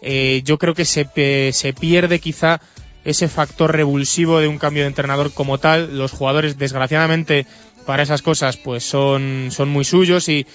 eh, 0.01 0.41
yo 0.43 0.57
creo 0.57 0.73
que 0.73 0.85
se, 0.85 1.07
se 1.53 1.73
pierde 1.73 2.19
quizá 2.19 2.61
ese 3.05 3.27
factor 3.27 3.71
revulsivo 3.71 4.39
de 4.39 4.47
un 4.47 4.57
cambio 4.57 4.83
de 4.83 4.87
entrenador 4.87 5.31
como 5.31 5.59
tal. 5.59 5.97
Los 5.97 6.11
jugadores, 6.11 6.57
desgraciadamente, 6.57 7.45
para 7.85 8.03
esas 8.03 8.21
cosas, 8.21 8.57
pues 8.57 8.83
son, 8.83 9.49
son 9.51 9.69
muy 9.69 9.85
suyos 9.85 10.27
y, 10.27 10.45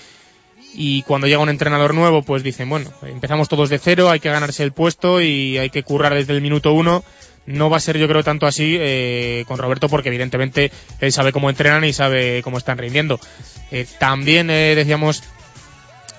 y 0.74 1.02
cuando 1.02 1.28
llega 1.28 1.40
un 1.40 1.48
entrenador 1.48 1.94
nuevo, 1.94 2.22
pues 2.22 2.42
dicen, 2.42 2.68
bueno, 2.68 2.90
empezamos 3.02 3.48
todos 3.48 3.70
de 3.70 3.78
cero, 3.78 4.10
hay 4.10 4.20
que 4.20 4.30
ganarse 4.30 4.64
el 4.64 4.72
puesto 4.72 5.20
y 5.20 5.58
hay 5.58 5.70
que 5.70 5.84
currar 5.84 6.14
desde 6.14 6.34
el 6.34 6.42
minuto 6.42 6.72
uno. 6.72 7.04
No 7.50 7.70
va 7.70 7.76
a 7.76 7.80
ser 7.80 7.98
yo 7.98 8.08
creo 8.08 8.22
tanto 8.24 8.46
así 8.46 8.76
eh, 8.78 9.44
con 9.46 9.58
Roberto 9.58 9.88
porque 9.88 10.08
evidentemente 10.08 10.70
él 11.00 11.12
sabe 11.12 11.32
cómo 11.32 11.50
entrenan 11.50 11.84
y 11.84 11.92
sabe 11.92 12.42
cómo 12.42 12.58
están 12.58 12.78
rindiendo. 12.78 13.20
Eh, 13.70 13.86
también 13.98 14.50
eh, 14.50 14.74
decíamos 14.74 15.22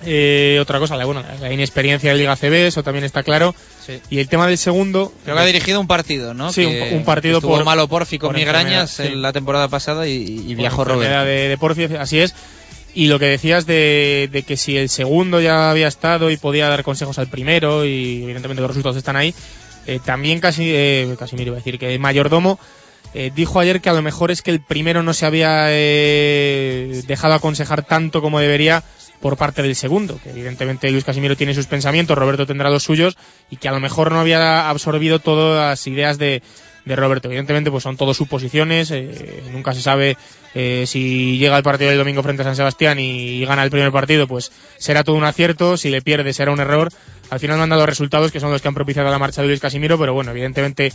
eh, 0.04 0.58
otra 0.60 0.78
cosa, 0.78 0.96
la, 0.96 1.04
bueno, 1.04 1.22
la 1.40 1.52
inexperiencia 1.52 2.10
de 2.10 2.18
Liga 2.18 2.36
CB, 2.36 2.66
eso 2.66 2.82
también 2.82 3.04
está 3.04 3.22
claro. 3.22 3.54
Y 4.10 4.18
el 4.18 4.28
tema 4.28 4.46
del 4.46 4.58
segundo... 4.58 5.12
Creo 5.24 5.36
que 5.36 5.42
ha 5.42 5.46
dirigido 5.46 5.80
un 5.80 5.86
partido, 5.86 6.34
¿no? 6.34 6.52
Sí, 6.52 6.62
Que 6.62 6.90
un, 6.92 6.98
un 6.98 7.04
partido 7.04 7.38
estuvo 7.38 7.54
por 7.56 7.64
malo 7.64 7.88
Porfi 7.88 8.18
con 8.18 8.28
por 8.28 8.36
migrañas 8.36 8.90
sí. 8.92 9.04
en 9.04 9.22
la 9.22 9.32
temporada 9.32 9.68
pasada 9.68 10.06
y, 10.06 10.44
y 10.46 10.54
viajó 10.54 10.84
Roberto. 10.84 11.24
de, 11.24 11.48
de 11.48 11.58
Porfi, 11.58 11.84
así 11.96 12.20
es. 12.20 12.34
Y 12.94 13.06
lo 13.06 13.18
que 13.18 13.26
decías 13.26 13.64
de, 13.64 14.28
de 14.30 14.42
que 14.42 14.56
si 14.56 14.76
el 14.76 14.88
segundo 14.88 15.40
ya 15.40 15.70
había 15.70 15.88
estado 15.88 16.30
y 16.30 16.36
podía 16.36 16.68
dar 16.68 16.82
consejos 16.82 17.18
al 17.18 17.28
primero, 17.28 17.86
y 17.86 18.22
evidentemente 18.22 18.60
los 18.60 18.68
resultados 18.68 18.96
están 18.98 19.16
ahí, 19.16 19.34
eh, 19.86 20.00
también 20.04 20.40
casi, 20.40 20.70
eh, 20.74 21.14
Casimiro 21.18 21.48
iba 21.48 21.56
a 21.56 21.60
decir 21.60 21.78
que 21.78 21.98
Mayordomo 21.98 22.58
eh, 23.14 23.30
dijo 23.34 23.60
ayer 23.60 23.80
que 23.80 23.90
a 23.90 23.92
lo 23.92 24.02
mejor 24.02 24.30
es 24.30 24.42
que 24.42 24.50
el 24.50 24.60
primero 24.60 25.02
no 25.02 25.12
se 25.12 25.26
había 25.26 25.66
eh, 25.68 27.02
dejado 27.06 27.34
aconsejar 27.34 27.84
tanto 27.84 28.22
como 28.22 28.40
debería 28.40 28.82
por 29.20 29.36
parte 29.36 29.62
del 29.62 29.76
segundo, 29.76 30.18
que 30.22 30.30
evidentemente 30.30 30.90
Luis 30.90 31.04
Casimiro 31.04 31.36
tiene 31.36 31.54
sus 31.54 31.66
pensamientos, 31.66 32.18
Roberto 32.18 32.46
tendrá 32.46 32.70
los 32.70 32.82
suyos, 32.82 33.16
y 33.50 33.56
que 33.56 33.68
a 33.68 33.72
lo 33.72 33.80
mejor 33.80 34.10
no 34.10 34.18
había 34.18 34.68
absorbido 34.68 35.20
todas 35.20 35.70
las 35.70 35.86
ideas 35.86 36.18
de, 36.18 36.42
de 36.84 36.96
Roberto. 36.96 37.28
Evidentemente, 37.28 37.70
pues 37.70 37.82
son 37.84 37.96
todos 37.96 38.16
suposiciones, 38.16 38.90
eh, 38.90 39.42
nunca 39.52 39.74
se 39.74 39.82
sabe 39.82 40.16
eh, 40.54 40.84
si 40.86 41.38
llega 41.38 41.56
el 41.56 41.62
partido 41.62 41.90
del 41.90 41.98
domingo 41.98 42.22
frente 42.22 42.42
a 42.42 42.44
San 42.44 42.56
Sebastián 42.56 42.98
y 42.98 43.44
gana 43.44 43.62
el 43.62 43.70
primer 43.70 43.92
partido, 43.92 44.26
pues 44.26 44.50
será 44.78 45.04
todo 45.04 45.16
un 45.16 45.24
acierto, 45.24 45.76
si 45.76 45.90
le 45.90 46.02
pierde 46.02 46.32
será 46.32 46.50
un 46.50 46.60
error. 46.60 46.88
Al 47.32 47.40
final 47.40 47.56
no 47.56 47.62
han 47.62 47.70
dado 47.70 47.86
resultados 47.86 48.30
que 48.30 48.40
son 48.40 48.50
los 48.50 48.60
que 48.60 48.68
han 48.68 48.74
propiciado 48.74 49.10
la 49.10 49.18
marcha 49.18 49.40
de 49.40 49.48
Luis 49.48 49.58
Casimiro, 49.58 49.98
pero 49.98 50.12
bueno, 50.12 50.32
evidentemente 50.32 50.92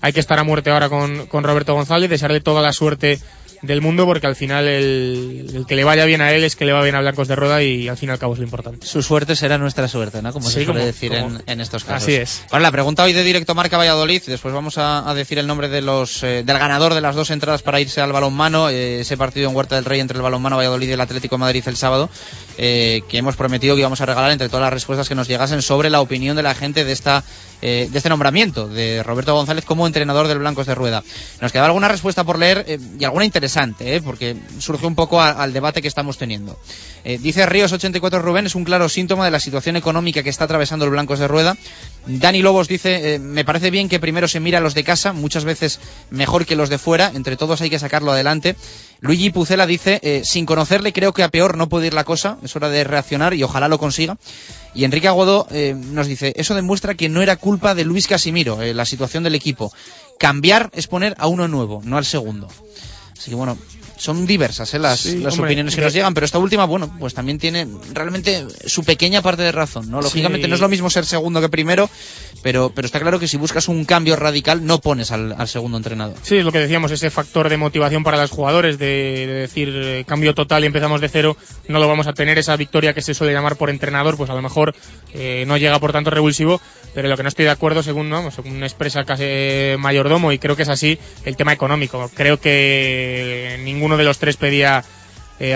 hay 0.00 0.12
que 0.12 0.20
estar 0.20 0.38
a 0.38 0.44
muerte 0.44 0.70
ahora 0.70 0.88
con, 0.88 1.26
con 1.26 1.42
Roberto 1.42 1.74
González, 1.74 2.08
desearle 2.08 2.40
toda 2.40 2.62
la 2.62 2.72
suerte 2.72 3.18
del 3.62 3.80
mundo 3.82 4.06
porque 4.06 4.26
al 4.26 4.36
final 4.36 4.66
el, 4.68 5.50
el 5.54 5.66
que 5.66 5.76
le 5.76 5.84
vaya 5.84 6.04
bien 6.06 6.20
a 6.22 6.32
él 6.32 6.44
es 6.44 6.56
que 6.56 6.64
le 6.64 6.72
va 6.72 6.82
bien 6.82 6.94
a 6.94 7.00
Blancos 7.00 7.28
de 7.28 7.36
Roda 7.36 7.62
y 7.62 7.88
al 7.88 7.96
fin 7.98 8.08
y 8.08 8.12
al 8.12 8.18
cabo 8.18 8.32
es 8.32 8.38
lo 8.38 8.44
importante. 8.44 8.86
Su 8.86 9.02
suerte 9.02 9.36
será 9.36 9.58
nuestra 9.58 9.86
suerte, 9.86 10.22
¿no? 10.22 10.32
Como 10.32 10.46
Sí, 10.48 10.54
se 10.54 10.64
suele 10.64 10.80
como- 10.80 10.86
decir 10.86 11.10
como- 11.12 11.36
en, 11.36 11.42
en 11.46 11.60
estos 11.60 11.84
casos. 11.84 12.02
Así 12.04 12.14
es. 12.14 12.42
Bueno, 12.50 12.62
la 12.62 12.72
pregunta 12.72 13.02
hoy 13.04 13.12
de 13.12 13.22
Directo 13.22 13.54
Marca 13.54 13.76
Valladolid, 13.76 14.22
después 14.26 14.54
vamos 14.54 14.78
a, 14.78 15.08
a 15.08 15.14
decir 15.14 15.38
el 15.38 15.46
nombre 15.46 15.68
de 15.68 15.82
los, 15.82 16.22
eh, 16.22 16.42
del 16.44 16.58
ganador 16.58 16.94
de 16.94 17.00
las 17.02 17.14
dos 17.14 17.30
entradas 17.30 17.62
para 17.62 17.80
irse 17.80 18.00
al 18.00 18.12
balonmano, 18.12 18.70
eh, 18.70 19.00
ese 19.00 19.16
partido 19.16 19.50
en 19.50 19.54
Huerta 19.56 19.74
del 19.76 19.84
Rey 19.84 20.00
entre 20.00 20.16
el 20.16 20.22
balonmano 20.22 20.56
Valladolid 20.56 20.88
y 20.88 20.92
el 20.92 21.00
Atlético 21.00 21.36
de 21.36 21.40
Madrid 21.40 21.62
el 21.66 21.76
sábado, 21.76 22.08
eh, 22.56 23.02
que 23.08 23.18
hemos 23.18 23.36
prometido 23.36 23.74
que 23.74 23.80
íbamos 23.80 24.00
a 24.00 24.06
regalar 24.06 24.30
entre 24.30 24.48
todas 24.48 24.62
las 24.62 24.72
respuestas 24.72 25.08
que 25.08 25.14
nos 25.14 25.28
llegasen 25.28 25.60
sobre 25.62 25.90
la 25.90 26.00
opinión 26.00 26.36
de 26.36 26.42
la 26.42 26.54
gente 26.54 26.84
de 26.84 26.92
esta 26.92 27.24
eh, 27.62 27.88
de 27.90 27.98
este 27.98 28.08
nombramiento 28.08 28.68
de 28.68 29.02
Roberto 29.02 29.34
González 29.34 29.66
como 29.66 29.86
entrenador 29.86 30.28
del 30.28 30.38
Blancos 30.38 30.66
de 30.66 30.74
Rueda. 30.74 31.04
Nos 31.42 31.52
quedaba 31.52 31.66
alguna 31.66 31.88
respuesta 31.88 32.24
por 32.24 32.38
leer 32.38 32.64
eh, 32.66 32.78
y 32.98 33.04
alguna 33.04 33.26
interesante, 33.26 33.96
eh, 33.96 34.00
porque 34.00 34.34
surge 34.58 34.86
un 34.86 34.94
poco 34.94 35.20
al 35.20 35.52
debate 35.52 35.82
que 35.82 35.88
estamos 35.88 36.16
teniendo. 36.16 36.58
Dice 37.02 37.46
Ríos84 37.46 38.20
Rubén, 38.20 38.44
es 38.44 38.54
un 38.54 38.64
claro 38.64 38.88
síntoma 38.88 39.24
de 39.24 39.30
la 39.30 39.40
situación 39.40 39.76
económica 39.76 40.22
que 40.22 40.28
está 40.28 40.44
atravesando 40.44 40.84
el 40.84 40.90
Blancos 40.90 41.18
de 41.18 41.28
Rueda. 41.28 41.56
Dani 42.06 42.42
Lobos 42.42 42.68
dice, 42.68 43.18
me 43.18 43.44
parece 43.44 43.70
bien 43.70 43.88
que 43.88 43.98
primero 43.98 44.28
se 44.28 44.38
mira 44.38 44.58
a 44.58 44.60
los 44.60 44.74
de 44.74 44.84
casa, 44.84 45.14
muchas 45.14 45.44
veces 45.44 45.80
mejor 46.10 46.44
que 46.44 46.56
los 46.56 46.68
de 46.68 46.76
fuera, 46.76 47.10
entre 47.14 47.38
todos 47.38 47.62
hay 47.62 47.70
que 47.70 47.78
sacarlo 47.78 48.12
adelante. 48.12 48.54
Luigi 49.00 49.30
Pucela 49.30 49.66
dice, 49.66 50.22
sin 50.24 50.44
conocerle 50.44 50.92
creo 50.92 51.14
que 51.14 51.22
a 51.22 51.30
peor 51.30 51.56
no 51.56 51.70
puede 51.70 51.86
ir 51.86 51.94
la 51.94 52.04
cosa, 52.04 52.36
es 52.42 52.54
hora 52.54 52.68
de 52.68 52.84
reaccionar 52.84 53.32
y 53.32 53.42
ojalá 53.42 53.68
lo 53.68 53.78
consiga. 53.78 54.18
Y 54.74 54.84
Enrique 54.84 55.08
Aguado 55.08 55.46
eh, 55.50 55.74
nos 55.76 56.06
dice, 56.06 56.32
eso 56.36 56.54
demuestra 56.54 56.94
que 56.94 57.08
no 57.08 57.22
era 57.22 57.36
culpa 57.36 57.74
de 57.74 57.84
Luis 57.84 58.06
Casimiro, 58.06 58.62
eh, 58.62 58.72
la 58.74 58.84
situación 58.84 59.24
del 59.24 59.34
equipo. 59.34 59.72
Cambiar 60.18 60.70
es 60.74 60.86
poner 60.86 61.14
a 61.18 61.26
uno 61.26 61.48
nuevo, 61.48 61.80
no 61.84 61.96
al 61.96 62.04
segundo. 62.04 62.48
Así 63.18 63.30
que 63.30 63.34
bueno, 63.34 63.58
son 63.98 64.26
diversas 64.26 64.72
eh, 64.72 64.78
las, 64.78 65.00
Sí, 65.00 65.18
las 65.18 65.34
hombre, 65.34 65.48
opiniones 65.48 65.74
que 65.74 65.82
nos 65.82 65.92
llegan, 65.92 66.14
pero 66.14 66.24
esta 66.24 66.38
última, 66.38 66.64
bueno, 66.64 66.96
pues 66.98 67.12
también 67.12 67.38
tiene 67.38 67.66
realmente 67.92 68.46
su 68.66 68.82
pequeña 68.84 69.20
parte 69.20 69.42
de 69.42 69.52
razón, 69.52 69.90
¿no? 69.90 70.00
Lógicamente 70.00 70.46
Sí. 70.46 70.48
no 70.48 70.54
es 70.54 70.60
lo 70.60 70.68
mismo 70.70 70.88
ser 70.88 71.04
segundo 71.04 71.40
que 71.40 71.48
primero, 71.50 71.90
pero, 72.42 72.70
pero 72.74 72.86
está 72.86 73.00
claro 73.00 73.18
que 73.18 73.28
si 73.28 73.36
buscas 73.36 73.68
un 73.68 73.84
cambio 73.84 74.16
radical 74.16 74.64
no 74.64 74.80
pones 74.80 75.10
al, 75.12 75.36
segundo 75.48 75.76
entrenador. 75.76 76.16
Sí, 76.22 76.38
es 76.38 76.44
lo 76.44 76.52
que 76.52 76.58
decíamos, 76.58 76.90
ese 76.90 77.10
factor 77.10 77.48
de 77.48 77.56
motivación 77.56 78.02
para 78.02 78.16
los 78.16 78.30
jugadores, 78.30 78.78
de, 78.78 79.26
de 79.26 79.32
decir 79.32 79.68
eh, 79.74 80.04
cambio 80.06 80.34
total 80.34 80.64
y 80.64 80.66
empezamos 80.66 81.00
de 81.00 81.08
cero, 81.08 81.36
no 81.68 81.78
lo 81.78 81.88
vamos 81.88 82.06
a 82.06 82.12
tener, 82.12 82.38
esa 82.38 82.56
victoria 82.56 82.94
que 82.94 83.02
se 83.02 83.14
suele 83.14 83.32
llamar 83.32 83.56
por 83.56 83.70
entrenador, 83.70 84.16
pues 84.16 84.30
a 84.30 84.34
lo 84.34 84.42
mejor 84.42 84.74
eh, 85.12 85.44
no 85.46 85.56
llega 85.56 85.78
por 85.78 85.92
tanto 85.92 86.10
revulsivo, 86.10 86.60
pero 86.94 87.08
lo 87.08 87.16
que 87.16 87.22
no 87.22 87.28
estoy 87.28 87.44
de 87.44 87.50
acuerdo, 87.50 87.82
según, 87.82 88.08
vamos, 88.08 88.34
según 88.34 88.62
expresa 88.62 89.04
casi 89.04 89.24
eh, 89.26 89.76
Mayordomo, 89.78 90.32
y 90.32 90.38
creo 90.38 90.56
que 90.56 90.62
es 90.62 90.68
así, 90.68 90.98
el 91.24 91.36
tema 91.36 91.52
económico. 91.52 92.10
Creo 92.14 92.40
que 92.40 93.60
ninguno 93.64 93.96
de 93.96 94.04
los 94.04 94.18
tres 94.18 94.36
pedía 94.36 94.84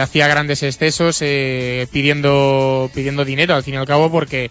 hacía 0.00 0.26
grandes 0.28 0.62
excesos 0.62 1.18
pidiendo 1.18 2.90
pidiendo 2.94 3.22
dinero 3.26 3.54
al 3.54 3.62
fin 3.62 3.74
y 3.74 3.76
al 3.76 3.84
cabo 3.84 4.10
porque 4.10 4.50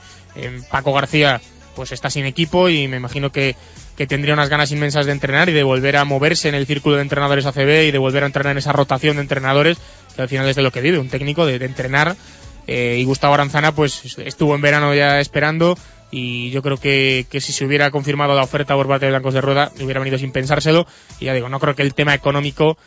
Paco 0.70 0.94
García 0.94 1.42
pues 1.76 1.92
está 1.92 2.10
sin 2.10 2.26
equipo 2.26 2.70
y 2.70 2.88
me 2.88 2.98
imagino 2.98 3.32
que, 3.32 3.56
que 3.98 4.08
tendría 4.08 4.34
unas 4.34 4.50
ganas 4.50 4.72
inmensas 4.72 5.06
de 5.06 5.12
entrenar 5.12 5.50
y 5.50 5.54
de 5.54 5.64
volver 5.64 5.98
a 5.98 6.06
moverse 6.06 6.50
en 6.50 6.56
el 6.56 6.66
círculo 6.66 6.96
de 6.96 7.02
entrenadores 7.02 7.46
ACB 7.46 7.88
y 7.88 7.92
de 7.92 7.98
volver 7.98 8.24
a 8.24 8.28
entrenar 8.28 8.52
en 8.52 8.58
esa 8.58 8.72
rotación 8.72 9.18
de 9.18 9.22
entrenadores 9.22 9.78
que 10.16 10.22
al 10.22 10.30
final 10.30 10.48
es 10.48 10.56
de 10.56 10.62
lo 10.62 10.72
que 10.72 10.82
vive 10.82 11.00
un 11.00 11.10
técnico 11.10 11.46
de, 11.46 11.56
entrenar. 11.56 12.16
Eh, 12.66 12.98
y 13.00 13.04
Gustavo 13.04 13.34
Aranzana 13.34 13.74
pues 13.74 14.18
estuvo 14.20 14.56
en 14.56 14.62
verano 14.62 14.94
ya 14.96 15.20
esperando 15.20 15.78
y 16.12 16.52
yo 16.52 16.62
creo 16.62 16.78
que, 16.78 17.26
que 17.30 17.42
si 17.42 17.52
se 17.52 17.66
hubiera 17.66 17.92
confirmado 17.92 18.36
la 18.36 18.44
oferta 18.44 18.76
por 18.76 18.88
parte 18.88 19.06
de 19.06 19.12
Blancos 19.12 19.34
de 19.34 19.42
Rueda 19.42 19.72
hubiera 19.82 20.00
venido 20.00 20.18
sin 20.18 20.32
pensárselo. 20.32 20.86
Y 21.20 21.26
ya 21.26 21.34
digo 21.34 21.50
no 21.50 21.60
creo 21.60 21.76
que 21.76 21.82
el 21.82 21.94
tema 21.94 22.14
económico 22.14 22.78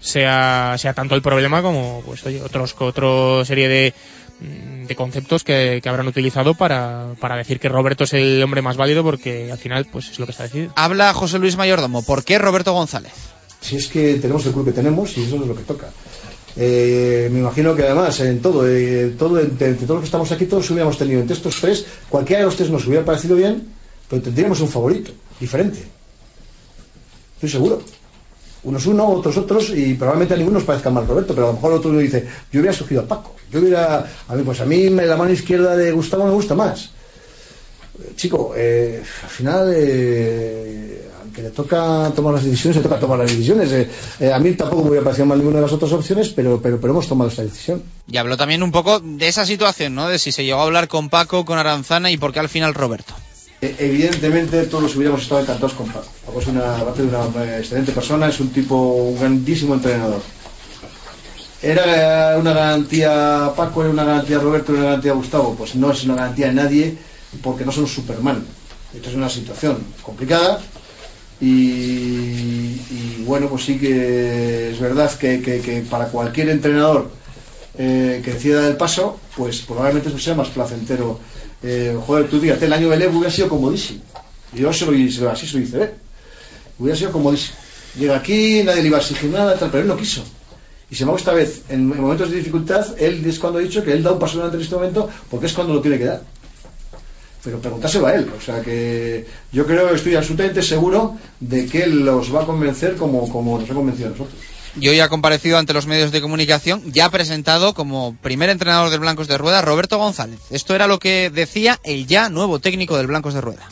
sea, 0.00 0.76
sea 0.78 0.94
tanto 0.94 1.14
el 1.14 1.22
problema 1.22 1.62
como 1.62 2.02
pues 2.06 2.24
otros 2.44 2.74
otra 2.78 3.44
serie 3.44 3.68
de, 3.68 3.94
de 4.40 4.94
conceptos 4.96 5.44
que, 5.44 5.80
que 5.82 5.88
habrán 5.88 6.06
utilizado 6.06 6.54
para, 6.54 7.14
para 7.20 7.36
decir 7.36 7.58
que 7.58 7.68
Roberto 7.68 8.04
es 8.04 8.12
el 8.12 8.42
hombre 8.42 8.62
más 8.62 8.76
válido 8.76 9.02
porque 9.02 9.50
al 9.50 9.58
final 9.58 9.86
pues 9.90 10.10
es 10.10 10.18
lo 10.18 10.26
que 10.26 10.32
está 10.32 10.44
decidido. 10.44 10.72
Habla 10.76 11.14
José 11.14 11.38
Luis 11.38 11.56
Mayordomo, 11.56 12.02
¿por 12.02 12.24
qué 12.24 12.38
Roberto 12.38 12.72
González? 12.72 13.12
Si 13.60 13.76
es 13.76 13.88
que 13.88 14.14
tenemos 14.16 14.44
el 14.46 14.52
club 14.52 14.66
que 14.66 14.72
tenemos 14.72 15.16
y 15.16 15.24
eso 15.24 15.36
es 15.36 15.46
lo 15.46 15.56
que 15.56 15.62
toca. 15.62 15.88
Eh, 16.58 17.28
me 17.32 17.40
imagino 17.40 17.74
que 17.74 17.82
además 17.82 18.18
en 18.20 18.40
todo, 18.40 18.66
eh, 18.66 19.14
todo 19.18 19.38
entre, 19.40 19.68
entre 19.68 19.86
todos 19.86 19.96
los 19.96 20.00
que 20.00 20.06
estamos 20.06 20.32
aquí, 20.32 20.46
todos 20.46 20.70
hubiéramos 20.70 20.96
tenido 20.96 21.20
entre 21.20 21.36
estos 21.36 21.60
tres, 21.60 21.84
cualquiera 22.08 22.40
de 22.40 22.46
los 22.46 22.56
tres 22.56 22.70
nos 22.70 22.86
hubiera 22.86 23.04
parecido 23.04 23.36
bien, 23.36 23.68
pero 24.08 24.22
tendríamos 24.22 24.60
un 24.60 24.68
favorito, 24.68 25.12
diferente. 25.38 25.80
Estoy 27.34 27.50
seguro. 27.50 27.82
Unos 28.64 28.86
uno, 28.86 29.06
otros 29.06 29.36
otros, 29.36 29.70
y 29.70 29.94
probablemente 29.94 30.34
a 30.34 30.36
ninguno 30.38 30.58
nos 30.58 30.66
parezca 30.66 30.90
mal 30.90 31.06
Roberto, 31.06 31.34
pero 31.34 31.46
a 31.46 31.50
lo 31.50 31.54
mejor 31.54 31.72
otro 31.74 31.90
uno 31.90 32.00
dice, 32.00 32.26
yo 32.50 32.60
hubiera 32.60 32.72
escogido 32.72 33.02
a 33.02 33.06
Paco. 33.06 33.35
Yo 33.56 33.62
hubiera, 33.62 34.06
a 34.28 34.34
mí, 34.34 34.42
pues 34.44 34.60
a 34.60 34.66
mí 34.66 34.90
la 34.90 35.16
mano 35.16 35.32
izquierda 35.32 35.74
de 35.74 35.90
Gustavo 35.90 36.26
me 36.26 36.32
gusta 36.32 36.54
más. 36.54 36.90
Chico, 38.14 38.52
eh, 38.54 39.02
al 39.22 39.30
final, 39.30 39.72
eh, 39.74 41.08
aunque 41.22 41.40
le 41.40 41.48
toca 41.52 42.12
tomar 42.14 42.34
las 42.34 42.44
decisiones, 42.44 42.76
le 42.76 42.82
toca 42.82 43.00
tomar 43.00 43.18
las 43.18 43.30
decisiones. 43.30 43.72
Eh, 43.72 43.88
eh, 44.20 44.30
a 44.30 44.38
mí 44.38 44.52
tampoco 44.52 44.82
me 44.82 44.90
hubiera 44.90 45.04
parecido 45.04 45.24
mal 45.24 45.38
ninguna 45.38 45.56
de 45.56 45.62
las 45.62 45.72
otras 45.72 45.90
opciones, 45.92 46.28
pero, 46.28 46.60
pero, 46.60 46.78
pero 46.78 46.92
hemos 46.92 47.08
tomado 47.08 47.30
esta 47.30 47.44
decisión. 47.44 47.82
Y 48.06 48.18
habló 48.18 48.36
también 48.36 48.62
un 48.62 48.72
poco 48.72 49.00
de 49.00 49.26
esa 49.26 49.46
situación, 49.46 49.94
¿no? 49.94 50.10
De 50.10 50.18
si 50.18 50.32
se 50.32 50.44
llegó 50.44 50.60
a 50.60 50.64
hablar 50.64 50.86
con 50.86 51.08
Paco, 51.08 51.46
con 51.46 51.56
Aranzana 51.56 52.10
y 52.10 52.18
por 52.18 52.34
qué 52.34 52.40
al 52.40 52.50
final 52.50 52.74
Roberto. 52.74 53.14
Eh, 53.62 53.74
Evidentemente 53.78 54.64
todos 54.64 54.94
hubiéramos 54.96 55.22
estado 55.22 55.40
encantados 55.40 55.72
con 55.72 55.86
Paco. 55.86 56.08
Paco 56.26 56.40
es 56.40 56.46
una, 56.48 56.74
una 56.74 57.44
eh, 57.44 57.60
excelente 57.60 57.92
persona, 57.92 58.28
es 58.28 58.38
un 58.38 58.50
tipo, 58.50 58.76
un 58.76 59.18
grandísimo 59.18 59.72
entrenador. 59.72 60.20
¿Era 61.62 62.36
una 62.38 62.52
garantía 62.52 63.52
Paco, 63.56 63.82
era 63.82 63.90
una 63.90 64.04
garantía 64.04 64.38
Roberto, 64.38 64.72
era 64.72 64.80
una 64.80 64.88
garantía 64.90 65.12
Gustavo? 65.12 65.54
Pues 65.56 65.74
no 65.74 65.90
es 65.90 66.04
una 66.04 66.14
garantía 66.14 66.48
de 66.48 66.54
nadie 66.54 66.96
porque 67.42 67.64
no 67.64 67.72
son 67.72 67.86
Superman. 67.86 68.44
Esta 68.94 69.08
es 69.10 69.14
una 69.16 69.28
situación 69.28 69.78
complicada 70.02 70.60
y, 71.40 73.22
bueno, 73.26 73.48
pues 73.48 73.64
sí 73.64 73.78
que 73.78 74.70
es 74.70 74.80
verdad 74.80 75.12
que, 75.18 75.40
que- 75.42 75.60
que 75.60 75.80
para 75.82 76.06
cualquier 76.08 76.48
entrenador 76.50 77.10
eh, 77.78 78.22
que 78.24 78.32
decida 78.34 78.62
dar 78.62 78.70
el 78.70 78.76
paso, 78.76 79.18
pues 79.36 79.58
probablemente 79.60 80.08
eso 80.08 80.18
sea 80.18 80.34
más 80.34 80.48
placentero. 80.48 81.18
Eh, 81.62 81.96
joder, 82.06 82.28
tú 82.28 82.40
fíjate, 82.40 82.66
el 82.66 82.72
año 82.72 82.88
Lev 82.94 83.14
hubiera 83.14 83.30
sido 83.30 83.48
comodísimo. 83.48 84.00
Yo 84.54 84.62
lo- 84.64 84.70
así 84.70 84.84
lo 84.86 84.92
dice. 85.58 85.90
Hubiera 86.78 86.96
sido 86.98 87.12
comodísimo. 87.12 87.56
Llega 87.98 88.16
aquí, 88.16 88.62
nadie 88.64 88.82
le 88.82 88.88
iba 88.88 88.98
a 88.98 89.00
exigir 89.00 89.30
nada, 89.30 89.58
tal, 89.58 89.70
pero 89.70 89.82
él 89.82 89.88
no 89.88 89.96
quiso. 89.96 90.22
Y 90.90 90.94
sin 90.94 91.02
embargo, 91.04 91.18
esta 91.18 91.32
vez, 91.32 91.62
en, 91.68 91.80
en 91.92 92.00
momentos 92.00 92.30
de 92.30 92.36
dificultad, 92.36 92.86
él 92.98 93.24
es 93.26 93.38
cuando 93.38 93.58
ha 93.58 93.62
dicho 93.62 93.82
que 93.82 93.92
él 93.92 94.02
da 94.02 94.12
un 94.12 94.18
paso 94.18 94.34
adelante 94.34 94.56
en 94.58 94.62
este 94.62 94.74
momento 94.74 95.08
porque 95.30 95.46
es 95.46 95.52
cuando 95.52 95.74
lo 95.74 95.80
tiene 95.80 95.98
que 95.98 96.04
dar. 96.04 96.22
Pero 97.42 97.60
preguntárselo 97.60 98.06
a 98.06 98.14
él. 98.14 98.30
O 98.36 98.40
sea 98.40 98.60
que 98.60 99.26
yo 99.52 99.66
creo, 99.66 99.94
estoy 99.94 100.14
absolutamente 100.14 100.62
seguro 100.62 101.16
de 101.40 101.66
que 101.66 101.82
él 101.82 102.04
los 102.04 102.34
va 102.34 102.42
a 102.42 102.46
convencer 102.46 102.96
como, 102.96 103.28
como 103.28 103.58
nos 103.58 103.70
ha 103.70 103.74
convencido 103.74 104.08
a 104.08 104.10
nosotros. 104.10 104.36
Y 104.78 104.88
hoy 104.88 105.00
ha 105.00 105.08
comparecido 105.08 105.56
ante 105.56 105.72
los 105.72 105.86
medios 105.86 106.12
de 106.12 106.20
comunicación, 106.20 106.82
ya 106.92 107.08
presentado 107.08 107.72
como 107.72 108.14
primer 108.16 108.50
entrenador 108.50 108.90
del 108.90 109.00
Blancos 109.00 109.26
de 109.26 109.38
Rueda, 109.38 109.62
Roberto 109.62 109.96
González. 109.96 110.38
Esto 110.50 110.74
era 110.74 110.86
lo 110.86 110.98
que 110.98 111.30
decía 111.30 111.80
el 111.82 112.06
ya 112.06 112.28
nuevo 112.28 112.58
técnico 112.58 112.96
del 112.96 113.06
Blancos 113.06 113.32
de 113.32 113.40
Rueda. 113.40 113.66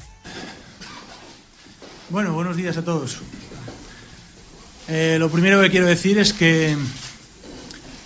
Bueno, 2.09 2.33
buenos 2.33 2.57
días 2.57 2.77
a 2.79 2.85
todos. 2.85 3.19
Eh, 4.89 5.17
lo 5.19 5.31
primero 5.31 5.61
que 5.61 5.71
quiero 5.71 5.87
decir 5.87 6.19
es 6.19 6.33
que 6.33 6.77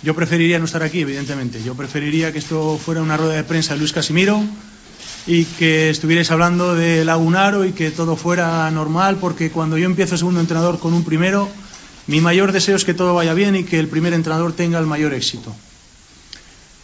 yo 0.01 0.15
preferiría 0.15 0.59
no 0.59 0.65
estar 0.65 0.83
aquí, 0.83 1.01
evidentemente. 1.01 1.61
Yo 1.63 1.75
preferiría 1.75 2.31
que 2.31 2.39
esto 2.39 2.77
fuera 2.77 3.01
una 3.01 3.17
rueda 3.17 3.33
de 3.33 3.43
prensa 3.43 3.73
de 3.73 3.79
Luis 3.79 3.91
Casimiro 3.91 4.41
y 5.27 5.43
que 5.43 5.89
estuvierais 5.89 6.31
hablando 6.31 6.73
de 6.73 7.03
Lagunaro 7.03 7.65
y 7.65 7.73
que 7.73 7.91
todo 7.91 8.15
fuera 8.15 8.69
normal, 8.71 9.17
porque 9.19 9.51
cuando 9.51 9.77
yo 9.77 9.85
empiezo 9.85 10.17
segundo 10.17 10.39
entrenador 10.39 10.79
con 10.79 10.93
un 10.93 11.03
primero, 11.03 11.49
mi 12.07 12.21
mayor 12.21 12.51
deseo 12.51 12.75
es 12.75 12.85
que 12.85 12.93
todo 12.93 13.13
vaya 13.13 13.33
bien 13.33 13.55
y 13.55 13.63
que 13.63 13.79
el 13.79 13.87
primer 13.87 14.13
entrenador 14.13 14.53
tenga 14.53 14.79
el 14.79 14.85
mayor 14.85 15.13
éxito. 15.13 15.53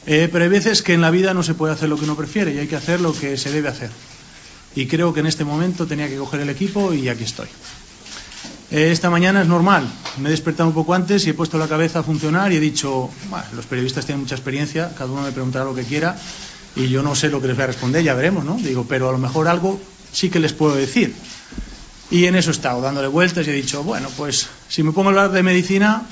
Eh, 0.05 0.29
pero 0.31 0.43
hay 0.43 0.49
veces 0.49 0.83
que 0.83 0.93
en 0.93 1.01
la 1.01 1.09
vida 1.09 1.33
no 1.33 1.41
se 1.41 1.55
puede 1.55 1.73
hacer 1.73 1.89
lo 1.89 1.97
que 1.97 2.03
uno 2.03 2.15
prefiere 2.15 2.53
y 2.53 2.59
hay 2.59 2.67
que 2.67 2.75
hacer 2.75 3.01
lo 3.01 3.13
que 3.13 3.37
se 3.37 3.51
debe 3.51 3.69
hacer. 3.69 3.89
Y 4.75 4.87
creo 4.87 5.13
que 5.13 5.21
en 5.21 5.25
este 5.25 5.45
momento 5.45 5.87
tenía 5.87 6.09
que 6.09 6.17
coger 6.17 6.41
el 6.41 6.49
equipo 6.49 6.93
y 6.93 7.07
aquí 7.07 7.23
estoy. 7.23 7.47
Eh, 8.71 8.91
esta 8.91 9.09
mañana 9.09 9.41
es 9.41 9.47
normal. 9.47 9.87
Me 10.17 10.29
he 10.29 10.31
despertado 10.31 10.67
un 10.69 10.75
poco 10.75 10.93
antes 10.93 11.25
y 11.25 11.29
he 11.29 11.33
puesto 11.33 11.57
la 11.57 11.67
cabeza 11.67 11.99
a 11.99 12.03
funcionar 12.03 12.51
y 12.51 12.57
he 12.57 12.59
dicho, 12.59 13.09
"Bueno, 13.29 13.45
los 13.55 13.65
periodistas 13.65 14.05
tienen 14.05 14.21
mucha 14.21 14.35
experiencia, 14.35 14.91
cada 14.97 15.11
uno 15.11 15.21
me 15.21 15.31
preguntará 15.31 15.65
lo 15.65 15.75
que 15.75 15.83
quiera 15.83 16.17
y 16.75 16.87
yo 16.89 17.03
no 17.03 17.15
sé 17.15 17.29
lo 17.29 17.41
que 17.41 17.47
les 17.47 17.55
voy 17.55 17.63
a 17.63 17.67
responder, 17.67 18.03
ya 18.03 18.15
veremos, 18.15 18.43
¿no? 18.43 18.55
Digo, 18.57 18.85
pero 18.87 19.09
a 19.09 19.11
lo 19.11 19.17
mejor 19.17 19.47
algo 19.47 19.79
sí 20.11 20.29
que 20.29 20.39
les 20.39 20.53
puedo 20.53 20.75
decir. 20.75 21.13
Y 22.11 22.25
en 22.25 22.35
eso 22.35 22.49
he 22.49 22.53
estado, 22.53 22.81
dándole 22.81 23.07
vueltas 23.07 23.45
y 23.47 23.49
he 23.49 23.53
dicho, 23.53 23.83
bueno, 23.83 24.09
pues 24.17 24.47
si 24.67 24.83
me 24.83 24.91
pongo 24.91 25.09
a 25.09 25.11
hablar 25.11 25.31
de 25.31 25.43
medicina, 25.43 26.03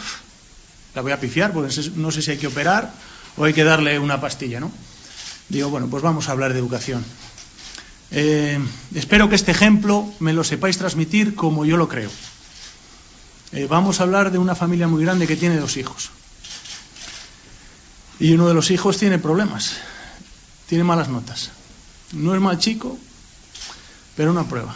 la 0.95 1.01
voy 1.01 1.11
a 1.11 1.19
pifiar, 1.19 1.53
porque 1.53 1.67
no 1.75 1.83
sé- 1.83 1.91
no 1.95 2.11
sé 2.11 2.21
si 2.21 2.31
hay 2.31 2.37
que 2.37 2.47
operar 2.47 2.91
o 3.37 3.45
hay 3.45 3.53
que 3.53 3.63
darle 3.63 3.97
una 3.99 4.21
pastilla, 4.21 4.59
¿no? 4.59 4.71
Digo, 5.49 5.69
bueno, 5.69 5.87
pues 5.87 6.01
vamos 6.03 6.29
a 6.29 6.31
hablar 6.31 6.53
de 6.53 6.59
educación. 6.59 7.03
Eh, 8.11 8.59
espero 8.95 9.27
que 9.27 9.35
este 9.35 9.51
ejemplo 9.51 10.07
me 10.19 10.33
lo 10.33 10.43
sepáis 10.43 10.77
transmitir 10.77 11.33
como 11.35 11.65
yo 11.65 11.77
lo 11.77 11.87
creo. 11.87 12.09
Eh, 13.53 13.67
vamos 13.69 13.99
a 13.99 14.03
hablar 14.03 14.31
de 14.31 14.39
una 14.39 14.55
familia 14.55 14.87
muy 14.87 15.03
grande 15.03 15.27
que 15.27 15.35
tiene 15.35 15.57
dos 15.57 15.77
hijos. 15.77 16.09
Y 18.19 18.33
uno 18.33 18.47
de 18.47 18.53
los 18.53 18.71
hijos 18.71 18.97
tiene 18.97 19.19
problemas, 19.19 19.77
tiene 20.67 20.83
malas 20.83 21.09
notas. 21.09 21.51
No 22.13 22.33
es 22.33 22.41
mal 22.41 22.57
chico, 22.57 22.97
pero 24.15 24.31
una 24.31 24.47
prueba. 24.47 24.75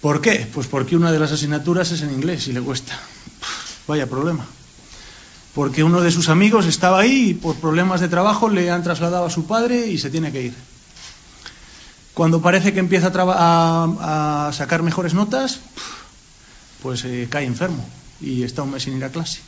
¿Por 0.00 0.20
qué? 0.20 0.48
Pues 0.52 0.66
porque 0.66 0.96
una 0.96 1.12
de 1.12 1.20
las 1.20 1.30
asignaturas 1.30 1.92
es 1.92 2.02
en 2.02 2.12
inglés 2.12 2.48
y 2.48 2.52
le 2.52 2.60
cuesta. 2.60 2.98
Vaya 3.86 4.08
problema. 4.08 4.44
Porque 5.54 5.84
uno 5.84 6.00
de 6.00 6.10
sus 6.10 6.28
amigos 6.28 6.66
estaba 6.66 7.00
ahí 7.00 7.30
y 7.30 7.34
por 7.34 7.54
problemas 7.56 8.00
de 8.00 8.08
trabajo 8.08 8.48
le 8.48 8.70
han 8.70 8.82
trasladado 8.82 9.26
a 9.26 9.30
su 9.30 9.46
padre 9.46 9.86
y 9.86 9.98
se 9.98 10.10
tiene 10.10 10.32
que 10.32 10.42
ir. 10.42 10.54
Cuando 12.14 12.42
parece 12.42 12.72
que 12.72 12.80
empieza 12.80 13.12
a, 13.14 14.50
sacar 14.52 14.82
mejores 14.82 15.14
notas, 15.14 15.60
pues 16.82 17.04
eh, 17.04 17.28
cae 17.30 17.44
enfermo 17.46 17.84
y 18.20 18.42
está 18.42 18.62
un 18.62 18.72
mes 18.72 18.82
sin 18.82 18.96
ir 18.96 19.04
a 19.04 19.10
clase. 19.10 19.40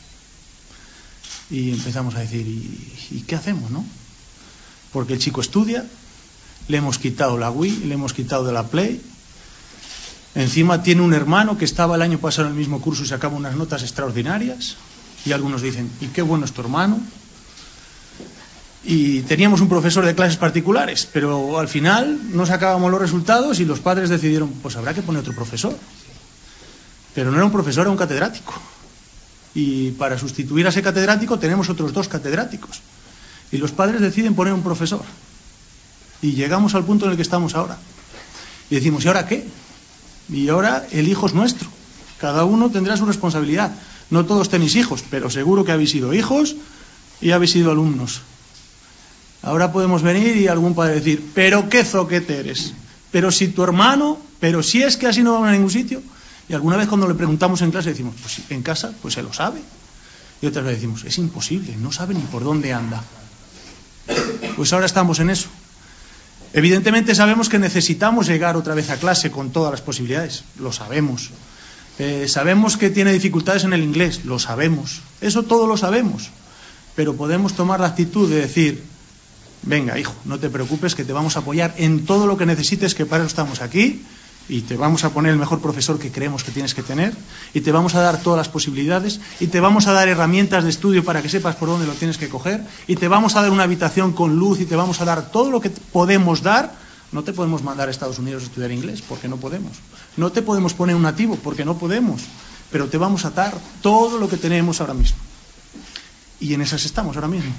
Y 1.51 1.73
empezamos 1.73 2.15
a 2.15 2.21
decir, 2.21 2.47
¿y, 2.47 2.93
y 3.11 3.21
qué 3.27 3.37
hacemos, 3.37 3.71
no? 3.71 3.85
Porque 4.93 5.15
el 5.15 5.19
chico 5.19 5.41
estudia, 5.41 5.85
le 6.69 6.77
hemos 6.79 6.99
quitado 6.99 7.37
la 7.37 7.51
Wii, 7.51 7.85
le 7.87 7.95
hemos 7.95 8.13
quitado 8.15 8.45
de 8.45 8.53
la 8.53 8.69
Play. 8.69 9.01
Encima 10.35 10.83
tiene 10.83 11.03
un 11.03 11.13
hermano 11.15 11.59
que 11.59 11.65
estaba 11.65 11.97
el 11.97 12.03
año 12.03 12.19
pasado 12.19 12.49
en 12.49 12.55
el 12.55 12.59
mismo 12.59 12.81
curso 12.81 13.05
y 13.05 13.07
sacaba 13.07 13.37
unas 13.37 13.57
notas 13.57 13.83
extraordinarias. 13.83 14.77
Y 15.27 15.33
algunos 15.33 15.63
dicen, 15.63 15.91
¿y 16.01 16.07
qué 16.09 16.23
bueno 16.23 16.45
es 16.45 16.53
tu 16.53 16.61
hermano? 16.61 17.01
Y 18.85 19.21
teníamos 19.23 19.61
un 19.61 19.69
profesor 19.69 20.05
de 20.05 20.15
clases 20.15 20.37
particulares, 20.37 21.09
pero 21.11 21.59
al 21.59 21.69
final 21.69 22.21
no 22.33 22.45
sacábamos 22.45 22.91
los 22.91 23.01
resultados 23.01 23.59
y 23.61 23.65
los 23.65 23.81
padres 23.81 24.11
decidieron, 24.11 24.51
pues 24.63 24.77
habrá 24.77 24.93
que 24.93 25.01
poner 25.03 25.21
otro 25.21 25.35
profesor. 25.35 25.77
Pero 27.15 27.31
no 27.31 27.37
era 27.37 27.47
un 27.47 27.53
profesor, 27.53 27.83
era 27.83 27.91
un 27.91 27.97
catedrático. 27.97 28.55
Y 29.55 29.93
para 29.93 30.19
sustituir 30.19 30.67
a 30.67 30.71
ese 30.71 30.83
catedrático 30.83 31.39
tenemos 31.39 31.71
otros 31.71 31.93
dos 31.93 32.09
catedráticos. 32.09 32.83
Y 33.53 33.59
los 33.59 33.71
padres 33.71 34.01
deciden 34.01 34.35
poner 34.35 34.53
un 34.53 34.63
profesor. 34.63 35.03
Y 36.23 36.33
llegamos 36.33 36.75
al 36.75 36.85
punto 36.85 37.05
en 37.05 37.13
el 37.13 37.17
que 37.17 37.23
estamos 37.23 37.55
ahora. 37.55 37.79
Y 38.69 38.75
decimos, 38.75 39.05
¿y 39.05 39.09
ahora 39.09 39.27
qué? 39.27 39.47
Y 40.29 40.49
ahora 40.49 40.87
el 40.91 41.09
hijo 41.09 41.27
es 41.27 41.35
nuestro. 41.35 41.69
Cada 42.19 42.45
uno 42.45 42.71
tendrá 42.71 42.97
su 42.97 43.07
responsabilidad. 43.07 43.73
No 44.11 44.25
todos 44.25 44.49
tenéis 44.49 44.75
hijos, 44.75 45.05
pero 45.11 45.31
seguro 45.31 45.65
que 45.65 45.73
habéis 45.73 45.91
sido 45.91 46.15
hijos 46.15 46.57
y 47.21 47.31
habéis 47.31 47.53
sido 47.53 47.71
alumnos. 47.71 48.23
Ahora 49.43 49.73
podemos 49.73 50.03
venir 50.03 50.37
y 50.37 50.49
algún 50.49 50.75
padre 50.75 50.95
decir, 50.95 51.31
pero 51.35 51.69
qué 51.69 51.85
zoquete 51.85 52.39
eres. 52.39 52.73
Pero 53.11 53.31
si 53.31 53.49
tu 53.49 53.63
hermano, 53.63 54.19
pero 54.41 54.63
si 54.63 54.83
es 54.83 54.97
que 54.97 55.07
así 55.07 55.23
no 55.23 55.41
va 55.41 55.51
a 55.51 55.53
ningún 55.53 55.71
sitio. 55.71 56.03
Y 56.49 56.55
alguna 56.55 56.77
vez 56.77 56.89
cuando 56.89 57.09
le 57.09 57.15
preguntamos 57.15 57.63
en 57.63 57.71
clase 57.71 57.91
decimos, 57.91 58.15
pues 58.21 58.41
en 58.51 58.63
casa, 58.63 58.93
pues 59.01 59.15
se 59.15 59.23
lo 59.23 59.33
sabe. 59.33 59.63
Y 60.43 60.47
otras 60.47 60.65
veces 60.65 60.81
decimos, 60.81 61.05
es 61.05 61.19
imposible, 61.19 61.77
no 61.77 61.91
sabe 61.91 62.15
ni 62.15 62.21
por 62.21 62.45
dónde 62.45 62.73
anda. 62.73 63.03
Pues 64.57 64.73
ahora 64.73 64.87
estamos 64.87 65.19
en 65.21 65.31
eso. 65.31 65.49
Evidentemente 66.53 67.15
sabemos 67.15 67.49
que 67.49 67.59
necesitamos 67.59 68.27
llegar 68.27 68.57
otra 68.57 68.75
vez 68.75 68.91
a 68.91 68.97
clase 68.97 69.31
con 69.31 69.51
todas 69.51 69.73
las 69.73 69.81
posibilidades, 69.81 70.45
lo 70.59 70.73
sabemos. 70.73 71.31
Eh, 71.99 72.27
sabemos 72.29 72.77
que 72.77 72.91
tiene 72.91 73.13
dificultades 73.13 73.65
en 73.65 73.73
el 73.73 73.83
inglés, 73.83 74.25
lo 74.25 74.39
sabemos. 74.39 75.01
Eso 75.21 75.43
todo 75.45 75.67
lo 75.67 75.77
sabemos. 75.77 76.31
Pero 76.95 77.17
podemos 77.17 77.55
tomar 77.55 77.81
la 77.81 77.89
actitud 77.89 78.29
de 78.31 78.37
decir, 78.37 78.85
venga, 79.63 79.99
hijo, 79.99 80.15
no 80.25 80.39
te 80.39 80.49
preocupes, 80.49 80.95
que 80.95 81.05
te 81.05 81.13
vamos 81.13 81.37
a 81.37 81.41
apoyar 81.41 81.75
en 81.79 82.05
todo 82.05 82.27
lo 82.27 82.37
que 82.37 82.47
necesites, 82.47 82.95
que 82.95 83.07
para 83.07 83.25
eso 83.25 83.29
estamos 83.29 83.61
aquí, 83.61 84.05
y 84.49 84.61
te 84.63 84.77
vamos 84.77 85.05
a 85.05 85.11
poner 85.11 85.33
el 85.33 85.39
mejor 85.39 85.61
profesor 85.61 85.99
que 85.99 86.13
creemos 86.13 86.45
que 86.45 86.53
tienes 86.53 86.75
que 86.75 86.83
tener, 86.83 87.15
y 87.55 87.61
te 87.61 87.73
vamos 87.73 87.95
a 87.95 88.01
dar 88.01 88.21
todas 88.23 88.37
las 88.37 88.49
posibilidades, 88.49 89.21
y 89.41 89.47
te 89.47 89.61
vamos 89.61 89.87
a 89.87 89.93
dar 89.93 90.09
herramientas 90.09 90.65
de 90.65 90.71
estudio 90.71 91.05
para 91.05 91.23
que 91.23 91.29
sepas 91.29 91.57
por 91.57 91.69
dónde 91.69 91.87
lo 91.87 91.95
tienes 91.95 92.19
que 92.19 92.29
coger, 92.29 92.63
y 92.87 92.97
te 92.97 93.09
vamos 93.09 93.37
a 93.37 93.43
dar 93.43 93.51
una 93.51 93.63
habitación 93.63 94.13
con 94.13 94.37
luz, 94.37 94.61
y 94.61 94.67
te 94.67 94.77
vamos 94.77 95.01
a 95.01 95.05
dar 95.05 95.31
todo 95.31 95.51
lo 95.51 95.61
que 95.61 95.71
podemos 95.71 96.43
dar. 96.43 96.73
No 97.13 97.23
te 97.23 97.33
podemos 97.33 97.63
mandar 97.63 97.89
a 97.89 97.91
Estados 97.91 98.19
Unidos 98.19 98.43
a 98.43 98.47
estudiar 98.47 98.73
inglés, 98.73 99.01
porque 99.01 99.29
no 99.29 99.37
podemos. 99.37 99.73
No 100.17 100.33
te 100.33 100.43
podemos 100.43 100.75
poner 100.75 100.97
un 100.97 101.03
nativo, 101.03 101.37
porque 101.37 101.65
no 101.65 101.79
podemos. 101.79 102.23
Pero 102.73 102.89
te 102.89 102.99
vamos 102.99 103.25
a 103.25 103.31
dar 103.31 103.55
todo 103.83 104.19
lo 104.19 104.29
que 104.29 104.37
tenemos 104.37 104.81
ahora 104.81 104.95
mismo. 104.95 105.17
Y 106.41 106.55
en 106.55 106.61
esas 106.61 106.85
estamos 106.85 107.15
ahora 107.17 107.29
mismo. 107.29 107.53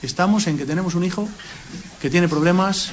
Estamos 0.00 0.46
en 0.46 0.56
que 0.56 0.64
tenemos 0.64 0.94
un 0.94 1.04
hijo 1.04 1.28
que 2.00 2.08
tiene 2.08 2.28
problemas, 2.28 2.90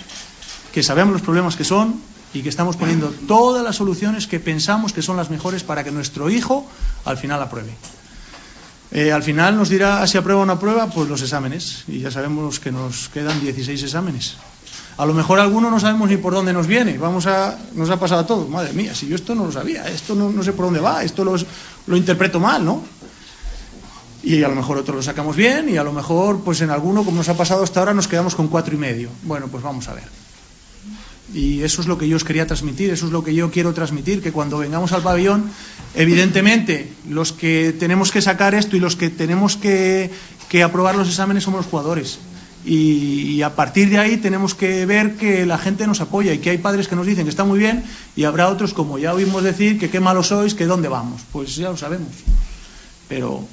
que 0.73 0.84
sabemos 0.84 1.14
los 1.14 1.22
problemas 1.22 1.56
que 1.56 1.64
son 1.64 2.02
y 2.36 2.44
que 2.44 2.49
estamos 2.49 2.76
poniendo 2.76 3.14
todas 3.28 3.64
las 3.64 3.78
soluciones 3.78 4.28
que 4.28 4.40
pensamos 4.40 4.91
que 4.91 5.02
son 5.02 5.16
las 5.16 5.30
mejores 5.30 5.64
para 5.64 5.84
que 5.84 5.91
nuestro 5.91 6.30
hijo 6.30 6.68
al 7.06 7.18
final 7.18 7.41
apruebe. 7.41 7.74
Eh, 8.91 9.12
al 9.12 9.24
final 9.24 9.57
nos 9.57 9.70
dirá 9.70 10.06
si 10.06 10.18
aprueba 10.18 10.41
o 10.41 10.45
no 10.45 10.53
aprueba, 10.53 10.88
pues 10.88 11.10
los 11.10 11.22
exámenes. 11.22 11.86
Y 11.88 11.99
ya 11.99 12.12
sabemos 12.12 12.60
que 12.60 12.72
nos 12.72 13.10
quedan 13.10 13.40
16 13.41 13.82
exámenes. 13.84 14.36
A 14.98 15.06
lo 15.06 15.14
mejor 15.14 15.40
alguno 15.40 15.72
no 15.72 15.80
sabemos 15.80 16.10
ni 16.10 16.18
por 16.18 16.34
dónde 16.34 16.53
nos 16.53 16.68
viene. 16.68 16.98
Vamos 16.98 17.26
a, 17.26 17.57
nos 17.74 17.90
ha 17.90 17.99
pasado 17.99 18.22
a 18.22 18.28
todos. 18.28 18.49
Madre 18.49 18.74
mía, 18.74 18.94
si 18.94 19.07
yo 19.07 19.16
esto 19.16 19.34
no 19.34 19.45
lo 19.45 19.52
sabía, 19.52 19.88
esto 19.88 20.14
no, 20.14 20.30
no 20.30 20.44
sé 20.44 20.53
por 20.53 20.66
dónde 20.66 20.80
va, 20.80 21.03
esto 21.03 21.24
lo 21.24 21.98
interpreto 21.98 22.40
mal, 22.40 22.64
¿no? 22.64 22.84
Y 24.24 24.44
a 24.44 24.48
lo 24.48 24.56
mejor 24.56 24.78
otros 24.78 24.95
lo 24.95 25.03
sacamos 25.03 25.36
bien 25.36 25.70
y 25.70 25.78
a 25.78 25.84
lo 25.84 25.94
mejor, 25.94 26.40
pues 26.40 26.62
en 26.62 26.70
alguno, 26.70 27.03
como 27.03 27.18
nos 27.18 27.30
ha 27.30 27.38
pasado 27.38 27.64
hasta 27.64 27.80
ahora, 27.80 27.94
nos 27.94 28.07
quedamos 28.07 28.36
con 28.36 28.48
cuatro 28.48 28.74
y 28.74 28.78
medio. 28.78 29.10
Bueno, 29.24 29.48
pues 29.48 29.64
vamos 29.64 29.88
a 29.88 29.94
ver. 29.94 30.24
Y 31.34 31.64
eso 31.64 31.81
es 31.81 31.88
lo 31.88 31.97
que 31.97 32.07
yo 32.07 32.18
os 32.18 32.23
quería 32.23 32.45
transmitir, 32.45 32.91
eso 32.91 33.07
es 33.07 33.11
lo 33.11 33.23
que 33.23 33.34
yo 33.34 33.49
quiero 33.49 33.73
transmitir, 33.73 34.22
que 34.22 34.31
cuando 34.31 34.60
vengamos 34.60 34.91
al 34.91 35.02
pabellón, 35.02 35.49
evidentemente, 35.95 36.93
los 37.10 37.34
que 37.34 37.73
tenemos 37.77 38.11
que 38.11 38.22
sacar 38.22 38.53
esto 38.53 38.77
y 38.77 38.80
los 38.80 38.95
que 38.95 39.10
tenemos 39.10 39.57
que, 39.57 40.11
que 40.49 40.61
aprobar 40.61 40.95
los 40.95 41.07
exámenes 41.07 41.43
somos 41.43 41.61
los 41.61 41.68
jugadores. 41.68 42.19
Y, 42.64 43.35
y 43.35 43.41
a 43.41 43.56
partir 43.56 43.89
de 43.89 43.99
ahí 43.99 44.18
tenemos 44.18 44.56
que 44.56 44.85
ver 44.85 45.15
que 45.15 45.45
la 45.45 45.57
gente 45.57 45.85
nos 45.85 46.02
apoya 46.02 46.34
y 46.34 46.39
que 46.39 46.52
hay 46.52 46.57
padres 46.57 46.88
que 46.88 46.95
nos 46.95 47.06
dicen 47.06 47.26
que 47.26 47.30
está 47.30 47.43
muy 47.43 47.60
bien 47.60 47.84
y 48.15 48.23
habrá 48.23 48.49
otros, 48.49 48.73
como 48.73 48.97
ya 48.97 49.14
oímos 49.14 49.43
decir, 49.43 49.80
que 49.80 49.89
qué 49.89 49.99
malos 49.99 50.27
sois, 50.27 50.56
que 50.56 50.65
dónde 50.65 50.89
vamos. 50.89 51.22
Pues 51.31 51.56
ya 51.56 51.69
lo 51.69 51.77
sabemos. 51.77 52.10
Pero 53.07 53.47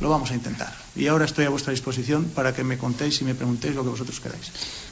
lo 0.00 0.10
vamos 0.10 0.30
a 0.30 0.34
intentar. 0.34 0.72
Y 0.94 1.06
ahora 1.06 1.24
estoy 1.24 1.44
a 1.44 1.50
vuestra 1.50 1.72
disposición 1.72 2.24
para 2.34 2.54
que 2.54 2.64
me 2.64 2.78
contéis 2.78 3.20
y 3.20 3.24
me 3.24 3.34
preguntéis 3.34 3.74
lo 3.74 3.82
que 3.82 3.90
vosotros 3.90 4.20
queráis. 4.20 4.50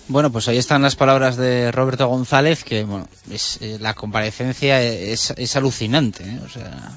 Bueno, 0.08 0.30
pues 0.30 0.48
ahí 0.48 0.58
están 0.58 0.82
las 0.82 0.96
palabras 0.96 1.36
de 1.36 1.72
Roberto 1.72 2.06
González, 2.08 2.62
que 2.64 2.84
bueno, 2.84 3.08
es, 3.30 3.58
eh, 3.62 3.78
la 3.80 3.94
comparecencia 3.94 4.82
es, 4.82 5.32
es 5.36 5.56
alucinante. 5.56 6.24
¿eh? 6.24 6.40
O 6.44 6.48
sea, 6.48 6.90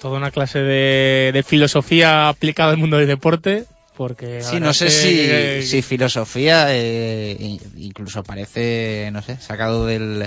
Toda 0.00 0.18
una 0.18 0.30
clase 0.30 0.60
de, 0.60 1.30
de 1.32 1.42
filosofía 1.42 2.28
aplicada 2.28 2.70
al 2.70 2.76
mundo 2.76 2.96
del 2.98 3.08
deporte. 3.08 3.64
Porque 3.96 4.42
sí, 4.42 4.60
no 4.60 4.72
sé 4.72 4.84
que- 4.84 5.60
si, 5.62 5.68
si 5.68 5.82
filosofía 5.82 6.66
eh, 6.70 7.36
in- 7.40 7.60
incluso 7.76 8.22
parece, 8.22 9.10
no 9.12 9.22
sé, 9.22 9.38
sacado 9.40 9.86
del, 9.86 10.20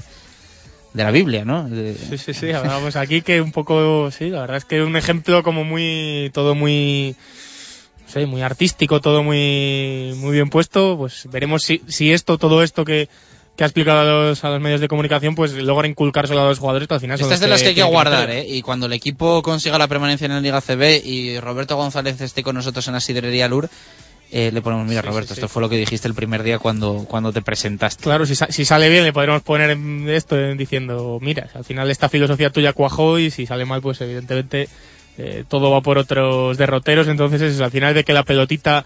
de 0.94 1.04
la 1.06 1.12
Biblia, 1.12 1.46
¿no? 1.46 1.70
De- 1.70 1.96
Sí, 1.96 2.18
sí, 2.18 2.34
sí, 2.34 2.52
hablábamos 2.52 2.98
aquí 2.98 3.22
que 3.22 3.40
un 3.40 3.54
poco, 3.54 4.12
sí, 4.12 4.30
la 4.30 4.42
verdad 4.42 4.58
es 4.58 4.66
que 4.66 4.84
un 4.84 4.98
ejemplo 4.98 5.42
como 5.42 5.64
muy, 5.64 6.30
todo 6.34 6.54
muy, 6.54 7.16
sé, 8.12 8.26
muy 8.28 8.42
artístico, 8.44 9.02
todo 9.02 9.24
muy, 9.24 10.14
muy 10.18 10.34
bien 10.34 10.50
puesto, 10.50 10.96
pues 10.98 11.28
veremos 11.32 11.64
si, 11.64 11.82
si 11.88 12.12
esto, 12.14 12.38
todo 12.38 12.62
esto 12.62 12.86
que, 12.86 13.10
que 13.56 13.64
ha 13.64 13.68
explicado 13.68 14.00
a 14.02 14.04
los, 14.04 14.44
a 14.44 14.50
los 14.52 14.62
medios 14.62 14.80
de 14.82 14.88
comunicación, 14.88 15.34
pues 15.36 15.54
logra 15.54 15.88
inculcárselo 15.88 16.42
a 16.42 16.46
los 16.46 16.60
jugadores, 16.60 16.88
que 16.88 16.94
al 16.94 17.00
final 17.02 17.18
son 17.18 17.26
Esta 17.26 17.36
es 17.36 17.42
de 17.42 17.48
las 17.48 17.62
que 17.62 17.70
hay 17.70 17.74
que 17.74 17.82
tienen 17.82 17.94
guardar. 17.94 18.30
¿eh? 18.30 18.46
Y 18.48 18.62
cuando 18.62 18.86
el 18.86 18.94
equipo 18.94 19.42
consiga 19.42 19.78
la 19.80 19.88
permanencia 19.88 20.26
en 20.26 20.34
la 20.34 20.42
Liga 20.42 20.62
CB 20.62 21.02
y 21.06 21.40
Roberto 21.40 21.76
González 21.76 22.22
esté 22.22 22.44
con 22.44 22.56
nosotros 22.56 22.88
en 22.88 22.94
la 22.94 23.00
sidrería 23.00 23.48
Lur, 23.48 23.70
eh, 24.34 24.50
le 24.54 24.62
ponemos, 24.62 24.88
mira, 24.88 25.02
Sí, 25.02 25.08
Roberto, 25.08 25.28
sí, 25.30 25.34
sí. 25.36 25.40
esto 25.42 25.50
fue 25.50 25.62
lo 25.62 25.68
que 25.68 25.76
dijiste 25.76 26.08
el 26.08 26.14
primer 26.14 26.42
día 26.44 26.58
cuando, 26.58 27.06
cuando 27.10 27.34
te 27.34 27.42
presentaste. 27.42 28.04
Claro, 28.04 28.26
si, 28.26 28.36
sa- 28.36 28.48
si 28.50 28.64
sale 28.64 28.88
bien 28.90 29.04
le 29.04 29.12
podremos 29.12 29.42
poner 29.42 29.78
esto 30.10 30.40
en 30.40 30.58
diciendo, 30.58 31.18
mira, 31.22 31.50
al 31.54 31.66
final 31.66 31.92
esta 31.92 32.08
filosofía 32.08 32.50
tuya 32.50 32.72
cuajó 32.72 33.20
y 33.20 33.30
si 33.30 33.46
sale 33.46 33.66
mal, 33.66 33.82
pues 33.82 34.00
evidentemente 34.00 34.70
eh, 35.24 35.44
todo 35.48 35.70
va 35.70 35.82
por 35.82 36.00
otros 36.00 36.58
derroteros, 36.58 37.08
entonces 37.08 37.42
es 37.42 37.62
al 37.62 37.70
final 37.70 37.94
de 37.94 38.04
que 38.04 38.12
la 38.12 38.24
pelotita 38.24 38.86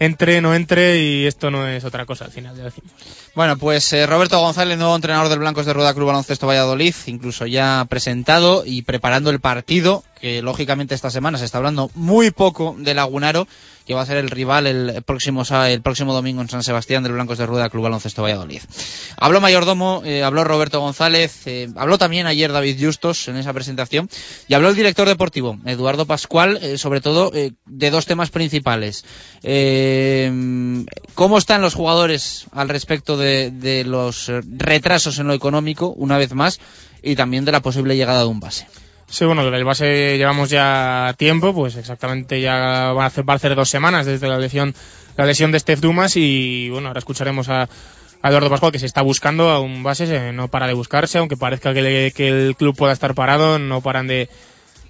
entre, 0.00 0.40
no 0.40 0.54
entre 0.54 0.98
y 0.98 1.26
esto 1.26 1.52
no 1.52 1.68
es 1.68 1.84
otra 1.84 2.04
cosa 2.04 2.24
al 2.24 2.32
final, 2.32 2.56
decimos. 2.56 2.90
Bueno, 3.38 3.56
pues 3.56 3.92
eh, 3.92 4.04
Roberto 4.04 4.40
González, 4.40 4.76
nuevo 4.78 4.96
entrenador 4.96 5.28
del 5.28 5.38
Blancos 5.38 5.64
de 5.64 5.72
Rueda 5.72 5.94
Club 5.94 6.08
Baloncesto 6.08 6.48
Valladolid, 6.48 6.92
incluso 7.06 7.46
ya 7.46 7.86
presentado 7.88 8.64
y 8.66 8.82
preparando 8.82 9.30
el 9.30 9.38
partido, 9.38 10.02
que 10.20 10.42
lógicamente 10.42 10.96
esta 10.96 11.08
semana 11.08 11.38
se 11.38 11.44
está 11.44 11.58
hablando 11.58 11.88
muy 11.94 12.32
poco 12.32 12.74
de 12.76 12.94
Lagunaro, 12.94 13.46
que 13.86 13.94
va 13.94 14.02
a 14.02 14.06
ser 14.06 14.16
el 14.16 14.28
rival 14.28 14.66
el 14.66 15.02
próximo, 15.02 15.44
el 15.66 15.80
próximo 15.80 16.12
domingo 16.12 16.42
en 16.42 16.50
San 16.50 16.64
Sebastián 16.64 17.04
del 17.04 17.12
Blancos 17.12 17.38
de 17.38 17.46
Rueda 17.46 17.70
Club 17.70 17.84
Baloncesto 17.84 18.22
Valladolid. 18.22 18.60
Habló 19.16 19.40
Mayordomo, 19.40 20.02
eh, 20.04 20.24
habló 20.24 20.42
Roberto 20.42 20.80
González, 20.80 21.46
eh, 21.46 21.68
habló 21.76 21.96
también 21.96 22.26
ayer 22.26 22.52
David 22.52 22.84
Justos 22.84 23.28
en 23.28 23.36
esa 23.36 23.54
presentación, 23.54 24.10
y 24.48 24.54
habló 24.54 24.68
el 24.68 24.74
director 24.74 25.08
deportivo, 25.08 25.58
Eduardo 25.64 26.06
Pascual, 26.06 26.76
sobre 26.76 27.00
todo 27.00 27.30
de 27.30 27.90
dos 27.90 28.04
temas 28.04 28.30
principales. 28.30 29.04
¿Cómo 31.14 31.38
están 31.38 31.62
los 31.62 31.74
jugadores 31.74 32.46
al 32.52 32.68
respecto 32.68 33.16
de, 33.16 33.27
de 33.52 33.84
los 33.84 34.28
eh, 34.28 34.40
retrasos 34.56 35.18
en 35.18 35.26
lo 35.28 35.34
económico, 35.34 35.88
una 35.96 36.18
vez 36.18 36.32
más, 36.34 36.60
y 37.02 37.16
también 37.16 37.44
de 37.44 37.52
la 37.52 37.60
posible 37.60 37.96
llegada 37.96 38.20
de 38.20 38.26
un 38.26 38.40
base? 38.40 38.66
Sí, 39.10 39.24
bueno, 39.24 39.50
del 39.50 39.64
base 39.64 40.18
llevamos 40.18 40.50
ya 40.50 41.14
tiempo, 41.16 41.54
pues 41.54 41.76
exactamente 41.76 42.40
ya 42.42 42.92
va 42.92 43.04
a 43.04 43.06
hacer, 43.06 43.26
va 43.26 43.32
a 43.32 43.36
hacer 43.36 43.54
dos 43.54 43.70
semanas 43.70 44.04
desde 44.04 44.28
la 44.28 44.38
lesión, 44.38 44.74
la 45.16 45.24
lesión 45.24 45.50
de 45.50 45.58
Steph 45.58 45.80
Dumas 45.80 46.16
y 46.16 46.68
bueno, 46.70 46.88
ahora 46.88 46.98
escucharemos 46.98 47.48
a, 47.48 47.62
a 48.20 48.28
Eduardo 48.28 48.50
Pascual 48.50 48.70
que 48.72 48.78
se 48.78 48.84
está 48.84 49.00
buscando 49.00 49.48
a 49.48 49.60
un 49.60 49.82
base, 49.82 50.06
se- 50.06 50.32
no 50.32 50.48
para 50.48 50.66
de 50.66 50.74
buscarse, 50.74 51.16
aunque 51.16 51.38
parezca 51.38 51.72
que, 51.72 52.12
que 52.14 52.28
el 52.28 52.54
club 52.56 52.76
pueda 52.76 52.92
estar 52.92 53.14
parado, 53.14 53.58
no 53.58 53.80
paran 53.80 54.06
de, 54.08 54.28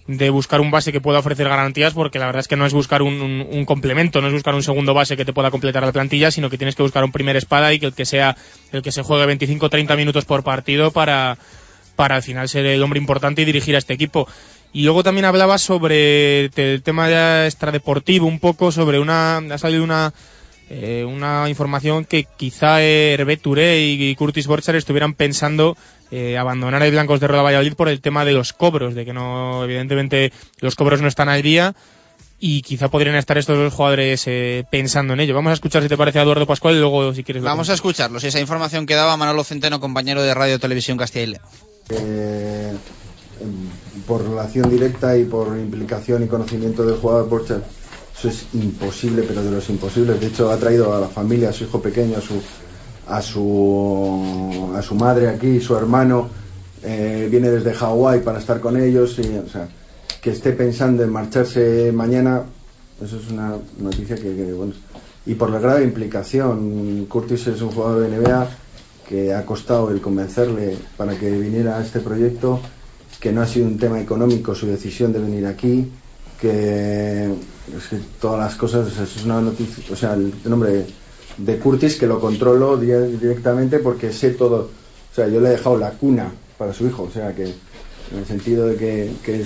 de 0.08 0.30
buscar 0.30 0.60
un 0.60 0.70
base 0.72 0.90
que 0.90 1.00
pueda 1.00 1.20
ofrecer 1.20 1.48
garantías 1.48 1.92
porque 1.94 2.18
la 2.18 2.26
verdad 2.26 2.40
es 2.40 2.48
que 2.48 2.56
no 2.56 2.66
es 2.66 2.72
buscar 2.72 3.02
un, 3.02 3.20
un- 3.22 3.46
un 3.48 3.64
complemento, 3.66 4.20
no 4.20 4.26
es 4.28 4.32
buscar 4.32 4.54
un 4.54 4.62
segundo 4.62 4.94
base 4.94 5.16
que 5.16 5.24
te 5.24 5.32
pueda 5.34 5.50
completar 5.52 5.82
la 5.84 5.92
plantilla, 5.92 6.30
sino 6.30 6.48
que 6.50 6.56
tienes 6.58 6.74
que 6.74 6.82
buscar 6.82 7.04
un 7.04 7.12
primer 7.12 7.36
espada 7.36 7.72
y 7.74 7.78
que 7.78 7.86
el 7.86 7.92
que 7.94 8.06
sea 8.06 8.34
el 8.72 8.82
que 8.82 8.90
se 8.90 9.02
juegue 9.02 9.26
25-30 9.38 9.96
minutos 9.96 10.24
por 10.24 10.42
partido 10.42 10.90
para, 10.90 11.38
para 11.94 12.16
al 12.16 12.22
final 12.22 12.48
ser 12.48 12.64
el 12.66 12.82
hombre 12.82 12.98
importante 12.98 13.42
y 13.42 13.44
dirigir 13.44 13.74
a 13.76 13.78
este 13.78 13.92
equipo. 13.94 14.26
Y 14.72 14.84
luego 14.84 15.02
también 15.02 15.26
hablaba 15.26 15.58
sobre 15.58 16.46
el 16.46 16.82
tema 16.82 17.08
ya 17.10 17.46
extradeportivo, 17.46 18.26
un 18.26 18.38
poco 18.38 18.72
sobre 18.72 18.98
una, 18.98 19.38
ha 19.38 19.58
salido 19.58 19.84
una, 19.84 20.12
eh, 20.70 21.04
una 21.04 21.48
información 21.48 22.04
que 22.04 22.24
quizá 22.24 22.82
Hervé 22.82 23.36
Touré 23.36 23.80
y, 23.80 24.10
y 24.10 24.14
Curtis 24.14 24.46
Borchard 24.46 24.76
estuvieran 24.76 25.14
pensando 25.14 25.76
eh, 26.10 26.38
abandonar 26.38 26.82
el 26.82 26.90
Blancos 26.90 27.20
de 27.20 27.26
Roda 27.26 27.42
Valladolid 27.42 27.74
por 27.74 27.88
el 27.88 28.00
tema 28.00 28.24
de 28.24 28.32
los 28.32 28.52
cobros, 28.52 28.94
de 28.94 29.04
que 29.04 29.12
no, 29.12 29.64
evidentemente 29.64 30.32
los 30.60 30.74
cobros 30.74 31.02
no 31.02 31.08
están 31.08 31.28
al 31.28 31.42
día 31.42 31.74
y 32.40 32.62
quizá 32.62 32.88
podrían 32.88 33.16
estar 33.16 33.36
estos 33.36 33.58
dos 33.58 33.74
jugadores 33.74 34.24
eh, 34.26 34.64
pensando 34.70 35.12
en 35.12 35.20
ello. 35.20 35.34
Vamos 35.34 35.50
a 35.50 35.54
escuchar 35.54 35.82
si 35.82 35.88
te 35.88 35.96
parece 35.96 36.18
a 36.18 36.22
Eduardo 36.22 36.46
Pascual 36.46 36.76
y 36.76 36.78
luego 36.78 37.12
si 37.12 37.24
quieres 37.24 37.42
Vamos 37.42 37.68
a 37.68 37.74
escucharlo, 37.74 38.20
si 38.20 38.28
esa 38.28 38.40
información 38.40 38.86
que 38.86 38.94
daba 38.94 39.16
Manolo 39.16 39.44
Centeno, 39.44 39.80
compañero 39.80 40.22
de 40.22 40.32
Radio 40.34 40.58
Televisión 40.58 40.96
Castilla 40.96 41.24
y 41.24 41.26
León. 41.26 41.42
Eh, 41.90 42.72
por 44.06 44.26
relación 44.26 44.70
directa 44.70 45.16
y 45.16 45.24
por 45.24 45.58
implicación 45.58 46.22
y 46.24 46.26
conocimiento 46.26 46.84
del 46.84 46.96
jugador 46.96 47.28
Borchard, 47.28 47.62
eso 48.18 48.28
es 48.28 48.46
imposible, 48.54 49.22
pero 49.22 49.44
de 49.44 49.50
los 49.52 49.68
imposibles. 49.70 50.20
De 50.20 50.26
hecho, 50.26 50.50
ha 50.50 50.56
traído 50.56 50.92
a 50.94 51.00
la 51.00 51.08
familia, 51.08 51.50
a 51.50 51.52
su 51.52 51.64
hijo 51.64 51.80
pequeño, 51.80 52.18
a 52.18 52.20
su, 52.20 52.42
a 53.06 53.22
su, 53.22 54.72
a 54.74 54.82
su 54.82 54.94
madre 54.96 55.28
aquí, 55.28 55.60
su 55.60 55.76
hermano, 55.76 56.28
eh, 56.82 57.28
viene 57.30 57.48
desde 57.48 57.72
Hawái 57.72 58.20
para 58.20 58.40
estar 58.40 58.60
con 58.60 58.76
ellos. 58.76 59.18
Y, 59.20 59.40
que 60.20 60.30
esté 60.30 60.50
pensando 60.52 61.04
en 61.04 61.10
marcharse 61.10 61.92
mañana, 61.92 62.42
eso 63.00 63.18
es 63.18 63.30
una 63.30 63.54
noticia 63.78 64.16
que, 64.16 64.34
que, 64.34 64.52
bueno. 64.52 64.72
Y 65.24 65.34
por 65.34 65.50
la 65.50 65.60
grave 65.60 65.84
implicación, 65.84 67.06
Curtis 67.08 67.46
es 67.46 67.62
un 67.62 67.70
jugador 67.70 68.00
de 68.00 68.18
NBA 68.18 68.48
que 69.08 69.32
ha 69.32 69.46
costado 69.46 69.90
el 69.90 70.00
convencerle 70.00 70.76
para 70.96 71.16
que 71.16 71.30
viniera 71.30 71.78
a 71.78 71.82
este 71.84 72.00
proyecto, 72.00 72.60
que 73.20 73.30
no 73.30 73.42
ha 73.42 73.46
sido 73.46 73.66
un 73.66 73.78
tema 73.78 74.00
económico 74.00 74.56
su 74.56 74.66
decisión 74.66 75.12
de 75.12 75.20
venir 75.20 75.46
aquí, 75.46 75.88
que 76.40 77.32
es 77.76 77.86
que 77.88 77.96
todas 78.20 78.38
las 78.38 78.54
cosas, 78.56 78.88
es 78.98 79.24
una 79.24 79.40
noticia, 79.40 79.82
o 79.90 79.96
sea, 79.96 80.14
el 80.14 80.32
nombre 80.44 80.86
de 81.36 81.58
Curtis 81.58 81.96
que 81.96 82.06
lo 82.06 82.20
controlo 82.20 82.76
di- 82.76 83.16
directamente 83.18 83.78
porque 83.78 84.12
sé 84.12 84.30
todo, 84.30 84.70
o 85.12 85.14
sea, 85.14 85.28
yo 85.28 85.40
le 85.40 85.48
he 85.48 85.52
dejado 85.52 85.78
la 85.78 85.90
cuna 85.90 86.32
para 86.56 86.72
su 86.72 86.86
hijo, 86.86 87.04
o 87.04 87.10
sea, 87.10 87.34
que 87.34 87.44
en 87.44 88.18
el 88.18 88.26
sentido 88.26 88.66
de 88.66 88.76
que, 88.76 89.12
que 89.22 89.44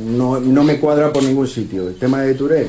no, 0.00 0.40
no 0.40 0.62
me 0.64 0.78
cuadra 0.80 1.12
por 1.12 1.22
ningún 1.22 1.48
sitio. 1.48 1.88
El 1.88 1.96
tema 1.96 2.22
de 2.22 2.34
Touré, 2.34 2.68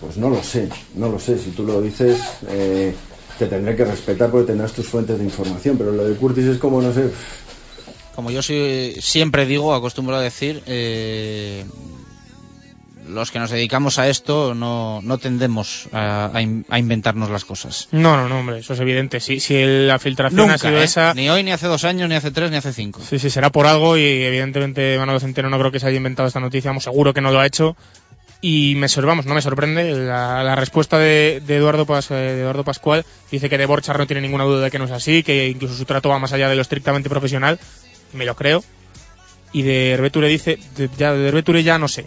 pues 0.00 0.16
no 0.16 0.28
lo 0.28 0.42
sé, 0.42 0.68
no 0.96 1.08
lo 1.08 1.18
sé, 1.18 1.38
si 1.38 1.50
tú 1.50 1.64
lo 1.64 1.80
dices... 1.80 2.18
Eh, 2.48 2.94
te 3.38 3.46
tendré 3.46 3.74
que 3.74 3.84
respetar 3.86 4.30
porque 4.30 4.48
tendrás 4.48 4.72
tus 4.72 4.86
fuentes 4.86 5.18
de 5.18 5.24
información, 5.24 5.76
pero 5.78 5.90
lo 5.90 6.04
de 6.04 6.14
Curtis 6.14 6.44
es 6.44 6.58
como, 6.58 6.82
no 6.82 6.92
sé, 6.92 7.10
Como 8.14 8.30
yo 8.30 8.42
siempre 8.42 9.46
digo, 9.46 9.74
acostumbro 9.74 10.16
a 10.16 10.20
decir, 10.20 10.62
eh, 10.66 11.64
los 13.08 13.30
que 13.30 13.38
nos 13.38 13.50
dedicamos 13.50 13.98
a 13.98 14.08
esto 14.08 14.54
no, 14.54 15.00
no 15.02 15.18
tendemos 15.18 15.88
a, 15.92 16.30
a 16.32 16.40
in- 16.42 16.64
a 16.68 16.78
inventarnos 16.78 17.30
las 17.30 17.44
cosas. 17.44 17.88
No, 17.92 18.16
no, 18.16 18.28
no, 18.28 18.40
hombre, 18.40 18.58
eso 18.58 18.74
es 18.74 18.80
evidente. 18.80 19.20
Si, 19.20 19.40
si 19.40 19.62
la 19.64 19.98
filtración 19.98 20.36
Nunca, 20.40 20.54
ha 20.54 20.58
sido 20.58 20.78
¿eh? 20.80 20.84
esa, 20.84 21.14
Ni 21.14 21.28
hoy, 21.30 21.42
ni 21.42 21.52
hace 21.52 21.66
dos 21.66 21.84
años, 21.84 22.08
ni 22.08 22.14
hace 22.14 22.30
tres, 22.30 22.50
ni 22.50 22.56
hace 22.56 22.72
cinco. 22.72 23.00
Sí, 23.08 23.18
sí, 23.18 23.30
será 23.30 23.50
por 23.50 23.66
algo 23.66 23.96
y 23.96 24.02
evidentemente 24.02 24.96
Manolo 24.98 25.20
Centeno 25.20 25.50
no 25.50 25.58
creo 25.58 25.72
que 25.72 25.80
se 25.80 25.86
haya 25.86 25.96
inventado 25.96 26.26
esta 26.28 26.40
noticia, 26.40 26.70
vamos, 26.70 26.84
seguro 26.84 27.12
que 27.12 27.20
no 27.20 27.30
lo 27.32 27.40
ha 27.40 27.46
hecho. 27.46 27.76
Y 28.44 28.74
me 28.74 28.88
vamos, 29.02 29.24
no 29.24 29.34
me 29.34 29.40
sorprende 29.42 29.92
la, 29.92 30.42
la 30.42 30.56
respuesta 30.56 30.98
de, 30.98 31.40
de 31.46 31.56
Eduardo 31.58 31.86
Pas- 31.86 32.10
eh, 32.10 32.14
de 32.14 32.40
Eduardo 32.40 32.64
Pascual. 32.64 33.04
Dice 33.30 33.48
que 33.48 33.56
de 33.56 33.66
Borchar 33.66 33.96
no 33.98 34.06
tiene 34.08 34.20
ninguna 34.20 34.42
duda 34.42 34.64
de 34.64 34.70
que 34.72 34.80
no 34.80 34.84
es 34.86 34.90
así, 34.90 35.22
que 35.22 35.48
incluso 35.48 35.76
su 35.76 35.84
trato 35.84 36.08
va 36.08 36.18
más 36.18 36.32
allá 36.32 36.48
de 36.48 36.56
lo 36.56 36.62
estrictamente 36.62 37.08
profesional. 37.08 37.60
Me 38.14 38.24
lo 38.24 38.34
creo. 38.34 38.64
Y 39.52 39.62
de 39.62 39.92
Herbeture 39.92 40.26
dice, 40.26 40.58
de, 40.76 40.88
ya, 40.98 41.12
de 41.12 41.28
Herbeture 41.28 41.62
ya 41.62 41.78
no 41.78 41.86
sé. 41.86 42.06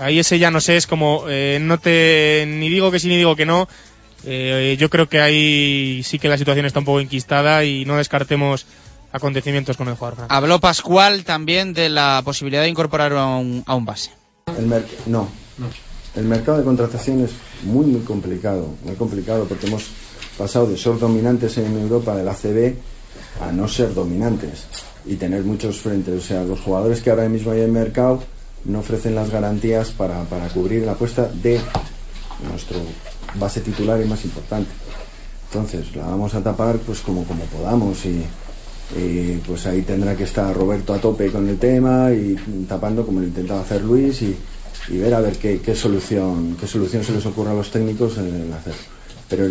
Ahí 0.00 0.18
ese 0.18 0.38
ya 0.38 0.50
no 0.50 0.60
sé, 0.60 0.76
es 0.76 0.86
como, 0.86 1.24
eh, 1.28 1.58
no 1.60 1.78
te, 1.78 2.44
ni 2.48 2.68
digo 2.68 2.90
que 2.90 2.98
sí 3.00 3.08
ni 3.08 3.16
digo 3.16 3.36
que 3.36 3.46
no. 3.46 3.68
Eh, 4.24 4.76
yo 4.78 4.90
creo 4.90 5.08
que 5.08 5.20
ahí 5.20 6.02
sí 6.04 6.18
que 6.18 6.28
la 6.28 6.38
situación 6.38 6.66
está 6.66 6.80
un 6.80 6.84
poco 6.84 7.00
enquistada 7.00 7.64
y 7.64 7.84
no 7.84 7.96
descartemos 7.96 8.66
acontecimientos 9.12 9.76
con 9.76 9.88
el 9.88 9.94
jugador. 9.94 10.26
Habló 10.28 10.58
Pascual 10.60 11.24
también 11.24 11.72
de 11.74 11.88
la 11.88 12.22
posibilidad 12.24 12.62
de 12.62 12.68
incorporar 12.68 13.12
a 13.12 13.26
un, 13.36 13.62
a 13.66 13.74
un 13.74 13.84
base. 13.84 14.10
El 14.58 14.66
mer- 14.66 14.86
no. 15.06 15.28
El 16.16 16.24
mercado 16.24 16.58
de 16.58 16.64
contratación 16.64 17.24
es 17.24 17.30
muy, 17.62 17.86
muy 17.86 18.00
complicado. 18.02 18.74
Muy 18.84 18.96
complicado 18.96 19.44
porque 19.44 19.66
hemos 19.66 19.84
pasado 20.38 20.66
de 20.66 20.76
ser 20.76 20.98
dominantes 20.98 21.56
en 21.58 21.78
Europa 21.78 22.14
del 22.16 22.28
ACB 22.28 22.74
a 23.40 23.52
no 23.52 23.68
ser 23.68 23.94
dominantes 23.94 24.64
y 25.06 25.16
tener 25.16 25.42
muchos 25.44 25.76
frentes. 25.78 26.24
O 26.24 26.26
sea, 26.26 26.42
los 26.42 26.60
jugadores 26.60 27.00
que 27.00 27.10
ahora 27.10 27.28
mismo 27.28 27.52
hay 27.52 27.58
en 27.60 27.64
el 27.66 27.72
mercado 27.72 28.22
no 28.66 28.80
ofrecen 28.80 29.14
las 29.14 29.30
garantías 29.30 29.90
para, 29.90 30.24
para 30.24 30.48
cubrir 30.48 30.84
la 30.84 30.92
apuesta 30.92 31.28
de 31.28 31.60
nuestro 32.48 32.78
base 33.38 33.60
titular 33.60 34.00
y 34.00 34.04
más 34.06 34.24
importante. 34.24 34.70
Entonces, 35.50 35.94
la 35.94 36.06
vamos 36.06 36.34
a 36.34 36.42
tapar 36.42 36.76
pues 36.78 37.00
como, 37.00 37.24
como 37.24 37.44
podamos 37.44 38.04
y, 38.04 38.24
pues 39.46 39.66
ahí 39.66 39.82
tendrá 39.82 40.16
que 40.16 40.24
estar 40.24 40.54
Roberto 40.54 40.94
a 40.94 40.98
tope 40.98 41.32
con 41.32 41.48
el 41.48 41.58
tema 41.58 42.12
y 42.12 42.36
tapando 42.68 43.04
como 43.04 43.20
lo 43.20 43.26
intentaba 43.26 43.60
hacer 43.60 43.82
Luis 43.82 44.22
y, 44.22 44.36
ver 44.90 45.14
a 45.14 45.20
ver 45.20 45.36
qué, 45.36 45.60
qué 45.60 45.74
solución 45.74 46.56
qué 46.60 46.68
solución 46.68 47.02
se 47.02 47.12
les 47.12 47.26
ocurre 47.26 47.50
a 47.50 47.54
los 47.54 47.70
técnicos 47.70 48.18
en 48.18 48.26
el 48.26 48.52
hacer. 48.52 48.74
Pero 49.28 49.48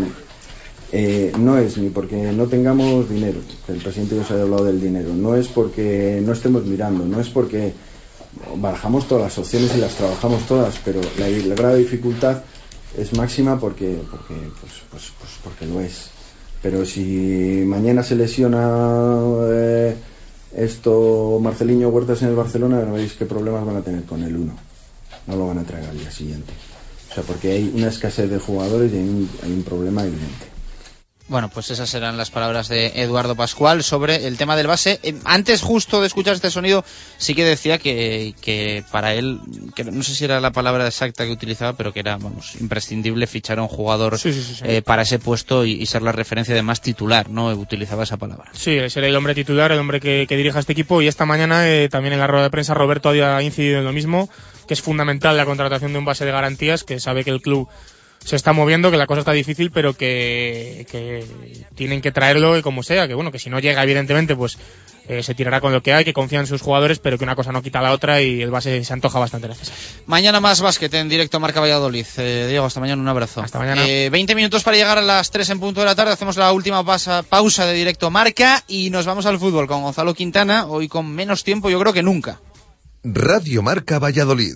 eh, 0.91 1.33
no 1.37 1.57
es 1.57 1.77
ni 1.77 1.89
porque 1.89 2.31
no 2.31 2.45
tengamos 2.45 3.09
dinero, 3.09 3.39
el 3.67 3.77
presidente 3.77 4.19
os 4.19 4.31
haya 4.31 4.43
hablado 4.43 4.65
del 4.65 4.79
dinero, 4.79 5.13
no 5.13 5.35
es 5.35 5.47
porque 5.47 6.21
no 6.23 6.31
estemos 6.31 6.65
mirando, 6.65 7.05
no 7.05 7.19
es 7.19 7.27
porque 7.29 7.73
barajamos 8.57 9.07
todas 9.07 9.25
las 9.25 9.37
opciones 9.37 9.75
y 9.75 9.79
las 9.79 9.95
trabajamos 9.95 10.45
todas, 10.45 10.75
pero 10.83 11.01
la, 11.17 11.27
la 11.27 11.55
grave 11.55 11.77
dificultad 11.77 12.43
es 12.97 13.13
máxima 13.13 13.59
porque 13.59 13.99
porque 14.09 14.35
pues, 14.61 14.73
pues, 14.89 15.11
pues 15.19 15.31
porque 15.43 15.65
lo 15.65 15.81
es. 15.81 16.09
Pero 16.61 16.85
si 16.85 17.63
mañana 17.65 18.01
se 18.03 18.15
lesiona 18.15 19.19
eh, 19.51 19.95
esto 20.55 21.39
Marceliño 21.41 21.89
Huertas 21.89 22.21
en 22.21 22.29
el 22.29 22.35
Barcelona, 22.35 22.79
veréis 22.79 23.13
qué 23.13 23.25
problemas 23.25 23.65
van 23.65 23.77
a 23.77 23.81
tener 23.81 24.03
con 24.03 24.23
el 24.23 24.35
uno. 24.35 24.53
No 25.27 25.35
lo 25.35 25.47
van 25.47 25.59
a 25.59 25.63
traer 25.63 25.87
al 25.89 25.97
día 25.97 26.11
siguiente. 26.11 26.53
O 27.11 27.13
sea, 27.13 27.23
porque 27.23 27.51
hay 27.51 27.71
una 27.75 27.87
escasez 27.87 28.29
de 28.29 28.39
jugadores 28.39 28.91
y 28.91 28.97
hay 28.97 29.51
un 29.51 29.63
problema 29.63 30.03
evidente. 30.03 30.54
Bueno, 31.27 31.49
pues 31.49 31.71
esas 31.71 31.89
serán 31.89 32.17
las 32.17 32.29
palabras 32.29 32.67
de 32.67 32.91
Eduardo 33.01 33.35
Pascual 33.35 33.83
sobre 33.83 34.27
el 34.27 34.37
tema 34.37 34.55
del 34.55 34.67
base. 34.67 34.99
Eh, 35.01 35.15
Antes 35.23 35.63
justo 35.63 35.99
de 35.99 36.05
escuchar 36.05 36.35
este 36.35 36.51
sonido, 36.51 36.85
sí 37.17 37.33
que 37.33 37.43
decía 37.43 37.79
que, 37.79 38.35
que 38.41 38.83
para 38.91 39.15
él, 39.15 39.39
que 39.75 39.83
no 39.85 40.03
sé 40.03 40.13
si 40.13 40.23
era 40.23 40.39
la 40.39 40.51
palabra 40.51 40.85
exacta 40.85 41.25
que 41.25 41.31
utilizaba, 41.31 41.73
pero 41.73 41.91
que 41.93 42.01
era, 42.01 42.17
vamos, 42.17 42.53
imprescindible 42.61 43.25
fichar 43.25 43.57
a 43.57 43.63
un 43.63 43.67
jugador 43.67 44.19
Sí, 44.19 44.31
sí, 44.33 44.43
sí, 44.43 44.53
sí. 44.53 44.63
eh, 44.67 44.81
para 44.83 45.01
ese 45.01 45.17
puesto 45.17 45.65
y, 45.65 45.71
y 45.71 45.87
ser 45.87 46.03
la 46.03 46.11
referencia 46.11 46.53
de 46.53 46.61
más 46.61 46.79
titular, 46.81 47.27
¿no? 47.27 47.47
Utilizaba 47.47 48.03
esa 48.03 48.17
palabra. 48.17 48.51
Sí, 48.53 48.77
será 48.91 49.07
el 49.07 49.15
hombre 49.15 49.33
titular, 49.33 49.71
el 49.71 49.79
hombre 49.79 49.99
que, 49.99 50.27
que 50.29 50.37
dirija 50.37 50.59
este 50.59 50.73
equipo. 50.73 51.01
Y 51.01 51.07
esta 51.07 51.25
mañana 51.25 51.67
eh, 51.67 51.89
también 51.89 52.13
en 52.13 52.19
la 52.19 52.27
rueda 52.27 52.43
de 52.43 52.49
prensa 52.51 52.75
Roberto 52.75 53.09
había 53.09 53.41
incidido 53.41 53.79
en 53.79 53.85
lo 53.85 53.93
mismo, 53.93 54.29
que 54.67 54.75
es 54.75 54.81
fundamental 54.81 55.35
la 55.37 55.45
contratación 55.45 55.91
de 55.91 55.97
un 55.97 56.05
base 56.05 56.23
de 56.23 56.31
garantías, 56.31 56.83
que 56.83 56.99
sabe 56.99 57.23
que 57.23 57.31
el 57.31 57.41
club 57.41 57.67
se 58.25 58.35
está 58.35 58.51
moviendo, 58.51 58.91
que 58.91 58.97
la 58.97 59.07
cosa 59.07 59.19
está 59.21 59.31
difícil, 59.31 59.71
pero 59.71 59.93
que, 59.93 60.85
que 60.91 61.23
tienen 61.75 62.01
que 62.01 62.11
traerlo 62.11 62.57
y 62.57 62.61
como 62.61 62.83
sea, 62.83 63.07
que 63.07 63.13
bueno, 63.13 63.31
que 63.31 63.39
si 63.39 63.49
no 63.49 63.59
llega 63.59 63.83
evidentemente 63.83 64.35
pues 64.35 64.57
eh, 65.07 65.21
se 65.21 65.35
tirará 65.35 65.61
con 65.61 65.71
lo 65.71 65.83
que 65.83 65.93
hay, 65.93 66.03
que 66.03 66.13
confía 66.13 66.39
en 66.39 66.47
sus 66.47 66.61
jugadores, 66.63 66.97
pero 66.97 67.19
que 67.19 67.23
una 67.23 67.35
cosa 67.35 67.51
no 67.51 67.61
quita 67.61 67.79
la 67.83 67.91
otra 67.91 68.23
y 68.23 68.41
el 68.41 68.49
base 68.49 68.83
se 68.83 68.91
antoja 68.93 69.19
bastante 69.19 69.47
necesario. 69.47 69.79
Mañana 70.07 70.39
más 70.39 70.59
básquet 70.61 70.91
en 70.95 71.07
directo 71.07 71.39
Marca 71.39 71.59
Valladolid. 71.59 72.07
Eh, 72.17 72.47
Diego, 72.49 72.65
hasta 72.65 72.79
mañana, 72.79 72.99
un 73.01 73.07
abrazo. 73.07 73.41
Hasta 73.41 73.59
mañana. 73.59 73.83
Eh, 73.87 74.09
20 74.11 74.33
minutos 74.33 74.63
para 74.63 74.75
llegar 74.77 74.97
a 74.97 75.03
las 75.03 75.29
3 75.29 75.47
en 75.51 75.59
punto 75.59 75.81
de 75.81 75.85
la 75.85 75.93
tarde. 75.95 76.11
Hacemos 76.11 76.37
la 76.37 76.51
última 76.51 76.83
pasa- 76.83 77.21
pausa 77.21 77.67
de 77.67 77.73
directo 77.73 78.09
Marca 78.09 78.63
y 78.67 78.89
nos 78.89 79.05
vamos 79.05 79.27
al 79.27 79.37
fútbol 79.37 79.67
con 79.67 79.83
Gonzalo 79.83 80.15
Quintana, 80.15 80.65
hoy 80.65 80.87
con 80.87 81.07
menos 81.13 81.43
tiempo 81.43 81.69
yo 81.69 81.79
creo 81.79 81.93
que 81.93 82.01
nunca. 82.01 82.39
Radio 83.03 83.61
Marca 83.61 83.99
Valladolid, 83.99 84.55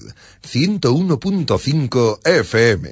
101.5 0.51 2.19
FM. 2.25 2.89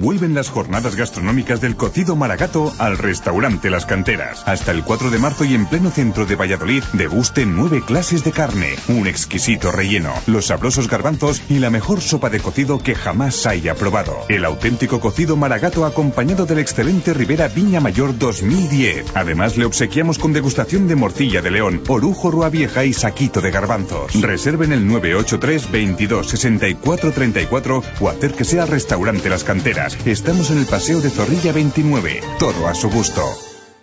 Vuelven 0.00 0.34
las 0.34 0.48
jornadas 0.48 0.96
gastronómicas 0.96 1.60
del 1.60 1.76
cocido 1.76 2.16
Maragato 2.16 2.72
al 2.78 2.98
restaurante 2.98 3.68
Las 3.68 3.86
Canteras. 3.86 4.42
Hasta 4.46 4.70
el 4.70 4.84
4 4.84 5.10
de 5.10 5.18
marzo 5.18 5.44
y 5.44 5.54
en 5.54 5.66
pleno 5.66 5.90
centro 5.90 6.24
de 6.24 6.36
Valladolid, 6.36 6.82
deguste 6.94 7.44
nueve 7.46 7.82
clases 7.84 8.24
de 8.24 8.32
carne, 8.32 8.74
un 8.88 9.06
exquisito 9.06 9.70
relleno, 9.70 10.12
los 10.26 10.46
sabrosos 10.46 10.88
garbanzos 10.88 11.42
y 11.48 11.58
la 11.58 11.70
mejor 11.70 12.00
sopa 12.00 12.30
de 12.30 12.40
cocido 12.40 12.78
que 12.78 12.94
jamás 12.94 13.46
haya 13.46 13.74
probado. 13.74 14.16
El 14.28 14.44
auténtico 14.44 15.00
cocido 15.00 15.36
Maragato 15.36 15.84
acompañado 15.84 16.46
del 16.46 16.58
excelente 16.58 17.12
Ribera 17.12 17.48
Viña 17.48 17.80
Mayor 17.80 18.16
2010. 18.18 19.04
Además 19.14 19.56
le 19.56 19.64
obsequiamos 19.64 20.18
con 20.18 20.32
degustación 20.32 20.88
de 20.88 20.96
morcilla 20.96 21.42
de 21.42 21.50
león, 21.50 21.82
orujo 21.88 22.30
rua 22.30 22.48
vieja 22.48 22.84
y 22.84 22.92
saquito 22.92 23.40
de 23.40 23.50
garbanzos. 23.50 24.20
Reserven 24.20 24.72
el 24.72 24.86
983 24.86 25.70
22 25.70 26.28
64 26.28 27.12
34 27.12 27.82
o 28.00 28.08
acérquese 28.08 28.60
al 28.60 28.68
restaurante 28.68 29.28
Las 29.28 29.44
Canteras. 29.44 29.81
Estamos 30.04 30.50
en 30.52 30.58
el 30.58 30.66
Paseo 30.66 31.00
de 31.00 31.10
Zorrilla 31.10 31.52
29. 31.52 32.20
Todo 32.38 32.68
a 32.68 32.74
su 32.74 32.88
gusto. 32.88 33.51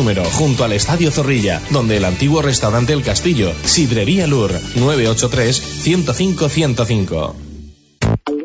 número, 0.00 0.24
junto 0.24 0.64
al 0.64 0.72
Estadio 0.72 1.10
Zorrilla, 1.10 1.60
donde 1.68 1.98
el 1.98 2.06
antiguo 2.06 2.40
restaurante 2.40 2.94
El 2.94 3.02
Castillo, 3.02 3.52
Sidrería 3.66 4.26
Lur, 4.26 4.58
983-105-105. 4.76 7.34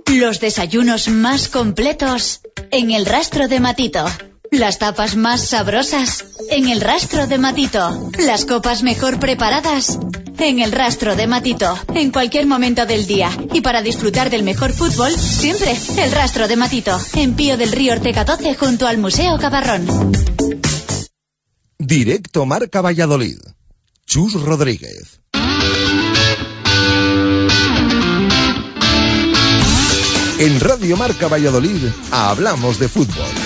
Los 0.07 0.41
desayunos 0.41 1.07
más 1.07 1.48
completos 1.48 2.41
en 2.72 2.91
el 2.91 3.06
rastro 3.06 3.48
de 3.48 3.61
Matito. 3.61 4.03
Las 4.52 4.80
tapas 4.80 5.15
más 5.15 5.48
sabrosas 5.48 6.26
en 6.49 6.68
el 6.68 6.82
rastro 6.82 7.26
de 7.26 7.38
Matito. 7.38 8.11
Las 8.19 8.44
copas 8.44 8.84
mejor 8.84 9.18
preparadas 9.18 9.98
en 10.38 10.60
el 10.60 10.73
rastro 10.73 11.15
de 11.15 11.27
Matito. 11.27 11.73
En 11.94 12.11
cualquier 12.11 12.48
momento 12.48 12.86
del 12.86 13.07
día. 13.07 13.30
Y 13.53 13.61
para 13.61 13.82
disfrutar 13.82 14.30
del 14.30 14.44
mejor 14.44 14.73
fútbol, 14.73 15.18
siempre 15.18 15.73
el 15.99 16.11
rastro 16.11 16.49
de 16.49 16.57
Matito. 16.57 16.99
En 17.14 17.34
Pío 17.34 17.56
del 17.56 17.72
Río 17.72 17.94
Ortega 17.94 18.26
12 18.26 18.56
junto 18.56 18.88
al 18.88 18.98
Museo 18.98 19.38
Cabarrón. 19.38 19.88
Directo 21.77 22.45
Marca 22.45 22.80
Valladolid. 22.80 23.38
Chus 24.06 24.34
Rodríguez. 24.34 25.19
En 30.39 30.60
Radio 30.61 30.95
Marca 30.95 31.27
Valladolid 31.27 31.89
hablamos 32.11 32.80
de 32.80 32.88
fútbol. 32.88 33.44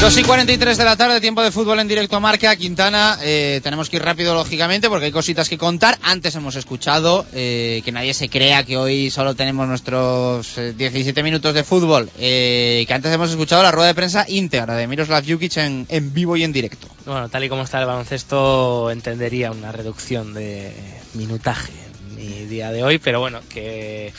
2 0.00 0.16
y 0.16 0.22
43 0.22 0.78
de 0.78 0.84
la 0.84 0.96
tarde, 0.96 1.20
tiempo 1.20 1.42
de 1.42 1.50
fútbol 1.50 1.80
en 1.80 1.88
directo 1.88 2.14
a 2.16 2.20
Marca. 2.20 2.54
Quintana, 2.54 3.18
eh, 3.20 3.60
tenemos 3.64 3.90
que 3.90 3.96
ir 3.96 4.02
rápido, 4.02 4.32
lógicamente, 4.32 4.88
porque 4.88 5.06
hay 5.06 5.10
cositas 5.12 5.48
que 5.48 5.58
contar. 5.58 5.98
Antes 6.02 6.36
hemos 6.36 6.54
escuchado 6.54 7.26
eh, 7.32 7.82
que 7.84 7.90
nadie 7.90 8.14
se 8.14 8.28
crea 8.28 8.62
que 8.62 8.76
hoy 8.76 9.10
solo 9.10 9.34
tenemos 9.34 9.66
nuestros 9.66 10.56
eh, 10.56 10.72
17 10.72 11.20
minutos 11.24 11.52
de 11.52 11.64
fútbol. 11.64 12.08
eh, 12.16 12.84
que 12.86 12.94
antes 12.94 13.12
hemos 13.12 13.30
escuchado 13.30 13.64
la 13.64 13.72
rueda 13.72 13.88
de 13.88 13.94
prensa 13.94 14.24
íntegra 14.28 14.76
de 14.76 14.86
Miroslav 14.86 15.24
Jukic 15.26 15.56
en, 15.56 15.84
en 15.88 16.14
vivo 16.14 16.36
y 16.36 16.44
en 16.44 16.52
directo. 16.52 16.86
Bueno, 17.04 17.28
tal 17.28 17.42
y 17.42 17.48
como 17.48 17.64
está 17.64 17.80
el 17.80 17.86
baloncesto, 17.86 18.92
entendería 18.92 19.50
una 19.50 19.72
reducción 19.72 20.32
de 20.32 20.72
minutaje 21.14 21.72
en 22.10 22.16
mi 22.16 22.46
día 22.46 22.70
de 22.70 22.84
hoy, 22.84 22.98
pero 22.98 23.18
bueno, 23.18 23.40
que 23.48 24.12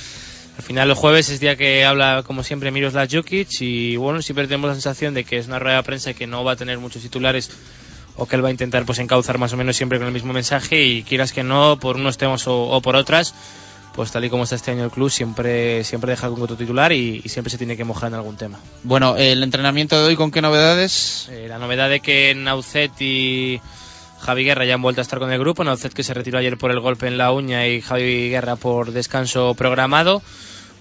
al 0.59 0.63
final 0.63 0.89
el 0.89 0.93
jueves 0.93 1.29
es 1.29 1.39
día 1.39 1.55
que 1.55 1.85
habla, 1.85 2.21
como 2.27 2.43
siempre, 2.43 2.69
Miroslav 2.69 3.07
Jukic 3.09 3.61
y 3.61 3.95
bueno, 3.95 4.21
siempre 4.21 4.45
tenemos 4.45 4.67
la 4.67 4.73
sensación 4.73 5.13
de 5.13 5.23
que 5.23 5.37
es 5.37 5.47
una 5.47 5.57
rueda 5.57 5.77
de 5.77 5.83
prensa 5.83 6.13
que 6.13 6.27
no 6.27 6.43
va 6.43 6.51
a 6.51 6.55
tener 6.57 6.79
muchos 6.79 7.01
titulares 7.01 7.49
o 8.17 8.25
que 8.25 8.35
él 8.35 8.43
va 8.43 8.49
a 8.49 8.51
intentar 8.51 8.83
pues 8.83 8.99
encauzar 8.99 9.37
más 9.37 9.53
o 9.53 9.57
menos 9.57 9.77
siempre 9.77 9.99
con 9.99 10.07
el 10.07 10.13
mismo 10.13 10.33
mensaje 10.33 10.83
y 10.83 11.03
quieras 11.03 11.31
que 11.31 11.43
no, 11.43 11.79
por 11.79 11.95
unos 11.95 12.17
temas 12.17 12.45
o, 12.47 12.71
o 12.71 12.81
por 12.81 12.97
otras, 12.97 13.33
pues 13.95 14.11
tal 14.11 14.25
y 14.25 14.29
como 14.29 14.43
está 14.43 14.57
este 14.57 14.71
año 14.71 14.83
el 14.83 14.91
club, 14.91 15.09
siempre, 15.09 15.85
siempre 15.85 16.11
deja 16.11 16.27
con 16.27 16.41
otro 16.41 16.57
titular 16.57 16.91
y, 16.91 17.21
y 17.23 17.29
siempre 17.29 17.51
se 17.51 17.57
tiene 17.57 17.77
que 17.77 17.85
mojar 17.85 18.09
en 18.09 18.15
algún 18.15 18.35
tema. 18.35 18.59
Bueno, 18.83 19.15
el 19.15 19.41
entrenamiento 19.41 19.97
de 19.97 20.07
hoy, 20.09 20.17
¿con 20.17 20.29
qué 20.29 20.41
novedades? 20.41 21.29
Eh, 21.31 21.45
la 21.47 21.57
novedad 21.57 21.89
de 21.89 22.01
que 22.01 22.35
Naucet 22.35 22.91
y 22.99 23.61
Javi 24.19 24.43
Guerra 24.43 24.65
ya 24.65 24.75
han 24.75 24.81
vuelto 24.81 25.01
a 25.01 25.03
estar 25.03 25.19
con 25.19 25.31
el 25.31 25.39
grupo. 25.39 25.63
Naucet 25.63 25.93
que 25.93 26.03
se 26.03 26.13
retiró 26.13 26.39
ayer 26.39 26.57
por 26.57 26.71
el 26.71 26.79
golpe 26.79 27.07
en 27.07 27.17
la 27.17 27.31
uña 27.31 27.67
y 27.67 27.81
Javi 27.81 28.29
Guerra 28.29 28.55
por 28.55 28.91
descanso 28.91 29.53
programado. 29.55 30.21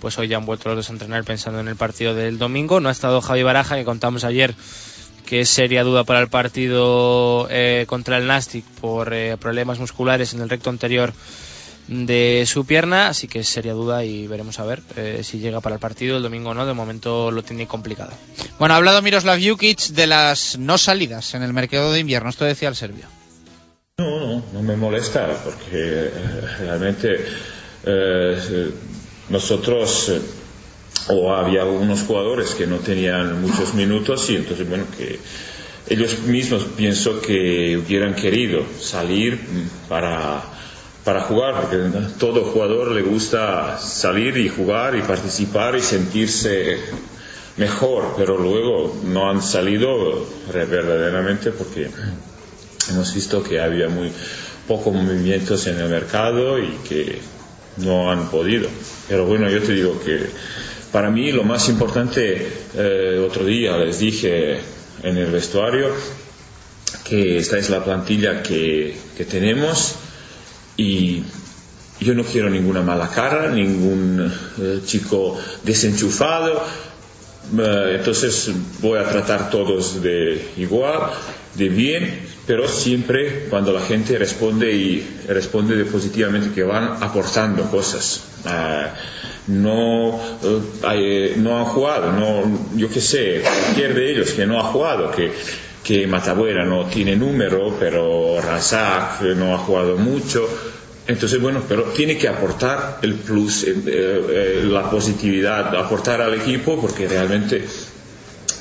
Pues 0.01 0.19
hoy 0.19 0.29
ya 0.29 0.37
han 0.37 0.47
vuelto 0.47 0.69
los 0.69 0.77
dos 0.77 0.91
a 0.91 0.93
entrenar 0.93 1.25
pensando 1.25 1.61
en 1.61 1.69
el 1.69 1.77
partido 1.77 2.15
del 2.15 2.39
domingo. 2.39 2.81
No 2.81 2.89
ha 2.89 2.93
estado 2.93 3.21
Javi 3.21 3.43
Baraja, 3.43 3.77
que 3.77 3.85
contamos 3.85 4.25
ayer 4.25 4.55
que 5.29 5.41
es 5.41 5.51
seria 5.51 5.85
duda 5.85 6.05
para 6.05 6.21
el 6.21 6.29
partido 6.29 7.49
eh, 7.51 7.85
contra 7.87 8.17
el 8.17 8.27
Nastic 8.27 8.65
por 8.81 9.13
eh, 9.13 9.37
problemas 9.39 9.79
musculares 9.79 10.33
en 10.33 10.41
el 10.41 10.49
recto 10.49 10.71
anterior 10.71 11.13
de 11.87 12.45
su 12.47 12.65
pierna, 12.65 13.09
así 13.09 13.29
que 13.29 13.41
es 13.41 13.49
seria 13.49 13.73
duda 13.75 14.05
y 14.05 14.27
veremos 14.27 14.59
a 14.59 14.65
ver 14.65 14.83
eh, 14.97 15.21
si 15.25 15.39
llega 15.39 15.61
para 15.61 15.75
el 15.75 15.81
partido 15.81 16.17
el 16.17 16.23
domingo 16.23 16.51
o 16.51 16.55
no. 16.55 16.65
De 16.65 16.73
momento 16.73 17.31
lo 17.31 17.43
tiene 17.43 17.67
complicado. 17.67 18.13
Bueno, 18.59 18.75
ha 18.75 18.79
hablado 18.79 19.03
Miroslav 19.03 19.39
Jukic 19.39 19.89
de 19.89 20.07
las 20.07 20.59
no 20.59 20.79
salidas 20.79 21.35
en 21.35 21.43
el 21.43 21.53
mercado 21.53 21.93
de 21.93 22.01
invierno. 22.01 22.31
Esto 22.31 22.45
decía 22.45 22.69
el 22.69 22.77
serbio. 22.77 23.18
No, 23.99 24.21
no, 24.21 24.43
no 24.53 24.63
me 24.63 24.77
molesta 24.77 25.27
porque 25.43 25.73
eh, 25.73 26.11
realmente 26.61 27.17
eh, 27.85 28.71
nosotros 29.29 30.11
eh, 30.11 30.21
o 31.09 31.35
había 31.35 31.63
algunos 31.63 32.03
jugadores 32.03 32.55
que 32.55 32.69
no 32.69 32.77
tenían 32.77 33.43
muchos 33.43 33.75
minutos 33.75 34.31
y 34.31 34.37
entonces 34.37 34.69
bueno 34.69 34.85
que 34.97 35.19
ellos 35.89 36.21
mismos 36.21 36.65
pienso 36.77 37.21
que 37.21 37.77
hubieran 37.77 38.15
querido 38.15 38.63
salir 38.79 39.41
para 39.89 40.45
para 41.09 41.23
jugar, 41.23 41.63
porque 41.63 41.79
todo 42.19 42.45
jugador 42.45 42.93
le 42.93 43.03
gusta 43.03 43.79
salir 43.79 44.37
y 44.37 44.49
jugar 44.49 44.95
y 44.95 45.01
participar 45.01 45.75
y 45.75 45.81
sentirse 45.81 46.79
mejor, 47.57 48.15
pero 48.17 48.37
luego 48.37 49.01
no 49.05 49.31
han 49.31 49.43
salido 49.43 50.27
verdaderamente 50.53 51.51
porque 51.51 51.89
hemos 52.91 53.15
visto 53.15 53.43
que 53.43 53.61
había 53.61 53.89
muy 53.89 54.11
pocos 54.67 54.95
movimientos 54.95 55.67
en 55.67 55.79
el 55.81 55.89
mercado 55.89 56.59
y 56.59 56.69
que 56.89 57.21
no 57.79 58.11
han 58.11 58.31
podido. 58.31 58.69
Pero 59.09 59.25
bueno, 59.25 59.49
yo 59.49 59.63
te 59.63 59.73
digo 59.73 60.01
que 60.05 60.27
para 60.93 61.11
mí 61.11 61.33
lo 61.33 61.45
más 61.45 61.69
importante, 61.69 62.49
eh, 62.75 63.25
otro 63.27 63.45
día 63.45 63.77
les 63.77 63.99
dije 63.99 64.61
en 65.03 65.17
el 65.17 65.31
vestuario 65.31 65.89
que 67.05 67.39
esta 67.39 67.59
es 67.59 67.71
la 67.71 67.85
plantilla 67.85 68.43
que, 68.43 68.97
que 69.17 69.25
tenemos 69.25 69.95
y 70.77 71.23
yo 72.01 72.15
no 72.15 72.25
quiero 72.25 72.49
ninguna 72.49 72.83
mala 72.83 73.09
cara, 73.09 73.51
ningún 73.51 74.33
eh, 74.61 74.81
chico 74.85 75.39
desenchufado, 75.65 76.63
eh, 77.59 77.97
entonces 77.99 78.51
voy 78.81 78.99
a 78.99 79.09
tratar 79.09 79.51
todos 79.51 80.03
de 80.03 80.53
igual, 80.57 81.11
de 81.55 81.69
bien, 81.69 82.28
pero 82.49 82.67
siempre 82.67 83.45
cuando 83.51 83.75
la 83.75 83.83
gente 83.83 84.17
responde 84.17 84.73
y 84.73 85.07
responde 85.29 85.77
de 85.77 85.85
positivamente 85.85 86.51
que 86.55 86.63
van 86.63 87.03
aportando 87.03 87.65
cosas. 87.65 88.25
Eh, 88.47 88.87
no, 89.49 90.19
eh, 90.91 91.35
no 91.37 91.59
han 91.59 91.67
jugado, 91.67 92.11
no, 92.11 92.69
yo 92.75 92.89
qué 92.89 93.03
sé, 93.03 93.43
cualquier 93.43 93.95
de 93.95 94.13
ellos 94.13 94.31
que 94.31 94.47
no 94.47 94.59
ha 94.59 94.65
jugado, 94.65 95.11
que, 95.11 95.31
que 95.85 96.07
Matabuera 96.07 96.65
no 96.65 96.87
tiene 96.87 97.17
número, 97.17 97.77
pero 97.79 98.41
Razak 98.41 99.21
no 99.37 99.55
ha 99.55 99.59
jugado 99.59 99.99
mucho. 99.99 100.49
Entonces, 101.07 101.41
bueno, 101.43 101.63
pero 101.69 101.85
tiene 101.85 102.17
que 102.17 102.29
aportar 102.29 103.01
el 103.03 103.15
plus, 103.15 103.65
eh, 103.65 103.75
eh, 103.87 104.63
la 104.65 104.91
positividad, 104.91 105.77
aportar 105.77 106.23
al 106.23 106.33
equipo, 106.33 106.81
porque 106.81 107.07
realmente 107.07 107.63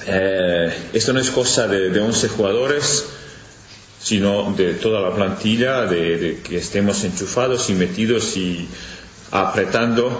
eh, 0.08 0.74
esto 0.92 1.14
no 1.14 1.22
es 1.22 1.30
cosa 1.30 1.70
de, 1.70 1.90
de 1.90 2.00
11 2.02 2.28
jugadores, 2.30 3.06
sino 4.08 4.54
de 4.54 4.76
toda 4.76 5.02
la 5.02 5.14
plantilla, 5.14 5.86
de, 5.86 6.18
de 6.18 6.40
que 6.42 6.58
estemos 6.58 7.04
enchufados 7.04 7.70
y 7.70 7.74
metidos 7.74 8.38
y 8.38 8.66
apretando 9.32 10.18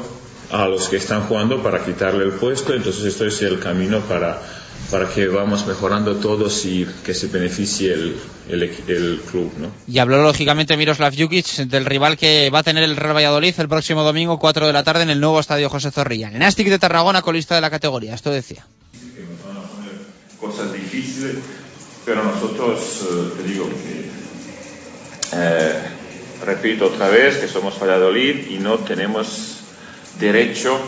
a 0.52 0.68
los 0.68 0.90
que 0.90 0.98
están 0.98 1.22
jugando 1.24 1.64
para 1.64 1.86
quitarle 1.86 2.26
el 2.26 2.34
puesto. 2.34 2.74
Entonces, 2.74 3.06
esto 3.06 3.26
es 3.26 3.42
el 3.44 3.60
camino 3.60 4.02
para, 4.02 4.42
para 4.92 5.08
que 5.08 5.28
vamos 5.28 5.66
mejorando 5.66 6.18
todos 6.18 6.66
y 6.66 6.86
que 7.06 7.14
se 7.14 7.28
beneficie 7.28 7.94
el, 7.94 8.18
el, 8.50 8.64
el 8.64 9.22
club. 9.32 9.54
¿no? 9.58 9.72
Y 9.88 10.00
habló 10.00 10.22
lógicamente 10.22 10.76
Miroslav 10.76 11.14
Jukic 11.18 11.46
del 11.46 11.86
rival 11.86 12.18
que 12.18 12.50
va 12.50 12.60
a 12.60 12.64
tener 12.64 12.84
el 12.84 12.98
Real 12.98 13.16
Valladolid 13.16 13.56
el 13.58 13.70
próximo 13.70 14.04
domingo 14.04 14.38
4 14.38 14.68
de 14.68 14.74
la 14.74 14.84
tarde 14.84 15.04
en 15.04 15.12
el 15.12 15.22
nuevo 15.22 15.40
estadio 15.40 15.70
José 15.70 15.92
Zorrilla. 15.92 16.30
El 16.30 16.40
Nastic 16.40 16.68
de 16.68 16.78
Tarragona, 16.78 17.22
colista 17.22 17.56
de 17.56 17.62
la 17.62 17.70
categoría. 17.70 18.16
Esto 18.16 18.32
decía. 18.32 18.68
Cosas 20.42 20.74
difíciles, 20.74 21.36
pero 22.08 22.24
nosotros, 22.24 23.02
eh, 23.04 23.34
te 23.36 23.44
digo 23.44 23.66
que, 23.68 24.10
eh, 25.34 25.74
repito 26.46 26.86
otra 26.86 27.10
vez, 27.10 27.36
que 27.36 27.50
somos 27.50 27.78
Valladolid 27.78 28.48
y 28.50 28.60
no 28.60 28.78
tenemos 28.78 29.60
derecho 30.18 30.80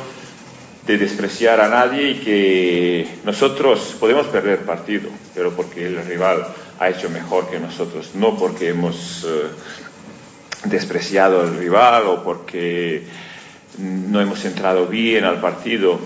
de 0.87 0.97
despreciar 0.97 1.59
a 1.59 1.67
nadie 1.67 2.11
y 2.11 2.15
que 2.19 3.07
nosotros 3.25 3.97
podemos 3.99 4.27
perder 4.27 4.59
partido, 4.59 5.09
pero 5.35 5.51
porque 5.51 5.87
el 5.87 6.05
rival 6.05 6.47
ha 6.79 6.87
hecho 6.87 7.09
mejor 7.09 7.49
que 7.49 7.59
nosotros, 7.59 8.11
no 8.13 8.37
porque 8.37 8.69
hemos 8.69 9.25
eh, 9.27 10.69
despreciado 10.69 11.41
al 11.41 11.57
rival 11.57 12.03
o 12.07 12.23
porque 12.23 13.03
no 13.77 14.21
hemos 14.21 14.45
entrado 14.45 14.87
bien 14.87 15.25
al 15.25 15.41
partido. 15.41 15.99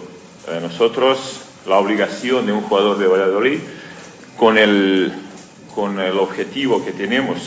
Nosotros, 0.60 1.42
la 1.68 1.78
obligación 1.78 2.48
de 2.48 2.52
un 2.52 2.62
jugador 2.62 2.98
de 2.98 3.08
Valladolid, 3.08 3.60
con 4.38 4.58
el, 4.58 5.12
con 5.74 6.00
el 6.00 6.18
objetivo 6.18 6.84
que 6.84 6.92
tenemos, 6.92 7.38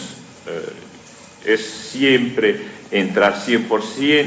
eh, 0.47 1.53
es 1.53 1.65
siempre 1.65 2.61
entrar 2.91 3.35
100% 3.35 4.27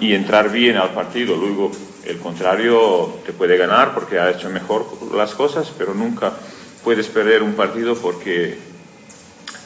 y 0.00 0.14
entrar 0.14 0.50
bien 0.50 0.76
al 0.76 0.90
partido. 0.90 1.36
Luego, 1.36 1.70
el 2.04 2.18
contrario 2.18 3.20
te 3.24 3.32
puede 3.32 3.56
ganar 3.56 3.94
porque 3.94 4.18
ha 4.18 4.30
hecho 4.30 4.50
mejor 4.50 4.86
las 5.14 5.34
cosas, 5.34 5.72
pero 5.76 5.94
nunca 5.94 6.32
puedes 6.82 7.06
perder 7.06 7.42
un 7.42 7.54
partido 7.54 7.94
porque 7.94 8.58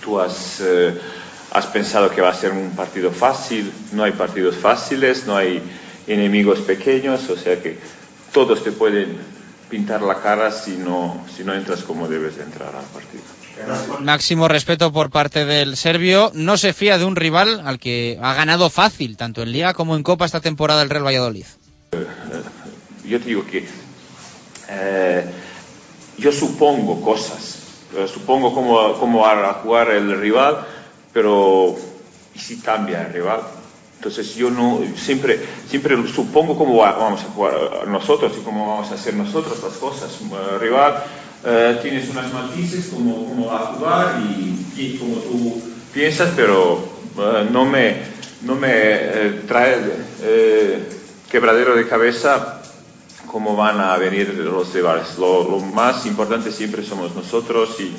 tú 0.03 0.21
has, 0.21 0.61
eh, 0.61 0.95
has 1.53 1.67
pensado 1.67 2.11
que 2.11 2.21
va 2.21 2.31
a 2.31 2.35
ser 2.35 2.53
un 2.53 2.71
partido 2.77 3.11
fácil. 3.11 3.73
No 3.93 4.05
hay 4.05 4.13
partidos 4.13 4.57
fáciles, 4.57 5.27
no 5.27 5.37
hay 5.37 5.63
enemigos 6.07 6.61
pequeños, 6.61 7.29
o 7.29 7.37
sea 7.37 7.61
que 7.61 7.77
todos 8.33 8.63
te 8.63 8.73
pueden 8.73 9.38
pintar 9.69 10.03
la 10.03 10.20
cara 10.20 10.51
si 10.51 10.77
no, 10.77 11.24
si 11.35 11.45
no 11.45 11.55
entras 11.55 11.82
como 11.82 12.09
debes 12.09 12.36
de 12.36 12.45
entrar 12.45 12.74
al 12.74 12.85
partido. 12.86 13.23
Máximo 14.01 14.49
respeto 14.49 14.93
por 14.93 15.11
parte 15.11 15.45
del 15.45 15.77
serbio. 15.77 16.31
No 16.35 16.57
se 16.57 16.73
fía 16.73 16.99
de 16.99 17.05
un 17.05 17.16
rival 17.16 17.62
al 17.65 17.78
que 17.78 18.19
ha 18.23 18.35
ganado 18.35 18.70
fácil, 18.70 19.16
tanto 19.16 19.43
en 19.43 19.53
Liga 19.53 19.74
como 19.74 19.97
en 19.97 20.03
Copa 20.03 20.24
esta 20.24 20.40
temporada 20.40 20.82
el 20.82 20.90
Real 20.90 21.07
Valladolid. 21.07 21.47
Yo 23.05 23.19
te 23.19 23.27
digo 23.27 23.45
que 23.47 23.66
eh, 24.69 25.24
yo 26.19 26.31
supongo 26.31 27.01
cosas, 27.01 27.59
eh, 27.97 28.07
supongo 28.12 28.55
cómo, 28.55 28.95
cómo 28.99 29.20
va 29.20 29.51
a 29.51 29.55
jugar 29.55 29.90
el 29.90 30.20
rival, 30.20 30.66
pero 31.12 31.74
¿y 32.35 32.39
si 32.39 32.61
cambia 32.61 33.07
el 33.07 33.12
rival? 33.12 33.40
Entonces 33.99 34.37
yo 34.37 34.49
no 34.51 34.81
siempre 34.97 35.41
siempre 35.69 35.97
supongo 36.09 36.57
cómo 36.57 36.77
va- 36.77 36.93
vamos 36.93 37.20
a 37.23 37.25
jugar 37.35 37.55
nosotros 37.89 38.33
y 38.41 38.45
cómo 38.45 38.69
vamos 38.69 38.91
a 38.93 38.95
hacer 38.95 39.15
nosotros 39.15 39.61
las 39.62 39.73
cosas. 39.75 40.11
El 40.55 40.61
rival 40.61 41.03
eh, 41.45 41.79
tienes 41.83 42.09
unas 42.11 42.33
matices 42.33 42.91
cómo, 42.93 43.27
cómo 43.29 43.47
va 43.49 43.57
a 43.57 43.66
jugar 43.75 44.20
y, 44.20 44.66
y 44.77 44.97
como 44.99 45.16
tú 45.16 45.62
piensas, 45.93 46.31
pero 46.37 46.79
eh, 47.19 47.49
no 47.51 47.65
me 47.65 47.97
no 48.43 48.55
me 48.55 48.70
eh, 48.73 49.43
trae 49.49 49.79
eh, 50.23 50.79
quebradero 51.29 51.75
de 51.75 51.89
cabeza 51.89 52.62
cómo 53.27 53.57
van 53.57 53.81
a 53.81 53.97
venir 53.97 54.33
los 54.33 54.73
rivales. 54.73 55.19
Lo, 55.19 55.43
lo 55.43 55.59
más 55.59 56.07
importante 56.07 56.53
siempre 56.53 56.85
somos 56.85 57.16
nosotros 57.16 57.77
y, 57.81 57.97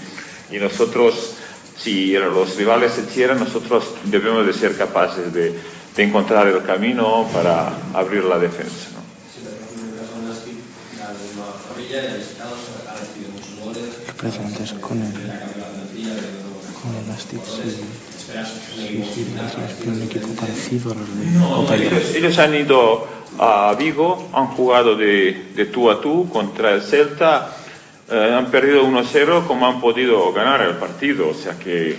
y 0.56 0.60
nosotros, 0.60 1.34
si 1.78 2.14
los 2.14 2.56
rivales 2.56 2.94
se 2.94 3.04
cierran, 3.04 3.40
nosotros 3.40 3.84
debemos 4.06 4.46
de 4.48 4.54
ser 4.54 4.78
capaces 4.78 5.34
de, 5.34 5.60
de 6.00 6.06
encontrar 6.06 6.48
el 6.48 6.64
camino 6.64 7.28
para 7.34 7.74
abrir 7.94 8.24
la 8.24 8.40
defensa. 8.40 8.88
¿no? 8.96 9.02
Precedentes 14.16 14.72
con 14.80 15.02
el, 15.02 15.12
con 15.12 16.96
el 16.96 17.08
Nastic, 17.10 17.44
sí, 17.44 17.64
sí, 17.66 19.04
sí, 19.14 19.28
es 19.82 19.88
un 19.88 20.02
equipo 20.02 20.30
parecido 20.40 20.94
a 20.94 20.96
los 20.96 21.70
de 21.70 22.18
ellos 22.18 22.40
han 22.40 22.56
ido 22.56 23.06
a 23.38 23.76
Vigo, 23.78 24.30
han 24.32 24.48
jugado 24.48 24.96
de, 24.96 25.52
de 25.54 25.66
tú 25.66 25.92
a 25.92 26.00
tú 26.00 26.30
contra 26.30 26.76
el 26.76 26.82
Celta, 26.82 27.58
eh, 28.10 28.36
han 28.38 28.50
perdido 28.50 28.86
1-0 28.86 29.46
como 29.48 29.68
han 29.68 29.82
podido 29.82 30.32
ganar 30.32 30.62
el 30.62 30.78
partido. 30.78 31.28
O 31.28 31.34
sea 31.34 31.60
que 31.60 31.98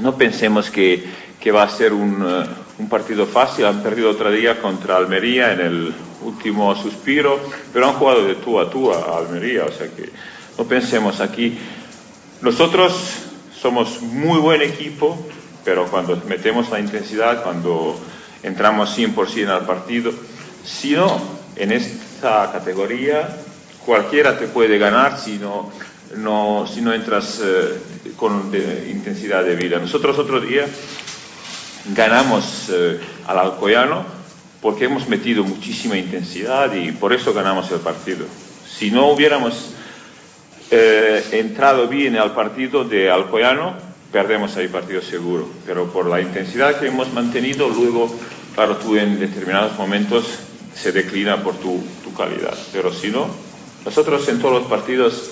no 0.00 0.16
pensemos 0.16 0.68
que, 0.70 1.04
que 1.40 1.52
va 1.52 1.62
a 1.62 1.68
ser 1.68 1.92
un, 1.92 2.24
eh, 2.26 2.67
un 2.78 2.88
partido 2.88 3.26
fácil, 3.26 3.64
han 3.66 3.82
perdido 3.82 4.10
otro 4.10 4.30
día 4.30 4.60
contra 4.60 4.96
Almería 4.96 5.52
en 5.52 5.60
el 5.60 5.94
último 6.22 6.74
suspiro, 6.80 7.38
pero 7.72 7.86
han 7.88 7.94
jugado 7.94 8.24
de 8.24 8.36
tú 8.36 8.58
a 8.60 8.70
tú 8.70 8.92
a 8.92 9.18
Almería, 9.18 9.64
o 9.64 9.72
sea 9.72 9.88
que 9.88 10.10
no 10.56 10.64
pensemos 10.64 11.20
aquí. 11.20 11.58
Nosotros 12.40 12.92
somos 13.60 14.00
muy 14.02 14.38
buen 14.38 14.62
equipo, 14.62 15.18
pero 15.64 15.86
cuando 15.86 16.16
metemos 16.28 16.70
la 16.70 16.78
intensidad, 16.78 17.42
cuando 17.42 17.98
entramos 18.42 18.96
100% 18.96 19.48
al 19.48 19.66
partido, 19.66 20.12
si 20.64 20.92
no, 20.92 21.20
en 21.56 21.72
esta 21.72 22.50
categoría 22.52 23.28
cualquiera 23.84 24.38
te 24.38 24.46
puede 24.46 24.78
ganar 24.78 25.18
si 25.18 25.38
no, 25.38 25.70
no, 26.16 26.66
si 26.72 26.80
no 26.80 26.92
entras 26.92 27.40
eh, 27.42 27.80
con 28.16 28.50
de- 28.52 28.88
intensidad 28.90 29.42
de 29.44 29.56
vida. 29.56 29.78
Nosotros 29.78 30.16
otro 30.18 30.40
día 30.40 30.66
ganamos 31.94 32.68
eh, 32.70 33.00
al 33.26 33.38
Alcoyano 33.38 34.04
porque 34.60 34.86
hemos 34.86 35.08
metido 35.08 35.44
muchísima 35.44 35.96
intensidad 35.96 36.72
y 36.74 36.92
por 36.92 37.12
eso 37.12 37.32
ganamos 37.32 37.70
el 37.70 37.78
partido. 37.78 38.26
Si 38.66 38.90
no 38.90 39.08
hubiéramos 39.08 39.72
eh, 40.70 41.24
entrado 41.32 41.86
bien 41.88 42.16
al 42.16 42.34
partido 42.34 42.84
de 42.84 43.10
Alcoyano, 43.10 43.74
perdemos 44.12 44.56
ahí 44.56 44.68
partido 44.68 45.00
seguro. 45.00 45.48
Pero 45.64 45.86
por 45.92 46.06
la 46.06 46.20
intensidad 46.20 46.78
que 46.78 46.88
hemos 46.88 47.12
mantenido, 47.12 47.68
luego, 47.68 48.12
claro, 48.54 48.76
tú 48.76 48.96
en 48.96 49.20
determinados 49.20 49.78
momentos 49.78 50.26
se 50.74 50.92
declina 50.92 51.42
por 51.42 51.54
tu, 51.56 51.82
tu 52.02 52.12
calidad. 52.14 52.56
Pero 52.72 52.92
si 52.92 53.10
no, 53.10 53.28
nosotros 53.84 54.28
en 54.28 54.40
todos 54.40 54.60
los 54.60 54.68
partidos 54.68 55.30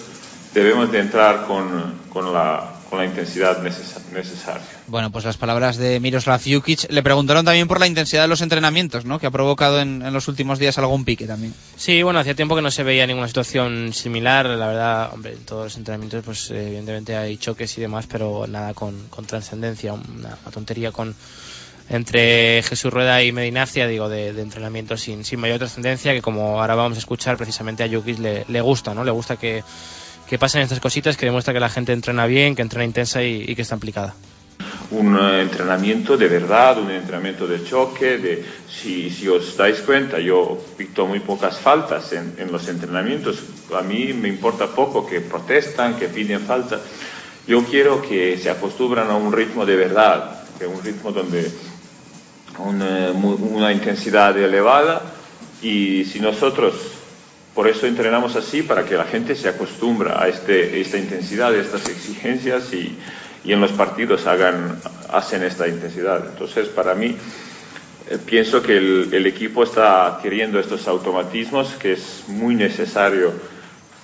debemos 0.55 0.91
de 0.93 1.01
entrar 1.01 1.47
con, 1.47 1.95
con 2.11 2.33
la, 2.33 2.76
con 2.89 2.99
la 3.01 3.05
intensidad 3.05 3.63
necesa- 3.63 4.01
necesaria. 4.13 4.63
Bueno, 4.87 5.11
pues 5.11 5.25
las 5.25 5.37
palabras 5.37 5.77
de 5.77 5.99
Miroslav 6.01 6.41
Jukic. 6.45 6.91
Le 6.91 7.03
preguntaron 7.03 7.45
también 7.45 7.67
por 7.69 7.81
la 7.81 7.87
intensidad 7.87 8.23
de 8.23 8.29
los 8.29 8.41
entrenamientos, 8.41 9.05
¿no? 9.05 9.19
Que 9.19 9.27
ha 9.27 9.31
provocado 9.31 9.81
en, 9.81 10.03
en 10.03 10.13
los 10.13 10.29
últimos 10.29 10.59
días 10.59 10.79
algún 10.79 11.05
pique 11.05 11.27
también. 11.27 11.53
Sí, 11.77 12.03
bueno, 12.03 12.21
hacía 12.21 12.35
tiempo 12.35 12.55
que 12.55 12.63
no 12.63 12.71
se 12.71 12.83
veía 12.85 13.07
ninguna 13.07 13.27
situación 13.27 13.93
similar. 13.93 14.47
La 14.47 14.67
verdad, 14.69 15.11
hombre, 15.13 15.33
en 15.33 15.45
todos 15.45 15.65
los 15.65 15.77
entrenamientos, 15.77 16.23
pues 16.25 16.51
eh, 16.53 16.67
evidentemente 16.69 17.17
hay 17.17 17.37
choques 17.37 17.77
y 17.77 17.81
demás, 17.81 18.07
pero 18.09 18.47
nada 18.47 18.73
con, 18.75 19.09
con 19.09 19.27
trascendencia. 19.27 19.93
Una, 19.93 20.05
una 20.43 20.51
tontería 20.53 20.93
con 20.93 21.15
entre 21.89 22.63
Jesús 22.65 22.93
Rueda 22.93 23.23
y 23.23 23.31
Medinacia, 23.31 23.87
digo, 23.87 24.09
de, 24.09 24.33
de 24.33 24.43
entrenamiento 24.43 24.97
sin, 24.97 25.25
sin 25.25 25.39
mayor 25.39 25.59
trascendencia, 25.59 26.13
que 26.13 26.21
como 26.23 26.61
ahora 26.61 26.75
vamos 26.75 26.97
a 26.97 27.01
escuchar, 27.01 27.37
precisamente 27.37 27.85
a 27.85 27.89
Jokic 27.89 28.19
le, 28.19 28.45
le 28.49 28.61
gusta, 28.61 28.93
¿no? 28.93 29.05
Le 29.05 29.13
gusta 29.13 29.37
que, 29.37 29.63
que 30.29 30.39
pasen 30.39 30.63
estas 30.63 30.81
cositas, 30.81 31.17
que 31.17 31.27
demuestra 31.27 31.55
que 31.55 31.61
la 31.61 31.69
gente 31.69 31.93
entrena 31.93 32.27
bien, 32.27 32.55
que 32.55 32.63
entrena 32.63 32.85
intensa 32.85 33.23
y, 33.23 33.45
y 33.49 33.55
que 33.55 33.63
está 33.63 33.75
implicada. 33.75 34.15
un 34.91 35.17
eh, 35.17 35.43
entrenamiento 35.43 36.17
de 36.17 36.29
verdad, 36.29 36.79
un 36.79 36.91
entrenamiento 36.91 37.47
de 37.47 37.65
choque, 37.65 38.19
de 38.19 38.45
si, 38.69 39.11
si 39.11 39.29
os 39.29 39.57
dais 39.57 39.81
cuenta, 39.81 40.19
yo 40.19 40.59
picto 40.77 41.07
muy 41.07 41.21
pocas 41.21 41.59
faltas 41.59 42.13
en, 42.13 42.35
en 42.39 42.53
los 42.53 42.69
entrenamientos, 42.69 43.43
a 43.75 43.83
mí 43.83 44.13
me 44.13 44.29
importa 44.29 44.67
poco 44.69 45.07
que 45.07 45.21
protestan, 45.21 45.97
que 45.97 46.09
piden 46.09 46.41
falta, 46.41 46.81
yo 47.47 47.65
quiero 47.65 48.03
que 48.03 48.39
se 48.39 48.51
acostumbran 48.51 49.11
a 49.11 49.17
un 49.17 49.33
ritmo 49.33 49.67
de 49.67 49.77
verdad, 49.77 50.45
que 50.59 50.67
un 50.67 50.83
ritmo 50.83 51.13
donde 51.13 51.51
un, 52.59 52.83
eh, 52.83 53.11
una 53.13 53.73
intensidad 53.73 54.37
elevada. 54.37 55.03
Y 55.63 56.05
si 56.05 56.21
nosotros 56.21 56.75
por 57.57 57.69
eso 57.69 57.87
entrenamos 57.87 58.37
así 58.37 58.63
para 58.63 58.85
que 58.85 58.97
la 58.97 59.05
gente 59.05 59.35
se 59.35 59.49
acostumbra 59.49 60.23
a 60.23 60.29
este, 60.29 60.79
esta 60.79 60.99
intensidad, 60.99 61.55
a 61.55 61.59
estas 61.59 61.89
exigencias 61.89 62.71
y, 62.75 62.99
en 63.51 63.61
los 63.61 63.73
partidos 63.73 64.27
hagan, 64.27 64.79
hacen 65.11 65.43
esta 65.43 65.67
intensidad. 65.67 66.27
Entonces, 66.29 66.69
para 66.69 66.95
mí, 66.95 67.17
eh, 68.11 68.19
pienso 68.27 68.61
que 68.61 68.77
el, 68.77 69.09
el 69.11 69.27
equipo 69.27 69.65
está 69.65 70.07
adquiriendo 70.07 70.61
estos 70.61 70.87
automatismos 70.87 71.69
que 71.81 71.95
es 71.95 72.25
muy 72.29 72.57
necesario 72.57 73.33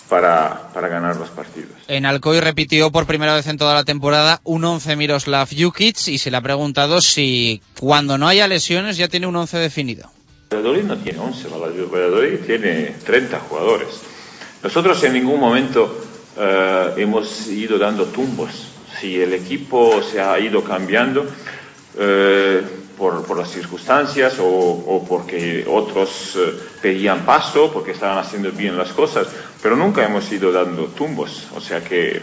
para, 0.09 0.71
para 0.73 0.89
ganar 0.89 1.17
los 1.17 1.29
partidos. 1.29 1.73
En 1.89 2.07
Alcoy 2.07 2.41
repitió 2.41 2.91
por 2.91 3.07
primera 3.07 3.35
vez 3.35 3.47
en 3.49 3.59
toda 3.59 3.75
la 3.75 3.85
temporada 3.85 4.41
un 4.45 4.65
11 4.65 4.97
Miroslav 4.97 5.49
Jukic 5.55 6.09
y 6.09 6.17
se 6.17 6.31
le 6.31 6.39
ha 6.39 6.41
preguntado 6.41 7.03
si 7.03 7.61
cuando 7.79 8.17
no 8.17 8.29
haya 8.29 8.49
lesiones 8.49 8.97
ya 8.97 9.09
tiene 9.09 9.27
un 9.27 9.37
11 9.37 9.59
definido. 9.59 10.11
Valladolid 10.53 10.85
no 10.85 10.99
tiene 10.99 11.19
11, 11.19 11.49
Valladolid 11.49 12.39
tiene 12.47 12.95
30 13.05 13.41
jugadores. 13.41 13.89
Nosotros 14.63 15.03
en 15.05 15.15
ningún 15.15 15.41
momento 15.41 16.05
eh, 16.37 16.93
hemos 16.99 17.47
ido 17.49 17.79
dando 17.79 18.07
tumbos. 18.07 18.69
Si 19.01 19.21
el 19.21 19.33
equipo 19.33 20.03
se 20.03 20.21
ha 20.21 20.39
ido 20.39 20.63
cambiando 20.63 21.27
eh, 21.99 22.61
por, 22.99 23.25
por 23.25 23.39
las 23.39 23.51
circunstancias 23.51 24.39
o, 24.41 24.47
o 24.47 25.05
porque 25.09 25.65
otros 25.67 26.37
eh, 26.37 26.53
pedían 26.83 27.25
paso, 27.25 27.73
porque 27.73 27.93
estaban 27.93 28.19
haciendo 28.19 28.53
bien 28.53 28.77
las 28.77 28.93
cosas, 28.93 29.29
pero 29.63 29.75
nunca 29.75 30.05
hemos 30.05 30.31
ido 30.31 30.53
dando 30.53 30.85
tumbos. 30.89 31.49
O 31.57 31.61
sea 31.61 31.83
que 31.83 32.21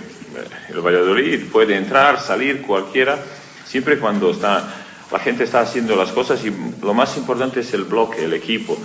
el 0.69 0.81
Valladolid 0.81 1.45
puede 1.51 1.75
entrar, 1.75 2.21
salir 2.21 2.61
cualquiera, 2.61 3.17
siempre 3.65 3.97
cuando 3.97 4.29
está 4.29 4.85
la 5.11 5.19
gente 5.19 5.43
está 5.43 5.61
haciendo 5.61 5.95
las 5.95 6.11
cosas 6.11 6.43
y 6.45 6.53
lo 6.81 6.93
más 6.93 7.17
importante 7.17 7.61
es 7.61 7.73
el 7.73 7.83
bloque, 7.83 8.23
el 8.23 8.33
equipo. 8.33 8.77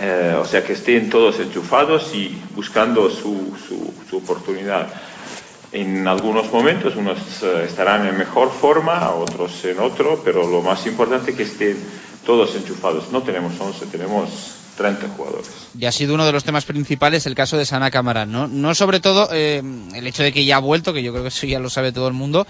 Eh, 0.00 0.36
o 0.38 0.44
sea, 0.44 0.62
que 0.62 0.74
estén 0.74 1.08
todos 1.08 1.38
enchufados 1.40 2.14
y 2.14 2.36
buscando 2.54 3.08
su, 3.08 3.56
su, 3.66 4.16
oportunidad. 4.16 4.88
En 5.72 6.06
algunos 6.06 6.52
momentos 6.52 6.96
unos 6.96 7.18
eh, 7.42 7.64
estarán 7.66 8.06
en 8.06 8.16
mejor 8.18 8.50
forma, 8.50 9.10
otros 9.12 9.64
en 9.64 9.78
otro, 9.78 10.20
pero 10.24 10.46
lo 10.46 10.60
más 10.60 10.86
importante 10.86 11.30
es 11.30 11.36
que 11.36 11.42
estén 11.44 11.78
todos 12.26 12.54
enchufados. 12.56 13.10
No 13.10 13.22
tenemos 13.22 13.58
11, 13.58 13.86
tenemos 13.86 14.56
30 14.76 15.08
jugadores. 15.16 15.50
Y 15.78 15.86
ha 15.86 15.92
sido 15.92 16.14
uno 16.14 16.26
de 16.26 16.32
los 16.32 16.44
temas 16.44 16.66
principales 16.66 17.26
el 17.26 17.34
caso 17.34 17.56
de 17.56 17.64
Sana 17.64 17.90
Camarán, 17.90 18.30
¿no? 18.30 18.46
No 18.46 18.74
sobre 18.74 19.00
todo 19.00 19.28
eh, 19.32 19.62
el 19.94 20.06
hecho 20.06 20.22
de 20.22 20.32
que 20.32 20.44
ya 20.44 20.56
ha 20.56 20.60
vuelto, 20.60 20.92
que 20.92 21.02
yo 21.02 21.12
creo 21.12 21.22
que 21.22 21.28
eso 21.28 21.46
ya 21.46 21.58
lo 21.58 21.70
sabe 21.70 21.92
todo 21.92 22.08
el 22.08 22.14
mundo, 22.14 22.46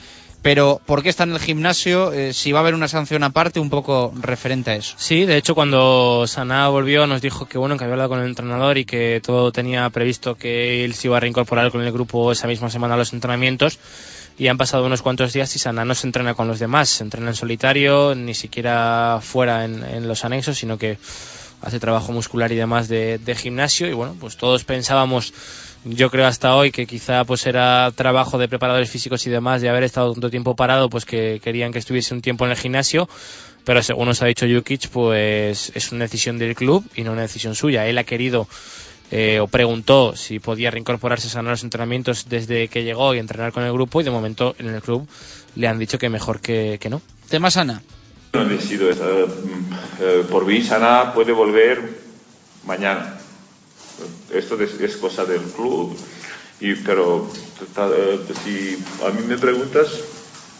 pero 0.47 0.81
¿por 0.87 1.03
qué 1.03 1.09
está 1.09 1.25
en 1.25 1.33
el 1.33 1.41
gimnasio? 1.41 2.13
Eh, 2.13 2.33
si 2.33 2.53
va 2.53 2.61
a 2.61 2.63
haber 2.63 2.75
una 2.75 2.87
sanción 2.87 3.25
aparte, 3.25 3.59
un 3.59 3.69
poco 3.69 4.13
referente 4.15 4.71
a 4.71 4.77
eso. 4.77 4.95
Sí, 4.97 5.25
de 5.25 5.37
hecho 5.37 5.57
cuando 5.57 6.25
Saná 6.29 6.69
volvió 6.69 7.09
nos 7.09 7.21
dijo 7.21 7.47
que 7.47 7.59
bueno 7.59 7.77
que 7.77 7.83
había 7.83 7.95
hablado 7.95 8.11
con 8.11 8.21
el 8.21 8.27
entrenador 8.27 8.79
y 8.79 8.85
que 8.85 9.21
todo 9.21 9.51
tenía 9.51 9.91
previsto 9.91 10.37
que 10.37 10.85
él 10.85 10.95
se 10.95 11.09
iba 11.09 11.17
a 11.17 11.21
reincorporar 11.21 11.73
con 11.73 11.83
el 11.83 11.91
grupo 11.91 12.31
esa 12.31 12.47
misma 12.47 12.71
semana 12.71 12.95
a 12.95 12.97
los 12.97 13.13
entrenamientos 13.13 13.81
y 14.39 14.47
han 14.47 14.57
pasado 14.57 14.87
unos 14.87 15.03
cuantos 15.03 15.33
días 15.33 15.53
y 15.57 15.59
Saná 15.59 15.85
no 15.85 15.97
se 15.97 16.07
entrena 16.07 16.35
con 16.35 16.47
los 16.47 16.61
demás, 16.61 16.91
se 16.91 17.03
entrena 17.03 17.31
en 17.31 17.35
solitario, 17.35 18.15
ni 18.15 18.35
siquiera 18.35 19.19
fuera 19.21 19.65
en, 19.65 20.07
los 20.07 20.25
anexos, 20.25 20.59
sino 20.59 20.79
que 20.79 20.97
hace 21.61 21.81
trabajo 21.81 22.13
muscular 22.13 22.53
y 22.53 22.55
demás 22.55 22.87
de, 22.87 23.19
de 23.19 23.35
gimnasio 23.35 23.89
y 23.89 23.95
bueno, 23.95 24.15
pues 24.21 24.37
todos 24.37 24.63
pensábamos 24.63 25.35
yo 25.89 26.11
creo 26.11 26.27
hasta 26.27 26.57
hoy 26.57 26.73
que 26.73 26.87
quizá 26.87 27.25
pues 27.25 27.47
era 27.47 27.93
trabajo 27.95 28.39
de 28.39 28.49
preparadores 28.49 28.91
físicos 28.91 29.27
y 29.27 29.31
demás 29.31 29.63
de 29.63 29.69
haber 29.69 29.85
estado 29.85 30.13
tanto 30.13 30.31
tiempo 30.31 30.57
parado 30.57 30.91
pues 30.91 31.05
que 31.05 31.41
querían 31.43 31.73
que 31.73 31.79
estuviese 31.79 32.13
un 32.15 32.23
tiempo 32.23 32.45
en 32.45 32.51
el 32.51 32.57
gimnasio. 32.57 33.09
Pero 33.65 33.83
según 33.83 34.07
nos 34.07 34.23
ha 34.23 34.27
dicho 34.27 34.47
Jukic 34.47 34.89
pues 34.89 35.71
es 35.75 35.93
una 35.93 36.05
decisión 36.05 36.39
del 36.39 36.55
club 36.55 36.85
y 36.97 37.03
no 37.03 37.13
una 37.13 37.23
decisión 37.23 37.55
suya. 37.55 37.87
Él 37.87 37.99
ha 37.99 38.05
querido 38.05 38.49
eh, 39.13 39.39
o 39.39 39.47
preguntó 39.47 40.17
si 40.17 40.41
podía 40.41 40.71
reincorporarse 40.71 41.39
a 41.39 41.43
los 41.43 41.63
entrenamientos 41.63 42.29
desde 42.29 42.67
que 42.69 42.83
llegó 42.83 43.15
y 43.15 43.19
entrenar 43.19 43.53
con 43.53 43.63
el 43.63 43.73
grupo 43.73 44.01
y 44.01 44.05
de 44.05 44.11
momento 44.11 44.57
en 44.59 44.69
el 44.69 44.83
club 44.83 45.09
le 45.55 45.69
han 45.69 45.79
dicho 45.79 45.99
que 45.99 46.09
mejor 46.09 46.41
que, 46.41 46.79
que 46.81 46.91
no. 46.91 47.01
Tema 47.29 47.51
sana. 47.51 47.83
No 48.33 48.43
he 48.43 48.47
decidido, 48.47 48.91
eh, 48.91 49.27
eh, 50.01 50.25
por 50.31 50.45
mí 50.45 50.63
Sana 50.63 51.13
puede 51.15 51.33
volver 51.33 51.81
mañana. 52.65 53.19
Esto 54.33 54.59
es, 54.61 54.97
cosa 54.97 55.25
del 55.25 55.43
club. 55.53 55.97
Y, 56.61 56.75
pero 56.77 57.31
eh, 57.95 58.21
si 58.45 58.77
a 59.05 59.11
mí 59.11 59.23
me 59.27 59.37
preguntas, 59.39 59.89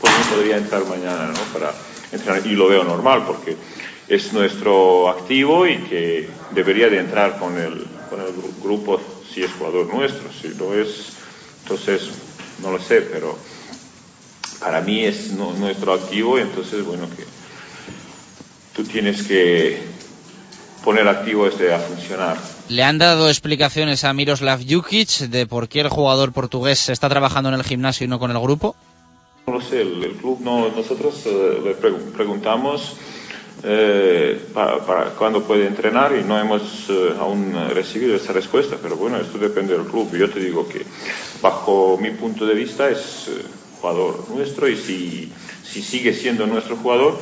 pues 0.01 0.13
yo 0.13 0.37
podría 0.37 0.57
entrar 0.59 0.85
mañana, 0.87 1.29
¿no? 1.29 1.53
Para 1.53 1.73
entrenar. 2.13 2.47
Y 2.47 2.51
lo 2.55 2.69
veo 2.69 2.85
normal 2.85 3.25
porque 3.27 3.57
es 4.09 4.33
nuestro 4.33 5.09
activo 5.09 5.67
y 5.67 5.79
que 5.79 6.31
debería 6.51 6.89
de 6.89 6.99
entrar 6.99 7.39
con 7.39 7.59
el, 7.59 7.87
con 8.09 8.21
el 8.21 8.29
gru- 8.35 8.63
grupo 8.63 9.01
si 9.33 9.43
es 9.43 9.53
jugador 9.53 9.87
nuestro. 9.93 10.31
Si 10.33 10.49
no 10.49 10.75
es, 10.75 11.13
entonces 11.63 12.11
no 12.63 12.71
lo 12.71 12.79
sé, 12.79 13.03
pero 13.03 13.37
para 14.61 14.81
mí 14.81 15.05
es 15.05 15.33
nu- 15.33 15.53
nuestro 15.59 15.93
activo 15.93 16.39
y 16.39 16.43
entonces, 16.43 16.85
bueno, 16.85 17.09
que 17.11 17.25
tú 18.75 18.85
tienes 18.85 19.23
que 19.23 19.79
poner 20.85 21.09
activo 21.09 21.47
este 21.47 21.73
a 21.73 21.79
funcionar. 21.81 22.56
Le 22.69 22.83
han 22.83 22.99
dado 22.99 23.29
explicaciones 23.29 24.03
a 24.05 24.13
Miroslav 24.13 24.61
Jukic 24.69 25.09
de 25.29 25.47
por 25.47 25.69
qué 25.69 25.81
el 25.81 25.89
jugador 25.89 26.33
portugués 26.33 26.89
está 26.89 27.09
trabajando 27.09 27.49
en 27.49 27.55
el 27.55 27.63
gimnasio 27.63 28.05
y 28.05 28.09
no 28.09 28.19
con 28.19 28.31
el 28.33 28.41
grupo. 28.41 28.75
No 29.47 29.55
lo 29.55 29.61
sé, 29.61 29.83
el, 29.83 30.03
el 30.03 30.13
club 30.17 30.41
no, 30.41 30.69
nosotros 30.71 31.23
eh, 31.27 31.61
le 31.63 31.79
pregu- 31.81 32.11
preguntamos 32.13 32.97
eh, 33.63 34.45
para, 34.53 34.85
para 34.85 35.11
cuándo 35.11 35.45
puede 35.45 35.67
entrenar 35.69 36.17
y 36.17 36.25
no 36.25 36.39
hemos 36.41 36.87
eh, 36.91 37.15
aún 37.21 37.55
recibido 37.71 38.17
esa 38.17 38.33
respuesta, 38.33 38.77
pero 38.83 38.97
bueno, 38.97 39.19
esto 39.19 39.39
depende 39.39 39.75
del 39.79 39.87
club. 39.87 40.13
Yo 40.17 40.29
te 40.29 40.41
digo 40.41 40.69
que 40.69 40.85
bajo 41.41 41.97
mi 42.01 42.11
punto 42.11 42.45
de 42.45 42.55
vista 42.55 42.89
es 42.91 43.29
eh, 43.29 43.43
jugador 43.81 44.29
nuestro 44.31 44.69
y 44.69 44.77
si, 44.77 45.33
si 45.63 45.83
sigue 45.83 46.13
siendo 46.13 46.49
nuestro 46.49 46.77
jugador, 46.77 47.17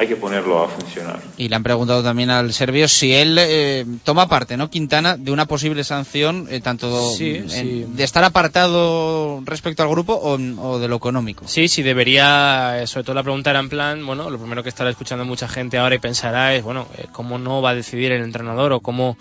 hay 0.00 0.08
que 0.08 0.16
ponerlo 0.16 0.64
a 0.64 0.68
funcionar. 0.68 1.20
Y 1.36 1.48
le 1.50 1.56
han 1.56 1.62
preguntado 1.62 2.02
también 2.02 2.30
al 2.30 2.54
serbio 2.54 2.88
si 2.88 3.12
él 3.12 3.36
eh, 3.38 3.84
toma 4.02 4.28
parte, 4.30 4.56
¿no, 4.56 4.70
Quintana, 4.70 5.18
de 5.18 5.30
una 5.30 5.44
posible 5.44 5.84
sanción, 5.84 6.46
eh, 6.50 6.60
tanto 6.62 7.10
Sí, 7.10 7.34
en- 7.36 7.50
sí. 7.50 7.84
de 7.86 8.02
estar 8.04 8.24
apartado 8.24 9.42
respecto 9.44 9.82
al 9.82 9.90
grupo 9.90 10.14
o, 10.14 10.38
o 10.62 10.78
de 10.78 10.88
lo 10.88 10.96
económico. 10.96 11.44
Sí, 11.46 11.68
sí, 11.68 11.82
debería, 11.82 12.80
eh, 12.82 12.86
sobre 12.86 13.04
todo 13.04 13.14
la 13.14 13.22
pregunta 13.22 13.50
era 13.50 13.58
en 13.60 13.68
plan, 13.68 14.06
bueno, 14.06 14.30
lo 14.30 14.38
primero 14.38 14.62
que 14.62 14.70
estará 14.70 14.88
escuchando 14.88 15.24
mucha 15.26 15.48
gente 15.48 15.76
ahora 15.76 15.94
y 15.96 15.98
pensará 15.98 16.54
es, 16.54 16.62
bueno, 16.64 16.86
eh, 16.96 17.04
¿cómo 17.12 17.38
no 17.38 17.60
va 17.60 17.70
a 17.70 17.74
decidir 17.74 18.10
el 18.12 18.22
entrenador 18.22 18.72
o 18.72 18.80
cómo 18.80 19.18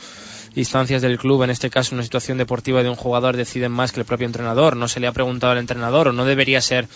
instancias 0.56 1.02
del 1.02 1.18
club, 1.20 1.44
en 1.44 1.50
este 1.50 1.70
caso 1.70 1.94
una 1.94 2.04
situación 2.04 2.38
deportiva 2.38 2.82
de 2.84 2.90
un 2.90 2.96
jugador, 2.96 3.36
deciden 3.36 3.72
más 3.74 3.92
que 3.92 4.00
el 4.00 4.06
propio 4.06 4.28
entrenador? 4.28 4.78
No 4.78 4.88
se 4.88 5.02
le 5.02 5.08
ha 5.08 5.12
preguntado 5.12 5.52
al 5.52 5.60
entrenador 5.60 6.08
o 6.08 6.14
no 6.14 6.24
debería 6.24 6.62
ser 6.62 6.88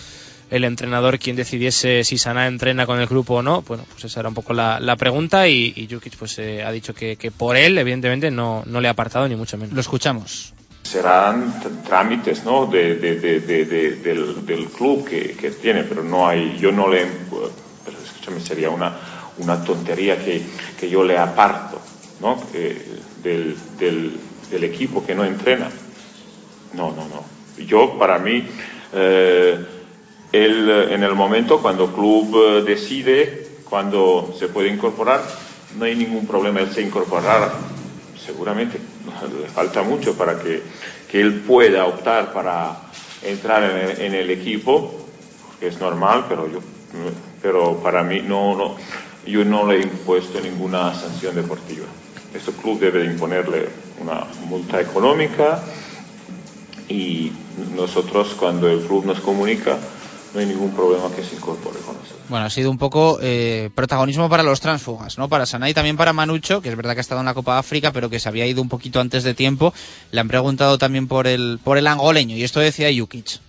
el 0.55 0.63
entrenador 0.65 1.17
quien 1.19 1.35
decidiese 1.35 2.03
si 2.03 2.17
Sana 2.17 2.47
entrena 2.47 2.85
con 2.85 2.99
el 2.99 3.07
grupo 3.07 3.35
o 3.35 3.41
no. 3.41 3.61
Bueno, 3.63 3.85
pues 3.91 4.05
esa 4.05 4.19
era 4.19 4.29
un 4.29 4.35
poco 4.35 4.53
la, 4.53 4.79
la 4.79 4.95
pregunta 4.95 5.47
y, 5.47 5.73
y 5.75 5.87
Jukic 5.91 6.15
pues 6.17 6.37
eh, 6.39 6.63
ha 6.63 6.71
dicho 6.71 6.93
que, 6.93 7.15
que 7.15 7.31
por 7.31 7.57
él, 7.57 7.77
evidentemente, 7.77 8.29
no, 8.31 8.63
no 8.65 8.79
le 8.79 8.87
ha 8.87 8.91
apartado 8.91 9.27
ni 9.27 9.35
mucho 9.35 9.57
menos. 9.57 9.73
Lo 9.73 9.81
escuchamos. 9.81 10.53
serán 10.83 11.53
trámites 11.85 12.43
¿no? 12.45 12.67
de, 12.67 12.95
de- 12.95 13.19
de- 13.19 13.39
de- 13.39 13.65
de- 13.65 13.95
del, 13.95 14.45
del 14.45 14.65
club 14.67 15.07
que, 15.07 15.31
que 15.31 15.51
tiene, 15.51 15.83
pero 15.83 16.03
no 16.03 16.27
hay, 16.27 16.57
yo 16.59 16.71
no 16.71 16.87
le, 16.87 17.07
pero 17.85 17.97
escúchame, 18.03 18.39
sería 18.39 18.69
una, 18.69 18.95
una 19.37 19.63
tontería 19.63 20.23
que, 20.23 20.41
que 20.79 20.89
yo 20.89 21.03
le 21.03 21.17
aparto 21.17 21.81
¿no? 22.21 22.41
Eh, 22.53 22.99
del, 23.23 23.57
del, 23.79 24.17
del 24.51 24.63
equipo 24.65 25.03
que 25.05 25.15
no 25.15 25.25
entrena. 25.25 25.69
No, 26.73 26.91
no, 26.91 27.07
no. 27.07 27.23
Yo, 27.65 27.97
para 27.99 28.19
mí, 28.19 28.43
eh, 28.93 29.57
él, 30.33 30.69
eh, 30.69 30.93
en 30.93 31.03
el 31.03 31.15
momento 31.15 31.61
cuando 31.61 31.85
el 31.85 31.91
club 31.91 32.35
eh, 32.35 32.63
decide 32.63 33.47
cuando 33.69 34.35
se 34.37 34.49
puede 34.49 34.67
incorporar, 34.67 35.23
no 35.77 35.85
hay 35.85 35.95
ningún 35.95 36.27
problema, 36.27 36.59
él 36.59 36.71
se 36.71 36.81
incorporará 36.81 37.53
seguramente 38.23 38.79
le 39.41 39.47
falta 39.47 39.83
mucho 39.83 40.15
para 40.15 40.39
que, 40.39 40.61
que 41.09 41.21
él 41.21 41.41
pueda 41.41 41.85
optar 41.85 42.33
para 42.33 42.77
entrar 43.21 43.63
en 43.63 43.89
el, 43.89 44.01
en 44.01 44.15
el 44.15 44.29
equipo, 44.29 45.07
que 45.59 45.67
es 45.67 45.79
normal, 45.79 46.25
pero 46.27 46.51
yo 46.51 46.59
pero 47.41 47.77
para 47.77 48.03
mí 48.03 48.21
no, 48.21 48.55
no 48.55 48.75
yo 49.25 49.43
no 49.43 49.65
le 49.65 49.77
he 49.77 49.81
impuesto 49.81 50.39
ninguna 50.39 50.93
sanción 50.93 51.35
deportiva. 51.35 51.85
Este 52.33 52.51
club 52.51 52.79
debe 52.79 53.05
imponerle 53.05 53.69
una 53.99 54.25
multa 54.47 54.81
económica 54.81 55.63
y 56.89 57.31
nosotros 57.75 58.35
cuando 58.37 58.69
el 58.69 58.81
club 58.81 59.05
nos 59.05 59.19
comunica 59.21 59.77
no 60.33 60.39
hay 60.39 60.45
ningún 60.47 60.73
problema 60.73 61.11
que 61.15 61.23
se 61.23 61.35
incorpore 61.35 61.79
con 61.81 61.95
nosotros. 61.97 62.21
Bueno, 62.27 62.45
ha 62.45 62.49
sido 62.49 62.71
un 62.71 62.77
poco 62.77 63.19
eh, 63.21 63.69
protagonismo 63.75 64.29
para 64.29 64.41
los 64.43 64.59
transfugas, 64.61 65.17
¿no? 65.17 65.29
Para 65.29 65.45
Sana 65.45 65.69
y 65.69 65.73
también 65.73 65.95
para 65.97 66.11
Manucho, 66.13 66.61
que 66.61 66.69
es 66.69 66.75
verdad 66.75 66.93
que 66.93 66.99
ha 66.99 67.01
estado 67.01 67.21
en 67.21 67.25
la 67.25 67.33
Copa 67.35 67.59
África, 67.59 67.91
pero 67.91 68.09
que 68.09 68.19
se 68.19 68.29
había 68.29 68.47
ido 68.47 68.61
un 68.61 68.69
poquito 68.69 68.99
antes 68.99 69.23
de 69.23 69.33
tiempo. 69.35 69.73
Le 70.11 70.19
han 70.21 70.27
preguntado 70.27 70.77
también 70.77 71.07
por 71.07 71.27
el, 71.27 71.59
por 71.63 71.77
el 71.77 71.85
angoleño, 71.87 72.35
y 72.35 72.43
esto 72.43 72.59
decía 72.59 72.89
Jukic. 72.97 73.39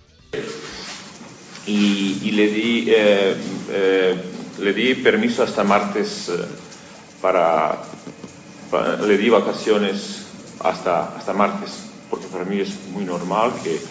y, 1.67 2.19
y 2.23 2.31
le 2.31 2.47
di 2.47 2.85
eh, 2.89 3.35
eh, 3.71 4.15
le 4.59 4.73
di 4.73 4.93
permiso 4.95 5.43
hasta 5.43 5.63
martes 5.63 6.31
para, 7.21 7.81
pa- 8.69 8.97
le 8.97 9.17
di 9.17 9.29
vacaciones 9.29 10.27
hasta 10.59 11.15
hasta 11.17 11.33
martes 11.33 11.71
porque 12.09 12.27
para 12.27 12.45
mí 12.45 12.59
es 12.59 12.69
muy 12.93 13.03
normal 13.05 13.51
que 13.63 13.81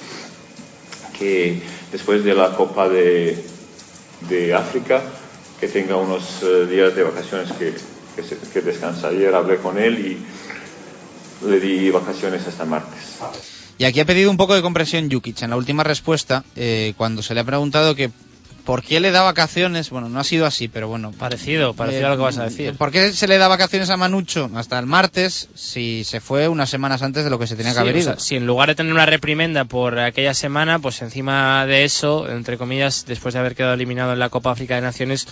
que 1.18 1.62
después 1.92 2.24
de 2.24 2.34
la 2.34 2.56
Copa 2.56 2.88
de, 2.88 3.44
de 4.28 4.54
África 4.54 5.02
que 5.60 5.68
tenga 5.68 5.96
unos 5.96 6.42
eh, 6.42 6.66
días 6.66 6.94
de 6.94 7.02
vacaciones 7.04 7.52
que, 7.52 7.74
que, 8.16 8.22
se- 8.22 8.38
que 8.52 8.60
descansa. 8.60 9.08
Ayer 9.08 9.34
hablé 9.34 9.56
con 9.58 9.78
él 9.78 9.98
y 9.98 11.46
le 11.48 11.60
di 11.60 11.90
vacaciones 11.90 12.46
hasta 12.46 12.64
martes. 12.64 13.18
Y 13.78 13.84
aquí 13.84 14.00
ha 14.00 14.04
pedido 14.04 14.30
un 14.30 14.36
poco 14.36 14.54
de 14.54 14.62
comprensión 14.62 15.10
Jukic. 15.10 15.42
En 15.42 15.50
la 15.50 15.56
última 15.56 15.82
respuesta, 15.84 16.44
eh, 16.56 16.94
cuando 16.96 17.22
se 17.22 17.34
le 17.34 17.40
ha 17.40 17.44
preguntado 17.44 17.94
que 17.94 18.10
por 18.64 18.82
qué 18.82 18.98
le 19.00 19.10
da 19.10 19.22
vacaciones. 19.22 19.90
Bueno, 19.90 20.08
no 20.08 20.18
ha 20.20 20.24
sido 20.24 20.46
así, 20.46 20.68
pero 20.68 20.88
bueno. 20.88 21.12
Parecido, 21.12 21.74
parecido 21.74 22.06
a 22.06 22.10
lo 22.10 22.16
que 22.16 22.22
vas 22.22 22.38
a 22.38 22.44
decir. 22.44 22.74
¿Por 22.76 22.90
qué 22.90 23.12
se 23.12 23.28
le 23.28 23.38
da 23.38 23.46
vacaciones 23.48 23.90
a 23.90 23.96
Manucho 23.96 24.50
hasta 24.54 24.78
el 24.78 24.86
martes 24.86 25.48
si 25.54 26.02
se 26.04 26.20
fue 26.20 26.48
unas 26.48 26.70
semanas 26.70 27.02
antes 27.02 27.24
de 27.24 27.30
lo 27.30 27.38
que 27.38 27.46
se 27.46 27.56
tenía 27.56 27.72
que 27.72 27.76
Sí, 27.76 27.80
haber 27.80 27.94
o 27.94 27.98
ido? 27.98 28.12
sea, 28.12 28.18
si 28.20 28.36
en 28.36 28.46
lugar 28.46 28.68
de 28.70 28.74
tener 28.74 28.92
una 28.92 29.06
reprimenda 29.06 29.64
por 29.64 29.98
aquella 29.98 30.34
semana, 30.34 30.78
pues 30.78 31.00
encima 31.02 31.66
de 31.66 31.84
eso, 31.84 32.28
entre 32.28 32.56
comillas, 32.58 33.04
después 33.06 33.34
de 33.34 33.40
haber 33.40 33.54
quedado 33.54 33.74
eliminado 33.74 34.12
en 34.12 34.18
la 34.18 34.30
Copa 34.30 34.50
África 34.52 34.74
de 34.76 34.80
Naciones, 34.80 35.26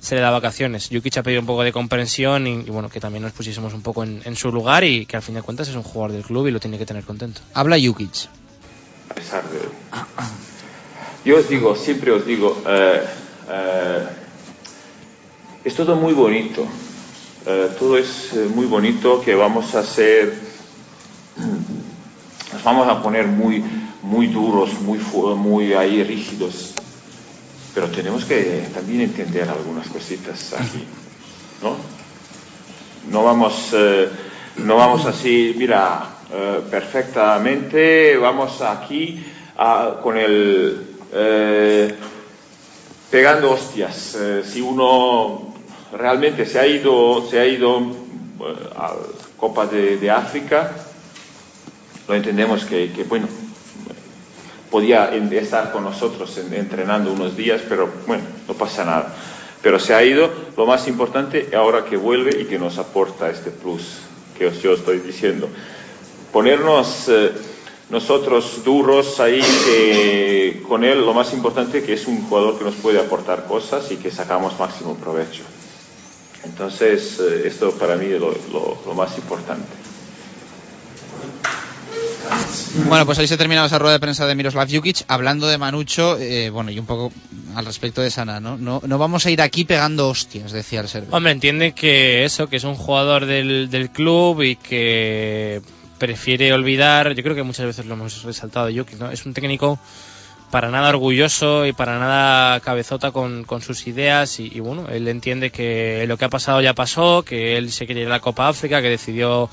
se 0.00 0.16
le 0.16 0.20
da 0.20 0.30
vacaciones. 0.30 0.88
Jukic 0.92 1.16
ha 1.18 1.22
pedido 1.22 1.40
un 1.40 1.46
poco 1.46 1.62
de 1.62 1.72
comprensión 1.72 2.46
y, 2.48 2.50
y 2.54 2.70
bueno, 2.70 2.88
que 2.88 2.98
también 2.98 3.22
nos 3.22 3.32
pusiésemos 3.32 3.72
un 3.74 3.82
poco 3.82 4.02
en, 4.02 4.20
en 4.24 4.34
su 4.34 4.50
lugar 4.50 4.82
y 4.82 5.06
que 5.06 5.16
al 5.16 5.22
fin 5.22 5.36
de 5.36 5.42
cuentas 5.42 5.68
es 5.68 5.76
un 5.76 5.84
jugador 5.84 6.12
del 6.12 6.22
club 6.24 6.48
y 6.48 6.50
lo 6.50 6.58
tiene 6.58 6.76
que 6.78 6.86
tener 6.86 7.04
contento. 7.04 7.40
Habla 7.54 7.76
Jukic. 7.80 8.26
a 9.10 9.14
pesar 9.14 9.42
de... 9.48 9.58
Yo 11.24 11.38
os 11.38 11.48
digo, 11.48 11.76
siempre 11.76 12.10
os 12.10 12.26
digo, 12.26 12.62
eh, 12.66 13.04
eh, 13.48 14.06
es 15.64 15.74
todo 15.76 15.94
muy 15.94 16.14
bonito, 16.14 16.66
eh, 17.46 17.68
todo 17.78 17.96
es 17.96 18.34
muy 18.52 18.66
bonito 18.66 19.22
que 19.22 19.32
vamos 19.36 19.72
a 19.76 19.80
hacer, 19.80 20.34
nos 22.52 22.64
vamos 22.64 22.88
a 22.88 23.00
poner 23.00 23.28
muy, 23.28 23.62
muy 24.02 24.26
duros, 24.26 24.70
muy, 24.80 24.98
muy 25.36 25.72
ahí 25.74 26.02
rígidos, 26.02 26.74
pero 27.72 27.86
tenemos 27.86 28.24
que 28.24 28.66
también 28.74 29.02
entender 29.02 29.48
algunas 29.48 29.86
cositas 29.88 30.54
aquí, 30.54 30.84
¿no? 31.62 31.76
No 33.12 33.22
vamos, 33.24 33.72
no 34.56 34.76
vamos 34.76 35.06
así, 35.06 35.54
mira, 35.56 36.04
perfectamente, 36.68 38.16
vamos 38.16 38.60
aquí 38.60 39.24
a- 39.56 39.98
con 40.02 40.16
el 40.18 40.91
eh, 41.12 41.94
pegando 43.10 43.50
hostias. 43.52 44.16
Eh, 44.18 44.42
si 44.44 44.60
uno 44.60 45.54
realmente 45.92 46.46
se 46.46 46.58
ha 46.58 46.66
ido, 46.66 47.26
se 47.28 47.38
ha 47.38 47.46
ido 47.46 47.78
eh, 47.80 48.68
a 48.76 48.94
Copa 49.36 49.66
de, 49.66 49.96
de 49.98 50.10
África, 50.10 50.72
lo 52.08 52.14
entendemos 52.14 52.64
que, 52.64 52.92
que, 52.92 53.04
bueno, 53.04 53.28
podía 54.70 55.10
estar 55.32 55.70
con 55.72 55.84
nosotros 55.84 56.36
en- 56.38 56.54
entrenando 56.54 57.12
unos 57.12 57.36
días, 57.36 57.60
pero 57.68 57.88
bueno, 58.06 58.24
no 58.48 58.54
pasa 58.54 58.84
nada. 58.84 59.14
Pero 59.62 59.78
se 59.78 59.94
ha 59.94 60.02
ido, 60.02 60.30
lo 60.56 60.66
más 60.66 60.88
importante 60.88 61.50
ahora 61.54 61.84
que 61.84 61.96
vuelve 61.96 62.40
y 62.40 62.44
que 62.46 62.58
nos 62.58 62.78
aporta 62.78 63.30
este 63.30 63.50
plus 63.50 63.98
que 64.36 64.46
os, 64.46 64.60
yo 64.62 64.72
estoy 64.72 64.98
diciendo. 65.00 65.48
Ponernos 66.32 67.08
eh, 67.08 67.30
nosotros 67.92 68.64
duros 68.64 69.20
ahí 69.20 69.40
que 69.66 70.62
con 70.66 70.82
él 70.82 71.00
lo 71.04 71.12
más 71.14 71.32
importante 71.34 71.82
que 71.82 71.92
es 71.92 72.06
un 72.06 72.22
jugador 72.22 72.58
que 72.58 72.64
nos 72.64 72.74
puede 72.76 72.98
aportar 72.98 73.46
cosas 73.46 73.90
y 73.92 73.96
que 73.96 74.10
sacamos 74.10 74.58
máximo 74.58 74.96
provecho. 74.96 75.42
Entonces, 76.44 77.20
eh, 77.20 77.42
esto 77.46 77.70
para 77.72 77.94
mí 77.96 78.06
es 78.06 78.18
lo, 78.18 78.30
lo- 78.50 78.78
lo 78.86 78.94
más 78.94 79.16
importante. 79.18 79.68
Bueno, 82.88 83.04
pues 83.04 83.18
ahí 83.18 83.26
se 83.26 83.36
termina 83.36 83.64
esa 83.66 83.78
rueda 83.78 83.92
de 83.94 84.00
prensa 84.00 84.26
de 84.26 84.34
Miroslav 84.34 84.68
Jukic 84.70 85.04
hablando 85.08 85.46
de 85.46 85.58
Manucho, 85.58 86.16
eh, 86.18 86.48
bueno, 86.50 86.70
y 86.70 86.78
un 86.78 86.86
poco 86.86 87.12
al 87.54 87.66
respecto 87.66 88.00
de 88.00 88.10
Sana, 88.10 88.40
¿no? 88.40 88.56
No, 88.56 88.80
no 88.86 88.98
vamos 88.98 89.26
a 89.26 89.30
ir 89.30 89.42
aquí 89.42 89.64
pegando 89.64 90.08
hostias, 90.08 90.52
decía 90.52 90.80
el 90.80 90.88
serbio. 90.88 91.14
Hombre, 91.14 91.32
entiende 91.32 91.72
que 91.72 92.24
eso, 92.24 92.48
que 92.48 92.56
es 92.56 92.64
un 92.64 92.74
jugador 92.74 93.26
del, 93.26 93.68
del 93.70 93.90
club 93.90 94.40
y 94.42 94.56
que 94.56 95.60
prefiere 96.02 96.52
olvidar, 96.52 97.14
yo 97.14 97.22
creo 97.22 97.36
que 97.36 97.44
muchas 97.44 97.64
veces 97.64 97.86
lo 97.86 97.94
hemos 97.94 98.24
resaltado 98.24 98.66
Jukic, 98.66 98.98
¿no? 98.98 99.12
Es 99.12 99.24
un 99.24 99.34
técnico 99.34 99.78
para 100.50 100.68
nada 100.68 100.88
orgulloso 100.88 101.64
y 101.64 101.72
para 101.72 102.00
nada 102.00 102.58
cabezota 102.58 103.12
con, 103.12 103.44
con 103.44 103.62
sus 103.62 103.86
ideas 103.86 104.40
y, 104.40 104.50
y 104.52 104.58
bueno, 104.58 104.88
él 104.88 105.06
entiende 105.06 105.50
que 105.50 106.04
lo 106.08 106.16
que 106.16 106.24
ha 106.24 106.28
pasado 106.28 106.60
ya 106.60 106.74
pasó, 106.74 107.22
que 107.22 107.56
él 107.56 107.70
se 107.70 107.86
quería 107.86 108.02
ir 108.02 108.08
a 108.08 108.10
la 108.10 108.20
Copa 108.20 108.48
África, 108.48 108.82
que 108.82 108.88
decidió 108.88 109.48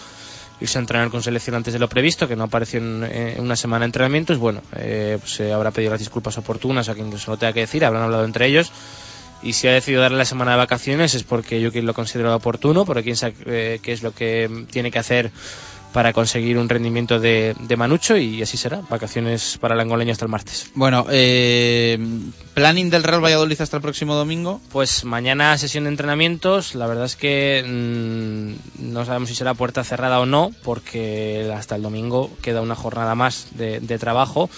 irse 0.60 0.80
a 0.80 0.82
entrenar 0.82 1.12
con 1.12 1.22
selección 1.22 1.56
antes 1.56 1.72
de 1.72 1.80
lo 1.80 1.88
previsto, 1.88 2.28
que 2.28 2.36
no 2.36 2.46
apareció 2.46 2.80
en, 2.80 3.04
en 3.04 3.42
una 3.42 3.56
semana 3.56 3.82
de 3.82 3.90
entrenamientos, 3.90 4.40
bueno, 4.40 4.64
eh, 4.76 5.20
pues 5.20 5.40
eh, 5.42 5.54
habrá 5.54 5.70
pedido 5.70 5.92
las 5.92 6.00
disculpas 6.00 6.36
oportunas 6.40 6.90
a 6.90 6.96
quien 6.96 7.16
se 7.16 7.30
lo 7.30 7.38
tenga 7.38 7.54
que 7.54 7.60
decir, 7.60 7.86
habrán 7.86 8.02
hablado 8.02 8.26
entre 8.26 8.48
ellos 8.48 8.72
y 9.42 9.54
si 9.54 9.68
ha 9.68 9.74
decidido 9.74 10.02
darle 10.02 10.18
la 10.18 10.26
semana 10.26 10.52
de 10.52 10.58
vacaciones 10.58 11.14
es 11.16 11.24
porque 11.24 11.62
yo 11.62 11.70
lo 11.82 11.94
considero 11.94 12.36
oportuno, 12.36 12.86
porque 12.86 13.04
quien 13.04 13.16
sabe 13.16 13.36
eh, 13.46 13.80
qué 13.82 13.94
es 13.94 14.04
lo 14.04 14.14
que 14.14 14.66
tiene 14.72 14.92
que 14.92 15.00
hacer 15.00 15.32
para 15.94 16.14
conseguir 16.14 16.58
un 16.58 16.70
rendimiento 16.70 17.20
de, 17.20 17.56
de 17.60 17.78
Manucho 17.78 18.18
y 18.18 18.42
así 18.42 18.58
será, 18.58 18.82
vacaciones 18.90 19.58
para 19.60 19.76
el 19.76 19.80
angoleño 19.82 20.12
hasta 20.12 20.26
el 20.26 20.32
martes. 20.32 20.72
Bueno, 20.76 21.06
eh, 21.10 21.98
planning 22.54 22.90
del 22.90 23.04
Real 23.04 23.24
Valladolid 23.24 23.60
hasta 23.62 23.78
el 23.78 23.82
próximo 23.82 24.16
domingo. 24.16 24.62
Pues 24.72 25.04
mañana 25.04 25.58
sesión 25.58 25.86
de 25.86 25.92
entrenamientos, 25.92 26.76
la 26.76 26.88
verdad 26.88 27.06
es 27.06 27.16
que 27.16 27.64
mm, 27.66 28.92
no 28.92 29.06
sabemos 29.06 29.30
si 29.30 29.36
será 29.36 29.54
puerta 29.54 29.84
cerrada 29.84 30.20
o 30.20 30.26
no, 30.26 30.52
porque 30.64 31.52
hasta 31.56 31.76
el 31.76 31.82
domingo 31.82 32.30
queda 32.42 32.62
una 32.62 32.76
jornada 32.76 33.16
más 33.16 33.48
de, 33.52 33.80
de 33.80 33.98
trabajo. 33.98 34.50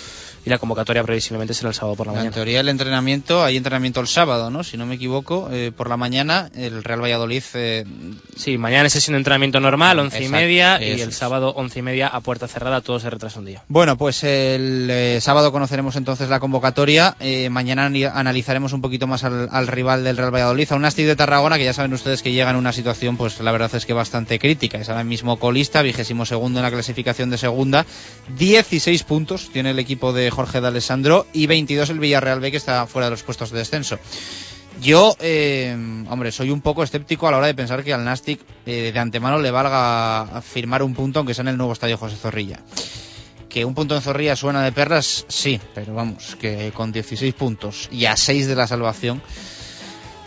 Y 0.45 0.49
la 0.49 0.57
convocatoria 0.57 1.03
previsiblemente 1.03 1.53
será 1.53 1.69
el 1.69 1.75
sábado 1.75 1.95
por 1.95 2.07
la 2.07 2.13
En 2.13 2.17
mañana. 2.19 2.33
teoría 2.35 2.59
el 2.61 2.69
entrenamiento, 2.69 3.43
hay 3.43 3.57
entrenamiento 3.57 3.99
el 3.99 4.07
sábado, 4.07 4.49
¿no? 4.49 4.63
Si 4.63 4.77
no 4.77 4.85
me 4.85 4.95
equivoco, 4.95 5.49
eh, 5.51 5.71
por 5.75 5.89
la 5.89 5.97
mañana 5.97 6.49
el 6.55 6.83
Real 6.83 7.01
Valladolid... 7.01 7.43
eh, 7.53 7.85
Sí, 8.35 8.57
mañana 8.57 8.87
es 8.87 8.93
sesión 8.93 9.13
de 9.13 9.17
entrenamiento 9.19 9.59
normal, 9.59 9.99
once 9.99 10.17
y 10.17 10.23
Exacto, 10.25 10.35
media, 10.41 10.81
y 10.81 10.99
el 11.01 11.09
es. 11.09 11.15
sábado 11.15 11.53
once 11.55 11.79
y 11.79 11.81
media 11.83 12.07
a 12.07 12.21
puerta 12.21 12.47
cerrada, 12.47 12.81
todo 12.81 12.99
se 12.99 13.09
retrasa 13.09 13.39
un 13.39 13.45
día. 13.45 13.63
Bueno, 13.67 13.97
pues 13.97 14.23
el 14.23 14.87
eh, 14.89 15.19
sábado 15.21 15.51
conoceremos 15.51 15.95
entonces 15.95 16.29
la 16.29 16.39
convocatoria. 16.39 17.15
Mañana 17.51 17.85
analizaremos 17.85 18.73
un 18.73 18.81
poquito 18.81 19.05
más 19.07 19.23
al, 19.23 19.47
al 19.51 19.67
rival 19.67 20.03
del 20.03 20.17
Real 20.17 20.33
Valladolid, 20.33 20.71
a 20.71 20.75
un 20.75 20.81
Nastic 20.81 21.05
de 21.05 21.15
Tarragona, 21.15 21.57
que 21.57 21.65
ya 21.65 21.73
saben 21.73 21.93
ustedes 21.93 22.23
que 22.23 22.31
llega 22.31 22.49
en 22.49 22.55
una 22.55 22.73
situación, 22.73 23.15
pues 23.17 23.39
la 23.41 23.51
verdad 23.51 23.73
es 23.75 23.85
que 23.85 23.93
bastante 23.93 24.39
crítica. 24.39 24.79
Es 24.79 24.89
ahora 24.89 25.03
mismo 25.03 25.37
colista, 25.37 25.81
vigésimo 25.83 26.25
segundo 26.25 26.59
en 26.59 26.63
la 26.63 26.71
clasificación 26.71 27.29
de 27.29 27.37
segunda. 27.37 27.85
16 28.37 29.03
puntos 29.03 29.49
tiene 29.51 29.71
el 29.71 29.79
equipo 29.79 30.13
de 30.13 30.30
Jorge 30.31 30.61
de 30.61 30.67
Alessandro 30.67 31.27
y 31.33 31.45
22 31.45 31.91
el 31.91 31.99
Villarreal 31.99 32.39
B, 32.39 32.49
que 32.49 32.57
está 32.57 32.87
fuera 32.87 33.05
de 33.05 33.11
los 33.11 33.23
puestos 33.23 33.51
de 33.51 33.59
descenso. 33.59 33.99
Yo, 34.81 35.15
eh, 35.19 35.75
hombre, 36.09 36.31
soy 36.31 36.49
un 36.49 36.61
poco 36.61 36.81
escéptico 36.81 37.27
a 37.27 37.31
la 37.31 37.37
hora 37.37 37.47
de 37.47 37.53
pensar 37.53 37.83
que 37.83 37.93
al 37.93 38.03
Nastic 38.03 38.39
eh, 38.65 38.91
de 38.91 38.99
antemano 38.99 39.37
le 39.37 39.51
valga 39.51 40.41
firmar 40.41 40.81
un 40.81 40.95
punto, 40.95 41.19
aunque 41.19 41.33
sea 41.33 41.43
en 41.43 41.49
el 41.49 41.57
nuevo 41.57 41.73
estadio 41.73 41.97
José 41.97 42.15
Zorrilla. 42.15 42.59
Que 43.47 43.65
un 43.65 43.75
punto 43.75 43.95
en 43.95 44.01
Zorrilla 44.01 44.35
suena 44.35 44.63
de 44.63 44.71
perlas, 44.71 45.25
sí, 45.27 45.59
pero 45.75 45.93
vamos, 45.93 46.35
que 46.39 46.71
con 46.73 46.91
16 46.91 47.33
puntos 47.35 47.89
y 47.91 48.05
a 48.05 48.15
6 48.15 48.47
de 48.47 48.55
la 48.55 48.65
salvación, 48.65 49.21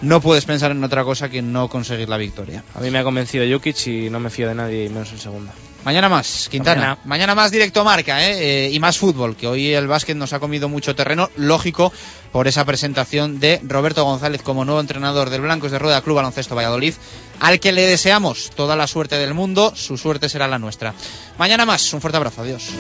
no 0.03 0.21
puedes 0.21 0.45
pensar 0.45 0.71
en 0.71 0.85
otra 0.85 1.05
cosa 1.05 1.31
que 1.31 1.41
no 1.41 1.69
conseguir 1.69 2.09
la 2.09 2.19
victoria. 2.19 2.63
A 2.75 2.81
mí 2.81 2.91
me 2.91 2.99
ha 2.99 3.05
convencido 3.05 3.45
Jukic 3.51 3.87
y 3.87 4.11
no 4.11 4.21
me 4.21 4.31
fío 4.31 4.47
de 4.49 4.55
nadie, 4.55 4.89
menos 4.91 5.11
en 5.13 5.19
segunda. 5.19 5.53
Mañana 5.85 6.09
más, 6.09 6.49
Quintana. 6.51 6.81
Mañana. 6.81 6.99
Mañana, 7.05 7.35
más 7.35 7.51
directo 7.51 7.85
marca, 7.85 8.27
¿eh? 8.27 8.67
Eh, 8.67 8.71
y 8.73 8.81
más 8.81 8.99
fútbol, 8.99 9.37
que 9.37 9.47
hoy 9.47 9.73
el 9.73 9.87
básquet 9.87 10.17
nos 10.17 10.33
ha 10.33 10.41
comido 10.41 10.69
mucho 10.69 10.95
terreno, 10.95 11.29
lógico, 11.37 11.93
por 12.33 12.49
esa 12.49 12.65
presentación 12.65 13.39
de 13.39 13.61
Roberto 13.63 14.03
González 14.05 14.43
como 14.43 14.65
nuevo 14.65 14.81
entrenador 14.81 15.31
del 15.31 15.43
Blancos 15.43 15.71
de 15.71 15.79
Rueda 15.79 16.01
Club 16.01 16.17
Baloncesto 16.17 16.55
Valladolid, 16.55 16.95
al 17.41 17.61
que 17.61 17.73
le 17.73 17.83
deseamos 17.83 18.51
toda 18.57 18.77
la 18.77 18.87
suerte 18.87 19.17
del 19.17 19.35
mundo, 19.35 19.73
su 19.77 19.99
suerte 19.99 20.29
será 20.29 20.49
la 20.49 20.59
nuestra. 20.59 20.95
Mañana 21.39 21.67
más, 21.67 21.93
un 21.93 22.01
fuerte 22.01 22.17
abrazo, 22.17 22.41
adiós. 22.43 22.71